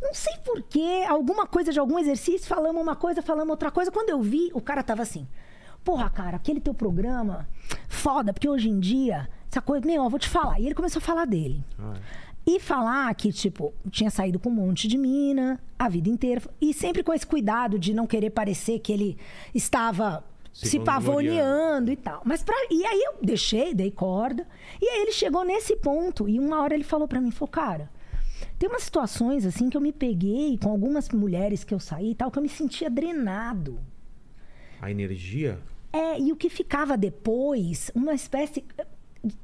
[0.00, 3.90] Não sei porquê, alguma coisa de algum exercício, falamos uma coisa, falamos outra coisa.
[3.90, 5.26] Quando eu vi, o cara tava assim.
[5.84, 7.48] Porra, cara, aquele teu programa,
[7.88, 10.58] foda, porque hoje em dia, essa coisa, meu, eu vou te falar.
[10.58, 11.62] E ele começou a falar dele.
[11.78, 11.92] Ah,
[12.46, 16.40] E falar que, tipo, tinha saído com um monte de mina a vida inteira.
[16.60, 19.18] E sempre com esse cuidado de não querer parecer que ele
[19.54, 20.24] estava
[20.54, 22.22] Se se, pavoneando e tal.
[22.24, 22.54] Mas pra...
[22.70, 24.46] E aí eu deixei, dei corda.
[24.80, 26.26] E aí ele chegou nesse ponto.
[26.26, 27.90] E uma hora ele falou pra mim, falou, cara,
[28.58, 32.14] tem umas situações assim que eu me peguei com algumas mulheres que eu saí e
[32.14, 33.78] tal, que eu me sentia drenado.
[34.80, 35.58] A energia.
[35.92, 38.64] É, e o que ficava depois, uma espécie,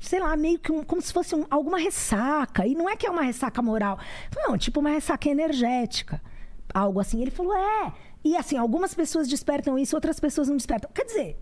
[0.00, 2.66] sei lá, meio que um- como se fosse um- alguma ressaca.
[2.66, 3.98] E não é que é uma ressaca moral.
[4.36, 6.20] Não, tipo uma ressaca energética.
[6.74, 7.20] Algo assim.
[7.22, 7.92] Ele falou, é.
[8.24, 10.90] E assim, algumas pessoas despertam isso, outras pessoas não despertam.
[10.92, 11.36] Quer dizer,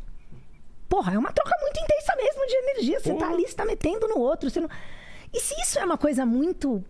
[0.89, 3.01] porra, é uma troca muito intensa mesmo de energia.
[3.01, 3.33] Você tá Porra.
[3.33, 4.51] ali, você tá metendo no outro.
[4.51, 4.69] Você não...
[5.33, 6.85] E se isso é uma coisa muito.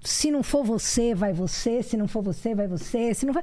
[0.00, 1.82] Se não for você, vai você.
[1.82, 3.14] Se não for você, vai você.
[3.14, 3.42] Se não vai.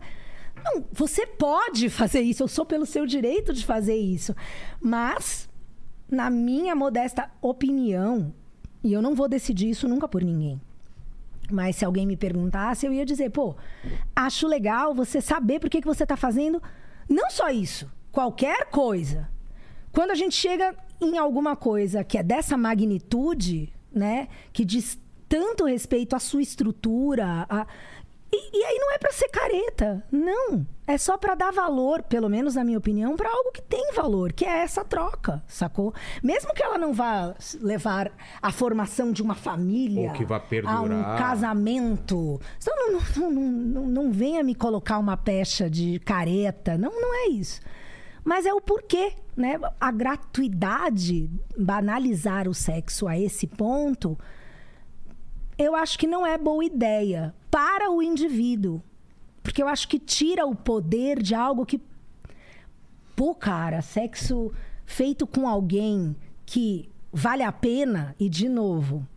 [0.63, 2.43] Não, você pode fazer isso.
[2.43, 4.35] Eu sou pelo seu direito de fazer isso.
[4.81, 5.49] Mas,
[6.10, 8.34] na minha modesta opinião,
[8.84, 10.60] e eu não vou decidir isso nunca por ninguém.
[11.52, 13.56] Mas se alguém me perguntasse, eu ia dizer, pô,
[14.15, 16.61] acho legal você saber por que, que você está fazendo
[17.07, 19.30] não só isso, qualquer coisa.
[19.91, 24.99] Quando a gente chega em alguma coisa que é dessa magnitude, né, que diz
[25.30, 27.68] tanto respeito à sua estrutura, a-
[28.35, 30.65] e, e aí não é para ser careta, não.
[30.87, 34.31] É só para dar valor, pelo menos na minha opinião, para algo que tem valor,
[34.33, 35.93] que é essa troca, sacou?
[36.21, 40.39] Mesmo que ela não vá levar à formação de uma família, Ou que vá a
[40.39, 41.17] um perdurar.
[41.17, 42.39] casamento.
[42.57, 47.15] Então não, não, não, não, não venha me colocar uma pecha de careta, não, não
[47.15, 47.61] é isso.
[48.23, 49.59] Mas é o porquê, né?
[49.79, 54.17] A gratuidade, banalizar o sexo a esse ponto,
[55.57, 58.84] eu acho que não é boa ideia para o indivíduo.
[59.41, 61.80] Porque eu acho que tira o poder de algo que.
[63.15, 64.52] Pô, cara, sexo
[64.86, 69.07] feito com alguém que vale a pena, e de novo,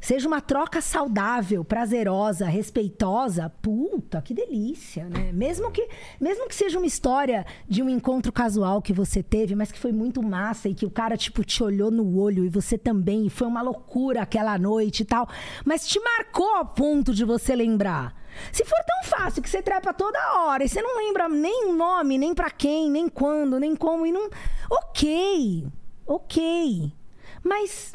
[0.00, 5.32] seja uma troca saudável, prazerosa, respeitosa, puta, que delícia, né?
[5.32, 5.88] Mesmo que,
[6.20, 9.92] mesmo que seja uma história de um encontro casual que você teve, mas que foi
[9.92, 13.30] muito massa e que o cara, tipo, te olhou no olho e você também, e
[13.30, 15.28] foi uma loucura aquela noite e tal,
[15.64, 18.16] mas te marcou a ponto de você lembrar.
[18.52, 21.72] Se for tão fácil que você trepa toda hora e você não lembra nem o
[21.74, 24.30] nome, nem pra quem, nem quando, nem como, e não.
[24.70, 25.66] Ok,
[26.06, 26.92] ok.
[27.42, 27.92] Mas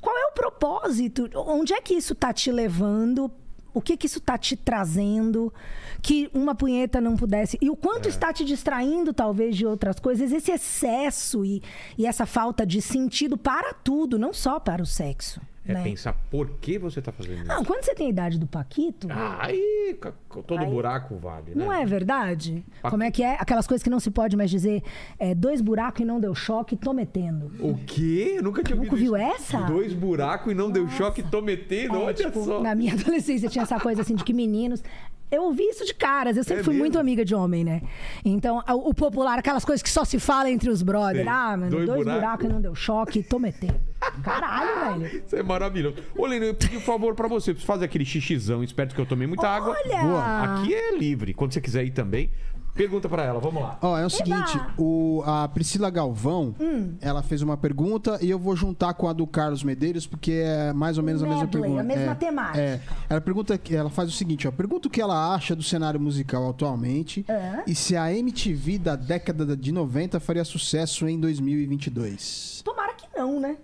[0.00, 1.28] qual é o propósito?
[1.34, 3.30] Onde é que isso tá te levando?
[3.74, 5.52] O que que isso tá te trazendo?
[6.00, 7.58] Que uma punheta não pudesse.
[7.60, 10.32] E o quanto está te distraindo, talvez, de outras coisas?
[10.32, 11.62] Esse excesso e,
[11.98, 15.40] e essa falta de sentido para tudo, não só para o sexo.
[15.68, 15.82] É né?
[15.82, 17.46] pensar por que você tá fazendo isso.
[17.46, 19.98] Não, quando você tem a idade do Paquito, Ah, Aí,
[20.46, 21.64] todo buraco vale, né?
[21.64, 22.64] não é verdade?
[22.82, 23.34] Pa- Como é que é?
[23.40, 24.82] Aquelas coisas que não se pode mais dizer.
[25.18, 27.50] É, dois buracos e não deu choque, tô metendo.
[27.60, 28.34] O quê?
[28.38, 29.56] Eu nunca tinha Nunca ouvido viu isso.
[29.56, 29.60] essa?
[29.66, 32.60] Dois buracos e não deu choque, tô metendo, É, olha tipo, só.
[32.62, 34.82] Na minha adolescência tinha essa coisa assim de que meninos.
[35.30, 36.84] Eu ouvi isso de caras, eu sempre É fui mesmo?
[36.84, 37.82] muito amiga de homem, né?
[38.24, 41.26] Então, o popular, aquelas coisas que só se fala entre os brothers.
[41.26, 42.46] Ah, mano, Dois dois, buracos.
[42.46, 43.74] e não deu choque, tô metendo.
[44.22, 45.22] Caralho, velho.
[45.26, 45.96] Isso é maravilhoso.
[46.16, 47.52] Ô, Leno, eu pedi um favor pra você.
[47.52, 49.76] Você faz aquele xixizão, esperto que eu tomei muita água.
[49.84, 50.60] Olha!
[50.60, 51.34] Aqui é livre.
[51.34, 52.30] Quando você quiser ir também,
[52.76, 53.40] pergunta pra ela.
[53.40, 53.78] Vamos lá.
[53.82, 56.94] Ó, é o seguinte, o, a Priscila Galvão, Hum.
[57.00, 60.72] ela fez uma pergunta e eu vou juntar com a do Carlos Medeiros, porque é
[60.72, 61.80] mais ou menos a mesma Medley, pergunta.
[61.80, 62.60] a mesma é, temática.
[62.60, 62.80] É.
[63.08, 66.48] Ela pergunta, ela faz o seguinte, ó, pergunta o que ela acha do cenário musical
[66.48, 67.62] atualmente É.
[67.66, 72.62] e se a MTV da década de 90 faria sucesso em 2022.
[72.64, 73.56] Tomara que não, né?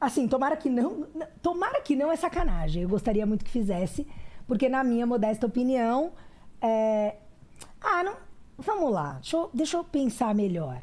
[0.00, 1.06] Assim, tomara que não.
[1.42, 2.82] Tomara que não é sacanagem.
[2.82, 4.06] Eu gostaria muito que fizesse,
[4.46, 6.12] porque, na minha modesta opinião,
[6.62, 7.16] é...
[7.80, 8.14] Ah, não.
[8.58, 10.82] Vamos lá, deixa eu, deixa eu pensar melhor.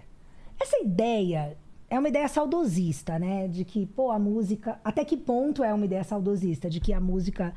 [0.60, 1.58] Essa ideia
[1.90, 3.50] é uma ideia saudosista, né?
[3.50, 4.80] De que, pô, a música.
[4.84, 6.70] Até que ponto é uma ideia saudosista?
[6.70, 7.54] De que a música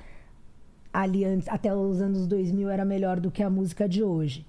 [0.92, 4.44] ali antes, até os anos 2000 era melhor do que a música de hoje.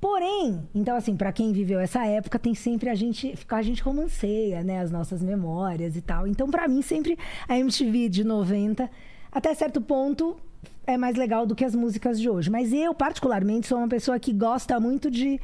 [0.00, 4.62] Porém, então assim, pra quem viveu essa época, tem sempre a gente, a gente romanceia,
[4.62, 6.26] né, as nossas memórias e tal.
[6.26, 8.88] Então, pra mim, sempre a MTV de 90,
[9.30, 10.36] até certo ponto,
[10.86, 12.50] é mais legal do que as músicas de hoje.
[12.50, 15.40] Mas eu, particularmente, sou uma pessoa que gosta muito de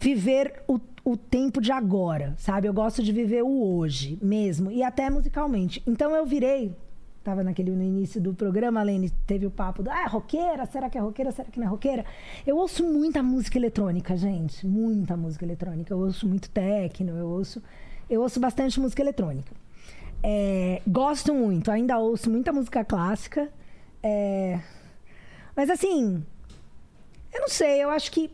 [0.00, 2.66] viver o, o tempo de agora, sabe?
[2.66, 5.82] Eu gosto de viver o hoje mesmo, e até musicalmente.
[5.86, 6.74] Então eu virei.
[7.22, 10.88] Tava naquele no início do programa, Lene, teve o papo do ah, é roqueira, será
[10.88, 12.02] que é roqueira, será que não é roqueira?
[12.46, 15.92] Eu ouço muita música eletrônica, gente, muita música eletrônica.
[15.92, 17.62] Eu ouço muito techno, eu ouço,
[18.08, 19.52] eu ouço bastante música eletrônica.
[20.22, 23.50] É, gosto muito, ainda ouço muita música clássica.
[24.02, 24.60] É,
[25.54, 26.24] mas assim,
[27.32, 28.30] eu não sei, eu acho que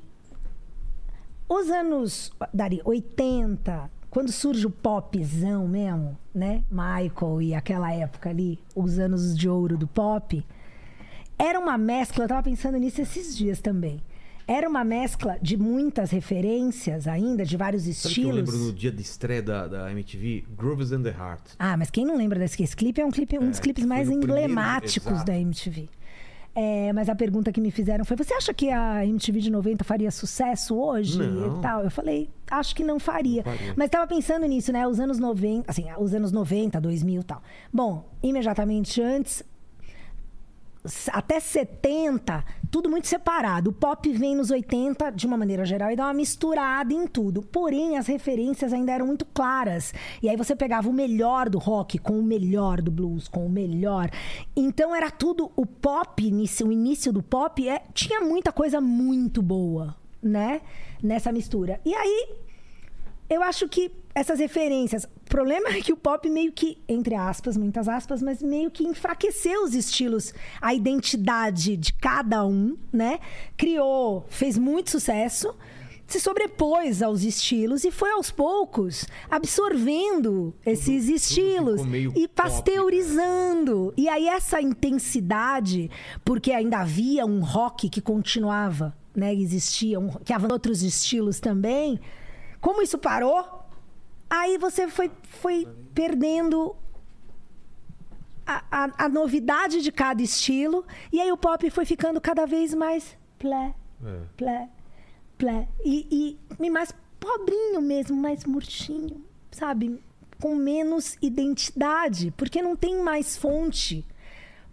[1.48, 6.64] os anos, Dari, 80, quando surge o popzão mesmo, né?
[6.70, 10.44] Michael e aquela época ali, os anos de ouro do pop,
[11.38, 14.00] era uma mescla, eu tava pensando nisso esses dias também.
[14.48, 18.34] Era uma mescla de muitas referências ainda, de vários Sabe que eu estilos.
[18.36, 20.44] lembro no dia de estreia da, da MTV?
[20.56, 21.42] Grooves in the Heart.
[21.58, 23.82] Ah, mas quem não lembra desse esse clipe é um clipe, um dos É, clipes
[23.82, 25.26] que foi mais primeiro, emblemáticos exato.
[25.26, 25.88] da MTV.
[26.58, 29.84] É, mas a pergunta que me fizeram foi: você acha que a MTV de 90
[29.84, 31.58] faria sucesso hoje Não.
[31.58, 31.82] e tal?
[31.84, 33.42] Eu falei, acho que não faria.
[33.44, 33.74] Não faria.
[33.76, 34.86] Mas tava pensando nisso, né?
[34.86, 37.42] Os anos 90, assim, os anos 90, 2000 e tal.
[37.70, 39.42] Bom, imediatamente antes,
[41.12, 43.70] até 70, tudo muito separado.
[43.70, 47.42] O pop vem nos 80, de uma maneira geral, e dá uma misturada em tudo.
[47.42, 49.92] Porém, as referências ainda eram muito claras.
[50.22, 53.50] E aí você pegava o melhor do rock com o melhor do blues, com o
[53.50, 54.10] melhor.
[54.54, 55.50] Então era tudo.
[55.56, 60.60] O pop, o início do pop, é, tinha muita coisa muito boa, né?
[61.02, 61.80] Nessa mistura.
[61.84, 62.36] E aí,
[63.28, 65.08] eu acho que essas referências.
[65.26, 68.84] O problema é que o pop meio que, entre aspas, muitas aspas, mas meio que
[68.84, 70.32] enfraqueceu os estilos,
[70.62, 73.18] a identidade de cada um, né?
[73.56, 75.52] Criou, fez muito sucesso,
[76.06, 82.28] se sobrepôs aos estilos e foi aos poucos absorvendo esses estilos ficou meio e né?
[82.32, 83.92] pasteurizando.
[83.96, 85.90] E aí essa intensidade,
[86.24, 89.34] porque ainda havia um rock que continuava, né?
[89.34, 91.98] Existia, um, que havia outros estilos também.
[92.60, 93.55] Como isso parou,
[94.28, 96.74] aí você foi, foi perdendo
[98.46, 100.84] a, a- a novidade de cada estilo.
[101.12, 103.74] E aí o pop foi ficando cada vez mais plé,
[104.04, 104.20] É.
[104.36, 104.68] plé,
[105.38, 105.68] plé.
[105.84, 110.00] E, e, e mais pobrinho mesmo, mais murchinho, sabe?
[110.40, 112.32] Com menos identidade.
[112.36, 114.06] Porque não tem mais fonte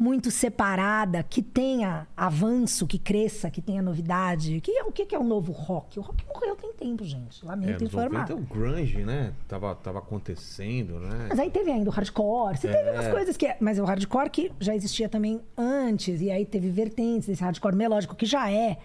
[0.04, 4.60] muito separada, que tenha avanço, que cresça, que tenha novidade.
[4.60, 5.98] Que, é- o que que é o novo rock?
[5.98, 7.42] O rock morreu tem tempo, gente.
[7.42, 8.28] É, Lamento nos informar.
[8.30, 9.32] 90 o grunge, né?
[9.48, 11.28] Tava, tava acontecendo, né?
[11.30, 12.92] Mas aí teve ainda o hardcore, você teve É.
[12.92, 13.56] umas coisas que.
[13.62, 18.14] Mas o hardcore que já existia também antes, e aí teve vertentes desse hardcore melódico,
[18.14, 18.78] que já é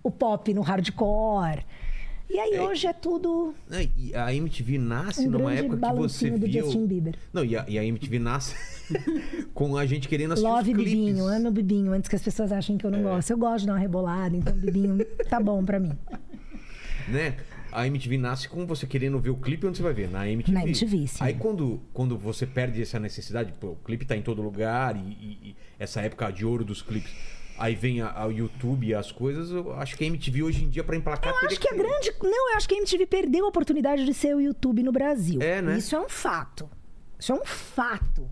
[0.00, 1.64] o pop no hardcore.
[2.32, 6.30] E aí hoje é tudo É, E a MTV nasce um numa época que você
[6.30, 6.62] do via...
[6.62, 7.14] o- Justin Bieber.
[7.32, 8.54] Não, e a, e a MTV nasce
[9.52, 10.74] com a gente querendo assistir Love.
[10.74, 13.02] Bibinho, amo o Bibinho, antes que as pessoas achem que eu não É.
[13.02, 13.30] gosto.
[13.30, 15.92] Eu gosto de dar uma rebolada, então Bibinho tá bom pra mim.
[17.08, 17.36] né?
[17.70, 20.52] A MTV nasce com você querendo ver o clipe onde você vai ver, na MTV.
[20.52, 21.16] Na MTV, sim.
[21.24, 25.00] Aí quando, quando você perde essa necessidade, pô, o clipe tá em todo lugar e,
[25.00, 27.10] e- e essa época de ouro dos clipes,
[27.62, 30.68] aí vem a, a YouTube e as coisas, eu acho que a MTV hoje em
[30.68, 32.12] dia pra emplacar Eu acho que a grande.
[32.20, 35.40] Não, eu acho que a MTV perdeu a oportunidade de ser o YouTube no Brasil.
[35.40, 35.78] É, né?
[35.78, 36.68] Isso é um fato.
[37.18, 38.28] Isso é um fato.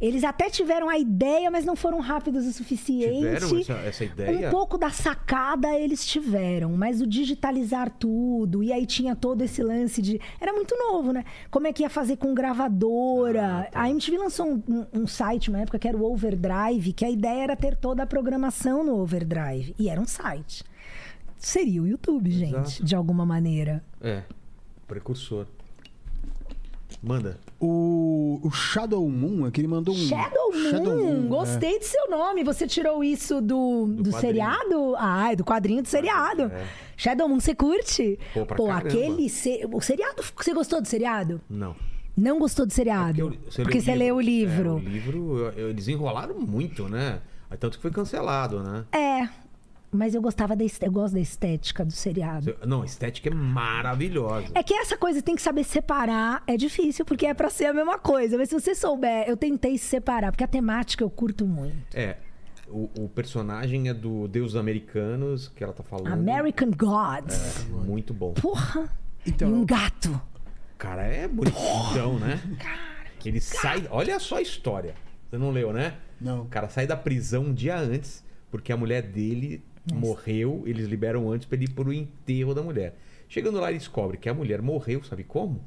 [0.00, 3.16] Eles até tiveram a ideia, mas não foram rápidos o suficiente.
[3.18, 4.48] Tiveram essa, essa ideia?
[4.48, 9.62] Um pouco da sacada eles tiveram, mas o digitalizar tudo, e aí tinha todo esse
[9.62, 10.20] lance de.
[10.40, 11.24] Era muito novo, né?
[11.50, 13.60] Como é que ia fazer com gravadora?
[13.60, 13.82] Ah, tá.
[13.82, 17.10] A MTV lançou um, um- um site uma época que era o Overdrive, que a
[17.10, 19.74] ideia era ter toda a programação no Overdrive.
[19.78, 20.64] E era um site.
[21.38, 22.84] Seria o YouTube, gente, Exato.
[22.84, 23.84] de alguma maneira.
[24.00, 24.22] É,
[24.86, 25.46] precursor.
[27.02, 27.38] Manda.
[27.58, 29.98] O, o Shadow Moon, aqui ele mandou um.
[29.98, 31.26] Shadow Moon, é.
[31.28, 32.44] gostei do seu nome.
[32.44, 34.20] Você tirou isso do, do, quadrinho.
[34.20, 34.94] seriado?
[34.98, 36.42] Ah, é do quadrinho do seriado.
[36.44, 36.66] é.
[36.96, 38.18] Shadow Moon, você curte?
[38.34, 38.88] Pô, pra caramba.
[38.88, 39.28] aquele.
[39.30, 40.22] se- O seriado.
[40.36, 41.40] Você gostou do seriado?
[41.48, 41.74] Não.
[42.16, 43.18] Não gostou do seriado?
[43.18, 43.32] eu-
[43.64, 44.70] Porque você leu o livro.
[44.70, 47.20] É, o livro, eu- eu- eles enrolaram muito, né?
[47.60, 48.84] Tanto que foi cancelado, né?
[48.92, 49.28] É.
[49.90, 52.56] Mas eu gostava da est- eu gosto da estética do seriado.
[52.66, 54.48] Não, a estética é maravilhosa.
[54.54, 56.42] É que essa coisa tem que saber separar.
[56.46, 58.36] É difícil, porque é pra ser a mesma coisa.
[58.36, 61.76] Mas se você souber, eu tentei separar, porque a temática eu curto muito.
[61.96, 62.16] É.
[62.68, 66.08] O, o personagem é do Deus Americanos, que ela tá falando.
[66.12, 67.66] American Gods.
[67.70, 68.32] Muito bom.
[68.34, 68.90] Porra!
[69.24, 70.20] Então- e um gato.
[70.76, 72.40] Cara, é bonitão, né?
[73.20, 73.86] Que ele sai.
[73.90, 74.94] Olha só a história.
[75.30, 75.94] Você não leu, né?
[76.20, 76.42] Não.
[76.42, 80.62] O cara sai da prisão um dia antes, porque a mulher dele morreu.
[80.66, 82.96] Eles liberam antes pra ele ir pro enterro da mulher.
[83.28, 85.60] Chegando lá, ele descobre que a mulher morreu, sabe como?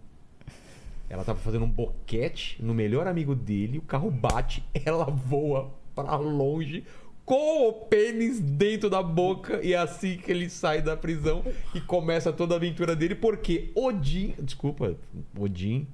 [1.10, 6.16] Ela tava fazendo um boquete no melhor amigo dele, o carro bate, ela voa pra
[6.16, 6.86] longe
[7.26, 11.44] com o pênis dentro da boca e é assim que ele sai da prisão
[11.76, 14.96] e começa toda a aventura dele, porque Odin, desculpa,
[15.38, 15.86] Odin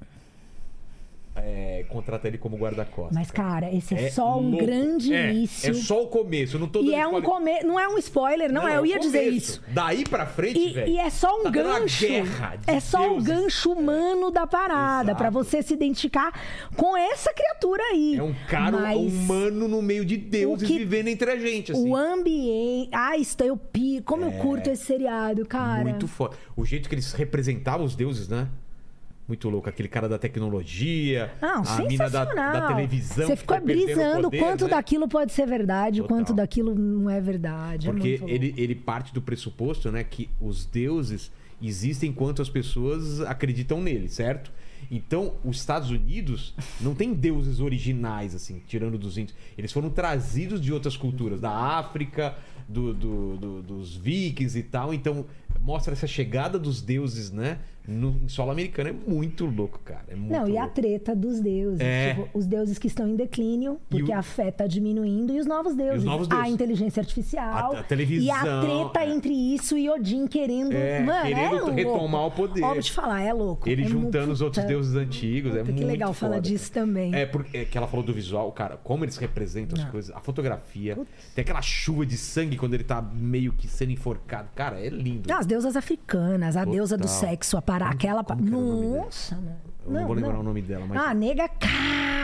[1.35, 3.13] é, contrata ele como guarda-costas.
[3.15, 4.65] Mas, cara, esse é, É só um louco.
[4.65, 5.69] grande É, início.
[5.71, 7.61] É só o começo, não tô E é um come...
[7.63, 8.77] não é um spoiler, não, é.
[8.77, 9.61] Eu ia dizer isso.
[9.67, 10.91] Daí pra frente, E, velho.
[10.91, 12.07] e é só um tá gancho.
[12.07, 13.27] guerra é só um deuses.
[13.27, 16.31] gancho humano da parada, pra você se identificar
[16.75, 18.15] com essa criatura aí.
[18.17, 21.89] É um cara Mas humano no meio de deuses que- vivendo entre a gente, assim.
[21.89, 22.89] O ambiente.
[22.93, 24.03] Ah, isso eu piro.
[24.05, 25.83] Como eu curto esse seriado, cara.
[25.83, 26.35] Muito foda.
[26.55, 28.47] O jeito que eles representavam os deuses, né?
[29.27, 29.67] Muito louco.
[29.67, 33.27] Aquele cara da tecnologia, Não, a mina da, da televisão.
[33.27, 34.69] Você ficou brisando poder, quanto né?
[34.71, 36.17] daquilo pode ser verdade, Total.
[36.17, 37.87] quanto daquilo não é verdade.
[37.87, 38.35] é Porque muito louco.
[38.35, 41.31] ele, ele parte do pressuposto, né, que os deuses
[41.61, 44.51] existem enquanto as pessoas acreditam neles, certo?
[44.91, 49.35] Então, os Estados Unidos não tem deuses originais, assim, tirando dos índios.
[49.57, 52.35] Eles foram trazidos de outras culturas, da África,
[52.67, 54.93] do, do- do- dos vikings e tal.
[54.93, 55.25] Então,
[55.61, 58.89] mostra essa chegada dos deuses, né, no em solo americano.
[58.89, 60.03] É muito louco, cara.
[60.09, 60.75] É muito Não, e a louco.
[60.75, 61.79] treta dos deuses.
[61.79, 62.13] É.
[62.15, 65.45] Tipo, os deuses que estão em declínio, porque o- a fé tá diminuindo, e os
[65.45, 66.03] novos deuses.
[66.03, 66.53] novos A deuses.
[66.53, 67.73] inteligência artificial.
[67.75, 69.13] A- a televisão, E a treta é.
[69.15, 70.73] entre isso e Odin querendo.
[70.73, 71.71] É, Mano, querendo é louco.
[71.71, 72.63] retomar o poder.
[72.63, 73.69] Ó, vou te falar, é louco.
[73.69, 75.51] Ele é juntando os outros deuses antigos.
[75.55, 76.85] é Puta, que muito legal falar disso cara.
[76.85, 77.15] também.
[77.15, 79.91] É porque é que ela falou do visual, cara, como eles representam as Não.
[79.91, 80.95] coisas, a fotografia.
[81.35, 84.49] Tem aquela chuva de sangue quando ele tá meio que sendo enforcado.
[84.55, 85.29] Cara, é lindo.
[85.29, 86.73] Não, as deusas africanas, a Total.
[86.73, 88.23] deusa do sexo, a parar aquela.
[88.23, 88.97] como?
[88.97, 89.55] Nossa, mano.
[89.85, 90.99] Eu não, vou lembrar o nome dela, mas.
[90.99, 91.67] Ah, nega cá.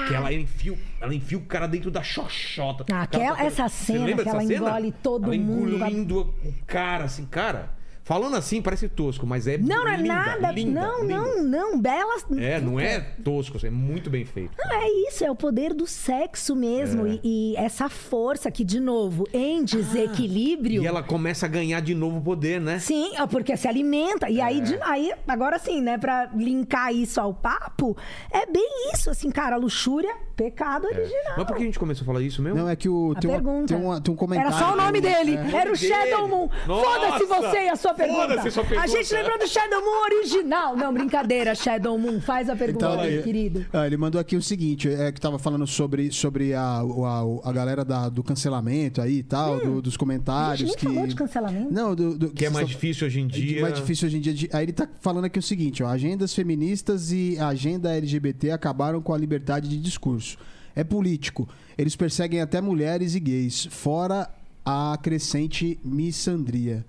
[0.08, 2.84] que ela enfia, ela enfia o cara dentro da xoxota.
[2.92, 4.54] Ah, cara aquela- essa cena que ela cena?
[4.56, 5.76] engole todo ela mundo.
[5.76, 7.70] engolindo o cara, assim, cara.
[8.04, 10.52] Falando assim, parece tosco, mas é Não, não é linda, nada.
[10.52, 11.18] linda, não, linda.
[11.18, 11.80] não, não.
[11.80, 12.26] Belas.
[12.38, 14.52] É, não é tosco, é muito bem feito.
[14.58, 17.06] Não, é isso, é o poder do sexo mesmo.
[17.06, 17.20] É.
[17.24, 20.82] E, e essa força que, de novo, em desequilíbrio.
[20.84, 22.80] E ela começa a ganhar de novo poder, né?
[22.80, 24.30] Sim, é porque se alimenta.
[24.30, 24.62] E aí, É.
[24.62, 27.96] de- aí, agora sim, né, pra linkar isso ao papo,
[28.32, 31.34] é bem isso, assim, cara, luxúria, pecado original.
[31.38, 32.58] Mas por que a gente começou a falar isso mesmo?
[32.60, 33.74] Não, é que o, A tem, uma, pergunta.
[33.76, 34.50] tem, uma- tem um comentário.
[34.54, 35.36] Era só o nome dele.
[35.36, 35.56] É.
[35.56, 36.28] Era o nome Shadow.
[36.28, 36.50] Moon.
[36.66, 38.22] Foda-se você e a sua pergunta.
[38.28, 38.84] Foda-se sua pergunta.
[38.84, 40.76] A gente lembrou do Shadow Moon original.
[40.78, 42.20] Não, brincadeira, Shadow Moon.
[42.22, 43.66] Faz a pergunta, Então, aí, querido.
[43.74, 47.52] ah, ele mandou aqui o seguinte: é que tava falando sobre, sobre a, a, a
[47.52, 50.62] galera da- do cancelamento aí e tal, do- dos comentários.
[50.62, 50.86] A gente que...
[50.86, 51.74] falou de cancelamento.
[51.74, 53.60] Não, do, do- Que é mais difícil hoje em dia.
[53.60, 54.34] É mais difícil hoje em dia.
[54.34, 59.02] de- Aí ele tá falando aqui o seguinte: ó, agendas feministas e agenda LGBT acabaram
[59.02, 60.38] com a liberdade de discurso.
[60.76, 61.50] É político.
[61.78, 64.30] Eles perseguem até mulheres e gays, fora
[64.64, 66.86] a crescente missandria.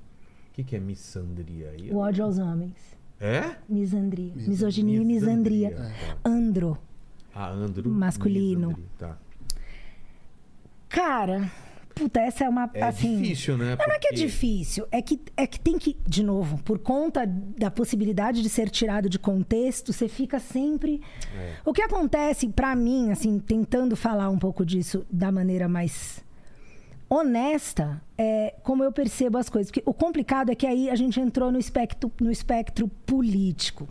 [0.52, 1.90] O que, que é missandria aí?
[1.90, 2.74] O ódio aos homens.
[3.18, 3.56] É?
[3.68, 4.32] Misandria.
[4.36, 5.70] Misoginia e misandria.
[5.70, 6.78] Misandria, Andro.
[7.34, 7.88] Ah, andro.
[7.90, 8.68] Masculino.
[8.68, 9.18] misandria, Tá.
[10.88, 11.50] Cara,
[11.94, 12.70] puta, essa é uma.
[12.74, 13.76] É assim, difícil, né?
[13.78, 16.62] Não, não é que é Porque- difícil, é que, é que tem que, de novo,
[16.62, 21.00] por conta da possibilidade de ser tirado de contexto, você fica sempre.
[21.34, 21.54] É.
[21.64, 26.22] O que acontece, pra mim, assim, tentando falar um pouco disso da maneira mais
[27.14, 29.70] honesta, é como eu percebo as coisas.
[29.70, 33.86] Porque o complicado é que aí a gente entrou no espectro, no espectro político.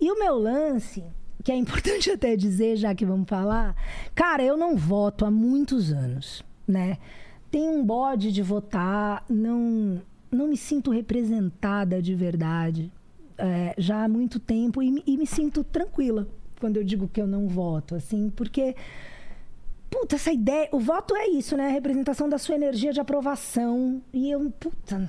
[0.00, 1.04] E o meu lance,
[1.44, 3.76] que é importante até dizer, já que vamos falar,
[4.14, 6.98] cara, eu não voto há muitos anos, né?
[7.50, 12.92] Tem um bode de votar, não, não me sinto representada de verdade
[13.38, 16.26] é, já há muito tempo e, e me sinto tranquila
[16.58, 18.74] quando eu digo que eu não voto, assim, porque
[19.90, 20.68] Puta, essa ideia.
[20.72, 21.66] O voto é isso, né?
[21.66, 24.02] A representação da sua energia de aprovação.
[24.12, 25.08] E eu, puta.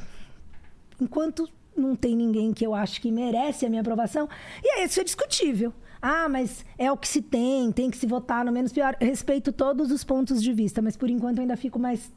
[0.99, 4.27] Enquanto não tem ninguém que eu acho que merece a minha aprovação.
[4.63, 5.73] E aí, isso é discutível.
[6.01, 8.95] Ah, mas é o que se tem, tem que se votar no menos pior.
[8.99, 12.11] Respeito todos os pontos de vista, mas por enquanto eu ainda fico mais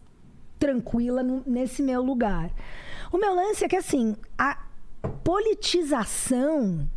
[0.58, 2.50] tranquila nesse meu lugar.
[3.10, 4.62] O meu lance é que, assim, a
[5.24, 6.88] politização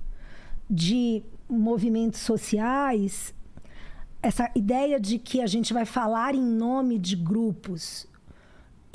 [0.69, 3.33] de movimentos sociais
[4.23, 8.07] essa ideia de que a gente vai falar em nome de grupos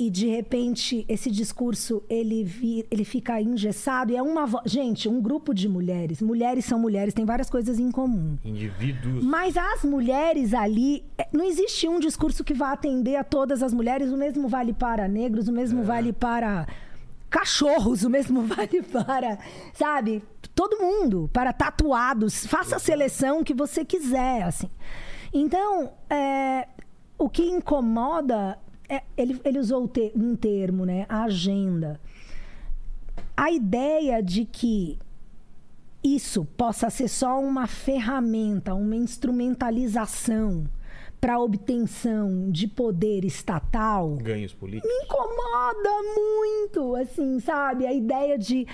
[0.01, 5.09] e de repente esse discurso ele vi- ele fica engessado e é uma vo- gente
[5.09, 9.23] um grupo de mulheres mulheres são mulheres tem várias coisas em comum Indivíduos.
[9.25, 13.73] mas as mulheres ali, é, não existe um discurso que vá atender a todas as
[13.73, 14.09] mulheres.
[14.11, 16.65] O mesmo vale para negros, o mesmo vale para
[17.29, 19.37] cachorros, o mesmo vale para,
[19.73, 20.23] sabe,
[20.55, 22.45] todo mundo, para tatuados.
[22.45, 24.69] Faça a seleção que você quiser, assim.
[25.33, 26.67] Então, é,
[27.17, 31.05] o que incomoda, é, ele, ele usou te- um termo, né?
[31.09, 31.99] A agenda.
[33.37, 34.97] A ideia de que
[36.03, 40.65] isso possa ser só uma ferramenta, uma instrumentalização
[41.19, 44.89] para obtenção de poder estatal Ganhos políticos.
[44.89, 47.85] me incomoda muito, assim, sabe?
[47.85, 48.65] A ideia de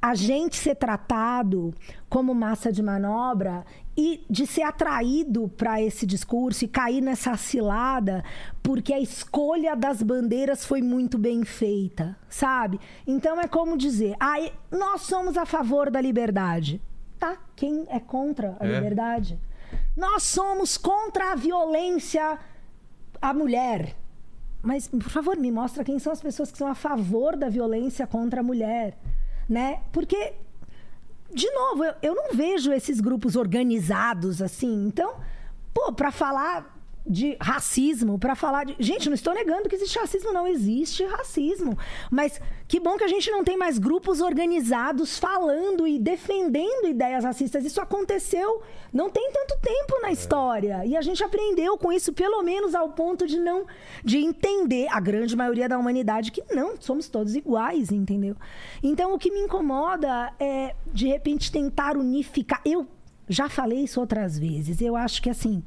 [0.00, 1.74] a gente ser tratado
[2.08, 3.66] como massa de manobra
[4.02, 8.24] e de ser atraído para esse discurso e cair nessa cilada
[8.62, 12.80] porque a escolha das bandeiras foi muito bem feita, sabe?
[13.06, 16.80] Então é como dizer, "Ai, nós somos a favor da liberdade.
[17.18, 18.72] Tá, quem é contra a É.
[18.74, 19.38] liberdade?
[19.94, 22.38] Nós somos contra a violência
[23.20, 23.94] à mulher.
[24.62, 28.06] Mas, por favor, me mostra quem são as pessoas que são a favor da violência
[28.06, 28.96] contra a mulher,
[29.48, 29.80] né?
[29.92, 30.32] Porque
[31.32, 34.86] de novo, eu, eu não vejo esses grupos organizados assim.
[34.86, 35.14] Então,
[35.72, 38.76] pô, pra falar de racismo, pra falar de.
[38.78, 41.76] Gente, não estou negando que existe racismo, não existe racismo.
[42.10, 47.24] Mas que bom que a gente não tem mais grupos organizados falando e defendendo ideias
[47.24, 47.64] racistas.
[47.64, 48.62] Isso aconteceu
[48.92, 50.84] não tem tanto tempo na história.
[50.84, 53.66] E a gente aprendeu com isso, pelo menos ao ponto de não.
[54.04, 58.36] de entender a grande maioria da humanidade que não, somos todos iguais, entendeu?
[58.82, 62.60] Então o que me incomoda é, de repente, tentar unificar.
[62.64, 62.86] Eu
[63.28, 64.80] já falei isso outras vezes.
[64.80, 65.62] Eu acho que assim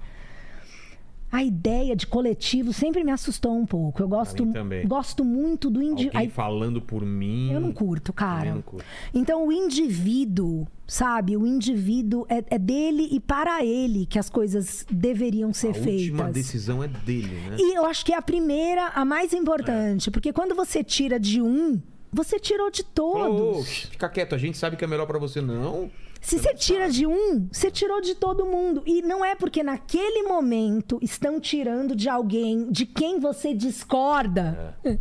[1.34, 4.02] a ideia de coletivo sempre me assustou um pouco.
[4.04, 4.46] Eu gosto,
[4.86, 6.30] gosto muito do indivíduo.
[6.30, 7.52] falando por mim.
[7.52, 8.54] Eu não curto, cara.
[8.54, 8.86] Não curto.
[9.14, 11.36] Então, o indivíduo, sabe?
[11.36, 16.10] O indivíduo é, é dele e para ele que as coisas deveriam ser A feitas.
[16.12, 17.58] última decisão é dele, né?
[17.60, 20.12] E eu acho que é a primeira, a mais importante.
[20.12, 21.82] Porque quando você tira de um,
[22.12, 23.58] você tirou de todos.
[23.60, 25.42] "Ô, fica quieto, a gente sabe que é melhor pra você.
[25.42, 25.90] Não.
[26.24, 28.82] Se você tira de um, você tirou de todo mundo.
[28.86, 34.78] E não é porque naquele momento estão tirando de alguém de quem você discorda.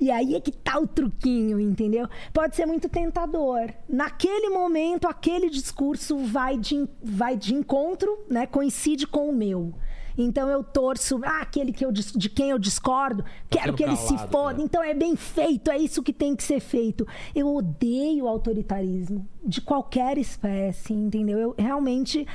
[0.00, 2.08] E aí é que tá o truquinho, entendeu?
[2.32, 3.72] Pode ser muito tentador.
[3.88, 8.46] Naquele momento, aquele discurso vai de, vai de encontro, né?
[8.46, 9.74] Coincide com o meu.
[10.18, 13.96] Então eu torço, ah, aquele que eu, de quem eu discordo, quero sendo que ele
[13.96, 14.58] se calado, foda.
[14.58, 14.64] né?
[14.64, 17.06] Então é bem feito, é isso que tem que ser feito.
[17.34, 21.38] Eu odeio autoritarismo de qualquer espécie, entendeu?
[21.38, 22.26] Eu realmente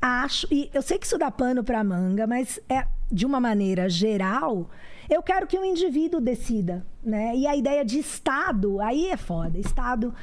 [0.00, 3.88] acho, e eu sei que isso dá pano pra manga, mas é de uma maneira
[3.88, 4.70] geral,
[5.08, 7.34] eu quero que o indivíduo decida, né?
[7.34, 9.58] E a ideia de Estado, aí é foda.
[9.58, 10.14] Estado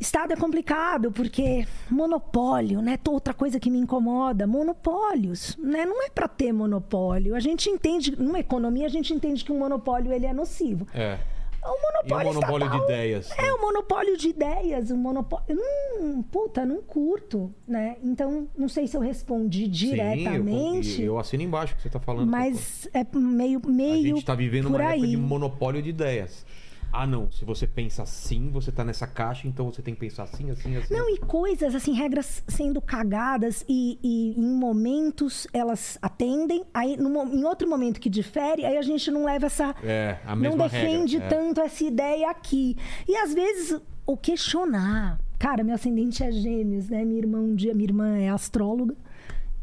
[0.00, 2.98] Estado é complicado porque monopólio, né?
[3.06, 5.84] Outra coisa que me incomoda, monopólios, né?
[5.84, 7.34] Não é para ter monopólio.
[7.34, 10.86] A gente entende, numa economia a gente entende que um monopólio ele é nocivo.
[10.94, 11.18] É.
[11.62, 11.68] O
[12.06, 13.30] E o monopólio, monopólio de estatal ideias.
[13.32, 13.52] É né?
[13.52, 15.44] o monopólio de ideias, o monopólio.
[15.50, 17.96] Não, puta, não curto, né?
[18.02, 21.90] Então, não sei se eu respondi Sim, diretamente, eu, eu assino embaixo o que você
[21.90, 22.30] tá falando.
[22.30, 26.46] mas é meio, A meio gente tá vivendo uma época de monopólio de ideias.
[26.92, 27.30] Ah, não.
[27.30, 30.76] Se você pensa assim, você tá nessa caixa, então você tem que pensar assim, assim,
[30.76, 30.94] assim.
[30.94, 37.10] Não, e coisas, assim, regras sendo cagadas e, e em momentos elas atendem, aí no
[37.32, 39.74] em outro momento que difere, aí a gente não leva essa.
[39.82, 41.36] É, a não mesma defende regra.
[41.36, 41.38] é.
[41.38, 42.76] tanto essa ideia aqui.
[43.08, 45.18] E às vezes o questionar.
[45.38, 47.04] Cara, meu ascendente é gêmeos, né?
[47.04, 48.94] Minha irmã, um dia, minha irmã é astróloga.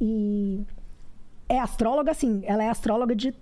[0.01, 0.61] E
[1.49, 3.33] é astróloga, assim, ela é astróloga de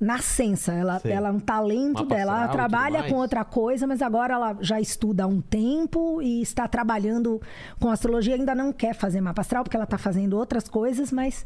[0.00, 0.72] nascença.
[0.72, 1.12] Ela, Sei.
[1.12, 2.42] ela é um talento Mapa dela.
[2.44, 6.68] Ela trabalha com outra coisa, mas agora ela já estuda há um tempo e está
[6.68, 7.40] trabalhando
[7.80, 8.34] com astrologia.
[8.34, 11.44] Ainda não quer fazer mapa astral, porque ela está fazendo outras coisas, mas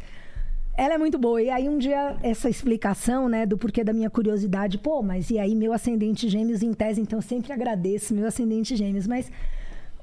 [0.76, 1.40] ela é muito boa.
[1.40, 5.38] E aí um dia essa explicação, né, do porquê da minha curiosidade, pô, mas e
[5.38, 9.30] aí meu ascendente gêmeos em tese, então eu sempre agradeço meu ascendente gêmeos, mas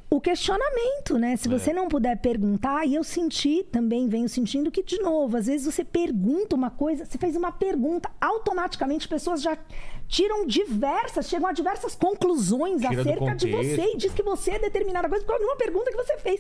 [0.10, 1.36] o questionamento, né?
[1.36, 5.48] Se você não puder perguntar, e eu senti também, venho sentindo que, de novo, às
[5.48, 9.58] vezes você pergunta uma coisa, você fez uma pergunta, automaticamente pessoas já
[10.08, 14.60] tiram diversas, chegam a diversas conclusões Tira acerca de você e diz que você é
[14.60, 16.40] determinada coisa por causa de uma pergunta que você fez.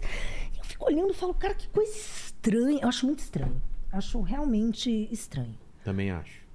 [0.53, 2.79] E eu fico olhando e falo, cara, que coisa estranha.
[2.81, 3.61] Eu acho muito estranho.
[3.91, 5.57] Acho realmente estranho.
[5.83, 6.47] Também acho.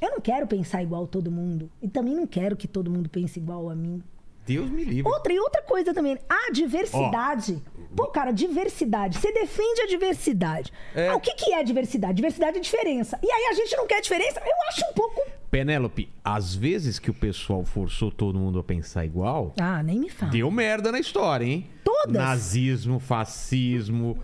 [0.00, 1.68] Eu não quero pensar igual todo mundo.
[1.82, 4.00] E também não quero que todo mundo pense igual a mim.
[4.48, 5.10] Deus me livre.
[5.10, 7.62] Outra e outra coisa também, a diversidade.
[7.96, 9.18] Pô, cara, diversidade.
[9.18, 10.72] Você defende a diversidade.
[10.94, 11.08] É.
[11.08, 12.14] Ah, o que, que é diversidade?
[12.14, 13.18] Diversidade é diferença.
[13.22, 14.40] E aí a gente não quer diferença?
[14.40, 15.20] Eu acho um pouco.
[15.50, 20.10] Penélope, às vezes que o pessoal forçou todo mundo a pensar igual, Ah, nem me
[20.10, 20.30] fala.
[20.30, 21.66] deu merda na história, hein?
[21.82, 22.12] Todas.
[22.12, 24.18] Nazismo, fascismo,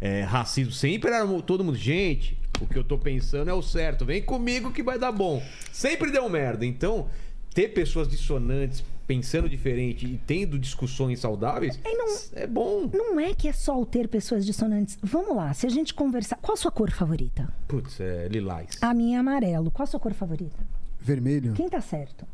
[0.00, 0.72] é, racismo.
[0.72, 1.76] Sempre era todo mundo.
[1.76, 4.04] Gente, o que eu tô pensando é o certo.
[4.04, 5.42] Vem comigo que vai dar bom.
[5.72, 6.64] Sempre deu merda.
[6.64, 7.10] Então,
[7.52, 12.90] ter pessoas dissonantes, pensando diferente e tendo discussões saudáveis E não- é bom.
[12.92, 14.98] Não é que é só o ter pessoas dissonantes.
[15.02, 16.36] Vamos lá, se a gente conversar.
[16.36, 17.48] Qual a sua cor favorita?
[17.66, 18.76] Putz, é lilás.
[18.82, 19.70] A minha é amarelo.
[19.70, 20.58] Qual a sua cor favorita?
[21.00, 21.54] Vermelho.
[21.54, 22.26] Quem tá certo?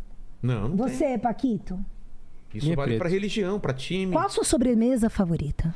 [0.43, 1.77] Não, não Você, é Paquito?
[1.77, 2.59] tem.
[2.59, 2.99] Isso Minha vale preto.
[2.99, 4.13] pra religião, pra time.
[4.13, 5.73] Qual a sua sobremesa favorita?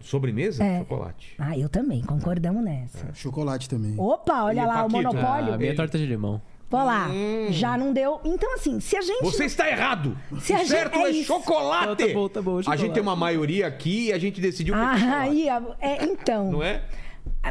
[0.00, 0.62] Sobremesa?
[0.64, 0.78] É.
[0.80, 1.34] Chocolate.
[1.38, 3.12] Ah, eu também, concordamos nessa.
[3.14, 3.94] Chocolate também.
[3.98, 5.02] Opa, olha E o lá, o Paquito?
[5.14, 5.54] monopólio.
[5.54, 6.40] A minha Ele- torta de limão.
[6.72, 7.46] Olha lá, Hum.
[7.50, 8.20] já não deu.
[8.24, 9.22] Então, assim, se a gente.
[9.22, 10.16] Você está errado!
[10.40, 11.26] Se a o gente- certo é é, isso.
[11.28, 11.86] chocolate!
[11.86, 12.82] Não, tá bom, tá bom, A chocolate.
[12.82, 15.48] gente tem uma maioria aqui e a gente decidiu que é Ah, aí,
[15.80, 16.50] é, então.
[16.50, 16.82] Não é?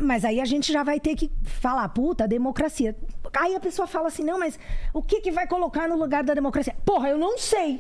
[0.02, 2.96] Mas aí a gente já vai ter que falar, puta, democracia.
[3.38, 4.60] Aí a pessoa fala assim, não, mas
[4.94, 6.76] o que, que vai colocar no lugar da democracia?
[6.86, 7.80] Porra, eu não sei.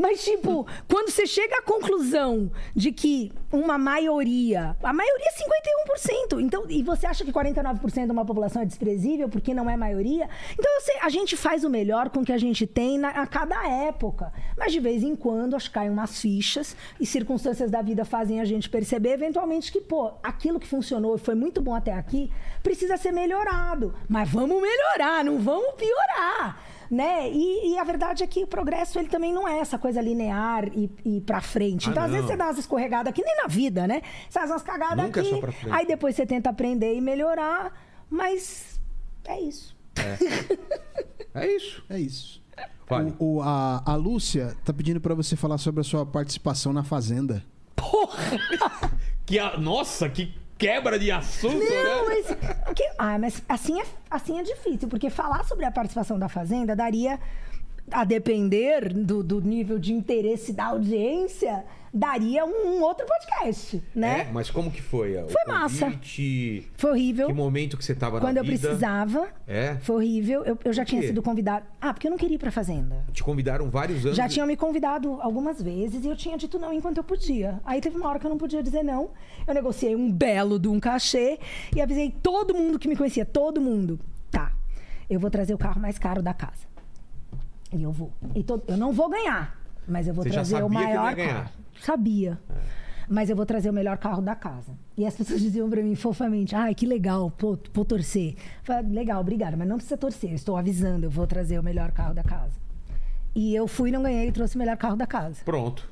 [0.00, 6.40] Mas, tipo, quando você chega à conclusão de que uma maioria, a maioria é 51%,
[6.40, 10.28] então, e você acha que 49% de uma população é desprezível porque não é maioria,
[10.58, 13.26] então sei, a gente faz o melhor com o que a gente tem na- a
[13.26, 14.32] cada época.
[14.56, 18.40] Mas de vez em quando, acho que caem umas fichas e circunstâncias da vida fazem
[18.40, 22.30] a gente perceber, eventualmente, que, pô, aquilo que funcionou e foi muito bom até aqui
[22.62, 23.94] precisa ser melhorado.
[24.08, 27.30] Mas vamos melhorar, não vamos piorar né?
[27.30, 30.66] E, e a verdade é que o progresso ele também não é essa coisa linear
[30.76, 31.88] e, e para frente.
[31.88, 32.30] Ah, então, às vezes não.
[32.32, 34.02] você dá umas escorregadas aqui, nem na vida, né?
[34.28, 35.74] Você faz umas cagadas Nunca é aqui, só pra frente.
[35.74, 37.72] aí depois você tenta aprender e melhorar,
[38.10, 38.80] mas
[39.24, 39.76] é isso.
[41.34, 41.82] É isso.
[41.88, 42.40] É isso.
[43.20, 46.82] O, o- a, a Lúcia tá pedindo pra você falar sobre a sua participação na
[46.82, 47.44] Fazenda.
[49.24, 52.14] Que a- Nossa, que quebra de assunto, Não, né?
[52.66, 56.28] mas, que- ah, mas assim, é, assim é difícil, porque falar sobre a participação da
[56.28, 57.18] Fazenda daria,
[57.90, 64.20] a depender do, do nível de interesse da audiência, daria um, outro podcast, né?
[64.28, 65.16] É, mas como que foi?
[65.16, 65.86] O Foi massa.
[65.86, 67.26] convite, Foi horrível.
[67.26, 68.58] Que momento que você tava Quando na eu vida?
[68.68, 69.28] precisava.
[69.46, 69.76] É?
[69.80, 70.44] Foi horrível.
[70.44, 71.66] Eu, eu já tinha sido convidada.
[71.80, 73.04] Ah, porque eu não queria ir pra fazenda.
[73.12, 74.16] Te convidaram vários anos.
[74.16, 77.60] Já tinham me convidado algumas vezes e eu tinha dito não enquanto eu podia.
[77.64, 79.10] Aí teve uma hora que eu não podia dizer não.
[79.46, 81.38] Eu negociei um belo de um cachê
[81.74, 83.98] e avisei todo mundo que me conhecia, todo mundo.
[84.30, 84.52] Tá,
[85.08, 86.70] eu vou trazer o carro mais caro da casa.
[87.72, 88.12] E eu vou.
[88.34, 89.59] E to- Eu não vou ganhar,
[89.90, 91.50] mas eu vou Você trazer o maior carro.
[91.80, 92.38] Sabia.
[93.08, 94.72] Mas eu vou trazer o melhor carro da casa.
[94.96, 98.36] E as pessoas diziam pra mim fofamente: ai, que legal, pô, vou torcer.
[98.62, 101.90] Falei, legal, obrigada, mas não precisa torcer, eu estou avisando, eu vou trazer o melhor
[101.90, 102.54] carro da casa.
[103.34, 105.42] E eu fui, não ganhei e trouxe o melhor carro da casa.
[105.44, 105.88] Pronto.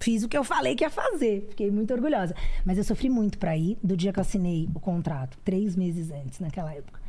[0.00, 1.46] Fiz o que eu falei que ia fazer.
[1.50, 2.34] Fiquei muito orgulhosa.
[2.64, 6.10] Mas eu sofri muito pra ir do dia que eu assinei o contrato, três meses
[6.10, 7.00] antes, naquela época.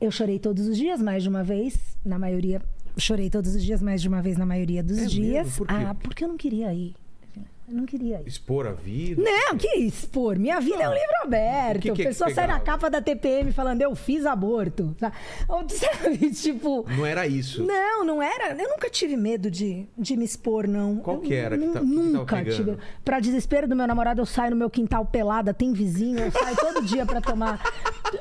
[0.00, 2.60] Eu chorei todos os dias, mais de uma vez, na maioria.
[2.96, 5.56] Chorei todos os dias, mais de uma vez, na maioria dos É dias.
[5.56, 5.66] Por?
[5.70, 6.94] Ah, porque eu não queria ir.
[7.66, 8.26] Eu não queria ir.
[8.28, 9.22] Expor a vida.
[9.22, 10.38] Não, que expor?
[10.38, 11.80] Minha vida é um livro aberto.
[11.80, 14.94] que que é a pessoa que sai na capa da TPM falando, eu fiz aborto.
[15.00, 15.16] Sabe?
[15.48, 16.84] Ou, sabe, tipo.
[16.94, 17.62] Não era isso.
[17.64, 18.54] Não, não era.
[18.54, 20.96] Eu nunca tive medo de, de me expor, não.
[20.96, 22.54] Qual Eu que era que tá- que Nunca pegando?
[22.56, 22.78] tive.
[23.02, 26.56] Pra desespero do meu namorado, eu saio no meu quintal pelada, tem vizinho, eu saio
[26.56, 27.60] todo dia pra tomar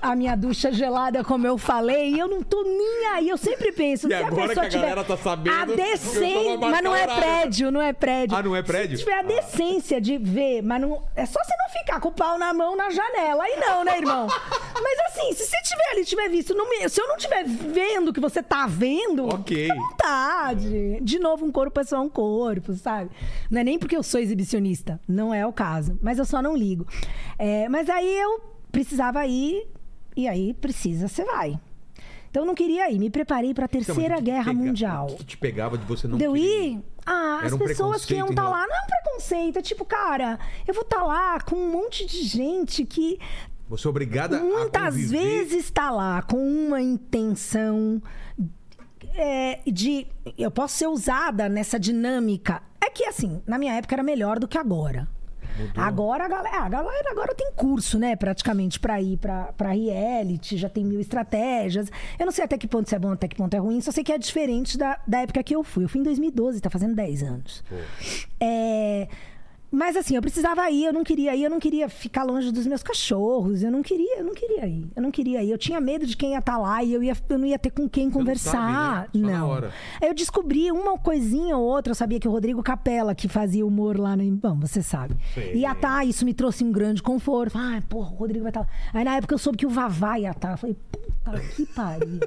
[0.01, 3.27] a minha ducha gelada, como eu falei, e eu não tô nem aí.
[3.29, 6.69] Eu sempre penso, E se a agora pessoa que a galera tá sabendo, a marcar
[6.71, 8.37] mas não é prédio, não é prédio.
[8.37, 8.97] Ah, não é prédio?
[8.97, 9.32] Se tiver a.
[9.35, 11.03] decência de ver, mas não.
[11.15, 13.43] É só você não ficar com o pau na mão na janela.
[13.43, 14.27] Aí não, né, irmão?
[14.83, 18.09] Mas assim, se você tiver ali, tiver visto, não me- se eu não tiver vendo
[18.09, 19.55] o que você tá vendo, Ok.
[19.63, 20.99] fica à vontade.
[21.01, 23.09] De novo, um corpo é só um corpo, sabe?
[23.49, 25.97] Não é nem porque eu sou exibicionista, não é o caso.
[26.01, 26.85] Mas eu só não ligo.
[27.39, 29.67] É, mas aí eu precisava ir,
[30.17, 31.57] e aí precisa, você vai.
[32.29, 34.45] Então eu não queria ir, me preparei para a Então, mas Terceira o que Guerra
[34.45, 35.07] pega- Mundial.
[35.11, 36.79] O que te pegava de você não Deu querer ir?
[37.05, 39.61] Ah, Era as um pessoas que iam estar em lá, não é um preconceito, é
[39.61, 43.19] tipo, cara, eu vou estar lá com um monte de gente que
[43.67, 48.01] Você é obrigada muitas vezes está lá com uma intenção
[49.15, 50.07] é, de
[50.37, 52.61] eu posso ser usada nessa dinâmica.
[52.81, 55.07] É que assim, na minha época era melhor do que agora.
[55.75, 60.57] Agora a galera, a galera agora tem curso, né, praticamente pra ir pra, pra reality,
[60.57, 61.89] já tem mil estratégias.
[62.17, 63.91] Eu não sei até que ponto isso é bom, até que ponto é ruim, só
[63.91, 65.83] sei que é diferente da, da época que eu fui.
[65.83, 67.63] Eu fui em 2012, tá fazendo 10 anos.
[68.39, 69.07] É,
[69.73, 72.67] Mas assim, eu precisava ir, eu não queria ir, eu não queria ficar longe dos
[72.67, 75.49] meus cachorros, eu não queria, eu não queria ir, eu não queria ir.
[75.49, 77.71] Eu tinha medo de quem ia estar lá e eu, ia, eu não ia ter
[77.71, 78.51] com quem não conversar.
[78.51, 79.33] sabe, né?
[79.33, 79.49] Não.
[79.49, 79.71] hora.
[79.99, 83.65] Aí eu descobri uma coisinha ou outra, eu sabia que o Rodrigo Capella, que fazia
[83.65, 84.23] humor lá no.
[84.33, 85.15] Bom, você sabe.
[85.33, 85.55] Sei.
[85.55, 87.57] Ia estar, isso me trouxe um grande conforto.
[87.57, 88.67] Ai, porra, o Rodrigo vai estar lá.
[88.93, 90.51] Aí na época eu soube que o Vavá ia estar.
[90.51, 91.22] Eu falei, puta
[91.55, 92.19] que pariu.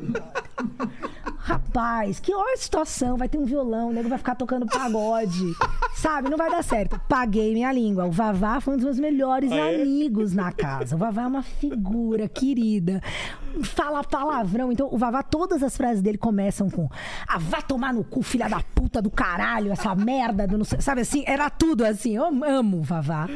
[1.38, 3.16] Rapaz, que hora situação.
[3.16, 5.44] Vai ter um violão, o nego vai ficar tocando pagode.
[5.94, 6.28] Sabe?
[6.28, 7.00] Não vai dar certo.
[7.08, 8.06] Paguei minha língua.
[8.06, 10.96] O Vavá foi um dos meus melhores amigos na casa.
[10.96, 13.00] O Vavá é uma figura querida.
[13.62, 14.72] Fala palavrão.
[14.72, 16.88] Então, o Vavá, todas as frases dele começam com:
[17.28, 20.80] Ah, vá tomar no cu, filha da puta do caralho, essa merda do não sei.
[20.80, 21.22] Sabe assim?
[21.26, 22.16] Era tudo assim.
[22.16, 23.28] Eu amo o Vavá.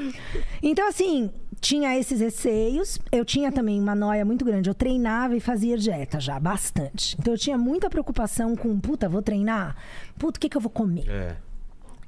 [0.62, 1.30] Então, assim,
[1.60, 2.98] tinha esses receios.
[3.12, 4.70] Eu tinha também uma noia muito grande.
[4.70, 7.16] Eu treinava e fazia dieta já, bastante.
[7.18, 9.76] Então eu tinha muita preocupação com, puta, vou treinar?
[10.18, 11.08] Puta, o que, que eu vou comer?
[11.08, 11.36] É.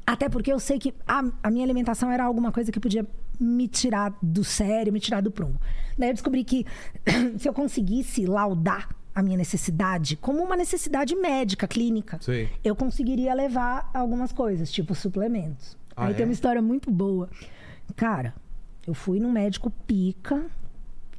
[0.07, 3.07] Até porque eu sei que a, a minha alimentação era alguma coisa que podia
[3.39, 5.61] me tirar do sério, me tirar do prumo.
[5.97, 6.67] Daí eu descobri que
[7.39, 12.49] se eu conseguisse laudar a minha necessidade como uma necessidade médica, clínica, Sei.
[12.65, 15.77] eu conseguiria levar algumas coisas, tipo suplementos.
[15.95, 16.17] Ah, Aí é?
[16.17, 17.29] tem uma história muito boa.
[17.95, 18.35] Cara,
[18.87, 20.45] eu fui num médico pica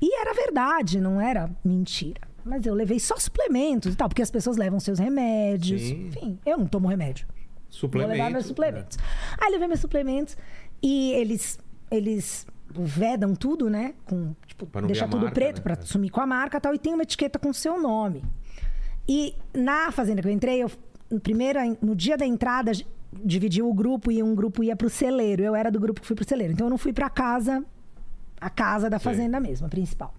[0.01, 2.21] e era verdade, não era mentira.
[2.45, 5.81] Mas eu levei só suplementos e tal, porque as pessoas levam seus remédios.
[5.81, 6.07] Sim.
[6.07, 7.25] Enfim, eu não tomo remédio.
[7.69, 8.09] Suplemento.
[8.09, 8.97] Vou levar meus suplementos.
[9.39, 10.35] Aí levei meus suplementos
[10.81, 11.57] e eles,
[11.89, 13.93] eles vedam tudo, né?
[14.05, 15.63] Com, tipo, Pra não ver deixa a tudo marca, preto né?
[15.63, 15.81] pra É.
[15.85, 16.75] sumir com a marca e tal.
[16.75, 18.23] E tem uma etiqueta com o seu nome.
[19.07, 20.69] E na fazenda que eu entrei, eu,
[21.09, 22.71] no, primeiro, no dia da entrada,
[23.23, 25.43] dividiu o grupo e um grupo ia pro celeiro.
[25.43, 26.53] Eu era do grupo que fui pro celeiro.
[26.53, 27.63] Então eu não fui pra casa,
[28.39, 30.13] a casa da fazenda mesmo, a principal.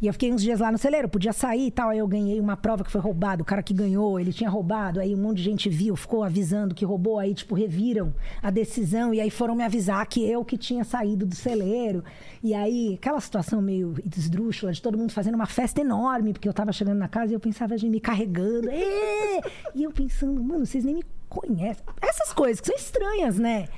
[0.00, 1.90] E eu fiquei uns dias lá no celeiro, podia sair e tal.
[1.90, 3.42] Aí eu ganhei uma prova que foi roubado.
[3.42, 5.00] O cara que ganhou, ele tinha roubado.
[5.00, 7.18] Aí um monte de gente viu, ficou avisando que roubou.
[7.18, 9.12] Aí, tipo, reviram a decisão.
[9.12, 12.04] E aí foram me avisar que eu que tinha saído do celeiro.
[12.44, 16.54] E aí, aquela situação meio esdrúxula de todo mundo fazendo uma festa enorme, porque eu
[16.54, 18.70] tava chegando na casa e eu pensava, gente, me carregando.
[18.70, 19.40] "Ê!"
[19.74, 21.84] E eu pensando, mano, vocês nem me conhecem.
[22.00, 23.68] Essas coisas que são estranhas, né?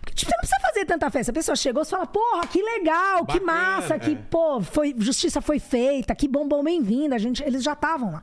[0.00, 1.30] Porque, tipo, você não precisa fazer tanta festa.
[1.30, 4.18] A pessoa chegou e fala, porra, que legal, que Bacana, massa, que, é.
[4.30, 7.16] pô, foi, justiça foi feita, que bom, bom, bem-vinda.
[7.16, 8.22] A gente, eles já estavam lá.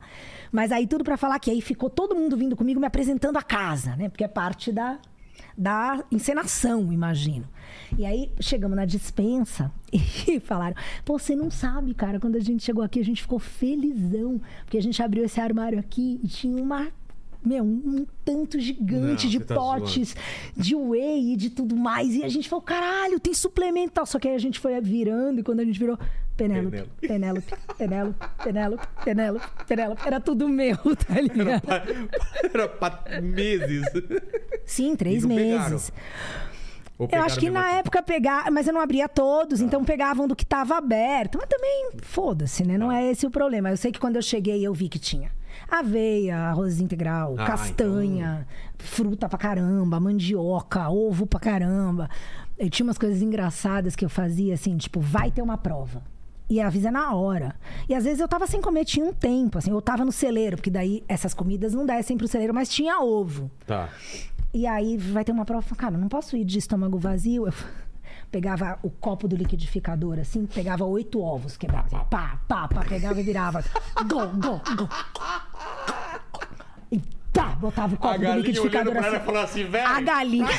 [0.50, 3.42] Mas aí tudo pra falar que aí ficou todo mundo vindo comigo me apresentando a
[3.42, 4.08] casa, né?
[4.08, 4.98] Porque é parte da,
[5.56, 7.46] da encenação, imagino.
[7.96, 12.62] E aí chegamos na dispensa e falaram: pô, você não sabe, cara, quando a gente
[12.62, 16.62] chegou aqui, a gente ficou felizão, porque a gente abriu esse armário aqui e tinha
[16.62, 16.88] uma.
[17.46, 20.16] Meu, um tanto gigante Não, de tá potes
[20.56, 22.12] de whey e de tudo mais.
[22.14, 24.04] E a gente falou, caralho, tem suplemento tal.
[24.04, 25.96] Só que aí a gente foi virando e quando a gente virou,
[26.36, 30.02] Penélope, Penélope, Penélope, Penélope, Penélope, Penélope.
[30.06, 30.76] Era tudo meu,
[31.06, 31.62] tá ligado?
[31.62, 31.82] Pa-
[32.52, 33.84] Era pra meses.
[34.64, 35.70] Sim, três pegaram?
[35.70, 35.92] meses.
[36.98, 40.44] Eu acho que na época pegar, mas eu não abria todos, então pegavam do que
[40.44, 41.38] estava aberto.
[41.38, 42.76] Mas também, foda-se, né?
[42.78, 43.70] Não é esse o problema.
[43.70, 45.30] Eu sei que quando eu cheguei eu vi que tinha
[45.68, 48.46] aveia, arroz integral, Ah, castanha,
[48.78, 52.08] fruta pra caramba, mandioca, ovo pra caramba.
[52.58, 56.02] Eu tinha umas coisas engraçadas que eu fazia assim, tipo, vai ter uma prova.
[56.48, 57.56] E avisa na hora.
[57.88, 60.56] E às vezes eu tava sem comer, tinha um tempo, assim, eu tava no celeiro,
[60.56, 63.50] porque daí essas comidas não descem pro celeiro, mas tinha ovo.
[63.66, 63.88] Tá.
[64.54, 67.46] E aí vai ter uma prova, cara, não posso ir de estômago vazio.
[67.46, 67.52] Eu
[68.36, 73.18] pegava o copo do liquidificador, assim, pegava oito ovos, quebrava, assim, pá, pá, pá, pegava
[73.18, 73.64] e virava.
[74.06, 74.88] Go, go, go.
[76.92, 77.00] E
[77.36, 79.36] pá, botava o copo do liquidificador assim.
[79.36, 79.86] assim, velho.
[79.88, 80.46] A galinha.
[80.46, 80.56] pra?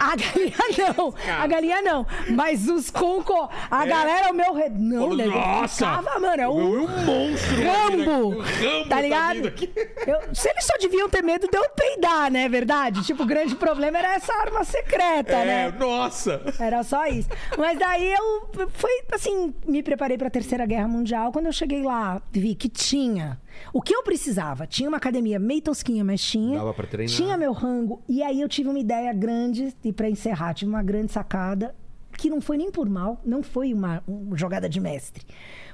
[0.10, 1.14] A galinha não.
[1.40, 2.06] A galinha não.
[2.30, 3.48] Mas os concô.
[3.70, 4.78] A galera ao meu redor.
[4.78, 5.30] Não, Falou, nego.
[5.30, 6.42] "Nossa, Ficava, mano.
[6.42, 8.42] É eu um, um monstro Rambo.
[8.42, 8.46] né?
[8.60, 9.48] Rambo tá tá ligado?
[9.48, 9.70] aqui.
[10.06, 12.48] Eu- se eles só deviam ter medo de eu peidar, né?
[12.48, 13.04] Verdade?
[13.04, 15.74] Tipo, o grande problema era essa arma secreta, É, né?
[15.78, 16.40] nossa.
[16.58, 17.28] Era só isso.
[17.58, 21.32] Mas daí eu foi assim, me preparei para a Terceira Guerra Mundial.
[21.32, 23.38] Quando eu cheguei lá, vi que tinha
[23.72, 24.66] o que eu precisava.
[24.66, 26.58] Tinha uma academia meio tosquinha, mas tinha.
[26.58, 27.14] Dava pra treinar.
[27.14, 28.02] Tinha meu rango.
[28.08, 31.74] E aí eu tive uma ideia grande, e para encerrar, tive uma grande sacada,
[32.16, 35.24] que não foi nem por mal, não foi uma, uma jogada de mestre.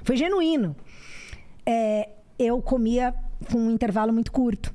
[0.03, 0.75] Foi genuíno.
[1.65, 3.13] É, eu comia
[3.51, 4.73] com um intervalo muito curto.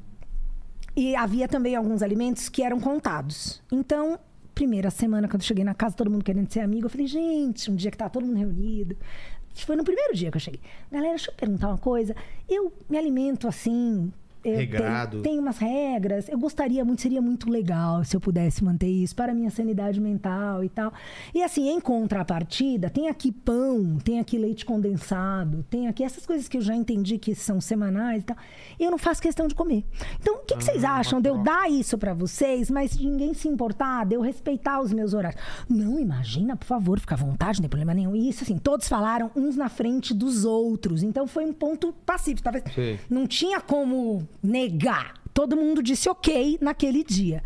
[0.94, 3.62] E havia também alguns alimentos que eram contados.
[3.72, 4.18] Então,
[4.55, 7.70] primeira semana, quando eu cheguei na casa, todo mundo querendo ser amigo, eu falei, gente,
[7.70, 8.97] um dia que tá todo mundo reunido.
[9.55, 10.60] Foi no primeiro dia que eu cheguei.
[10.90, 12.16] Galera, deixa eu perguntar uma coisa.
[12.48, 14.12] Eu me alimento assim.
[14.44, 15.10] Regrado.
[15.22, 16.28] Tenho, tenho umas regras.
[16.28, 20.00] Eu gostaria muito, seria muito legal se eu pudesse manter isso para a minha sanidade
[20.00, 20.92] mental e tal.
[21.34, 26.48] E assim, em contrapartida, tem aqui pão, tem aqui leite condensado, tem aqui essas coisas
[26.48, 28.36] que eu já entendi que são semanais e tal.
[28.78, 29.84] E eu não faço questão de comer.
[30.20, 33.34] Então, o que, que vocês Ah, acham de eu dar isso para vocês, mas ninguém
[33.34, 35.40] se importar, de eu respeitar os meus horários?
[35.68, 38.16] Não, imagina, por favor, fica à vontade, não tem problema nenhum.
[38.16, 41.02] E isso, assim, todos falaram uns na frente dos outros.
[41.02, 42.42] Então, foi um ponto pacífico.
[42.42, 42.98] Talvez Sei.
[43.08, 45.15] não tinha como negar.
[45.35, 47.43] Todo mundo disse ok naquele dia.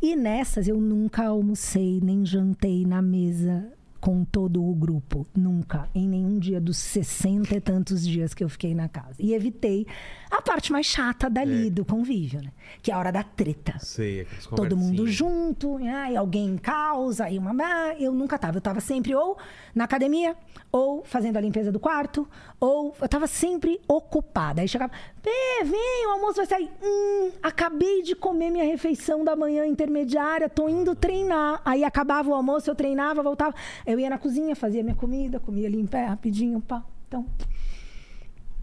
[0.00, 5.26] E nessas eu nunca almocei nem jantei na mesa com todo o grupo.
[5.36, 5.88] Nunca.
[5.94, 9.16] Em nenhum dia dos 60 e tantos dias que eu fiquei na casa.
[9.18, 9.86] E evitei
[10.30, 12.52] a parte mais chata dali do convívio, né?
[12.80, 17.50] Que é a hora da treta Sei, todo mundo junto, aí alguém causa, aí uma.
[17.62, 18.58] ah, Eu nunca tava.
[18.58, 19.36] Eu tava sempre ou
[19.74, 20.36] na academia,
[20.70, 22.28] ou fazendo a limpeza do quarto,
[22.60, 24.60] ou eu tava sempre ocupada.
[24.62, 24.92] Aí chegava,
[25.22, 26.70] Pê, vem, o almoço vai sair.
[26.82, 31.60] Hum, acabei de comer minha refeição da manhã intermediária, tô indo treinar.
[31.64, 33.54] Aí acabava o almoço, eu treinava, voltava.
[33.84, 36.82] Eu ia na cozinha, fazia minha comida, comia ali em pé rapidinho, pá.
[37.08, 37.26] Então.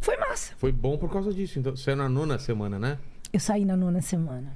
[0.08, 0.54] Foi massa.
[0.58, 1.60] Foi bom por causa disso.
[1.60, 2.98] Então, saiu na nona semana, né?
[3.34, 4.54] Eu saí na nona semana.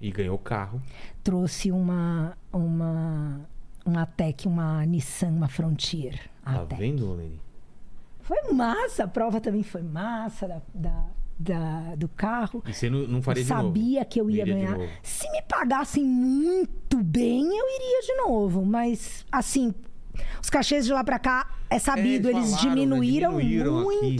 [0.00, 0.80] E ganhou o carro.
[1.22, 3.40] trouxe uma uma
[3.84, 6.18] uma Tech, uma Nissan, uma Frontier.
[6.42, 6.80] Tá Tech.
[6.80, 7.38] vendo, Leni?
[8.22, 11.06] Foi massa, a prova também foi massa da, da-
[11.38, 12.62] da- do carro.
[12.66, 13.64] E você não, não faria eu de novo?
[13.66, 14.78] sabia que eu ia ganhar.
[15.02, 18.64] Se me pagassem muito bem, eu iria de novo.
[18.64, 19.74] Mas, assim,
[20.42, 22.74] os cachês de lá pra cá, é sabido, É, eles falaram, né?
[22.74, 24.16] diminuíram, Diminuíram aqui.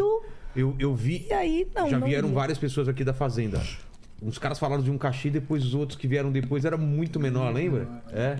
[0.56, 1.26] Eu, eu vi.
[1.28, 3.60] E aí, não, já não vieram várias pessoas aqui da Fazenda
[4.22, 7.52] uns caras falaram de um cachê, depois os outros que vieram depois era muito menor,
[7.52, 7.86] lembra?
[8.10, 8.38] É.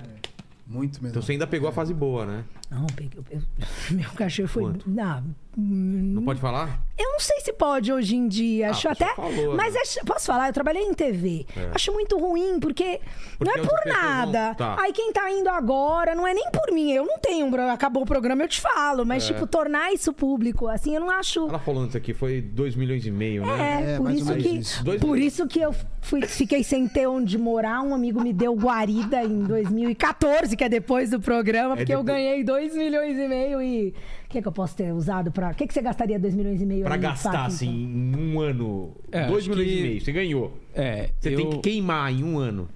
[0.67, 1.11] Muito melhor.
[1.11, 2.45] Então você ainda pegou a fase boa, né?
[2.71, 3.43] Não, peguei, eu-
[3.95, 4.63] meu cachê foi.
[4.63, 4.89] Quanto?
[4.89, 5.23] Não,
[5.57, 6.83] Não pode falar?
[6.97, 8.69] Eu não sei se pode hoje em dia.
[8.69, 9.15] Ah, Acho até.
[9.15, 9.81] falou, mas né?
[9.81, 10.49] acho- posso falar?
[10.49, 11.45] Eu trabalhei em TV.
[11.57, 11.71] É.
[11.75, 13.01] Acho muito ruim, porque,
[13.39, 14.55] Porque não é por nada.
[14.55, 14.77] tá.
[14.81, 16.93] Aí quem tá indo agora não é nem por mim.
[16.93, 17.47] Eu não tenho.
[17.47, 19.05] um Acabou o programa, eu te falo.
[19.05, 21.47] Mas, tipo, tornar isso público, assim, eu não acho.
[21.47, 21.49] É.
[21.49, 23.83] Ela falou antes aqui, foi 2 milhões e meio, né?
[23.89, 24.57] É, É, por mais ou isso que.
[24.57, 24.85] isso.
[24.85, 25.25] Por milhões.
[25.33, 27.83] isso que eu fui, fiquei sem ter onde morar.
[27.83, 32.17] Um amigo me deu guarida em 2014, que é depois do programa, porque eu depois.
[32.19, 33.95] ganhei 2 milhões e meio e.
[34.35, 35.51] O que, que eu posso ter usado pra.
[35.51, 38.41] O que, que você gastaria 2 milhões e meio Pra aí, gastar, assim, em um
[38.41, 40.59] ano, É, 2 acho milhões que- e meio, você ganhou.
[40.75, 41.37] É, Você eu...
[41.37, 42.69] tem que queimar em um ano.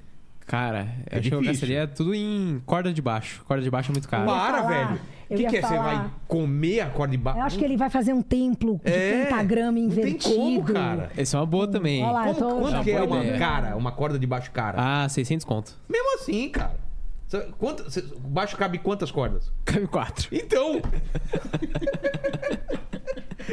[0.47, 3.43] Cara, É acho que eu gastaria tudo em corda de baixo.
[3.45, 4.25] Corda de baixo é muito caro.
[4.25, 5.01] Para, falar, velho.
[5.29, 5.61] O que, que é?
[5.61, 5.83] Você falar.
[5.83, 7.39] vai comer a corda de baixo?
[7.41, 10.37] Eu acho que ele vai fazer um templo de É, pentagrama não tem invertido.
[10.37, 11.11] como, cara.
[11.17, 12.03] Essa é uma boa também.
[12.05, 14.77] Olha lá, Como, eu tô- que é uma cara, uma corda de baixo cara?
[15.05, 15.75] Ah, 600 conto.
[15.89, 16.87] Mesmo assim, cara.
[17.29, 19.53] Cê- Quanto, cê- baixo cabe quantas cordas?
[19.65, 20.29] Cabe 4.
[20.33, 20.81] Então!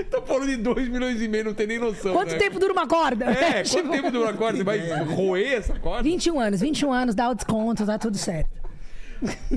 [0.10, 2.14] Tô falando de 2 milhões e meio, não tem nem noção.
[2.14, 2.38] Quanto né?
[2.38, 3.26] tempo dura uma corda?
[3.26, 4.58] É, Tipo, quanto tempo dura a corda?
[4.58, 6.04] Você vai roer essa corda?
[6.04, 8.50] 21 anos, 21 anos, dá o desconto, tá tudo certo.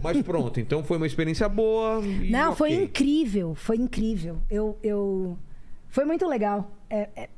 [0.02, 2.00] Mas pronto, então foi uma experiência boa.
[2.04, 2.84] e Não, foi ok.
[2.84, 4.38] incrível, foi incrível.
[4.48, 5.36] Eu, eu...
[5.88, 6.70] Foi muito legal.
[6.88, 7.28] É- é-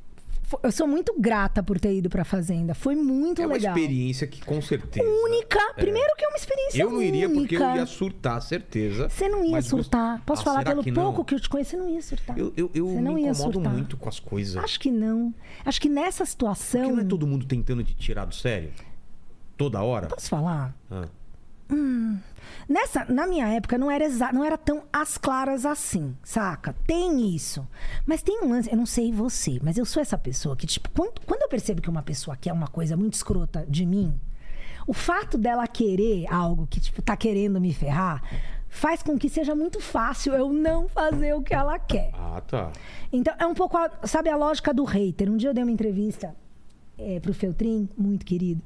[0.63, 2.73] Eu sou muito grata por ter ido pra Fazenda.
[2.73, 3.75] Foi muito É uma legal.
[3.75, 5.07] experiência que com certeza.
[5.07, 5.59] Única.
[5.75, 9.09] Primeiro que é uma experiência Eu não iria porque eu ia surtar, certeza.
[9.09, 10.21] Você não ia gost- surtar.
[10.25, 11.03] Posso Ah, falar pelo que não?
[11.03, 12.37] pouco que eu te conheço, você não ia surtar.
[12.37, 13.73] Eu, eu, eu não me incomodo surtar.
[13.73, 14.63] muito com as coisas.
[14.63, 15.33] Acho que não.
[15.65, 16.81] Acho que nessa situação.
[16.81, 18.71] Porque não é todo mundo tentando te tirar do sério?
[19.57, 20.07] Toda hora?
[20.07, 20.75] Posso falar?
[20.89, 21.07] Ah.
[22.67, 26.73] Nessa, na minha época não era exa- não era tão às claras assim, saca?
[26.87, 27.67] Tem isso.
[28.05, 30.89] Mas tem um lance, eu não sei você, mas eu sou essa pessoa que, tipo,
[30.91, 34.13] quando, quando eu percebo que uma pessoa quer uma coisa muito escrota de mim,
[34.87, 38.23] o fato dela querer algo que, tipo, tá querendo me ferrar,
[38.69, 42.11] faz com que seja muito fácil eu não fazer o que ela quer.
[42.13, 42.71] Ah, tá.
[43.11, 45.29] Então, é um pouco, a- sabe, a lógica do hater.
[45.29, 46.33] Um dia eu dei uma entrevista
[46.97, 48.61] é, pro Feltrin, muito querido,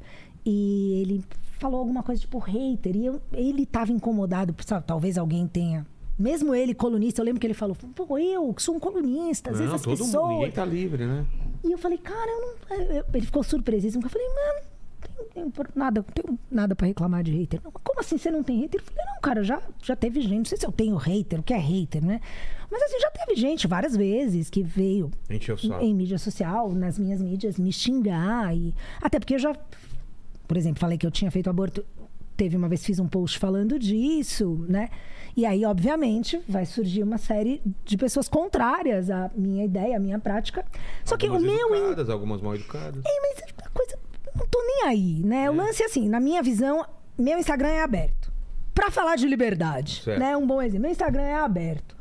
[0.45, 1.23] e ele
[1.59, 5.85] falou alguma coisa tipo hater, e eu- ele tava incomodado, sabe, talvez alguém tenha.
[6.17, 9.55] Mesmo ele, colunista, eu lembro que ele falou, pô, eu que sou um colunista, às
[9.59, 10.13] não, vezes as todo pessoas.
[10.13, 11.25] mundo, ninguém tá livre, né?
[11.63, 12.95] E eu falei, cara, eu não.
[12.95, 14.05] eu- Ele ficou surpresíssimo.
[14.05, 14.65] Eu falei, mano,
[15.17, 17.59] não tenho, tenho nada, tenho nada pra reclamar de hater.
[17.63, 18.79] Não, Como assim você não tem hater?
[18.79, 20.37] Eu falei, não, cara, já, já teve gente.
[20.37, 22.21] Não sei se eu tenho hater, o que é hater, né?
[22.71, 25.11] Mas assim, já teve gente várias vezes que veio
[25.57, 25.83] saco.
[25.83, 28.55] em mídia social, nas minhas mídias, me xingar.
[28.55, 28.73] E...
[29.01, 29.53] Até porque eu já,
[30.47, 31.85] por exemplo, falei que eu tinha feito aborto.
[32.37, 34.89] Teve uma vez fiz um post falando disso, né?
[35.37, 40.19] E aí, obviamente, vai surgir uma série de pessoas contrárias à minha ideia, à minha
[40.19, 40.65] prática.
[41.05, 41.75] Só que o Algumas meu.
[41.75, 43.03] educadas, algumas mal educadas.
[43.05, 43.97] É, mas a coisa.
[44.35, 45.49] Não tô nem aí, né?
[45.49, 46.85] O lance, assim, na minha visão,
[47.17, 48.31] meu Instagram é aberto.
[48.73, 50.19] Pra falar de liberdade, Certo.
[50.19, 50.35] né?
[50.35, 50.81] Um bom exemplo.
[50.81, 51.95] Meu Instagram é aberto.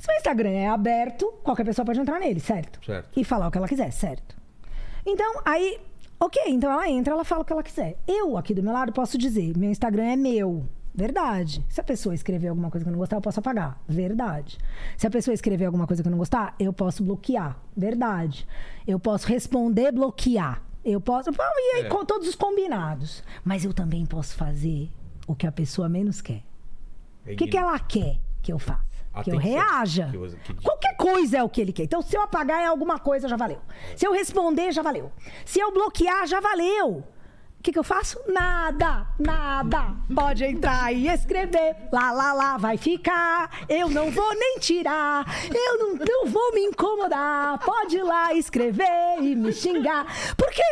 [0.00, 2.84] Se meu Instagram é aberto, qualquer pessoa pode entrar nele, certo?
[2.84, 3.08] Certo.
[3.20, 4.36] E falar o que ela quiser, certo?
[5.06, 5.78] Então, aí,
[6.20, 7.98] ok, então ela entra, ela fala o que ela quiser.
[8.06, 10.66] Eu, aqui do meu lado, posso dizer: meu Instagram é meu.
[10.92, 11.64] Verdade.
[11.68, 13.80] Se a pessoa escrever alguma coisa que eu não gostar, eu posso apagar.
[13.88, 14.58] Verdade.
[14.96, 17.56] Se a pessoa escrever alguma coisa que eu não gostar, eu posso bloquear.
[17.76, 18.46] Verdade.
[18.86, 20.62] Eu posso responder, bloquear.
[20.84, 21.30] Eu posso.
[21.30, 21.88] E aí, É.
[21.88, 23.22] com todos os combinados.
[23.44, 24.90] Mas eu também posso fazer
[25.28, 26.42] o que a pessoa menos quer.
[27.24, 28.89] O que, que ela quer que eu faça?
[29.24, 30.08] Que eu reaja.
[30.10, 31.82] Que eu- que- Qualquer coisa é o que ele quer.
[31.84, 33.58] Então, se eu apagar é alguma coisa, já valeu.
[33.96, 35.10] Se eu responder, já valeu.
[35.44, 37.04] Se eu bloquear, já valeu.
[37.58, 38.18] O que, que eu faço?
[38.26, 39.94] Nada, nada.
[40.14, 41.76] Pode entrar e escrever.
[41.92, 43.66] Lá, lá, lá, vai ficar.
[43.68, 45.26] Eu não vou nem tirar.
[45.54, 47.58] Eu não, não vou me incomodar.
[47.58, 50.06] Pode ir lá escrever e me xingar.
[50.38, 50.62] Porque,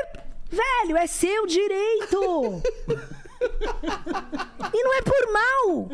[0.51, 2.63] velho, é seu direito.
[4.75, 5.89] E não é por mal.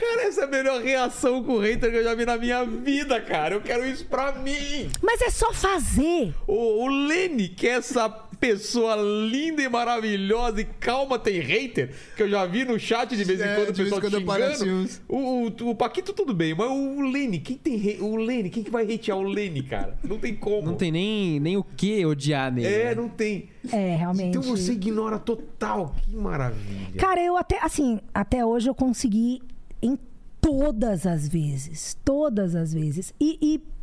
[0.00, 2.64] Cara, essa é a melhor reação com o hater que eu já vi na minha
[2.64, 3.54] vida, cara.
[3.56, 4.88] Eu quero isso pra mim.
[5.02, 6.34] Mas é só fazer.
[6.46, 12.22] O, o Lene, que é essa pessoa linda e maravilhosa e calma, tem hater, que
[12.22, 14.56] eu já vi no chat de vez em É, quando o de vez pessoal quando
[14.58, 14.80] xingando.
[14.82, 15.02] uns.
[15.06, 18.62] O, o, o Paquito tudo bem, mas o Lene, quem tem hate- o Lene, quem
[18.62, 19.98] que vai hatear o Lene, cara?
[20.02, 20.62] Não tem como.
[20.62, 22.66] Não tem nem, nem o que odiar nele.
[22.66, 22.94] É, né?
[22.94, 23.50] não tem.
[23.70, 24.30] É, realmente.
[24.38, 25.94] Então você ignora total.
[26.02, 26.98] Que maravilha.
[26.98, 29.42] Cara, eu até, assim, até hoje eu consegui
[29.82, 29.98] em
[30.40, 31.96] todas as vezes.
[32.04, 33.14] Todas as vezes.
[33.20, 33.38] E.
[33.40, 33.80] e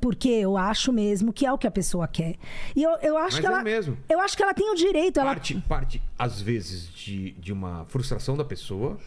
[0.00, 2.36] porque eu acho mesmo que é o que a pessoa quer.
[2.74, 3.62] E eu, eu acho Mas que é ela.
[3.62, 3.98] mesmo.
[4.08, 5.20] Eu acho que ela tem o direito.
[5.20, 8.98] Ela, Parte, parte, às vezes, de, de uma frustração da pessoa.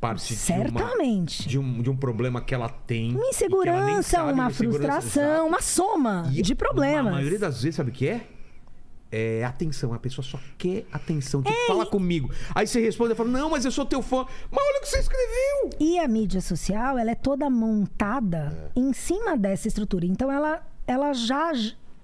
[0.00, 1.48] Parte de uma, certamente.
[1.48, 3.12] de um, de um problema que ela tem.
[3.12, 7.06] Uma ela insegurança, sabe, uma insegurança, frustração, uma soma E de problemas.
[7.06, 8.26] A maioria das vezes, sabe o que é?
[9.10, 9.92] É atenção.
[9.92, 11.42] A pessoa só quer atenção.
[11.42, 12.30] Tipo, fala comigo.
[12.54, 14.26] Aí você responde e fala, não, mas eu sou teu fã.
[14.50, 15.70] Mas olha o que você escreveu.
[15.78, 20.06] E a mídia social, ela é toda montada em cima dessa estrutura.
[20.06, 21.52] Então ela, ela já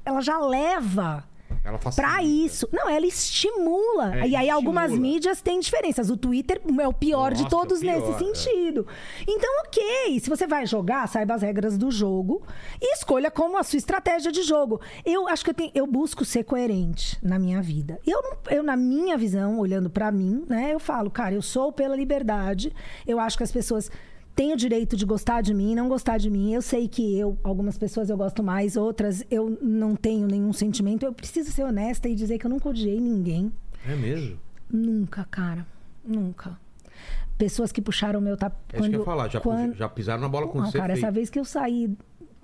[0.05, 1.25] ela já leva
[1.65, 2.12] Ela facilita.
[2.12, 2.68] Pra isso.
[2.73, 4.16] Não, ela estimula.
[4.16, 5.12] É, e aí algumas estimula.
[5.12, 6.10] mídias têm diferenças.
[6.10, 8.18] O Twitter é o pior de Nossa, todos o pior, nesse é.
[8.18, 8.86] sentido.
[9.26, 10.20] Então, ok.
[10.20, 12.42] Se você vai jogar, saiba as regras do jogo
[12.81, 14.81] e escolha como a sua estratégia de jogo.
[15.05, 18.00] Eu acho que eu, tenho, eu busco ser coerente na minha vida.
[18.07, 21.97] Eu, eu na minha visão, olhando pra mim, né, eu falo, cara, eu sou pela
[21.97, 22.73] liberdade.
[23.07, 23.91] Eu acho que as pessoas
[24.36, 26.52] têm o direito de gostar de mim, não gostar de mim.
[26.52, 31.05] Eu sei que eu, algumas pessoas eu gosto mais, outras eu não tenho nenhum sentimento.
[31.05, 33.50] Eu preciso ser honesta e dizer que eu nunca odiei ninguém.
[33.89, 34.39] É mesmo?
[34.70, 35.66] Nunca, cara.
[36.05, 36.60] Nunca.
[37.39, 38.52] Pessoas que puxaram o meu tap...
[38.73, 39.28] É isso que eu ia falar.
[39.28, 39.74] Já, quando...
[39.74, 40.78] já pisaram na bola com Não, você.
[40.78, 41.12] cara, essa feio.
[41.12, 41.97] vez que eu saí,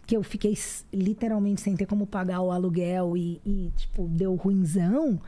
[0.06, 0.56] que eu fiquei
[0.92, 5.20] literalmente sem ter como pagar o aluguel e, e, tipo, deu ruinzão.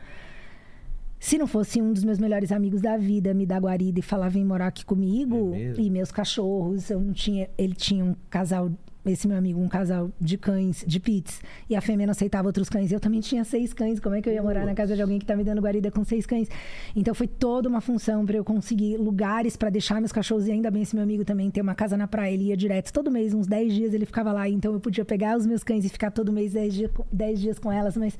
[1.25, 4.29] Se não fosse um dos meus melhores amigos da vida me dar guarida e falar,
[4.29, 7.49] vem morar aqui comigo, É e meus cachorros, eu não tinha.
[7.57, 8.71] Ele tinha um casal,
[9.07, 12.69] esse meu amigo, um casal de cães, de pits, e a fêmea não aceitava outros
[12.69, 12.93] cães.
[12.93, 13.99] Eu também tinha seis cães.
[13.99, 15.91] Como é que eu ia morar na casa de alguém que tá me dando guarida
[15.91, 16.47] com seis cães?
[16.95, 20.71] Então foi toda uma função para eu conseguir lugares para deixar meus cachorros, e ainda
[20.71, 23.33] bem esse meu amigo também tem uma casa na praia, ele ia direto todo mês,
[23.33, 26.11] uns 10 dias ele ficava lá, então eu podia pegar os meus cães e ficar
[26.11, 28.15] todo mês 10 dias, 10 dias com elas, mas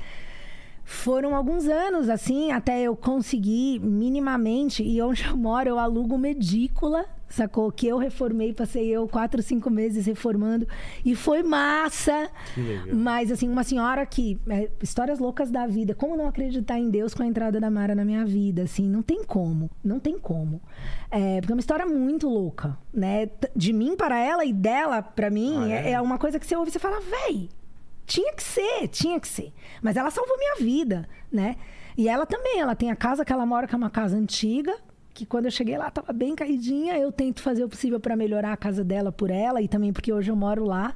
[0.85, 4.83] foram alguns anos, assim, até eu conseguir minimamente.
[4.83, 7.73] E onde eu moro, eu alugo uma edícula, sacou?
[7.73, 10.69] Que eu reformei, passei eu quatro, cinco meses reformando.
[11.05, 12.31] E foi massa.
[12.55, 12.87] Que legal.
[12.95, 14.39] Mas, assim, uma senhora que.
[14.49, 15.95] é, histórias loucas da vida.
[15.95, 18.63] Como não acreditar em Deus com a entrada da Mara na minha vida?
[18.63, 19.71] Assim, não tem como.
[19.83, 20.61] Não tem como.
[21.11, 23.29] É, porque é uma história muito louca, né?
[23.57, 25.89] De mim para ela e dela para mim, Ah, é?
[25.89, 25.93] é?
[25.93, 27.49] é uma coisa que você ouve e você fala, véi.
[28.07, 29.53] Tinha que ser, tinha que ser.
[29.83, 31.57] Mas ela salvou minha vida, né?
[31.97, 34.77] E ela também, ela tem a casa que ela mora, que é uma casa antiga,
[35.13, 36.99] que quando eu cheguei lá tava bem caidinha.
[36.99, 40.13] Eu tento fazer o possível para melhorar a casa dela por ela e também porque
[40.13, 40.95] hoje eu moro lá.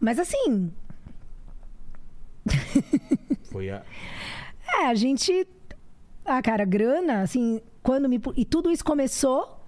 [0.00, 0.72] Mas assim,
[3.50, 3.82] Foi a...
[4.80, 5.46] é, a gente.
[6.24, 8.20] Ah, cara, grana, assim, quando me.
[8.36, 9.60] E tudo isso começou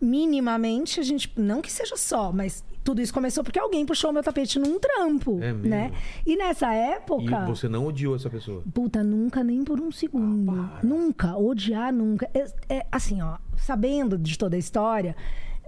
[0.00, 1.32] minimamente, a gente.
[1.36, 5.38] Não que seja só, mas tudo isso começou porque alguém puxou meu tapete num trampo.
[5.42, 5.68] É mesmo?
[5.68, 5.92] né?
[6.26, 7.44] E nessa época.
[7.44, 8.62] E você não odiou essa pessoa?
[8.74, 10.68] Puta, nunca, nem por um segundo.
[10.82, 12.28] nunca, odiar nunca.
[12.34, 15.14] É, é, assim, ó, sabendo de toda a história,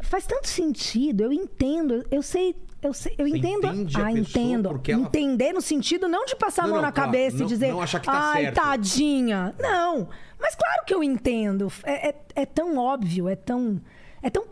[0.03, 2.55] faz tanto sentido, eu entendo, eu sei.
[2.83, 3.67] Eu, sei, eu entendo.
[3.67, 3.71] a
[4.05, 4.69] ah, entendo.
[4.69, 7.47] ela- Entender no sentido não de passar a Não, mão não, na claro, cabeça não-
[7.47, 7.73] e dizer.
[7.73, 9.55] não achar que tá Ai, certo." tadinha.
[9.59, 10.07] Não.
[10.39, 11.73] Mas claro que eu entendo.
[11.83, 13.81] É, é, é tão óbvio, é tão.
[14.23, 14.45] É tão.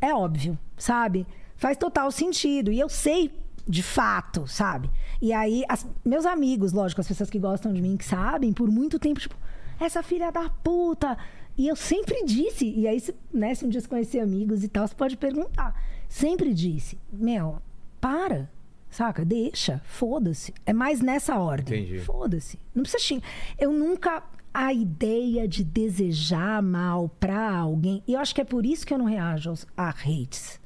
[0.00, 1.26] É óbvio, sabe?
[1.64, 2.70] Faz total sentido.
[2.70, 3.30] E eu sei
[3.66, 4.90] de fato, sabe?
[5.22, 8.70] E aí, as- meus amigos, lógico, as pessoas que gostam de mim, que sabem, por
[8.70, 9.34] muito tempo, tipo,
[9.80, 11.16] essa filha da puta.
[11.56, 14.68] E eu sempre disse, e aí, se, né, se um dia você conhecer amigos e
[14.68, 15.74] tal, você pode perguntar.
[16.06, 17.62] Sempre disse, meu,
[17.98, 18.50] para,
[18.90, 19.24] saca?
[19.24, 20.52] Deixa, foda-se.
[20.66, 21.80] É mais nessa ordem.
[21.84, 21.98] Entendi.
[22.00, 22.58] Foda-se.
[22.74, 23.26] Não precisa xingar.
[23.58, 24.22] Eu nunca.
[24.52, 28.02] A ideia de desejar mal pra alguém.
[28.06, 30.60] E eu acho que é por isso que eu não reajo a hates.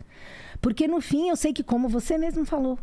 [0.61, 2.79] Porque no fim eu sei que, como você mesmo falou,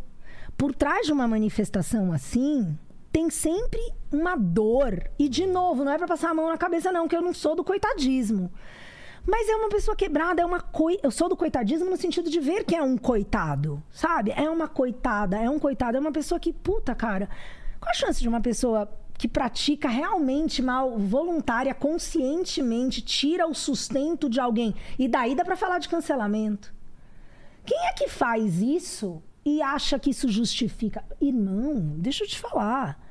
[0.57, 2.77] por trás de uma manifestação assim,
[3.11, 3.81] tem sempre
[4.11, 5.09] uma dor.
[5.17, 7.33] E de novo, não é pra passar a mão na cabeça, não, que eu não
[7.33, 8.51] sou do coitadismo.
[9.27, 10.99] Mas é uma pessoa quebrada, é uma coi...
[11.01, 14.31] Eu sou do coitadismo no sentido de ver que é um coitado, sabe?
[14.31, 17.27] É uma coitada, é um coitado, é uma pessoa que, puta, cara,
[17.79, 18.87] qual a chance de uma pessoa
[19.17, 24.75] que pratica realmente mal, voluntária, conscientemente, tira o sustento de alguém?
[24.99, 26.74] E daí dá pra falar de cancelamento.
[27.65, 31.03] Quem é que faz isso e acha que isso justifica?
[31.19, 33.03] Irmão, deixa eu te falar.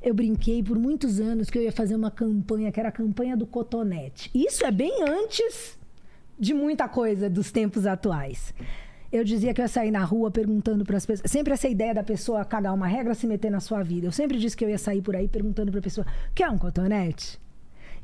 [0.00, 3.36] Eu brinquei por muitos anos que eu ia fazer uma campanha, que era a campanha
[3.36, 4.30] do cotonete.
[4.34, 5.78] Isso é bem antes
[6.38, 8.54] de muita coisa dos tempos atuais.
[9.10, 11.30] Eu dizia que eu ia sair na rua perguntando para as pessoas.
[11.30, 14.06] Sempre essa ideia da pessoa cagar uma regra se meter na sua vida.
[14.06, 16.58] Eu sempre disse que eu ia sair por aí perguntando para a pessoa: quer um
[16.58, 17.40] cotonete?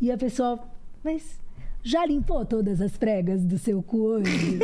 [0.00, 0.58] E a pessoa,
[1.05, 1.39] mas
[1.85, 4.59] já limpou todas as pregas do seu cu hoje?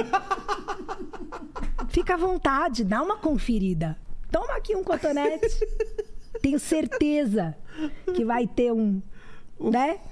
[1.91, 3.97] Fica à vontade, dá uma conferida.
[4.33, 5.47] Toma aqui um cotonete.
[6.41, 7.55] Tenho certeza
[8.15, 9.03] que vai ter um,
[9.61, 10.01] né?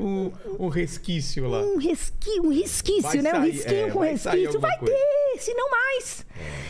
[0.00, 1.60] Um, um resquício lá.
[1.60, 3.30] Um, resqui, um resquício, Vai né?
[3.30, 4.60] Um sair, risquinho é, com vai resquício.
[4.60, 4.94] Vai coisa.
[4.94, 6.26] ter, se não mais.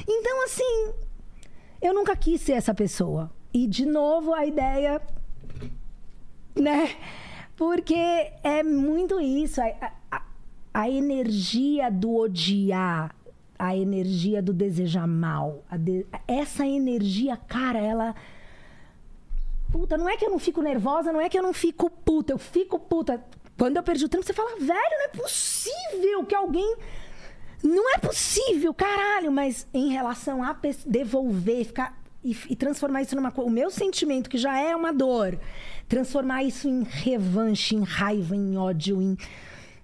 [0.08, 0.92] Então, assim,
[1.82, 3.30] eu nunca quis ser essa pessoa.
[3.52, 5.00] E, de novo, a ideia,
[6.56, 6.96] né?
[7.56, 7.94] Porque
[8.42, 9.60] é muito isso.
[9.60, 10.22] A, a-
[10.74, 13.14] a energia do odiar,
[13.58, 15.62] a energia do desejar mal.
[15.78, 18.14] de- essa energia, cara, ela
[19.72, 22.32] Puta, não é que eu não fico nervosa, não é que eu não fico puta,
[22.32, 23.22] eu fico puta.
[23.58, 26.76] Quando eu perdi o trampo, você fala, velho, não é possível que alguém.
[27.62, 33.30] Não é possível, caralho, mas em relação a devolver, ficar e, e transformar isso numa
[33.32, 33.50] coisa.
[33.50, 35.38] O meu sentimento, que já é uma dor,
[35.88, 39.16] transformar isso em revanche, em raiva, em ódio, em.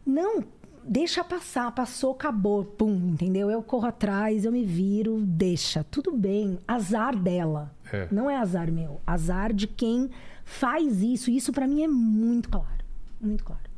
[0.05, 0.45] Não,
[0.85, 3.51] deixa passar, passou, acabou, pum, entendeu?
[3.51, 7.75] Eu corro atrás, eu me viro, deixa, tudo bem, azar dela.
[7.93, 8.09] É.
[8.11, 10.11] Não é azar meu, azar de quem
[10.45, 11.31] faz isso.
[11.31, 12.85] Isso pra mim é muito claro,
[13.21, 13.72] muito claro.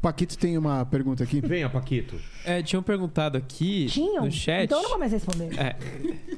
[0.00, 1.40] Paquito tem uma pergunta aqui.
[1.40, 2.14] Venha, Paquito.
[2.44, 4.24] É, tinham perguntado aqui Tinham?
[4.24, 4.64] no chat.
[4.64, 5.58] Então eu não vou mais responder.
[5.58, 5.76] É,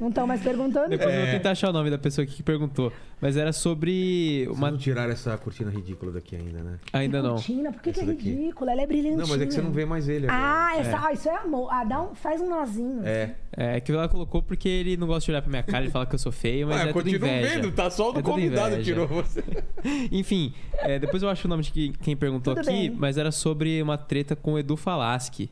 [0.00, 0.88] Não estão mais perguntando?
[0.88, 1.22] depois eu É.
[1.24, 2.90] vou tentar achar o nome da pessoa aqui que perguntou.
[3.20, 4.56] Mas era sobre Uma...
[4.56, 4.70] uma.
[4.70, 6.78] Não tirar essa cortina ridícula daqui ainda, né?
[6.90, 7.34] Ainda não.
[7.34, 8.30] Cortina, por que, que é daqui.
[8.30, 8.72] ridícula?
[8.72, 9.18] Ela é brilhantinha.
[9.18, 10.42] Não, mas é que você não vê mais ele agora.
[10.42, 11.68] Ah, essa, ah, isso é amor.
[11.70, 13.02] Ah, dá um, faz um nozinho.
[13.04, 13.34] É.
[13.52, 16.06] É que ela colocou porque ele não gosta de olhar pra minha cara, ele fala
[16.06, 17.54] que eu sou feio, mas Ué, é tudo continua inveja.
[17.56, 18.84] vendo, tá só o do É convidado inveja.
[18.84, 19.42] tirou você.
[20.10, 22.96] Enfim, é, depois eu acho o nome de quem, quem perguntou Tudo aqui, bem.
[22.96, 23.49] mas era sobre
[23.82, 25.50] uma treta com o Edu Falaschi.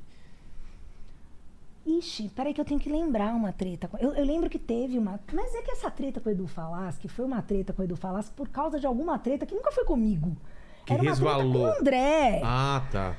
[1.86, 3.89] Ixi, peraí que eu tenho que lembrar uma treta.
[3.99, 5.18] Eu, eu lembro que teve uma.
[5.33, 7.97] Mas é que essa treta com o Edu Falaschi foi uma treta com o Edu
[7.97, 10.36] Falaschi por causa de alguma treta que nunca foi comigo.
[10.85, 11.52] Que Era uma resvalou.
[11.52, 12.41] treta com o André.
[12.44, 13.17] Ah, tá.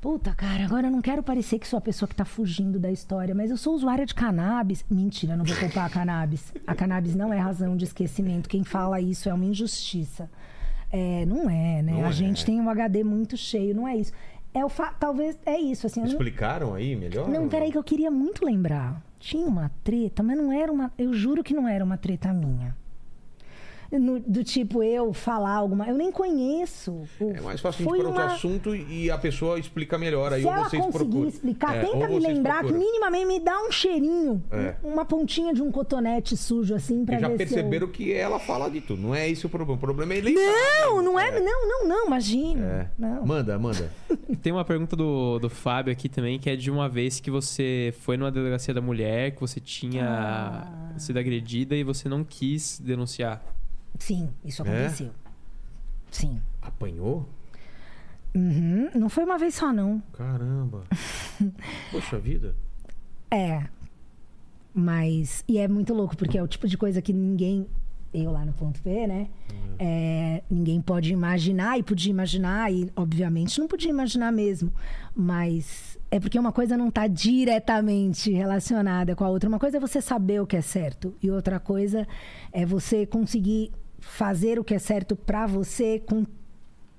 [0.00, 2.92] Puta, cara, agora eu não quero parecer que sou a pessoa que tá fugindo da
[2.92, 4.84] história, mas eu sou usuária de cannabis.
[4.88, 6.52] Mentira, não vou culpar a cannabis.
[6.66, 8.48] A cannabis não é razão de esquecimento.
[8.48, 10.30] Quem fala isso é uma injustiça.
[10.96, 11.92] É, não é, né?
[11.92, 12.12] Não a é.
[12.12, 14.12] gente tem um HD muito cheio, não é isso.
[14.54, 14.92] É o fa...
[14.92, 16.00] Talvez é isso, assim.
[16.00, 17.28] eu não- Explicaram aí melhor?
[17.28, 19.02] não, peraí, que eu queria muito lembrar.
[19.18, 20.92] Tinha uma treta, mas não era uma.
[20.96, 22.76] Eu juro que não era uma treta minha.
[23.98, 25.86] No- do tipo, eu falar alguma.
[25.88, 26.92] Eu nem conheço.
[27.20, 29.96] o- É mais fácil a gente Foi para outro uma- assunto e a pessoa explica
[29.98, 30.32] melhor.
[30.32, 31.28] Aí Se ela vocês conseguir procuram.
[31.28, 32.80] explicar, É, tenta me lembrar procuram.
[32.80, 34.42] que minimamente me dá um cheirinho.
[34.50, 34.74] É.
[34.82, 38.12] um- Uma pontinha de um cotonete sujo, assim, pra Porque já ver perceberam se que
[38.12, 39.02] ela fala de tudo.
[39.02, 39.74] Não é esse o problema.
[39.76, 40.34] O problema é ele.
[40.36, 40.90] eu...
[40.90, 42.64] Não, não é, Não, não, não, imagina.
[42.64, 42.88] É.
[42.98, 43.26] Não.
[43.26, 43.90] Manda, manda.
[44.42, 47.92] Tem uma pergunta do, do Fábio aqui também, que é de uma vez que você
[48.00, 50.98] foi numa delegacia da mulher, que você tinha Ah.
[50.98, 53.42] sido agredida e você não quis denunciar.
[53.98, 54.84] Sim, isso É?
[54.84, 55.10] aconteceu.
[56.10, 56.40] Sim.
[56.62, 57.28] Apanhou?
[58.34, 58.90] Uhum.
[58.94, 60.02] Não foi uma vez só, não.
[60.12, 60.82] Caramba.
[61.92, 62.54] Poxa vida.
[63.30, 63.64] É.
[64.74, 65.44] Mas.
[65.46, 67.66] E é muito louco, porque é o tipo de coisa que ninguém.
[68.12, 69.28] Eu lá no ponto P, né?
[69.76, 74.72] É, ninguém pode imaginar, e podia imaginar, e obviamente não podia imaginar mesmo.
[75.16, 79.48] Mas é porque uma coisa não está diretamente relacionada com a outra.
[79.48, 82.06] Uma coisa é você saber o que é certo, e outra coisa
[82.52, 83.72] é você conseguir
[84.04, 86.24] fazer o que é certo para você com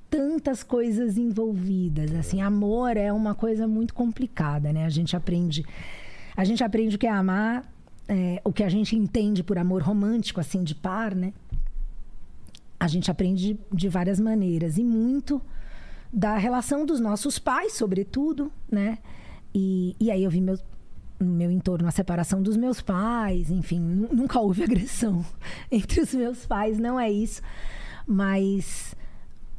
[0.09, 2.13] tantas coisas envolvidas.
[2.13, 4.85] Assim, amor é uma coisa muito complicada, né?
[4.85, 5.65] A gente aprende,
[6.35, 7.63] a gente aprende o que é amar,
[8.07, 11.33] é, o que a gente entende por amor romântico, assim, de par, né?
[12.79, 15.41] A gente aprende de várias maneiras e muito
[16.11, 18.97] da relação dos nossos pais, sobretudo, né?
[19.53, 20.59] E, e aí eu vi meu,
[21.19, 25.25] no meu entorno a separação dos meus pais, enfim, nu- nunca houve agressão
[25.71, 27.41] entre os meus pais, não é isso,
[28.07, 28.95] mas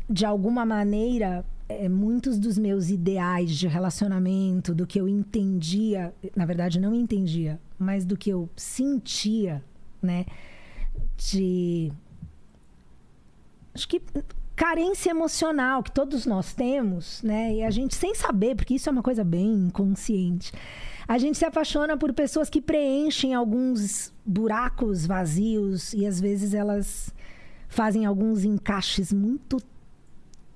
[0.08, 6.46] de alguma maneira, é, muitos dos meus ideais de relacionamento, do que eu entendia, na
[6.46, 9.64] verdade não entendia, mas do que eu sentia,
[10.00, 10.24] né?
[11.16, 11.90] De.
[13.74, 14.00] Acho que
[14.54, 17.54] carência emocional que todos nós temos, né?
[17.56, 20.52] E a gente sem saber, porque isso é uma coisa bem inconsciente.
[21.08, 27.14] A gente se apaixona por pessoas que preenchem alguns buracos vazios e às vezes elas
[27.68, 29.58] fazem alguns encaixes muito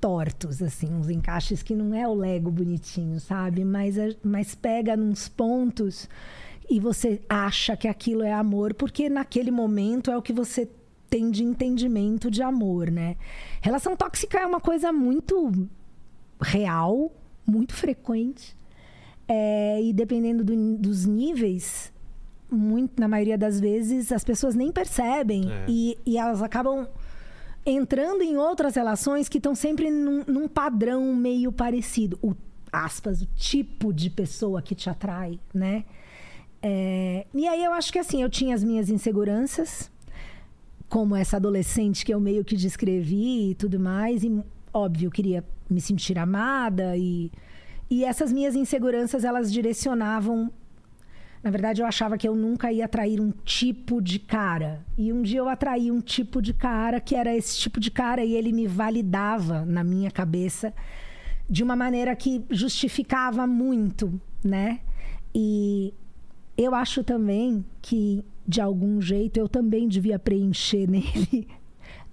[0.00, 3.64] tortos, assim, uns encaixes que não é o Lego bonitinho, sabe?
[3.64, 6.08] Mas, mas pega nos pontos
[6.68, 10.68] e você acha que aquilo é amor, porque naquele momento é o que você
[11.08, 13.16] tem de entendimento de amor, né?
[13.60, 15.52] Relação tóxica é uma coisa muito
[16.40, 17.12] real,
[17.44, 18.56] muito frequente.
[19.32, 21.92] É, e dependendo do- dos níveis,
[22.50, 25.64] muito, na maioria das vezes, as pessoas nem percebem É.
[25.68, 26.88] e, e elas acabam
[27.64, 32.18] entrando em outras relações que estão sempre num, num padrão meio parecido.
[32.20, 32.34] O,
[32.72, 35.84] aspas, o tipo de pessoa que te atrai, né?
[36.62, 39.90] É, e aí eu acho que assim, eu tinha as minhas inseguranças,
[40.88, 44.42] como essa adolescente que eu meio que descrevi e tudo mais, e
[44.74, 47.30] óbvio, eu queria me sentir amada e,
[47.90, 50.50] e essas minhas inseguranças, elas direcionavam
[51.42, 54.84] na verdade, eu achava que eu nunca ia atrair um tipo de cara.
[54.96, 58.22] E um dia eu atraí um tipo de cara que era esse tipo de cara
[58.22, 60.74] e ele me validava na minha cabeça
[61.48, 64.80] de uma maneira que justificava muito, né?
[65.34, 65.94] E
[66.58, 71.48] eu acho também que, de algum jeito, eu também devia preencher nele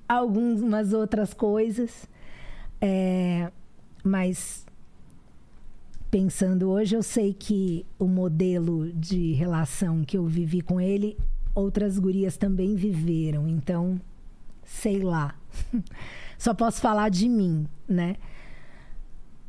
[0.08, 2.08] algumas outras coisas.
[2.80, 3.52] É,
[4.06, 4.67] mas
[6.10, 11.18] pensando hoje, eu sei que o modelo de relação que eu vivi com ele,
[11.54, 13.48] outras gurias também viveram.
[13.48, 14.00] Então,
[14.64, 15.36] sei lá.
[16.38, 18.16] Só posso falar de mim, né?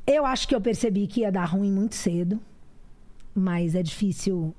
[0.07, 2.41] Eu acho que eu percebi que ia dar ruim muito cedo,
[3.35, 4.55] mas é difícil.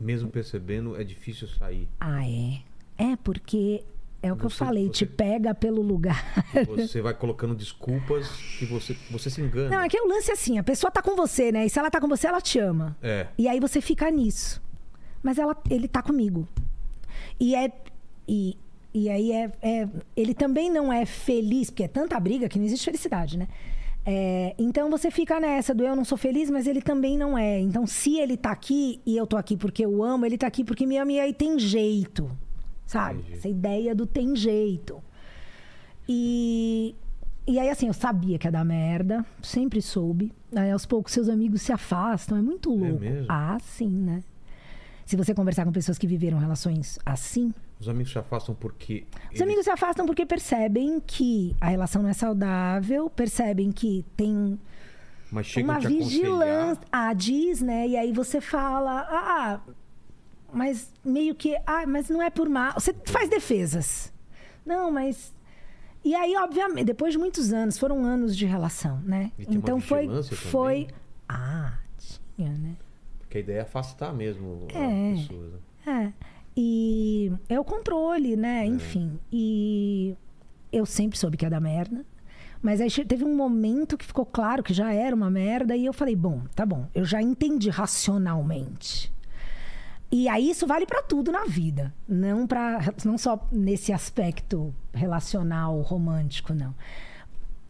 [0.00, 1.88] Mesmo percebendo, é difícil sair.
[1.98, 2.62] Ah, é.
[2.96, 3.84] É, porque
[4.22, 6.24] é o que eu Você- falei, você- te pega pelo lugar.
[6.66, 8.28] Você vai colocando desculpas
[8.60, 9.68] e você, você se engana.
[9.70, 11.66] Não, é que é o lance assim, a pessoa tá com você, né?
[11.66, 12.96] E se ela tá com você, ela te ama.
[13.02, 13.26] É.
[13.36, 14.62] E aí você fica nisso.
[15.22, 16.46] Mas ela, ele tá comigo.
[17.40, 17.70] E é.
[18.28, 18.56] E,
[18.94, 22.64] e aí é, é- Ele também não é feliz, porque é tanta briga que não
[22.66, 23.48] existe felicidade, né?
[24.04, 27.60] É, então você fica nessa do eu não sou feliz, mas ele também não é.
[27.60, 30.64] Então, se ele tá aqui e eu tô aqui porque eu amo, ele tá aqui
[30.64, 32.28] porque me ama e aí tem jeito.
[32.92, 33.20] Sabe?
[33.20, 33.32] Entendi.
[33.38, 35.02] Essa ideia do tem jeito.
[36.08, 36.94] E,
[37.46, 40.32] e aí, assim, eu sabia que ia dar merda, sempre soube.
[40.54, 43.00] Aí, aos poucos, seus amigos se afastam, é muito louco.
[43.00, 43.26] mesmo?
[43.28, 44.22] Ah, sim, né?
[45.06, 49.04] Se você conversar com pessoas que viveram relações assim, Os amigos se afastam porque.
[49.34, 54.34] os amigos se afastam porque percebem que a relação não é saudável, percebem que tem
[54.34, 54.58] um-
[55.64, 56.84] uma vigilância.
[56.90, 57.88] Ah, diz, né?
[57.88, 59.60] E aí você fala, ah,
[60.52, 62.74] mas meio que, ah, mas não é por mal.
[62.74, 64.12] Você faz defesas.
[64.64, 65.32] Não, mas.
[66.04, 69.30] E aí, obviamente, depois de muitos anos, foram anos de relação, né?
[69.38, 70.08] Então foi.
[70.24, 70.74] Foi.
[70.86, 70.88] também?
[71.28, 71.78] Ah,
[72.36, 72.76] tinha, né?
[73.20, 75.12] Porque a ideia é afastar mesmo É.
[75.12, 75.52] as pessoas.
[75.86, 76.12] né?
[76.18, 76.32] É.
[76.56, 78.66] E é o controle, né?
[78.66, 79.18] Enfim.
[79.32, 80.14] E
[80.70, 82.04] eu sempre soube que ia dar merda.
[82.60, 85.74] Mas aí teve um momento que ficou claro que já era uma merda.
[85.74, 86.86] E eu falei, bom, tá bom.
[86.94, 89.12] Eu já entendi racionalmente.
[90.12, 91.92] E aí isso vale pra tudo na vida.
[92.06, 96.74] Não, pra, não só nesse aspecto relacional, romântico, não.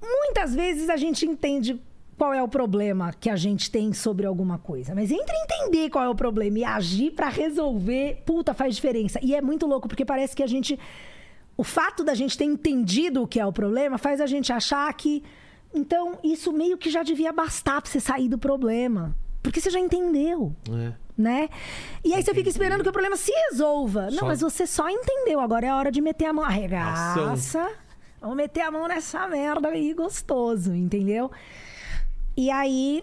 [0.03, 1.81] Muitas vezes a gente entende
[2.19, 4.93] qual é o problema que a gente tem sobre alguma coisa.
[4.93, 9.21] Mas entre entender qual é o problema e agir pra resolver, puta, faz diferença.
[9.23, 10.77] E é muito louco, porque parece que a gente.
[11.57, 14.93] O fato da gente ter entendido o que é o problema faz a gente achar
[14.95, 15.23] que.
[15.73, 19.17] Então, isso meio que já devia bastar pra você sair do problema.
[19.43, 20.93] Porque você já entendeu É.
[21.17, 21.49] né?
[22.05, 24.11] E aí você fica esperando que o problema se resolva.
[24.11, 25.41] Não, Só- mas você só entendeu.
[25.41, 26.45] Agora é a hora de meter a mão.
[26.45, 27.69] Arregaça.
[28.21, 31.31] Vamos meter a mão nessa merda aí gostoso, entendeu?
[32.37, 33.03] E aí,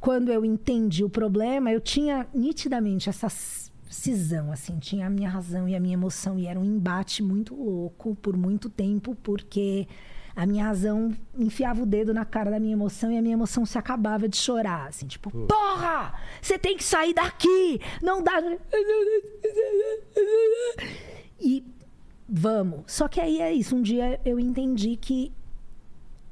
[0.00, 4.78] quando eu entendi o problema, eu tinha nitidamente essa c- cisão, assim.
[4.78, 6.38] Tinha a minha razão e a minha emoção.
[6.38, 9.88] E era um embate muito louco por muito tempo, porque...
[10.34, 13.66] A minha razão enfiava o dedo na cara da minha emoção e a minha emoção
[13.66, 14.88] se acabava de chorar.
[14.88, 16.14] Assim, tipo, porra!
[16.40, 17.80] Você tem que sair daqui!
[18.02, 18.32] Não dá.
[21.40, 21.64] E
[22.28, 22.82] vamos.
[22.86, 23.76] Só que aí é isso.
[23.76, 25.32] Um dia eu entendi que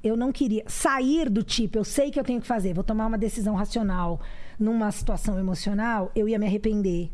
[0.03, 3.07] eu não queria sair do tipo, eu sei que eu tenho que fazer, vou tomar
[3.07, 4.19] uma decisão racional
[4.59, 7.11] numa situação emocional, eu ia me arrepender.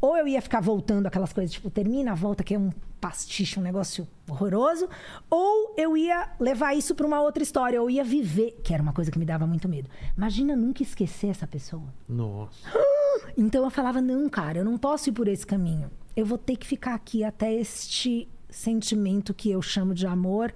[0.00, 2.70] Ou eu ia ficar voltando aquelas coisas, tipo, termina, volta, que é um
[3.04, 4.88] pastiche, um negócio horroroso.
[5.28, 8.94] Ou eu ia levar isso para uma outra história, eu ia viver, que era uma
[8.94, 9.90] coisa que me dava muito medo.
[10.16, 11.92] Imagina nunca esquecer essa pessoa.
[12.08, 12.68] Nossa.
[13.36, 15.90] Então eu falava: não, cara, eu não posso ir por esse caminho.
[16.16, 20.52] Eu vou ter que ficar aqui até este sentimento que eu chamo de amor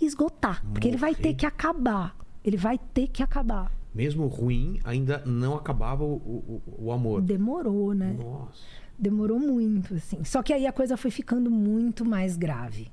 [0.00, 0.64] esgotar.
[0.66, 1.22] Porque ele vai Morrer.
[1.22, 2.16] ter que acabar.
[2.44, 3.72] Ele vai ter que acabar.
[3.94, 7.22] Mesmo ruim, ainda não acabava o, o, o amor.
[7.22, 8.16] Demorou, né?
[8.18, 8.62] Nossa.
[8.98, 10.24] Demorou muito, assim.
[10.24, 12.90] Só que aí a coisa foi ficando muito mais grave.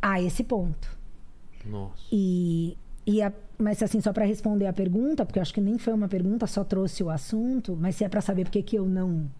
[0.00, 0.96] A esse ponto.
[1.64, 2.02] Nossa.
[2.10, 5.78] E, e a- mas assim, só para responder a pergunta, porque eu acho que nem
[5.78, 8.76] foi uma pergunta, só trouxe o assunto, mas se é para saber por que que
[8.76, 9.30] eu não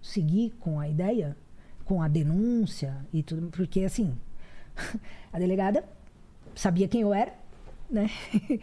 [0.00, 1.36] segui com a ideia,
[1.84, 4.14] com a denúncia e tudo, porque assim,
[5.32, 5.84] a delegada
[6.54, 7.34] sabia quem eu era,
[7.90, 8.08] né?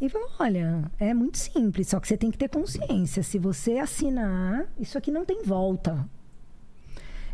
[0.00, 3.22] E falou: olha, é muito simples, só que você tem que ter consciência.
[3.22, 6.08] Se você assinar, isso aqui não tem volta.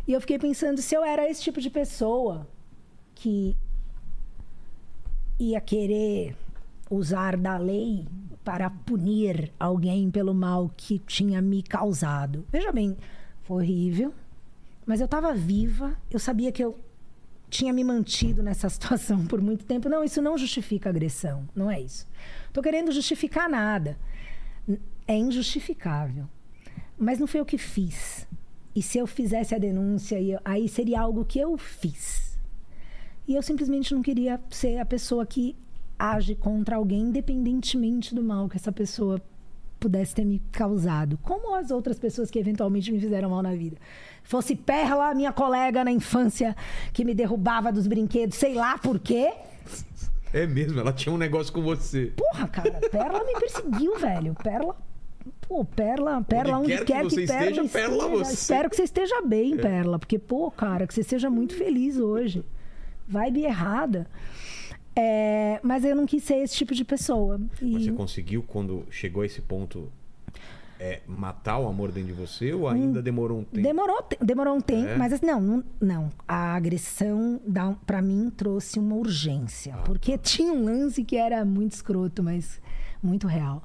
[0.07, 2.47] E eu fiquei pensando se eu era esse tipo de pessoa
[3.13, 3.55] que
[5.39, 6.35] ia querer
[6.89, 8.07] usar da lei
[8.43, 12.45] para punir alguém pelo mal que tinha me causado.
[12.51, 12.95] Veja bem,
[13.41, 14.13] foi horrível,
[14.85, 16.77] mas eu estava viva, eu sabia que eu
[17.49, 19.89] tinha me mantido nessa situação por muito tempo.
[19.89, 22.07] Não, isso não justifica agressão, não é isso.
[22.55, 23.97] Tô querendo justificar nada.
[25.05, 26.25] É injustificável.
[26.97, 28.25] Mas não foi eu que fiz.
[28.73, 32.39] E se eu fizesse a denúncia, aí seria algo que eu fiz.
[33.27, 35.53] E eu simplesmente não queria ser a pessoa que
[35.99, 39.21] age contra alguém, independentemente do mal que essa pessoa
[39.77, 41.19] pudesse ter me causado.
[41.23, 43.75] Como as outras pessoas que eventualmente me fizeram mal na vida.
[44.23, 46.55] Fosse Perla, minha colega na infância,
[46.93, 49.33] que me derrubava dos brinquedos, sei lá por quê.
[50.35, 52.11] É mesmo, ela tinha um negócio com você.
[52.17, 54.35] Porra, cara, Perla me perseguiu, velho.
[54.43, 54.75] Perla.
[55.47, 58.09] Pô, Perla, Perla, onde, quer que quer que, você Perla esteja, Perla esteja.
[58.09, 58.31] você.
[58.31, 58.33] É.
[58.33, 59.97] Espero que você esteja bem, Perla.
[59.97, 62.43] Porque, pô, cara, que você seja muito feliz hoje.
[63.07, 64.07] Vibe errada.
[64.93, 67.39] É, mas eu não quis ser esse tipo de pessoa.
[67.61, 69.89] E Mas você conseguiu, quando chegou a esse ponto,
[70.79, 73.61] é, matar o amor dentro de você ou ainda demorou um tempo?
[73.65, 74.95] demorou, demorou um tempo, É?
[74.97, 76.09] mas assim, não, não, não.
[76.27, 77.39] A agressão,
[77.85, 79.75] pra mim, trouxe uma urgência.
[79.75, 82.59] Ah, porque tinha um lance que era muito escroto, mas
[83.01, 83.63] muito real.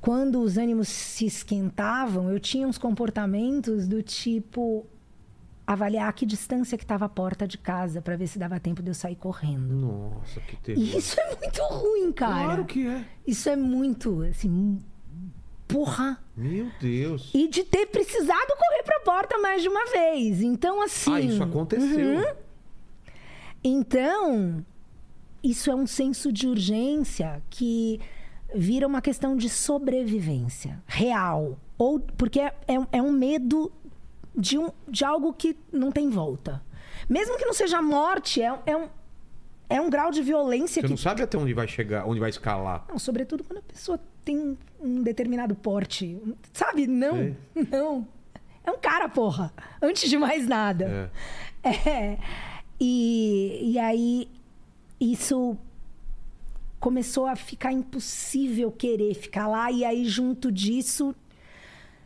[0.00, 4.86] Quando os ânimos se esquentavam, eu tinha uns comportamentos do tipo
[5.66, 8.90] avaliar que distância que estava a porta de casa para ver se dava tempo de
[8.90, 9.74] eu sair correndo.
[9.74, 10.82] Nossa, que terror.
[10.82, 12.44] E isso é muito ruim, cara.
[12.44, 13.02] Claro que é.
[13.26, 14.78] Isso é muito, assim,
[15.68, 16.22] porra.
[16.36, 17.30] Meu Deus.
[17.34, 20.40] E de ter precisado correr pra porta mais de uma vez.
[20.42, 21.12] Então, assim.
[21.12, 22.18] Ah, isso aconteceu.
[22.18, 22.24] Uhum.
[23.62, 24.64] Então,
[25.42, 28.00] isso é um senso de urgência que
[28.54, 31.58] vira uma questão de sobrevivência real.
[31.78, 33.72] Ou porque é, é- é um medo
[34.36, 36.62] de, um, de algo que não tem volta.
[37.08, 38.88] Mesmo que não seja morte, é, é um,
[39.68, 42.30] é um grau de violência Você que não sabe até onde vai chegar, onde vai
[42.30, 42.84] escalar.
[42.88, 46.18] não, sobretudo quando a pessoa tem um determinado porte.
[46.52, 46.86] Sabe?
[46.86, 47.36] Não, Sei.
[47.70, 48.06] não.
[48.64, 49.52] É um cara, porra.
[49.80, 51.10] Antes de mais nada.
[51.62, 51.70] É.
[51.88, 52.18] É.
[52.78, 54.28] E, e aí,
[55.00, 55.56] isso
[56.78, 59.72] começou a ficar impossível querer ficar lá.
[59.72, 61.14] E aí, junto disso,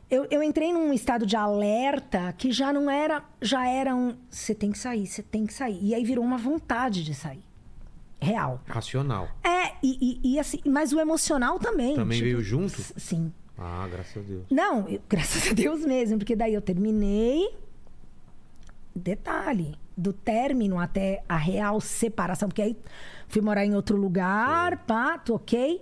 [0.09, 3.25] eu, eu entrei num estado de alerta que já não era.
[3.43, 4.17] Já era um.
[4.31, 5.79] Você tem que sair, você tem que sair.
[5.83, 7.43] E aí virou uma vontade de sair.
[8.21, 8.61] Real.
[8.67, 9.29] Racional.
[9.45, 11.95] É, e, e- e assim, mas o emocional também.
[11.95, 12.81] Também tipo, veio junto?
[12.99, 13.33] Sim.
[13.57, 14.45] Ah, graças a Deus.
[14.51, 17.49] Não, eu- graças a Deus mesmo, porque daí eu terminei.
[18.95, 22.77] Detalhe, do término até a real separação, porque aí
[23.29, 25.81] fui morar em outro lugar, pá, toquei.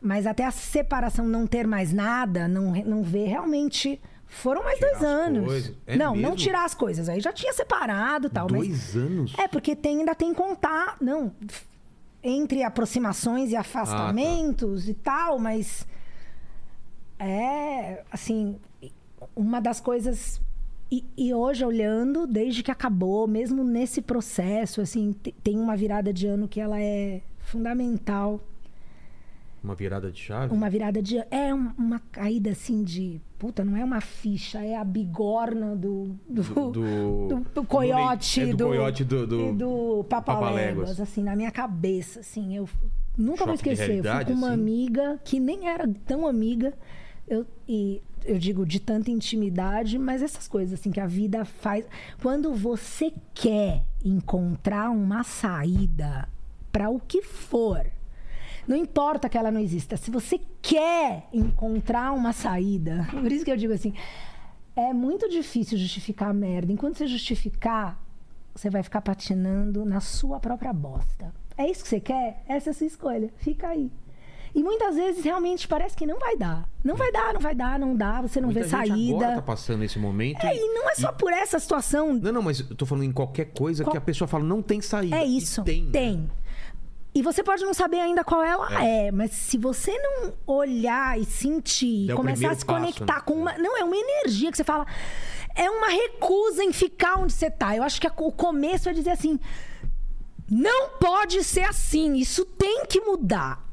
[0.00, 4.00] Mas até a separação não ter mais nada, não, não ver realmente.
[4.26, 5.72] Foram mais Tirar dois anos.
[5.86, 6.36] É não, não mesmo?
[6.36, 7.08] tirar as coisas.
[7.08, 8.46] Aí já tinha separado tal.
[8.50, 9.34] mas- Dois anos?
[9.38, 10.96] é, porque tem, ainda tem contar.
[11.00, 11.32] Não.
[12.26, 15.86] Entre aproximações e afastamentos e tal, mas.
[17.18, 18.56] É, assim.
[19.36, 20.40] Uma das coisas.
[20.90, 26.12] E, e hoje, olhando, desde que acabou, mesmo nesse processo, assim, te- tem uma virada
[26.12, 28.40] de ano que ela é fundamental.
[29.64, 30.54] Uma virada de chave?
[30.54, 31.16] Uma virada de.
[31.30, 33.18] É um- uma caída assim de.
[33.38, 36.14] Puta, não é uma ficha, é a bigorna do.
[36.28, 38.42] Do, Do- do- do- do coiote.
[38.42, 41.00] é do coiote do- do- do Papaléguas.
[41.00, 42.54] Assim, na minha cabeça, assim.
[42.54, 42.68] Eu
[43.16, 44.04] nunca vou Choque de esquecer.
[44.04, 44.54] Eu fui com uma assim?
[44.60, 46.74] amiga que nem era tão amiga.
[47.26, 51.86] Eu, e eu digo de tanta intimidade, mas essas coisas assim que a vida faz.
[52.20, 56.28] Quando você quer encontrar uma saída
[56.70, 57.86] para o que for,
[58.66, 59.96] não importa que ela não exista.
[59.96, 63.92] Se você quer encontrar uma saída, por isso que eu digo assim,
[64.76, 66.72] é muito difícil justificar a merda.
[66.72, 68.00] Enquanto você justificar,
[68.54, 71.32] você vai ficar patinando na sua própria bosta.
[71.56, 72.42] É isso que você quer?
[72.48, 73.30] Essa é a sua escolha.
[73.36, 73.90] Fica aí.
[74.56, 76.68] E muitas vezes realmente parece que não vai dar.
[76.84, 79.16] Não vai dar, não vai dar, não dá, você não Muita vê gente saída.
[79.16, 80.44] agora tá passando esse momento.
[80.46, 82.12] É, e não é só por essa situação.
[82.14, 84.62] Não, não, mas eu tô falando em qualquer coisa Qual- que a pessoa fala, não
[84.62, 85.16] tem saída.
[85.16, 85.64] É E isso.
[85.64, 85.82] tem.
[85.86, 85.90] né?
[87.14, 91.24] E você pode não saber ainda qual ela é, mas se você não olhar e
[91.24, 93.22] sentir, É começar a se passo, conectar né?
[93.24, 93.56] com uma.
[93.56, 94.84] Não, é uma energia que você fala.
[95.54, 97.76] É uma recusa em ficar onde você tá.
[97.76, 99.38] Eu acho que o começo é dizer assim.
[100.50, 102.16] Não pode ser assim.
[102.16, 103.64] Isso tem que mudar.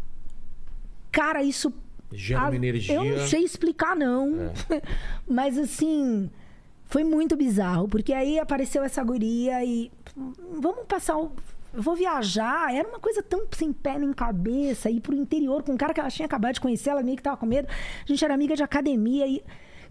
[1.11, 1.73] Cara, isso.
[2.13, 2.93] Gera uma energia.
[2.95, 4.53] Eu não sei explicar, não.
[5.27, 6.29] Mas assim.
[6.85, 9.91] Foi muito bizarro, porque aí apareceu essa guria e.
[10.59, 11.31] Vamos passar o.
[11.73, 12.73] Eu vou viajar.
[12.73, 14.89] Era uma coisa tão sem pé nem cabeça.
[14.89, 17.23] Ir pro interior com um cara que ela tinha acabado de conhecer, ela meio que
[17.23, 17.67] tava com medo.
[17.69, 19.43] A gente era amiga de academia e.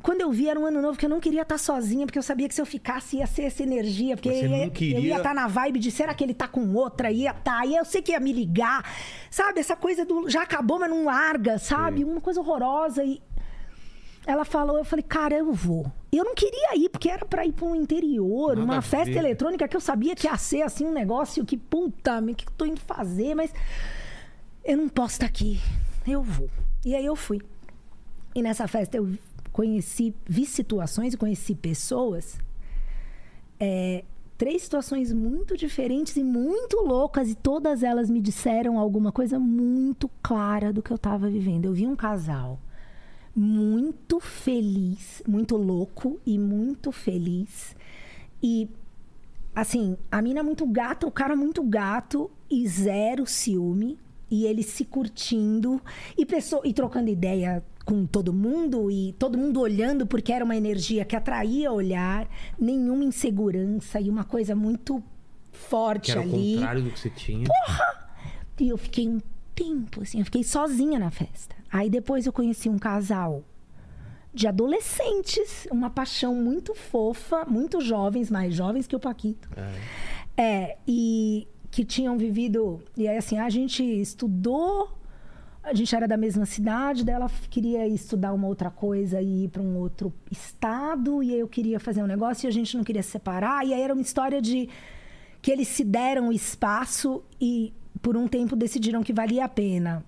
[0.02, 2.22] Quando eu vi, era um ano novo que eu não queria estar sozinha, porque eu
[2.22, 4.16] sabia que se eu ficasse ia ser essa energia.
[4.16, 6.32] Porque Você não eu ia- eu queria- ia estar na vibe de será que ele
[6.32, 7.10] tá com outra?
[7.12, 7.66] Ia tá.
[7.66, 8.82] E eu sei que ia me ligar.
[9.30, 9.60] Sabe?
[9.60, 11.98] Essa coisa do já acabou, mas não larga, sabe?
[11.98, 12.04] Sim.
[12.04, 13.04] Uma coisa horrorosa.
[13.04, 13.20] E
[14.26, 15.90] ela falou, eu falei, cara, eu vou.
[16.12, 19.76] Eu não queria ir, porque era pra ir pro interior, Nada uma festa eletrônica que
[19.76, 22.80] eu sabia que ia ser assim um negócio que, puta, o que eu tô indo
[22.80, 23.34] fazer?
[23.34, 23.52] Mas
[24.64, 25.60] eu não posso estar aqui.
[26.06, 26.50] Eu vou.
[26.84, 27.40] E aí eu fui.
[28.34, 29.10] E nessa festa eu
[29.52, 32.38] conheci, vi situações e conheci pessoas.
[33.58, 34.04] é,
[34.38, 40.10] três situações muito diferentes e muito loucas, e todas elas me disseram alguma coisa muito
[40.22, 41.66] clara do que eu tava vivendo.
[41.66, 42.58] Eu vi um casal
[43.34, 47.76] muito feliz, muito louco e muito feliz.
[48.42, 48.68] E
[49.54, 53.98] assim, a mina muito gata, o cara muito gato e zero ciúme.
[54.32, 55.80] E ele se curtindo
[56.16, 60.54] e, pessoa, e trocando ideia com todo mundo e todo mundo olhando porque era uma
[60.56, 65.02] energia que atraía olhar, nenhuma insegurança e uma coisa muito
[65.50, 66.54] forte Que era o ali.
[66.54, 67.44] contrário do que você tinha.
[68.60, 69.18] E eu fiquei um
[69.52, 71.56] tempo, assim, eu fiquei sozinha na festa.
[71.72, 73.44] Aí depois eu conheci um casal
[74.32, 79.48] de adolescentes, uma paixão muito fofa, muito jovens, mais jovens que o Paquito.
[80.36, 82.82] É, e que tinham vivido.
[82.96, 84.90] E aí, assim, a gente estudou,
[85.62, 89.48] a gente era da mesma cidade, daí ela queria estudar uma outra coisa e ir
[89.48, 93.02] para um outro estado, e eu queria fazer um negócio e a gente não queria
[93.02, 93.66] se separar.
[93.66, 94.68] E aí era uma história de
[95.42, 100.04] que eles se deram espaço e por um tempo decidiram que valia a pena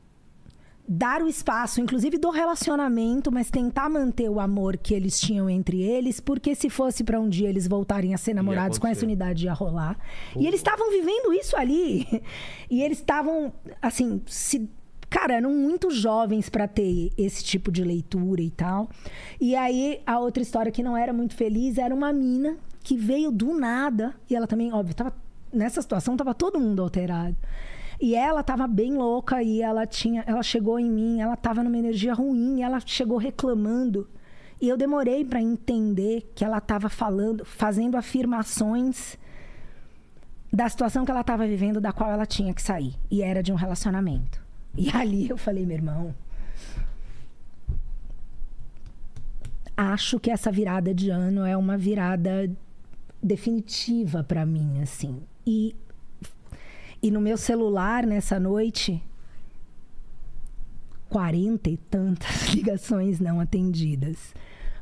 [0.88, 5.80] dar o espaço, inclusive do relacionamento, mas tentar manter o amor que eles tinham entre
[5.80, 9.44] eles, porque se fosse para um dia eles voltarem a ser namorados com essa unidade
[9.44, 9.96] ia rolar.
[10.36, 12.06] E eles estavam vivendo isso ali.
[12.70, 13.52] E eles estavam
[13.82, 14.66] assim, se
[15.12, 18.88] Cara, eram muito jovens para ter esse tipo de leitura e tal.
[19.38, 23.30] E aí, a outra história que não era muito feliz era uma mina que veio
[23.30, 24.14] do nada.
[24.28, 25.14] E ela também, óbvio, tava,
[25.52, 27.36] nessa situação tava todo mundo alterado.
[28.02, 31.78] E ela tava bem louca e ela tinha, ela chegou em mim, ela tava numa
[31.78, 34.08] energia ruim, ela chegou reclamando.
[34.60, 39.16] E eu demorei para entender que ela tava falando, fazendo afirmações
[40.52, 42.96] da situação que ela estava vivendo, da qual ela tinha que sair.
[43.08, 44.42] E era de um relacionamento.
[44.76, 46.12] E ali eu falei, meu irmão.
[49.76, 52.50] Acho que essa virada de ano é uma virada
[53.22, 55.22] definitiva para mim, assim.
[55.46, 55.76] E,
[57.02, 59.02] e no meu celular, nessa noite,
[61.08, 64.34] 40 e tantas ligações não atendidas.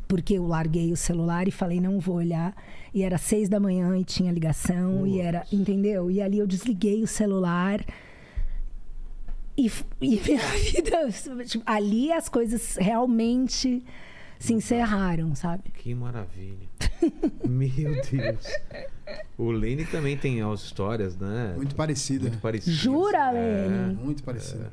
[0.07, 2.55] Porque eu larguei o celular e falei, não vou olhar.
[2.93, 6.11] E era seis da manhã e tinha ligação, e era, entendeu?
[6.11, 7.81] E ali eu desliguei o celular.
[9.57, 11.11] E, e minha vida.
[11.47, 13.83] tipo, ali as coisas realmente
[14.39, 15.71] se encerraram, sabe?
[15.71, 16.69] Que maravilha.
[17.49, 18.47] Meu Deus.
[19.39, 21.55] O Lene também tem as histórias, né?
[21.57, 22.29] Muito parecida.
[22.29, 22.79] Muito parecidas.
[22.79, 23.69] Jura, É.
[23.69, 23.95] Lene?
[23.95, 24.73] Muito parecida.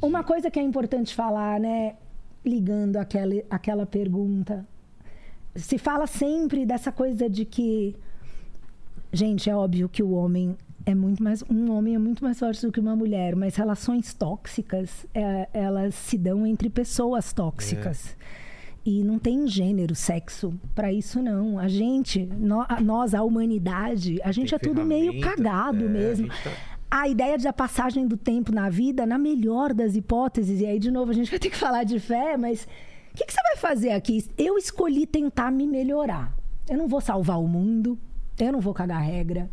[0.00, 1.96] Uma coisa que é importante falar, né?
[2.44, 4.66] Ligando aquela, aquela pergunta.
[5.56, 7.94] Se fala sempre dessa coisa de que.
[9.12, 11.42] Gente, é óbvio que o homem é muito mais.
[11.48, 15.94] Um homem é muito mais forte do que uma mulher, mas relações tóxicas, é, elas
[15.94, 18.16] se dão entre pessoas tóxicas.
[18.86, 21.58] E não tem gênero, sexo para isso, não.
[21.58, 25.86] A gente, nó- a- nós, a humanidade, a gente Tem é tudo meio cagado é,
[25.86, 26.50] a mesmo gente tá-
[26.90, 30.90] a ideia da passagem do tempo na vida, na melhor das hipóteses, e aí de
[30.90, 32.68] novo a gente vai ter que falar de fé, mas
[33.12, 34.24] o que, que você vai fazer aqui?
[34.36, 36.32] Eu escolhi tentar me melhorar.
[36.68, 37.98] Eu não vou salvar o mundo,
[38.38, 39.50] eu não vou cagar regra.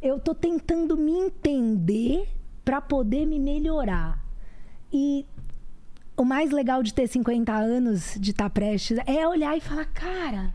[0.00, 2.26] Eu tô tentando me entender
[2.64, 4.24] para poder me melhorar.
[4.92, 5.26] E
[6.20, 10.52] o mais legal de ter 50 anos, de estar prestes, é olhar e falar, cara,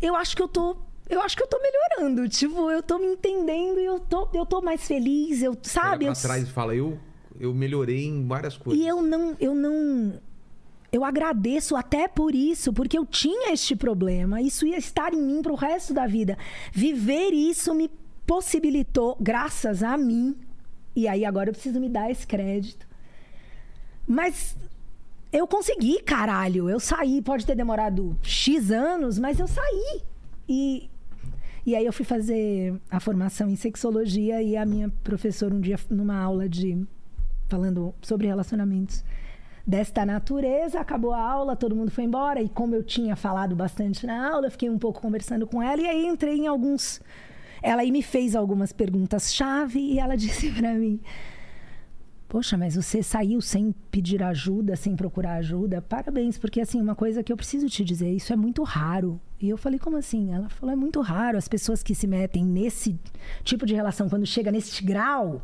[0.00, 0.76] eu acho que eu tô.
[1.10, 2.26] Eu acho que eu tô melhorando.
[2.26, 5.42] Tipo, eu tô me entendendo e eu tô, eu tô mais feliz.
[5.42, 6.04] Eu, Olha sabe?
[6.06, 6.98] pra Eu, trás e fala, eu,
[7.38, 8.82] eu melhorei em várias coisas.
[8.82, 10.18] e eu não, eu não.
[10.90, 14.40] Eu agradeço até por isso, porque eu tinha este problema.
[14.40, 16.36] Isso ia estar em mim pro resto da vida.
[16.72, 17.90] Viver isso me
[18.26, 20.34] possibilitou, graças a mim.
[20.96, 22.87] E aí agora eu preciso me dar esse crédito.
[24.08, 24.56] Mas
[25.30, 26.70] eu consegui, caralho.
[26.70, 30.02] Eu saí, pode ter demorado X anos, mas eu saí.
[30.48, 30.90] E,
[31.66, 35.78] e aí eu fui fazer a formação em sexologia e a minha professora um dia
[35.90, 36.86] numa aula de
[37.48, 39.04] falando sobre relacionamentos
[39.66, 44.06] desta natureza, acabou a aula, todo mundo foi embora e como eu tinha falado bastante
[44.06, 47.02] na aula, eu fiquei um pouco conversando com ela e aí entrei em alguns
[47.62, 51.00] ela aí me fez algumas perguntas chave e ela disse pra mim:
[52.28, 55.80] Poxa, mas você saiu sem pedir ajuda, sem procurar ajuda?
[55.80, 59.18] Parabéns, porque assim, uma coisa que eu preciso te dizer, isso é muito raro.
[59.40, 60.34] E eu falei, como assim?
[60.34, 61.38] Ela falou, é muito raro.
[61.38, 63.00] As pessoas que se metem nesse
[63.42, 65.40] tipo de relação, quando chega neste grau,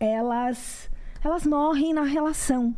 [0.00, 0.90] elas,
[1.22, 2.74] elas morrem na relação.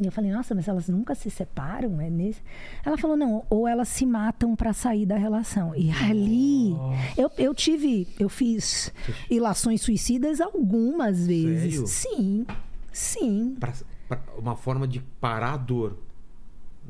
[0.00, 2.00] E eu falei, nossa, mas elas nunca se separam?
[2.00, 2.40] É nesse...
[2.84, 5.74] Ela falou, não, ou elas se matam para sair da relação.
[5.76, 6.70] E ali,
[7.16, 8.92] eu, eu tive, eu fiz
[9.28, 11.74] ilações suicidas algumas vezes.
[11.74, 11.86] Sério?
[11.86, 12.46] Sim,
[12.92, 13.72] sim, Pra-
[14.08, 15.98] pra- uma forma de parar a dor.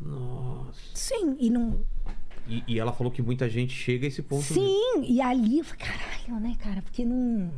[0.00, 0.78] Nossa.
[0.94, 1.36] sim.
[1.38, 1.80] E não,
[2.48, 4.42] E, e ela falou que muita gente chega a esse ponto.
[4.54, 4.54] mesmo.
[4.64, 6.82] Sim, e ali eu falei, caralho, né, cara?
[6.82, 7.50] Porque não.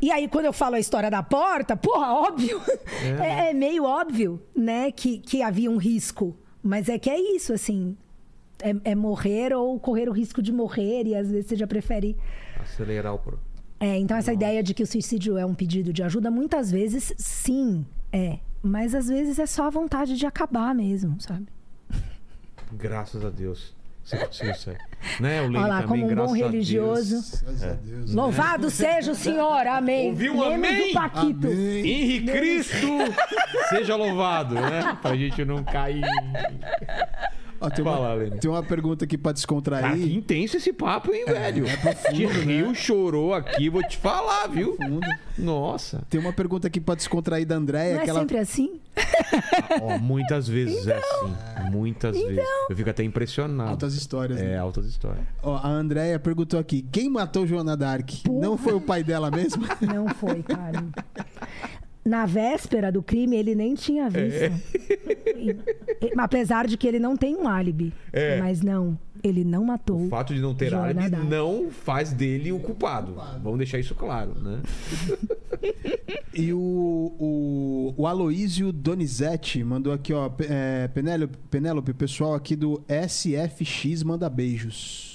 [0.00, 2.60] E aí, quando eu falo a história da porta, porra, óbvio.
[3.22, 6.36] É, é meio óbvio, né, que, que havia um risco.
[6.62, 7.96] Mas é que é isso, assim.
[8.60, 12.16] É, é morrer ou correr o risco de morrer, e às vezes você já prefere.
[12.60, 13.38] Acelerar o.
[13.78, 17.14] É, então, essa ideia de que o suicídio é um pedido de ajuda, muitas vezes,
[17.18, 18.38] sim, é.
[18.62, 21.46] Mas às vezes é só a vontade de acabar mesmo, sabe?
[22.72, 23.75] Graças a Deus.
[24.12, 24.76] Aí.
[25.20, 27.42] Né, o Olha lá, também, como um bom religioso.
[27.82, 28.14] Deus.
[28.14, 30.10] Louvado seja o Senhor, amém.
[30.10, 30.88] Ouviu um amém?
[30.88, 31.46] do Paquito.
[31.46, 31.86] Amém.
[31.86, 32.86] Henri Cristo
[33.68, 34.96] seja louvado, né?
[35.02, 36.04] Pra gente não cair.
[37.60, 38.38] Ó, tem, uma, Lene.
[38.38, 39.82] tem uma pergunta aqui pra descontrair.
[39.84, 41.66] Cara, que intenso esse papo, hein, velho?
[41.66, 42.74] é profundo, Que Rio né?
[42.74, 44.76] chorou aqui, vou te falar, viu?
[45.38, 46.02] Nossa.
[46.08, 47.96] Tem uma pergunta aqui pra descontrair da Andréia.
[47.96, 48.20] Não é ela...
[48.20, 48.80] sempre assim?
[49.82, 51.34] Ó, muitas vezes é Então.
[51.60, 51.70] assim.
[51.70, 52.44] Muitas vezes.
[52.70, 53.70] Eu fico até impressionado.
[53.70, 54.58] Altas histórias, É, né?
[54.58, 55.24] altas histórias.
[55.42, 58.08] Ó, a Andréia perguntou aqui: quem matou Joana Dark?
[58.28, 59.64] Não foi o pai dela mesmo?
[59.82, 60.84] Não foi, cara.
[62.06, 64.52] Na véspera do crime, ele nem tinha visto.
[65.36, 67.92] E- e- apesar de que ele não tem um álibi.
[68.12, 68.38] É.
[68.38, 70.06] Mas não, ele não matou.
[70.06, 71.24] O fato de não ter Joana álibi Dark.
[71.28, 73.14] não faz dele o culpado.
[73.42, 74.60] Vamos deixar isso claro, né?
[76.38, 76.58] E o,
[77.18, 80.30] o, o Aloísio Donizete mandou aqui, ó.
[80.50, 85.05] É, Penélope, Penélope, o pessoal aqui do SFX manda beijos.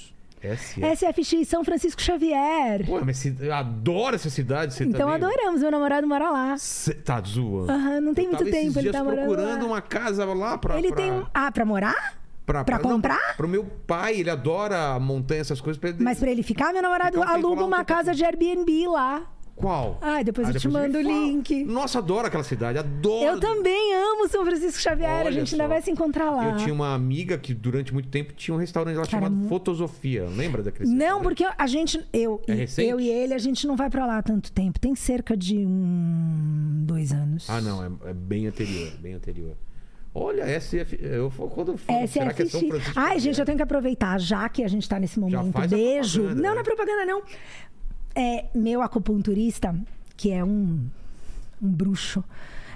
[0.42, 0.80] SS.
[0.80, 2.84] SFX São Francisco Xavier.
[2.86, 5.14] Pô, mas você adora essa cidade, você então também?
[5.14, 6.56] adoramos, meu namorado mora lá.
[6.58, 7.70] Cê tá zoando.
[7.70, 9.66] Aham, não tem Eu muito tempo, ele tá morando procurando lá.
[9.66, 10.78] uma casa lá pra...
[10.78, 10.96] Ele pra...
[10.96, 11.24] tem um.
[11.32, 12.20] Ah, pra morar?
[12.44, 13.36] Pra, pra não, comprar?
[13.36, 15.78] Pro meu pai, ele adora montanha, essas coisas.
[15.78, 16.02] Pra ele...
[16.02, 18.88] Mas pra ele ficar, meu namorado Ficar um aluga lá, um uma casa de Airbnb
[18.88, 19.22] lá.
[19.54, 19.98] Qual?
[20.00, 21.64] Ai, depois eu te me mando o link.
[21.64, 23.24] Nossa, adoro aquela cidade, adoro.
[23.24, 25.08] Eu também amo São Francisco Xavier.
[25.10, 25.56] a Olha gente só.
[25.56, 26.50] ainda vai se encontrar lá.
[26.50, 30.24] Eu tinha uma amiga que durante muito tempo tinha um restaurante lá Cara, chamado Fotosofia.
[30.24, 31.22] Lembra daquele Não, restaurante?
[31.22, 34.18] porque a gente, eu, É e- eu e ele, a gente não vai pra lá
[34.18, 34.80] há tanto tempo.
[34.80, 37.48] Tem cerca de um, dois anos.
[37.48, 39.56] Ah, não, é, é bem anterior, bem anterior.
[40.14, 40.98] Olha, SF.
[41.00, 42.60] Eu, quando for, será que é São.
[42.60, 42.92] Francisco?
[42.96, 45.56] Ai, gente, eu tenho que aproveitar, já que a gente tá nesse momento.
[45.56, 46.22] a Beijo.
[46.24, 46.42] Não, né?
[46.54, 47.22] não é propaganda, não.
[48.14, 49.74] É, meu acupunturista,
[50.16, 50.86] que é um,
[51.60, 52.22] um bruxo,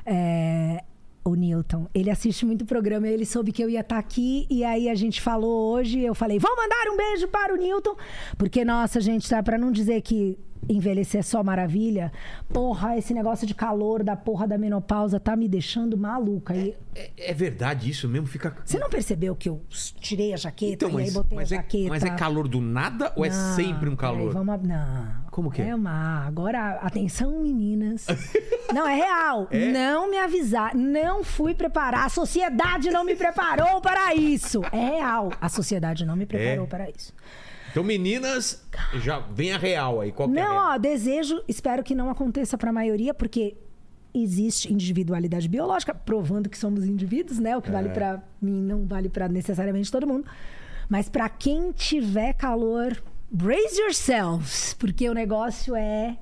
[0.05, 0.83] é,
[1.25, 4.89] o Newton, ele assiste muito programa, ele soube que eu ia estar aqui, e aí
[4.89, 7.97] a gente falou hoje, eu falei, vou mandar um beijo para o Newton,
[8.39, 12.13] porque, nossa, gente, tá, pra não dizer que envelhecer é só maravilha,
[12.53, 16.55] porra, esse negócio de calor da porra da menopausa tá me deixando maluca.
[16.55, 18.27] E É, é verdade isso mesmo?
[18.27, 18.57] Fica.
[18.65, 19.63] você não percebeu que eu
[20.01, 21.89] tirei a jaqueta Então, e mas, aí botei mas, a é, jaqueta?
[21.89, 24.33] mas é calor do nada ou é Não, sempre um peraí, calor?
[24.33, 25.27] vamos, a- não.
[25.31, 25.69] Como que é?
[25.69, 26.27] É uma.
[26.27, 28.07] Agora, atenção, meninas.
[28.73, 29.47] não, é real.
[29.51, 29.71] É?
[29.71, 30.75] Não me avisar.
[30.75, 32.07] Não fui preparar.
[32.07, 34.63] A sociedade não me preparou para isso.
[34.73, 35.31] É real.
[35.39, 36.69] A sociedade não me preparou É?
[36.69, 37.13] para isso.
[37.77, 40.11] Então, meninas, já vem a real aí.
[40.11, 40.69] Qual é Não, real?
[40.71, 43.55] ó, desejo, espero que não aconteça para a maioria, porque
[44.15, 47.55] existe individualidade biológica, provando que somos indivíduos, né?
[47.55, 47.73] O que É.
[47.73, 50.27] vale para mim não vale para necessariamente todo mundo.
[50.89, 52.97] Mas para quem tiver calor,
[53.31, 56.17] brace yourselves, porque o negócio é,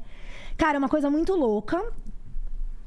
[0.57, 1.81] cara, é uma coisa muito louca.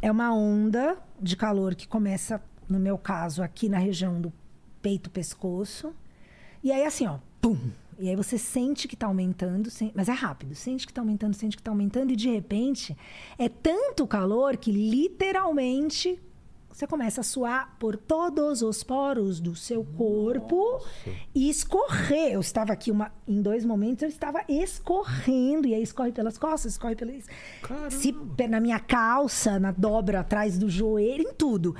[0.02, 4.34] É uma onda de calor que começa, no meu caso, aqui na região do
[4.82, 5.94] peito, pescoço.
[6.62, 7.58] E aí, assim, ó, pum!
[8.00, 10.54] E aí você sente que tá aumentando, mas é rápido.
[10.54, 12.96] Sente que tá aumentando, sente que tá aumentando, e de repente
[13.38, 16.20] é tanto calor que literalmente
[16.78, 20.80] você começa a suar por todos os poros do seu corpo
[21.34, 22.34] e escorrer.
[22.34, 26.74] Eu estava aqui uma, em dois momentos, eu estava escorrendo, e aí escorre pelas costas,
[26.74, 27.26] escorre pelas.
[27.90, 28.16] Se,
[28.48, 31.76] na minha calça, na dobra atrás do joelho, em tudo.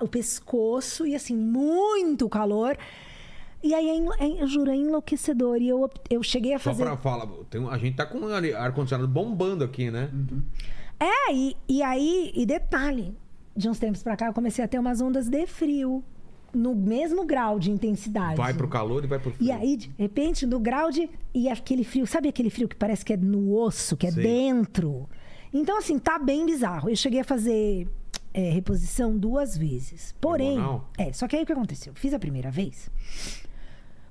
[0.00, 2.78] O pescoço, e assim, muito calor.
[3.62, 5.60] E aí, é é, eu juro, é enlouquecedor.
[5.60, 6.84] E eu, eu cheguei a Só fazer.
[6.84, 10.10] pra falar, tem a gente tá com ar-condicionado bombando aqui, né?
[10.98, 13.14] É, e, e aí, e detalhe,
[13.56, 16.02] de uns tempos pra cá, eu comecei a ter umas ondas de frio.
[16.52, 18.34] No mesmo grau de intensidade.
[18.34, 19.46] Vai pro calor e vai pro frio.
[19.46, 21.08] E aí, de repente, no grau de.
[21.32, 25.08] E aquele frio, sabe aquele frio que parece que é no osso, que é dentro?
[25.52, 26.90] Então, assim, tá bem bizarro.
[26.90, 27.86] Eu cheguei a fazer
[28.34, 30.12] é, reposição duas vezes.
[30.20, 30.58] Porém.
[30.58, 30.90] Hormonal?
[30.98, 31.92] É, só que aí o que aconteceu?
[31.94, 32.90] Fiz a primeira vez.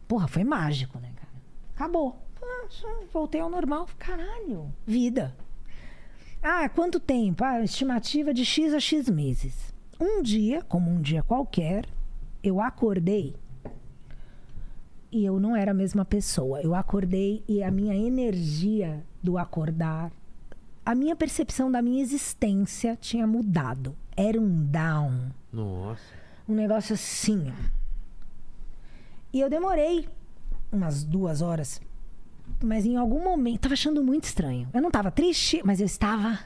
[0.09, 1.31] Porra, foi mágico, né, cara?
[1.75, 2.19] Acabou.
[2.41, 2.67] Ah,
[3.13, 3.87] voltei ao normal.
[3.99, 5.35] Caralho, vida.
[6.41, 7.43] Ah, quanto tempo?
[7.43, 9.71] Ah, estimativa de X a X meses.
[9.99, 11.85] Um dia, como um dia qualquer,
[12.41, 13.35] eu acordei
[15.11, 16.59] e eu não era a mesma pessoa.
[16.59, 20.11] Eu acordei e a minha energia do acordar,
[20.83, 23.95] a minha percepção da minha existência tinha mudado.
[24.17, 26.01] Era um down, Nossa.
[26.47, 27.51] um negócio assim.
[27.51, 27.78] ó.
[29.33, 30.07] E eu demorei
[30.71, 31.81] umas duas horas
[32.63, 34.67] Mas em algum momento, tava achando muito estranho.
[34.73, 36.39] Eu não tava triste, mas eu estava.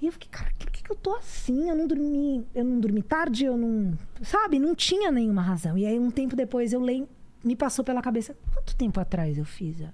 [0.00, 1.68] E eu fiquei, cara, por que, que eu tô assim?
[1.68, 3.96] Eu não dormi, eu não dormi tarde, eu não.
[4.22, 4.58] Sabe?
[4.58, 5.76] Não tinha nenhuma razão.
[5.76, 7.08] E aí, um tempo depois, eu lembro,
[7.44, 9.80] me passou pela cabeça, quanto tempo atrás eu fiz?
[9.82, 9.92] a-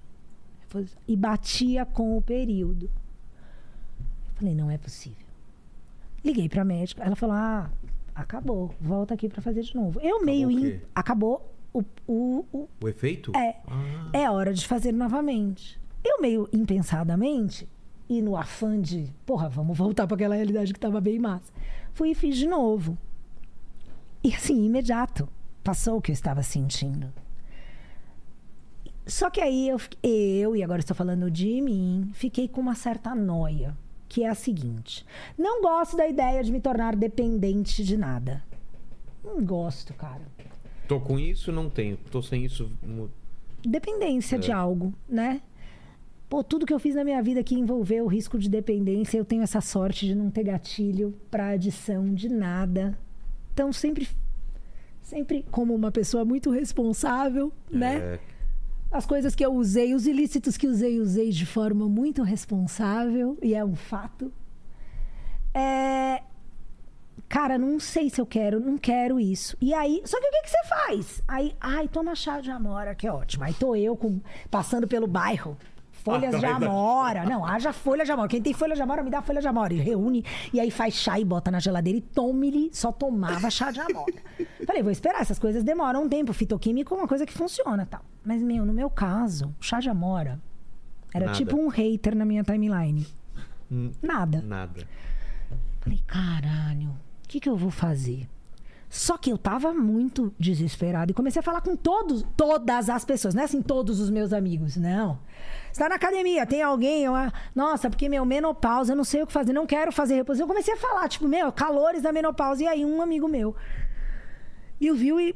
[1.07, 2.85] E batia com o período.
[2.85, 5.25] Eu falei, não é possível.
[6.23, 7.69] Liguei pra médica, ela falou: ah,
[8.13, 9.99] acabou, volta aqui pra fazer de novo.
[10.01, 10.47] Eu meio.
[10.47, 10.81] o in-?
[10.93, 13.31] Acabou o, o, o, O efeito?
[13.35, 14.09] é, Ah.
[14.13, 15.79] é hora de fazer novamente.
[16.03, 17.67] Eu meio impensadamente
[18.07, 21.51] e no afã de, porra, vamos voltar para aquela realidade que tava bem massa.
[21.93, 22.97] Fui e fiz de novo.
[24.23, 25.27] E assim, imediato,
[25.63, 27.11] passou o que eu estava sentindo.
[29.07, 33.13] Só que aí eu, eu, e agora estou falando de mim, fiquei com uma certa
[33.13, 33.77] noia,
[34.09, 35.05] que é a seguinte:
[35.37, 38.43] não gosto da ideia de me tornar dependente de nada.
[39.23, 40.21] Não gosto, cara.
[40.87, 41.97] Tô com isso, não tenho.
[42.11, 42.69] Tô sem isso.
[43.65, 45.41] dependência de algo, né?
[46.29, 49.25] Pô, tudo que eu fiz na minha vida que envolveu o risco de dependência, eu
[49.25, 52.97] tenho essa sorte de não ter gatilho para adição de nada.
[53.53, 54.07] Então, sempre,
[55.01, 57.97] sempre como uma pessoa muito responsável, né?
[57.97, 58.19] É,
[58.91, 63.53] As coisas que eu usei, os ilícitos que usei, usei de forma muito responsável, e
[63.53, 64.31] é um fato.
[65.53, 66.21] É...
[67.27, 69.57] Cara, não sei se eu quero, não quero isso.
[69.59, 71.23] E aí, só que o que, que você faz?
[71.27, 73.43] Aí, ai, toma chá de amora, que é ótimo.
[73.43, 75.57] Aí tô eu com, passando pelo bairro.
[75.91, 77.25] Folhas Ah, de tá, amora.
[77.25, 78.27] Não, haja folha de amora.
[78.29, 79.73] Quem tem folha de amora, me dá folha de amora.
[79.73, 80.23] E reúne,
[80.53, 82.69] e aí faz chá e bota na geladeira e tome-lhe.
[82.71, 84.13] Só tomava chá de amora.
[84.67, 86.31] Falei, vou esperar, essas coisas demoram um tempo.
[86.31, 88.01] Fitoquímico é uma coisa que funciona tal.
[88.23, 90.39] Mas, meu, no meu caso, chá de amora
[91.11, 91.37] era Nada.
[91.37, 93.07] tipo um hater na minha timeline.
[93.71, 93.89] Hum.
[93.99, 94.43] Nada.
[94.43, 94.87] Nada.
[95.81, 96.95] Falei, caralho,
[97.35, 98.27] que, que eu vou fazer?
[98.89, 103.33] Só que eu tava muito desesperado e comecei a falar com todos, todas as pessoas,
[103.33, 105.19] não é assim, todos os meus amigos, não.
[105.71, 109.21] Você tá na academia, tem alguém, eu, ah, nossa, porque meu menopausa, eu não sei
[109.21, 110.41] o que fazer, não quero fazer repouso.
[110.41, 112.63] Eu comecei a falar, tipo, meu, calores da menopausa.
[112.63, 113.53] E aí um amigo meu
[114.79, 115.35] me ouviu e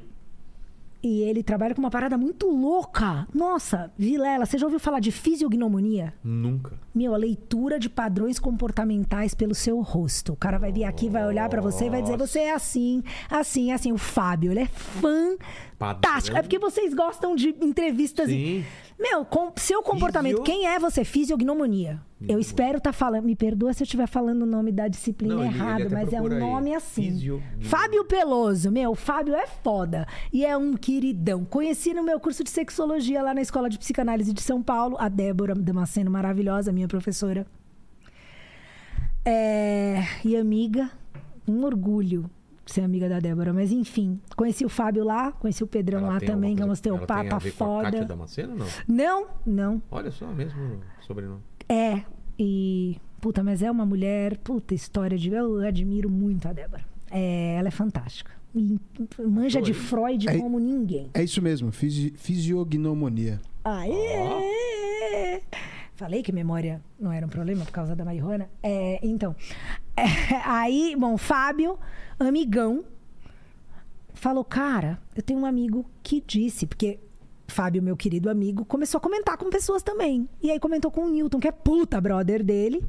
[1.02, 3.28] e ele trabalha com uma parada muito louca.
[3.34, 6.14] Nossa, Vilela, você já ouviu falar de fisiognomonia?
[6.24, 6.78] Nunca.
[6.94, 10.34] Meu, a leitura de padrões comportamentais pelo seu rosto.
[10.34, 13.03] O cara vai vir aqui, vai olhar pra você e vai dizer: você é assim,
[13.30, 13.92] assim, assim.
[13.92, 14.68] O Fábio, ele é
[15.80, 16.38] fantástico.
[16.38, 18.30] É porque vocês gostam de entrevistas.
[18.30, 18.66] e- Sim.
[18.99, 20.40] Meu, com seu comportamento.
[20.40, 21.06] Fisio- Quem é você?
[21.06, 22.01] Fisiognomonia.
[22.27, 23.24] Eu espero estar falando.
[23.24, 26.11] Me perdoa se eu estiver falando o nome da disciplina Não, ele- ele errado, mas
[26.11, 26.40] é um procura aí.
[26.41, 27.41] nome assim.
[27.61, 28.69] Fábio Peloso.
[28.69, 30.06] Meu, o Fábio é foda.
[30.33, 31.45] E é um queridão.
[31.45, 34.98] Conheci no meu curso de sexologia lá na Escola de Psicanálise de São Paulo.
[34.99, 37.48] A Débora Damasceno, maravilhosa, minha professora.
[39.24, 40.90] É, E amiga.
[41.48, 42.30] Um orgulho
[42.72, 43.54] ser amiga da Débora.
[43.54, 46.72] Mas enfim, conheci o Fábio lá, conheci o Pedrão Ela lá também, que é um
[46.72, 48.06] osteopata ver com a Kátia foda.
[48.06, 48.68] Damasceno, não?
[48.88, 49.82] Não, não.
[49.92, 51.42] Olha só, mesmo sobrenome.
[51.68, 52.02] É,
[52.38, 52.98] e.
[53.22, 54.38] Puta, mas é uma mulher.
[54.38, 55.30] Puta, história de.
[55.30, 56.84] Eu admiro muito a Débora.
[57.12, 58.32] É, ela é fantástica.
[58.56, 58.80] E
[59.28, 61.10] manja de Freud É- como ninguém.
[61.14, 63.40] É isso mesmo, fisi fisiognomonia.
[63.64, 65.42] Aê!
[65.96, 68.50] Falei que memória não era um problema por causa da marihuana.
[68.64, 69.36] É, então,
[69.98, 70.06] é,
[70.46, 71.78] aí, bom, Fábio,
[72.20, 72.84] amigão,
[74.14, 77.00] falou: Cara, eu tenho um amigo que disse, porque
[77.48, 80.30] Fábio, meu querido amigo, começou a comentar com pessoas também.
[80.42, 82.84] E aí comentou com o Newton, que é puta brother dele.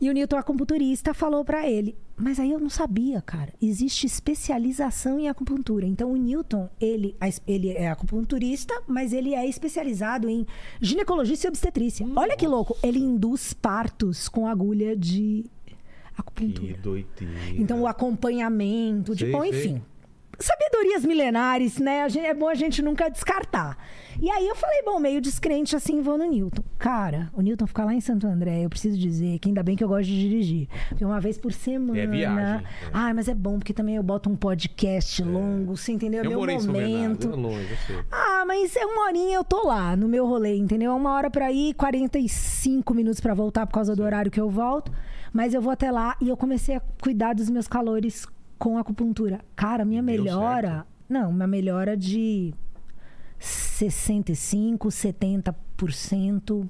[0.00, 1.96] E o Newton, acupunturista, falou pra ele.
[2.16, 3.52] Mas aí eu não sabia, cara.
[3.60, 5.84] Existe especialização em acupuntura.
[5.84, 7.16] Então o Newton, ele,
[7.46, 10.46] ele é acupunturista, mas ele é especializado em
[10.80, 12.06] ginecologia e obstetrícia.
[12.14, 12.76] Olha que louco.
[12.80, 15.44] Ele induz partos com agulha de
[16.36, 16.76] Que acupuntura.
[16.82, 17.34] doideira.
[17.56, 19.50] Então, o acompanhamento, de, Sei, bom, sei.
[19.50, 19.82] enfim.
[20.40, 22.08] Sabedorias milenares, né?
[22.08, 23.76] Gente- é bom a gente nunca descartar.
[24.20, 26.62] E aí eu falei, bom, meio descrente assim, vou no Newton.
[26.78, 29.82] Cara, o Newton fica lá em Santo André, eu preciso dizer que ainda bem que
[29.82, 30.68] eu gosto de dirigir.
[30.90, 31.98] Porque uma vez por semana.
[31.98, 32.88] É viagem, é.
[32.92, 36.22] Ai, mas é bom, porque também eu boto um podcast longo, você entendeu?
[36.22, 37.32] É Eu meu momento.
[37.32, 37.96] É longe, eu sei.
[38.12, 40.92] Ah, mas é uma horinha eu tô lá no meu rolê, entendeu?
[40.92, 44.48] É uma hora pra ir, 45 minutos pra voltar por causa do horário que eu
[44.48, 44.92] volto.
[45.32, 48.26] Mas eu vou até lá e eu comecei a cuidar dos meus calores
[48.58, 49.40] com acupuntura.
[49.54, 50.68] Cara, minha Deu melhora.
[50.68, 50.86] certo?
[51.08, 52.52] Não, uma melhora de
[53.38, 56.68] 65, 70%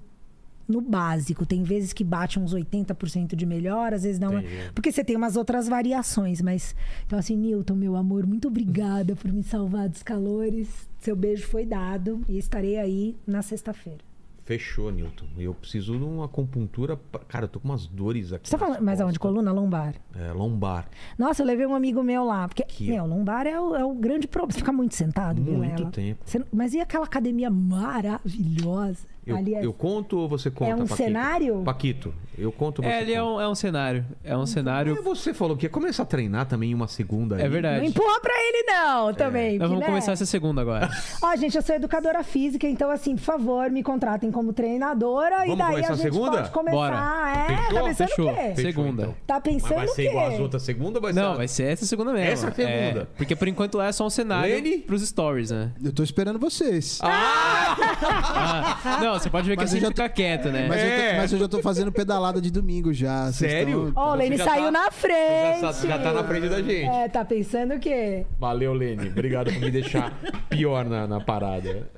[0.68, 1.46] no básico.
[1.46, 4.40] Tem vezes que bate uns 80% de melhora, às vezes dá uma.
[4.40, 4.70] Entendi.
[4.74, 6.76] Porque você tem umas outras variações, mas.
[7.06, 10.68] Então, assim, Newton, meu amor, muito obrigada por me salvar dos calores.
[11.00, 14.07] Seu beijo foi dado e estarei aí na sexta-feira.
[14.48, 15.26] Fechou, Newton.
[15.36, 16.96] Eu preciso de uma acupuntura.
[16.96, 18.48] pra- Cara, eu tô com umas dores aqui.
[18.48, 19.18] Você tá nas falando, mas aonde?
[19.18, 19.34] costas.
[19.42, 19.94] Coluna lombar?
[20.16, 20.88] É, lombar.
[21.18, 22.48] Nossa, eu levei um amigo meu lá.
[22.48, 24.52] Porque, Que- meu, lombar é o, é o grande problema.
[24.52, 25.90] Você fica muito sentado, Muito Vilela.
[25.90, 26.22] tempo.
[26.24, 29.06] Você- mas e aquela academia maravilhosa?
[29.30, 30.96] Eu, é- eu conto ou você conta, É um Paquito?
[30.96, 31.62] cenário?
[31.64, 34.04] Paquito, eu conto ou você É, ele é um, é um cenário.
[34.24, 34.96] É um cenário.
[34.96, 37.42] E você falou que ia começar a treinar também em uma segunda aí.
[37.42, 37.80] É verdade.
[37.80, 39.58] Não empurra pra ele, não, também.
[39.58, 39.86] Nós que, vamos né?
[39.86, 40.88] começar essa segunda agora.
[41.22, 45.50] Ó, gente, eu sou educadora física, então, assim, por favor, me contratem como treinadora e
[45.50, 46.36] Vamos daí começar a gente segunda?
[46.38, 46.76] pode começar.
[46.76, 47.34] Bora.
[47.38, 47.74] É, Fechou?
[47.74, 48.30] tá pensando Fechou.
[48.30, 48.40] o quê?
[48.54, 48.64] Fechou.
[48.72, 49.14] Segunda.
[49.26, 51.20] Tá Mas pensando vai o ser igual as outras segunda ou vai ser...
[51.20, 52.32] Não, vai ser essa segunda mesmo.
[52.32, 52.68] Essa segunda.
[53.02, 54.78] É, porque por enquanto lá é só um cenário Lene?
[54.78, 55.72] pros stories, né?
[55.82, 56.98] Eu tô esperando vocês.
[57.02, 60.66] Ah, não, você pode ver que Mas assim eu já fica quieto, né?
[60.68, 61.10] Mas, eu É.
[61.12, 63.30] tô, mas eu já tô fazendo pedalada de domingo já.
[63.32, 63.92] Vocês Sério?
[63.94, 65.60] Ó, o Você Lene já saiu tá- na frente.
[65.60, 66.84] Já, já tá na frente da gente.
[66.86, 68.24] É, tá pensando o quê?
[68.38, 69.08] Valeu, Lene.
[69.08, 70.12] Obrigado por me deixar
[70.48, 71.88] pior na, na parada.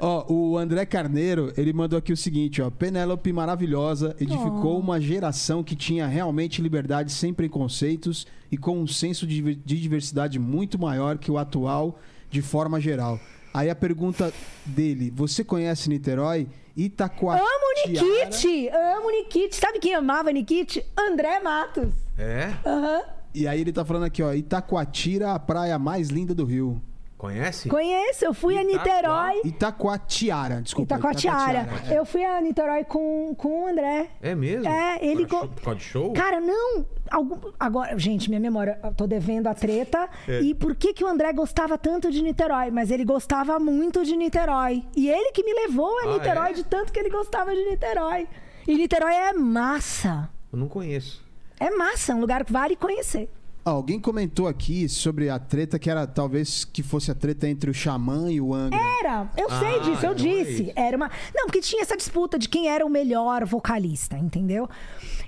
[0.00, 2.70] Ó, o André Carneiro, ele mandou aqui o seguinte, ó.
[2.70, 4.80] Penélope maravilhosa, edificou Oh.
[4.80, 10.38] uma geração que tinha realmente liberdade sem preconceitos e com um senso de de diversidade
[10.38, 11.98] muito maior que o atual,
[12.30, 13.18] de forma geral.
[13.52, 14.32] Aí a pergunta
[14.64, 16.46] dele, você conhece Niterói?
[16.76, 17.44] Itacoatiara...
[17.44, 18.68] Amo Nikit!
[18.68, 19.56] Amo Nikit!
[19.56, 20.84] Sabe quem amava Nikit?
[20.96, 21.92] André Matos.
[22.16, 22.54] É?
[22.64, 23.02] Aham.
[23.34, 24.32] E aí ele tá falando aqui, ó.
[24.32, 26.80] Itacoatira, a praia mais linda do Rio.
[27.20, 27.68] Conhece?
[27.68, 29.42] Conheço, eu fui a Niterói.
[29.44, 30.94] Itacoatiara, desculpa.
[30.94, 31.60] Itacoatiara.
[31.60, 31.94] Itacoatiara.
[31.94, 34.08] Eu fui a Niterói com, com o André.
[34.22, 34.66] É mesmo?
[34.66, 36.12] É, ele Por go- show- Por causa de show?
[36.14, 36.86] Cara, não.
[37.10, 40.08] algum- agora, gente, minha memória, eu tô devendo a treta.
[40.26, 40.40] É.
[40.40, 42.70] E por que, que o André gostava tanto de Niterói?
[42.70, 44.82] Mas ele gostava muito de Niterói.
[44.96, 46.52] E ele que me levou a Ah, Niterói é?
[46.54, 48.28] de tanto que ele gostava de Niterói.
[48.66, 50.30] E Niterói é massa.
[50.50, 51.22] Eu não conheço.
[51.58, 53.28] É massa, é um lugar que vale conhecer.
[53.70, 57.74] Alguém comentou aqui sobre a treta que era talvez que fosse a treta entre o
[57.74, 58.78] Xamã e o Angra.
[59.00, 60.62] Era, eu Ah, sei disso, eu é disse.
[60.64, 60.72] isso.
[60.76, 61.10] era uma.
[61.34, 64.68] Não, porque tinha essa disputa de quem era o melhor vocalista, entendeu?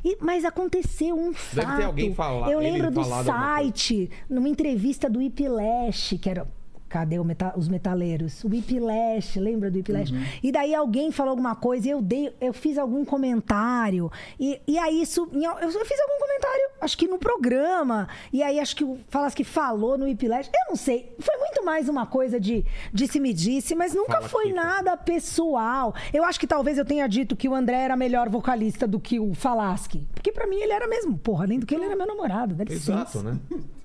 [0.05, 1.55] E- mas aconteceu um fato.
[1.67, 6.47] Deve ter alguém fala- Eu lembro do site, numa entrevista do Whiplash, que era.
[6.93, 8.45] Cadê o meta- os metaleiros?
[8.45, 10.13] O Whiplash, lembra do Whiplash?
[10.13, 10.23] Uhum.
[10.43, 14.13] E daí alguém falou alguma coisa e eu dei, eu fiz algum comentário.
[14.39, 15.23] E, e aí isso.
[15.33, 18.09] Eu, fiz algum comentário, acho que no programa.
[18.31, 20.49] E aí acho que o Falas que falou no Whiplash.
[20.49, 21.17] Eu não sei.
[21.19, 22.63] Foi muito mais uma coisa de
[22.93, 25.95] disse-me-disse, mas nunca Fala foi aqui, nada pessoal.
[26.13, 29.19] Eu acho que talvez eu tenha dito que o André era melhor vocalista do que
[29.19, 30.07] o Falaschi.
[30.13, 31.17] Porque pra mim ele era mesmo.
[31.17, 32.55] Porra, além do que ele era meu namorado.
[32.55, 32.93] Dá licença.
[32.93, 33.39] Exato, né?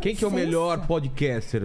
[0.00, 1.62] Quem que é o melhor podcaster?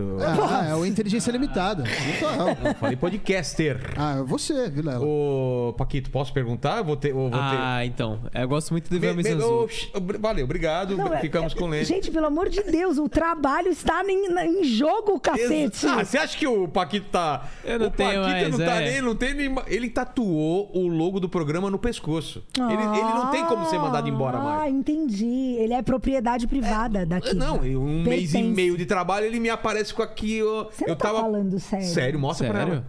[0.50, 1.84] Ah, é o Inteligência Limitada.
[1.84, 2.68] Não sou eu.
[2.70, 3.80] Eu falei podcaster.
[3.98, 5.04] Ah, é você, Vilela.
[5.06, 6.78] Ô, Paquito, posso perguntar?
[6.78, 7.10] Eu vou ter.
[7.12, 7.38] Eu vou ter...
[7.42, 8.20] Ah, então.
[8.34, 9.70] Eu gosto muito de ver a Me- Miss me- Azul.
[9.94, 10.96] ô, Valeu, obrigado.
[10.98, 11.86] Não, é- Ficamos com o Lene.
[11.86, 15.86] Gente, pelo amor de Deus, o trabalho está em, na- em jogo, cacete.
[15.88, 17.48] Ah, você acha que o Paquito tá.
[17.64, 18.92] Eu não o tenho Paquito mais, não tá é.
[18.92, 19.56] nem, não tem nem.
[19.68, 22.44] Ele tatuou o logo do programa no pescoço.
[22.58, 24.74] Ele, ele não tem como ser mandado embora Ah, mais.
[24.74, 25.56] entendi.
[25.60, 27.34] Ele é propriedade privada daqui.
[27.36, 30.42] Não, em um mês e meio de trabalho ele me aparece com aqui.
[30.44, 31.22] ó, Você não eu tá tava...
[31.22, 31.86] falando sério?
[31.88, 32.74] Sério, mostra pra Sério?
[32.76, 32.88] ela.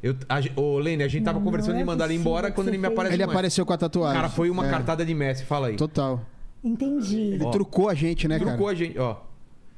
[0.00, 2.52] Eu, a, ô, Lene, a gente tava Não, conversando não de é mandar ele embora
[2.52, 2.92] quando ele me fez.
[2.92, 3.14] aparece.
[3.14, 3.34] Ele mais.
[3.36, 4.16] apareceu com a tatuagem.
[4.16, 5.76] Cara, foi uma É, cartada de Messi, fala aí.
[5.76, 6.20] Total.
[6.62, 7.18] Entendi.
[7.34, 8.50] Ele trucou a gente, né, cara?
[8.52, 9.16] Trucou a gente, ó.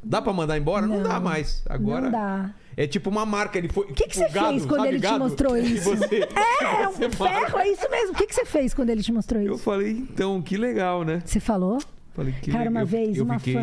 [0.03, 0.87] Dá pra mandar embora?
[0.87, 1.63] Não, Não, dá mais.
[1.69, 2.03] Agora.
[2.03, 2.51] Não dá.
[2.77, 3.85] É tipo uma marca, ele foi.
[3.87, 5.91] O que, que você fez quando ele te mostrou isso?
[5.97, 8.13] você, É, um ferro, é isso mesmo.
[8.13, 9.63] O que, que você fez quando ele te mostrou Eu isso?
[9.63, 11.23] falei, então, que legal, né?
[11.25, 11.79] Você falou?
[12.21, 13.55] Falei, que Cara, uma Eu- vez, eu uma fiquei...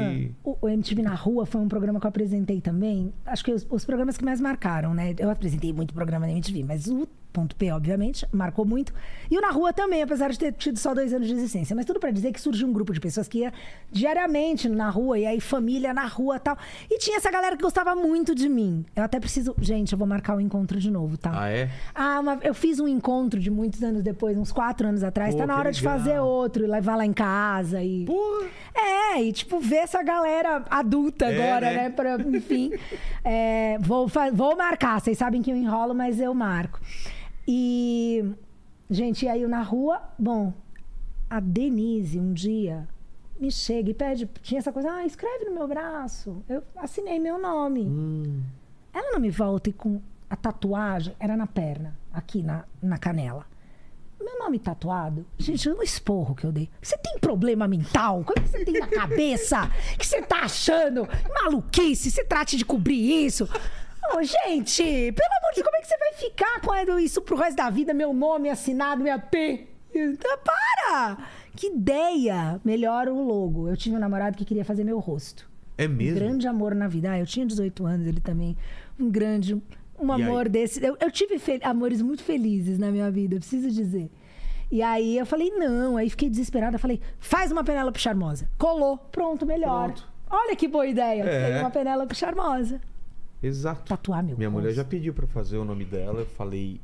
[0.43, 0.49] fã.
[0.51, 3.13] O, MTV na Rua foi um programa que eu apresentei também.
[3.25, 5.13] Acho que os, os programas que mais marcaram, né?
[5.19, 7.07] Eu apresentei muito programa na MTV, mas o
[7.45, 8.93] P, obviamente, marcou muito.
[9.29, 11.75] E o Na Rua também, apesar de ter tido só dois anos de existência.
[11.75, 13.53] Mas tudo pra dizer que surgiu um grupo de pessoas que ia
[13.91, 16.57] diariamente na rua, e aí família na rua e tal.
[16.89, 18.85] E tinha essa galera que gostava muito de mim.
[18.95, 19.53] Eu até preciso.
[19.59, 21.31] Gente, eu vou marcar o encontro de novo, tá?
[21.33, 21.69] Ah, é?
[21.93, 25.33] Ah, uma- eu fiz um encontro de muitos anos depois, uns quatro anos atrás.
[25.33, 25.97] Pô, tá na hora de legal.
[25.97, 28.05] fazer outro, e levar lá em casa e.
[28.05, 28.47] Porra!
[28.75, 31.75] É, e tipo, ver essa galera adulta É, agora, né?
[31.83, 31.89] né?
[31.89, 32.71] Pra, enfim.
[33.23, 34.99] É, vou, vou marcar.
[35.01, 36.79] Vocês sabem que eu enrolo, mas eu marco.
[37.47, 38.25] E.
[38.89, 40.01] Gente, e aí eu na rua.
[40.17, 40.53] Bom,
[41.29, 42.87] a Denise um dia
[43.39, 44.29] me chega e pede.
[44.41, 46.43] Tinha essa coisa, ah, escreve no meu braço.
[46.49, 47.85] Eu assinei meu nome.
[47.85, 48.43] Hum.
[48.93, 53.45] Ela não me volta e com a tatuagem, era na perna, aqui na, na canela.
[54.19, 56.69] Meu nome tatuado, gente, o esporro que eu dei.
[56.81, 58.21] Você tem problema mental?
[58.21, 59.69] O que você tem na cabeça?
[59.93, 61.07] O que você tá achando?
[61.43, 63.47] Maluquice, você trate de cobrir isso.
[64.15, 67.35] Ô, gente, pelo amor de Deus, como é que você vai ficar com isso pro
[67.37, 67.93] resto da vida?
[67.93, 69.67] Meu nome assinado, minha P.
[69.93, 71.17] Então, para!
[71.55, 72.59] Que ideia!
[72.63, 73.67] Melhor o logo.
[73.69, 75.49] Eu tinha um namorado que queria fazer meu rosto.
[75.77, 76.15] É Um mesmo?
[76.19, 77.11] grande amor na vida.
[77.11, 78.57] Ah, eu tinha 18 anos, ele também.
[78.99, 79.55] Um grande.
[79.99, 80.49] Um E amor aí?
[80.49, 80.83] desse.
[80.85, 84.09] Eu, eu tive amores muito felizes na minha vida, eu preciso dizer.
[84.71, 85.97] E aí eu falei, não.
[85.97, 86.77] Aí fiquei desesperada.
[86.77, 88.47] Falei, faz uma Penélope Charmosa.
[88.57, 88.97] Colou.
[88.97, 89.93] Pronto, melhor.
[89.93, 90.07] Pronto.
[90.29, 91.23] Olha que boa ideia.
[91.23, 91.51] É.
[91.51, 92.81] Tem uma Penélope Charmosa.
[93.41, 93.83] Exato.
[93.87, 94.77] Tatuar meu Minha mulher rosto.
[94.77, 96.21] já pediu pra fazer o nome dela.
[96.21, 96.81] Eu falei.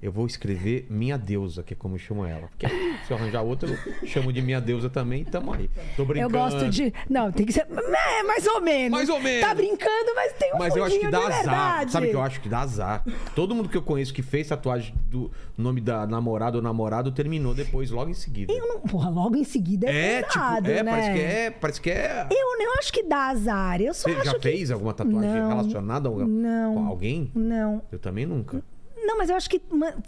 [0.00, 2.46] Eu vou escrever Minha Deusa, que é como eu chamo ela.
[2.48, 5.68] Porque se eu arranjar outra, eu chamo de Minha Deusa também, tamo aí.
[5.96, 6.32] Tô Eu brincando.
[6.38, 6.92] gosto de.
[7.10, 7.66] Não, tem que ser.
[7.68, 8.90] É, mais ou menos.
[8.90, 9.40] Mais ou menos.
[9.48, 11.34] Tá brincando, mas tem um Mas eu acho que dá azar.
[11.36, 11.92] verdade.
[11.92, 13.04] Sabe o que eu acho que dá azar?
[13.34, 17.52] Todo mundo que eu conheço que fez tatuagem do nome da namorada ou namorado terminou
[17.52, 18.52] depois, logo em seguida.
[18.52, 18.80] Eu não.
[18.80, 20.90] Porra, logo em seguida é, É, tipo, pesado, é, né?
[20.92, 21.50] parece que é.
[21.50, 22.26] Parece que é.
[22.30, 23.80] Eu não acho que dá azar.
[23.80, 24.40] Eu só Você já que...
[24.42, 25.48] fez alguma tatuagem Não.
[25.48, 26.74] relacionada a Não.
[26.74, 27.32] com alguém?
[27.34, 27.82] Não.
[27.90, 28.62] Eu também nunca.
[29.08, 29.58] Não, mas eu acho que,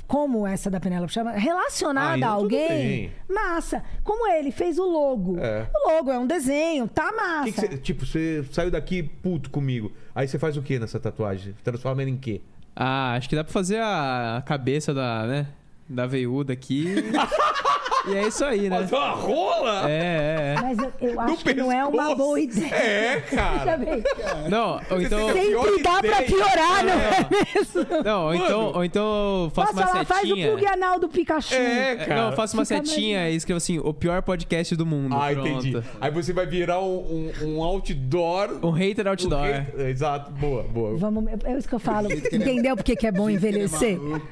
[0.06, 3.82] como essa da Penélope chama, relacionada Ainda a tudo alguém, massa.
[4.04, 5.38] Como ele fez o logo.
[5.38, 5.66] É.
[5.74, 7.44] O logo é um desenho, tá massa.
[7.44, 9.90] Que que você- tipo, você saiu daqui puto comigo.
[10.14, 11.54] Aí você faz o que nessa tatuagem?
[11.64, 12.42] Transforma ela em quê?
[12.76, 15.46] Ah, acho que dá pra fazer a a cabeça da, né?
[15.88, 16.84] Da veiuda aqui.
[18.08, 18.86] e é isso aí, né?
[18.90, 19.90] uma rola?
[19.90, 22.74] É, é, Mas eu, eu acho que não é uma boa ideia.
[22.74, 23.72] É, cara.
[23.72, 24.48] É.
[24.48, 25.32] Não, ou então.
[25.32, 28.02] Sempre dá pra piorar, não é mesmo?
[28.04, 30.48] Não, ou então, ou então eu faço Posso uma falar, faz o setinha.
[30.48, 31.54] plug anal do Pikachu.
[31.54, 32.20] É, É, cara.
[32.22, 35.14] Não, eu faço uma Fica mais setinha e escrevo assim: o pior podcast do mundo.
[35.14, 35.48] Ah, Pronto.
[35.48, 35.82] entendi.
[36.00, 38.58] Aí você vai virar um, um, um outdoor.
[38.62, 39.40] Um hater outdoor.
[39.40, 39.42] Um
[39.76, 40.96] rei- Exato, boa, boa.
[40.96, 42.10] Vamos, é isso que eu falo.
[42.10, 43.98] é- Entendeu por que que é bom é envelhecer?
[43.98, 44.26] maluco.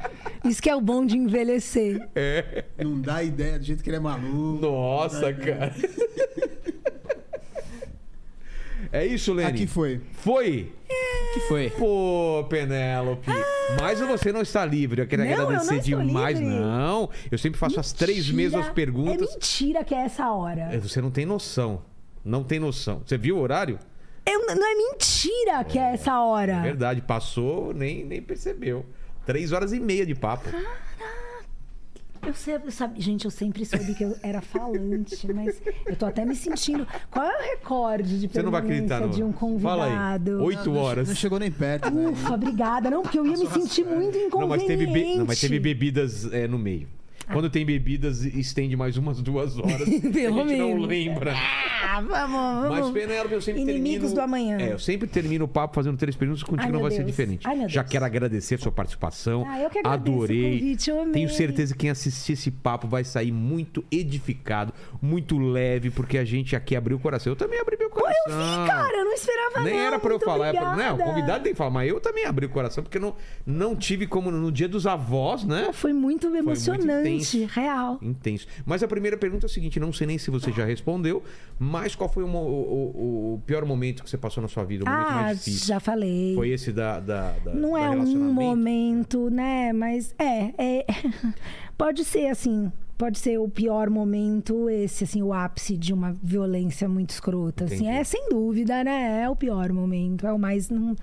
[0.44, 2.08] Isso que é o bom de envelhecer.
[2.78, 4.60] Não dá ideia do jeito que ele é maluco.
[4.66, 5.74] Nossa, cara.
[8.92, 9.50] É isso, Lenny?
[9.50, 10.00] Aqui foi.
[10.12, 10.72] Foi?
[11.34, 11.68] que foi?
[11.70, 13.28] Pô, Penélope.
[13.78, 15.02] Mas você não está livre.
[15.02, 16.38] Eu quero Não, eu não agradecer estou demais.
[16.38, 16.54] livre.
[16.54, 17.10] Não.
[17.30, 18.36] Eu sempre faço as três Mentira.
[18.36, 19.28] mesmas perguntas.
[19.28, 20.68] É mentira que é essa hora.
[20.72, 21.82] É, Você não tem noção.
[22.24, 23.02] Não tem noção.
[23.04, 23.78] Você viu o horário?
[24.24, 26.62] Eu- não é mentira que é essa hora.
[26.62, 28.86] Verdade, passou, nem, nem percebeu.
[29.26, 30.48] Três horas e meia de papo.
[32.26, 36.06] Eu sempre, eu sabe- gente, eu sempre soube que eu era falante, mas eu tô
[36.06, 36.86] até me sentindo.
[37.10, 39.08] Qual é o recorde de Você não vai acreditar, não.
[39.10, 39.90] de um Fala aí.
[39.90, 40.42] convidado?
[40.44, 41.08] Oito Não, horas.
[41.08, 42.08] Não chegou nem perto, né?
[42.10, 42.90] Ufa, obrigada.
[42.90, 44.32] Não, porque eu ia me sentir muito inconveniente.
[44.40, 46.88] Não, mas teve, be- não, mas teve bebidas é, no meio.
[47.32, 49.88] Quando tem bebidas, estende mais umas duas horas.
[50.12, 50.88] Pelo a gente não menos.
[50.88, 51.34] lembra.
[51.34, 52.90] Ah, vamos, Mas, vamos.
[52.92, 54.14] Penélope, eu sempre Inimigos termino...
[54.14, 54.58] do amanhã.
[54.58, 56.42] É, eu sempre termino o papo fazendo três perguntas.
[56.42, 57.08] Contigo Ai, não vai ser Deus.
[57.10, 57.46] diferente.
[57.46, 59.44] Ai, Já quero agradecer a sua participação.
[59.48, 60.58] Ah, eu que agradeço o Adorei.
[60.58, 61.12] convite, eu amei.
[61.12, 66.24] Tenho certeza que quem assistir esse papo vai sair muito edificado, muito leve, porque a
[66.24, 67.32] gente aqui abriu o coração.
[67.32, 68.08] Eu também abri meu coração.
[68.28, 69.80] Eu vi, cara, eu não esperava Nem não.
[69.80, 70.48] era pra eu falar.
[70.48, 71.04] é pra- Não, o obrigada.
[71.04, 73.14] convidado tem que falar, mas eu também abri o coração, porque não,
[73.46, 75.70] não tive como no dia dos avós, né?
[75.72, 76.28] Foi muito muito
[77.18, 77.54] intenso.
[77.54, 77.98] real.
[78.02, 78.46] Intenso.
[78.66, 81.22] Mas a primeira pergunta é a seguinte: não sei nem se você já respondeu,
[81.58, 84.84] mas qual foi o, o- o- pior momento que você passou na sua vida?
[84.84, 85.66] O momento Ah, mais difícil?
[85.66, 86.34] já falei.
[86.34, 87.00] Foi esse da.
[87.00, 89.72] da, da Não do é um momento, né?
[89.72, 90.86] Mas é, é.
[91.76, 92.70] Pode ser assim.
[92.96, 97.64] Pode ser o pior momento, esse, assim, o ápice de uma violência muito escrota.
[97.66, 97.90] Assim, Entendi.
[97.90, 99.22] é sem dúvida, né?
[99.22, 100.26] É o pior momento.
[100.26, 100.68] É o mais.
[100.68, 100.96] Não...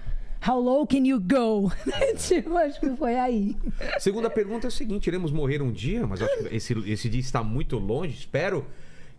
[0.47, 1.71] How low can you go?
[2.17, 3.55] tipo, acho que foi aí.
[3.99, 7.19] Segunda pergunta é a seguinte: iremos morrer um dia, mas acho que esse, esse dia
[7.21, 8.13] está muito longe.
[8.13, 8.65] Espero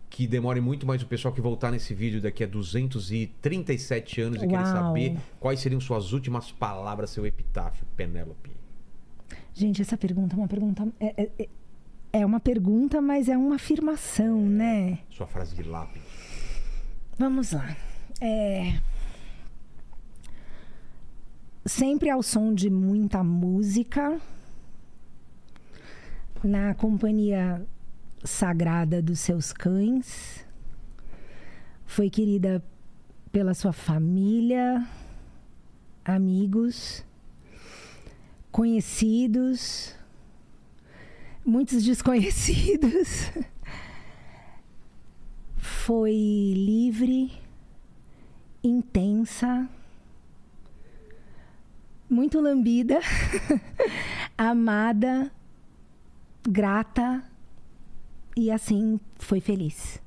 [0.09, 4.47] que demore muito mais o pessoal que voltar nesse vídeo daqui a 237 anos e
[4.47, 8.49] querer saber quais seriam suas últimas palavras, seu epitáfio, Penélope.
[9.53, 10.87] Gente, essa pergunta é uma pergunta.
[10.99, 11.49] É, é- é-
[12.13, 14.99] é uma pergunta, mas é uma afirmação, né?
[15.09, 16.01] Sua frase de lápis.
[17.19, 17.75] Vamos lá.
[18.21, 18.79] É...
[21.67, 24.21] Sempre ao som de muita música,
[26.41, 27.61] na companhia
[28.23, 30.45] sagrada dos seus cães.
[31.85, 32.63] Foi querida
[33.33, 34.87] pela sua família,
[36.05, 37.03] amigos,
[38.49, 39.93] conhecidos,
[41.45, 43.29] muitos desconhecidos.
[45.57, 46.13] Foi
[46.55, 47.29] livre,
[48.63, 49.67] intensa,
[52.09, 52.99] muito lambida,
[54.37, 55.31] amada,
[56.47, 57.23] grata
[58.35, 60.01] e assim foi feliz.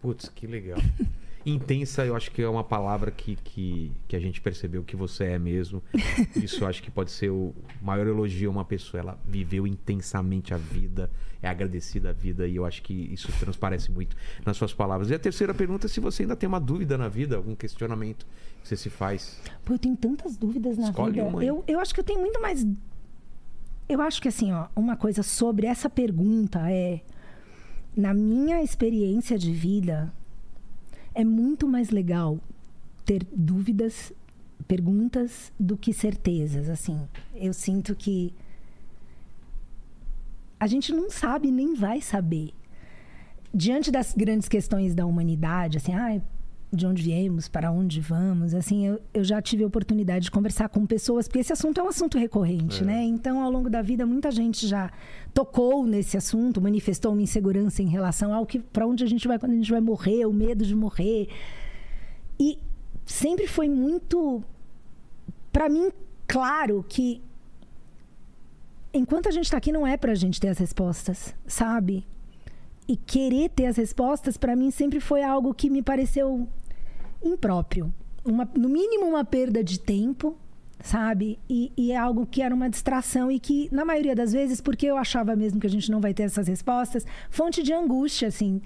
[0.00, 0.78] Putz, que legal.
[1.46, 5.26] Intensa, eu acho que é uma palavra que, que, que a gente percebeu que você
[5.26, 5.80] é mesmo.
[6.34, 9.00] Isso eu acho que pode ser o maior elogio a uma pessoa.
[9.00, 11.08] Ela viveu intensamente a vida,
[11.40, 15.08] é agradecida à vida, e eu acho que isso transparece muito nas suas palavras.
[15.10, 18.26] E a terceira pergunta é se você ainda tem uma dúvida na vida, algum questionamento
[18.26, 19.40] que você se faz.
[19.64, 21.26] Pô, eu tenho tantas dúvidas na Escolhe vida.
[21.26, 21.44] uma.
[21.44, 22.66] Eu, eu acho que eu tenho muito mais.
[23.88, 27.00] Eu acho que assim, ó, uma coisa sobre essa pergunta é.
[27.96, 30.12] Na minha experiência de vida,
[31.14, 32.38] é muito mais legal
[33.06, 34.12] ter dúvidas,
[34.68, 36.68] perguntas, do que certezas.
[36.68, 37.00] Assim,
[37.34, 38.34] eu sinto que
[40.60, 42.52] a gente não sabe nem vai saber.
[43.54, 46.20] Diante das grandes questões da humanidade, assim, ai,
[46.76, 48.54] de onde viemos, para onde vamos.
[48.54, 51.82] Assim, eu, eu já tive a oportunidade de conversar com pessoas, porque esse assunto é
[51.82, 53.02] um assunto recorrente, né?
[53.02, 54.90] Então, ao longo da vida, muita gente já
[55.34, 59.38] tocou nesse assunto, manifestou uma insegurança em relação ao que para onde a gente vai
[59.38, 61.28] quando a gente vai morrer, o medo de morrer.
[62.38, 62.58] E
[63.04, 64.42] sempre foi muito
[65.52, 65.90] para mim
[66.26, 67.22] claro que
[68.92, 72.06] enquanto a gente está aqui não é para a gente ter as respostas, sabe?
[72.88, 76.48] E querer ter as respostas para mim sempre foi algo que me pareceu
[77.26, 77.92] impróprio,
[78.24, 80.36] uma, no mínimo uma perda de tempo,
[80.82, 81.38] sabe?
[81.48, 84.86] E, e é algo que era uma distração e que na maioria das vezes, porque
[84.86, 88.60] eu achava mesmo que a gente não vai ter essas respostas, fonte de angústia, assim.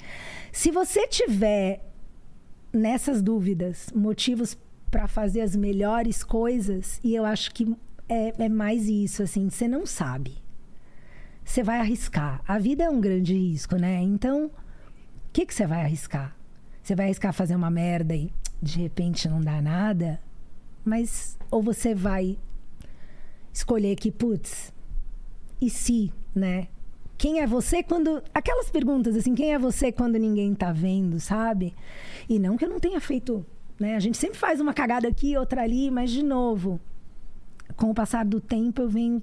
[0.52, 1.84] Se você tiver
[2.72, 4.56] nessas dúvidas motivos
[4.90, 7.74] para fazer as melhores coisas, e eu acho que
[8.08, 10.38] é, é mais isso, assim, você não sabe.
[11.44, 12.42] Você vai arriscar.
[12.46, 14.00] A vida é um grande risco, né?
[14.02, 14.50] Então, o
[15.32, 16.36] que, que você vai arriscar?
[16.82, 20.20] Você vai arriscar fazer uma merda e de repente não dá nada?
[20.84, 22.38] Mas, ou você vai
[23.52, 24.72] escolher que, putz,
[25.60, 26.68] e se, né?
[27.18, 28.22] Quem é você quando.
[28.32, 31.74] Aquelas perguntas assim, quem é você quando ninguém tá vendo, sabe?
[32.28, 33.44] E não que eu não tenha feito.
[33.78, 33.94] Né?
[33.94, 36.80] A gente sempre faz uma cagada aqui, outra ali, mas de novo,
[37.76, 39.22] com o passar do tempo eu venho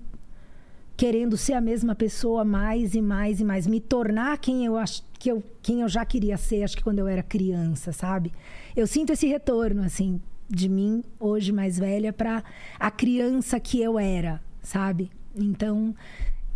[0.95, 5.03] querendo ser a mesma pessoa mais e mais e mais, me tornar quem eu acho
[5.19, 8.31] que eu quem eu já queria ser, acho que quando eu era criança, sabe?
[8.77, 12.43] Eu sinto esse retorno assim de mim hoje mais velha para
[12.79, 15.11] a criança que eu era, sabe?
[15.35, 15.93] Então,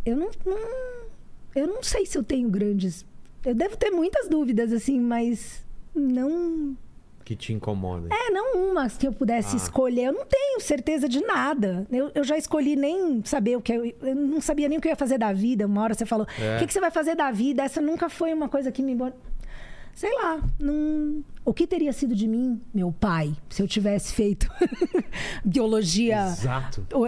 [0.06, 0.58] eu não, não
[1.56, 3.06] eu não sei se eu tenho grandes
[3.44, 6.78] eu devo ter muitas dúvidas assim, mas não
[7.26, 8.08] Que te incomoda.
[8.14, 9.58] é, não uma que eu pudesse Ah.
[9.58, 10.06] escolher.
[10.10, 11.86] Eu não tenho certeza de nada.
[11.92, 14.88] Eu, eu já escolhi nem saber o que eu, eu não sabia nem o que
[14.88, 15.66] eu ia fazer da vida.
[15.66, 16.60] Uma hora você falou: o É.
[16.60, 17.64] que, que você vai fazer da vida?
[17.64, 18.96] Essa nunca foi uma coisa que me.
[20.02, 21.24] Sei lá, não...
[21.46, 24.50] o que teria sido de mim, meu pai, se eu tivesse feito
[25.46, 26.26] biologia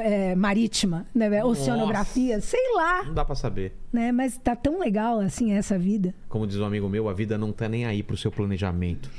[0.04, 1.44] é, marítima, né?
[1.44, 3.74] oceanografia, sei lá, Não dá pra saber.
[3.92, 4.12] né?
[4.12, 6.14] Mas tá tão legal assim essa vida.
[6.30, 9.10] Como diz um amigo meu, a vida não tá nem aí pro seu planejamento.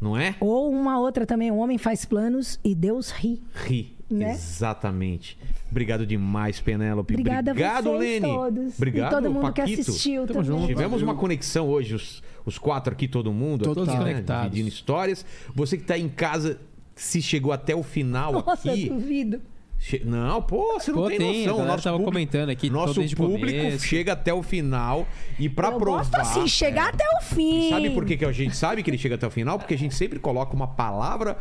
[0.00, 0.34] Não é?
[0.40, 3.40] Ou uma outra também, o homem faz planos e Deus ri.
[3.54, 3.93] Ri.
[4.10, 4.32] Né?
[4.32, 5.38] Exatamente.
[5.70, 7.14] Obrigado demais, Penélope.
[7.14, 8.34] Obrigada Obrigado, a vocês Lene.
[8.34, 8.74] todos.
[8.76, 9.66] Obrigado, e todo mundo Paquito.
[9.66, 10.58] que assistiu Tamo também.
[10.60, 10.66] junto.
[10.68, 13.64] Tivemos uma conexão hoje, os, os quatro aqui, todo mundo.
[13.64, 14.04] Todos aqui, né?
[14.04, 14.44] conectados.
[14.50, 15.24] Dividindo histórias.
[15.54, 16.60] Você que tá em casa,
[16.94, 18.88] se chegou até o final Nossa, aqui.
[18.88, 19.40] duvido.
[19.78, 21.52] che- Não, pô, você não Pô, tem, tem, noção.
[21.56, 23.84] galera Nosso tava público, comentando aqui, Nosso público começo.
[23.86, 25.06] chega até o final
[25.38, 25.98] e pra eu provar.
[25.98, 27.66] gosto assim, chegar até o fim.
[27.66, 29.58] E sabe por que, que a gente sabe que ele chega até o final?
[29.58, 31.36] Porque a gente sempre coloca uma palavra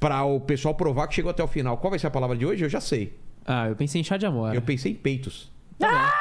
[0.00, 1.76] para o pessoal provar que chegou até o final.
[1.78, 2.64] Qual vai ser a palavra de hoje?
[2.64, 3.16] Eu já sei.
[3.44, 4.54] Ah, eu pensei em chá de amor.
[4.54, 5.50] Eu pensei em peitos.
[5.82, 6.12] Ah,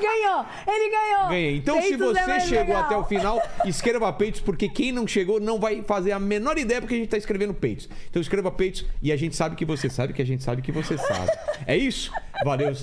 [0.00, 0.44] ganhou!
[0.66, 1.28] Ele ganhou!
[1.28, 1.56] Ganhei.
[1.56, 2.82] Então, se Peitos é você mais chegou legal.
[2.84, 6.80] até o final, escreva peitos, porque quem não chegou não vai fazer a menor ideia
[6.80, 7.88] porque a gente tá escrevendo peitos.
[8.10, 10.72] Então, escreva peitos e a gente sabe que você sabe que a gente sabe que
[10.72, 11.30] você sabe.
[11.66, 12.12] É isso?
[12.44, 12.74] Valeu.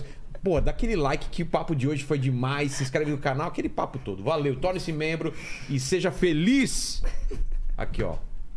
[0.41, 2.71] Pô, dá aquele like que o papo de hoje foi demais.
[2.71, 4.23] Se inscreve no canal, aquele papo todo.
[4.23, 4.55] Valeu.
[4.55, 5.33] Torne-se membro
[5.69, 7.03] e seja feliz.
[7.77, 8.15] Aqui, ó.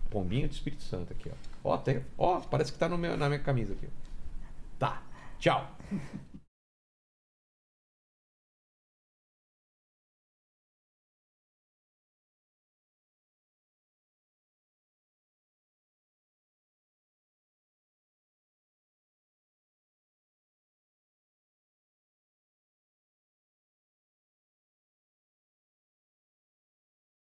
[0.08, 1.34] Pombinho do Espírito Santo aqui, ó.
[1.64, 3.88] Ó, até, ó parece que tá no meu, na minha camisa aqui.
[4.78, 5.02] Tá.
[5.38, 5.76] Tchau.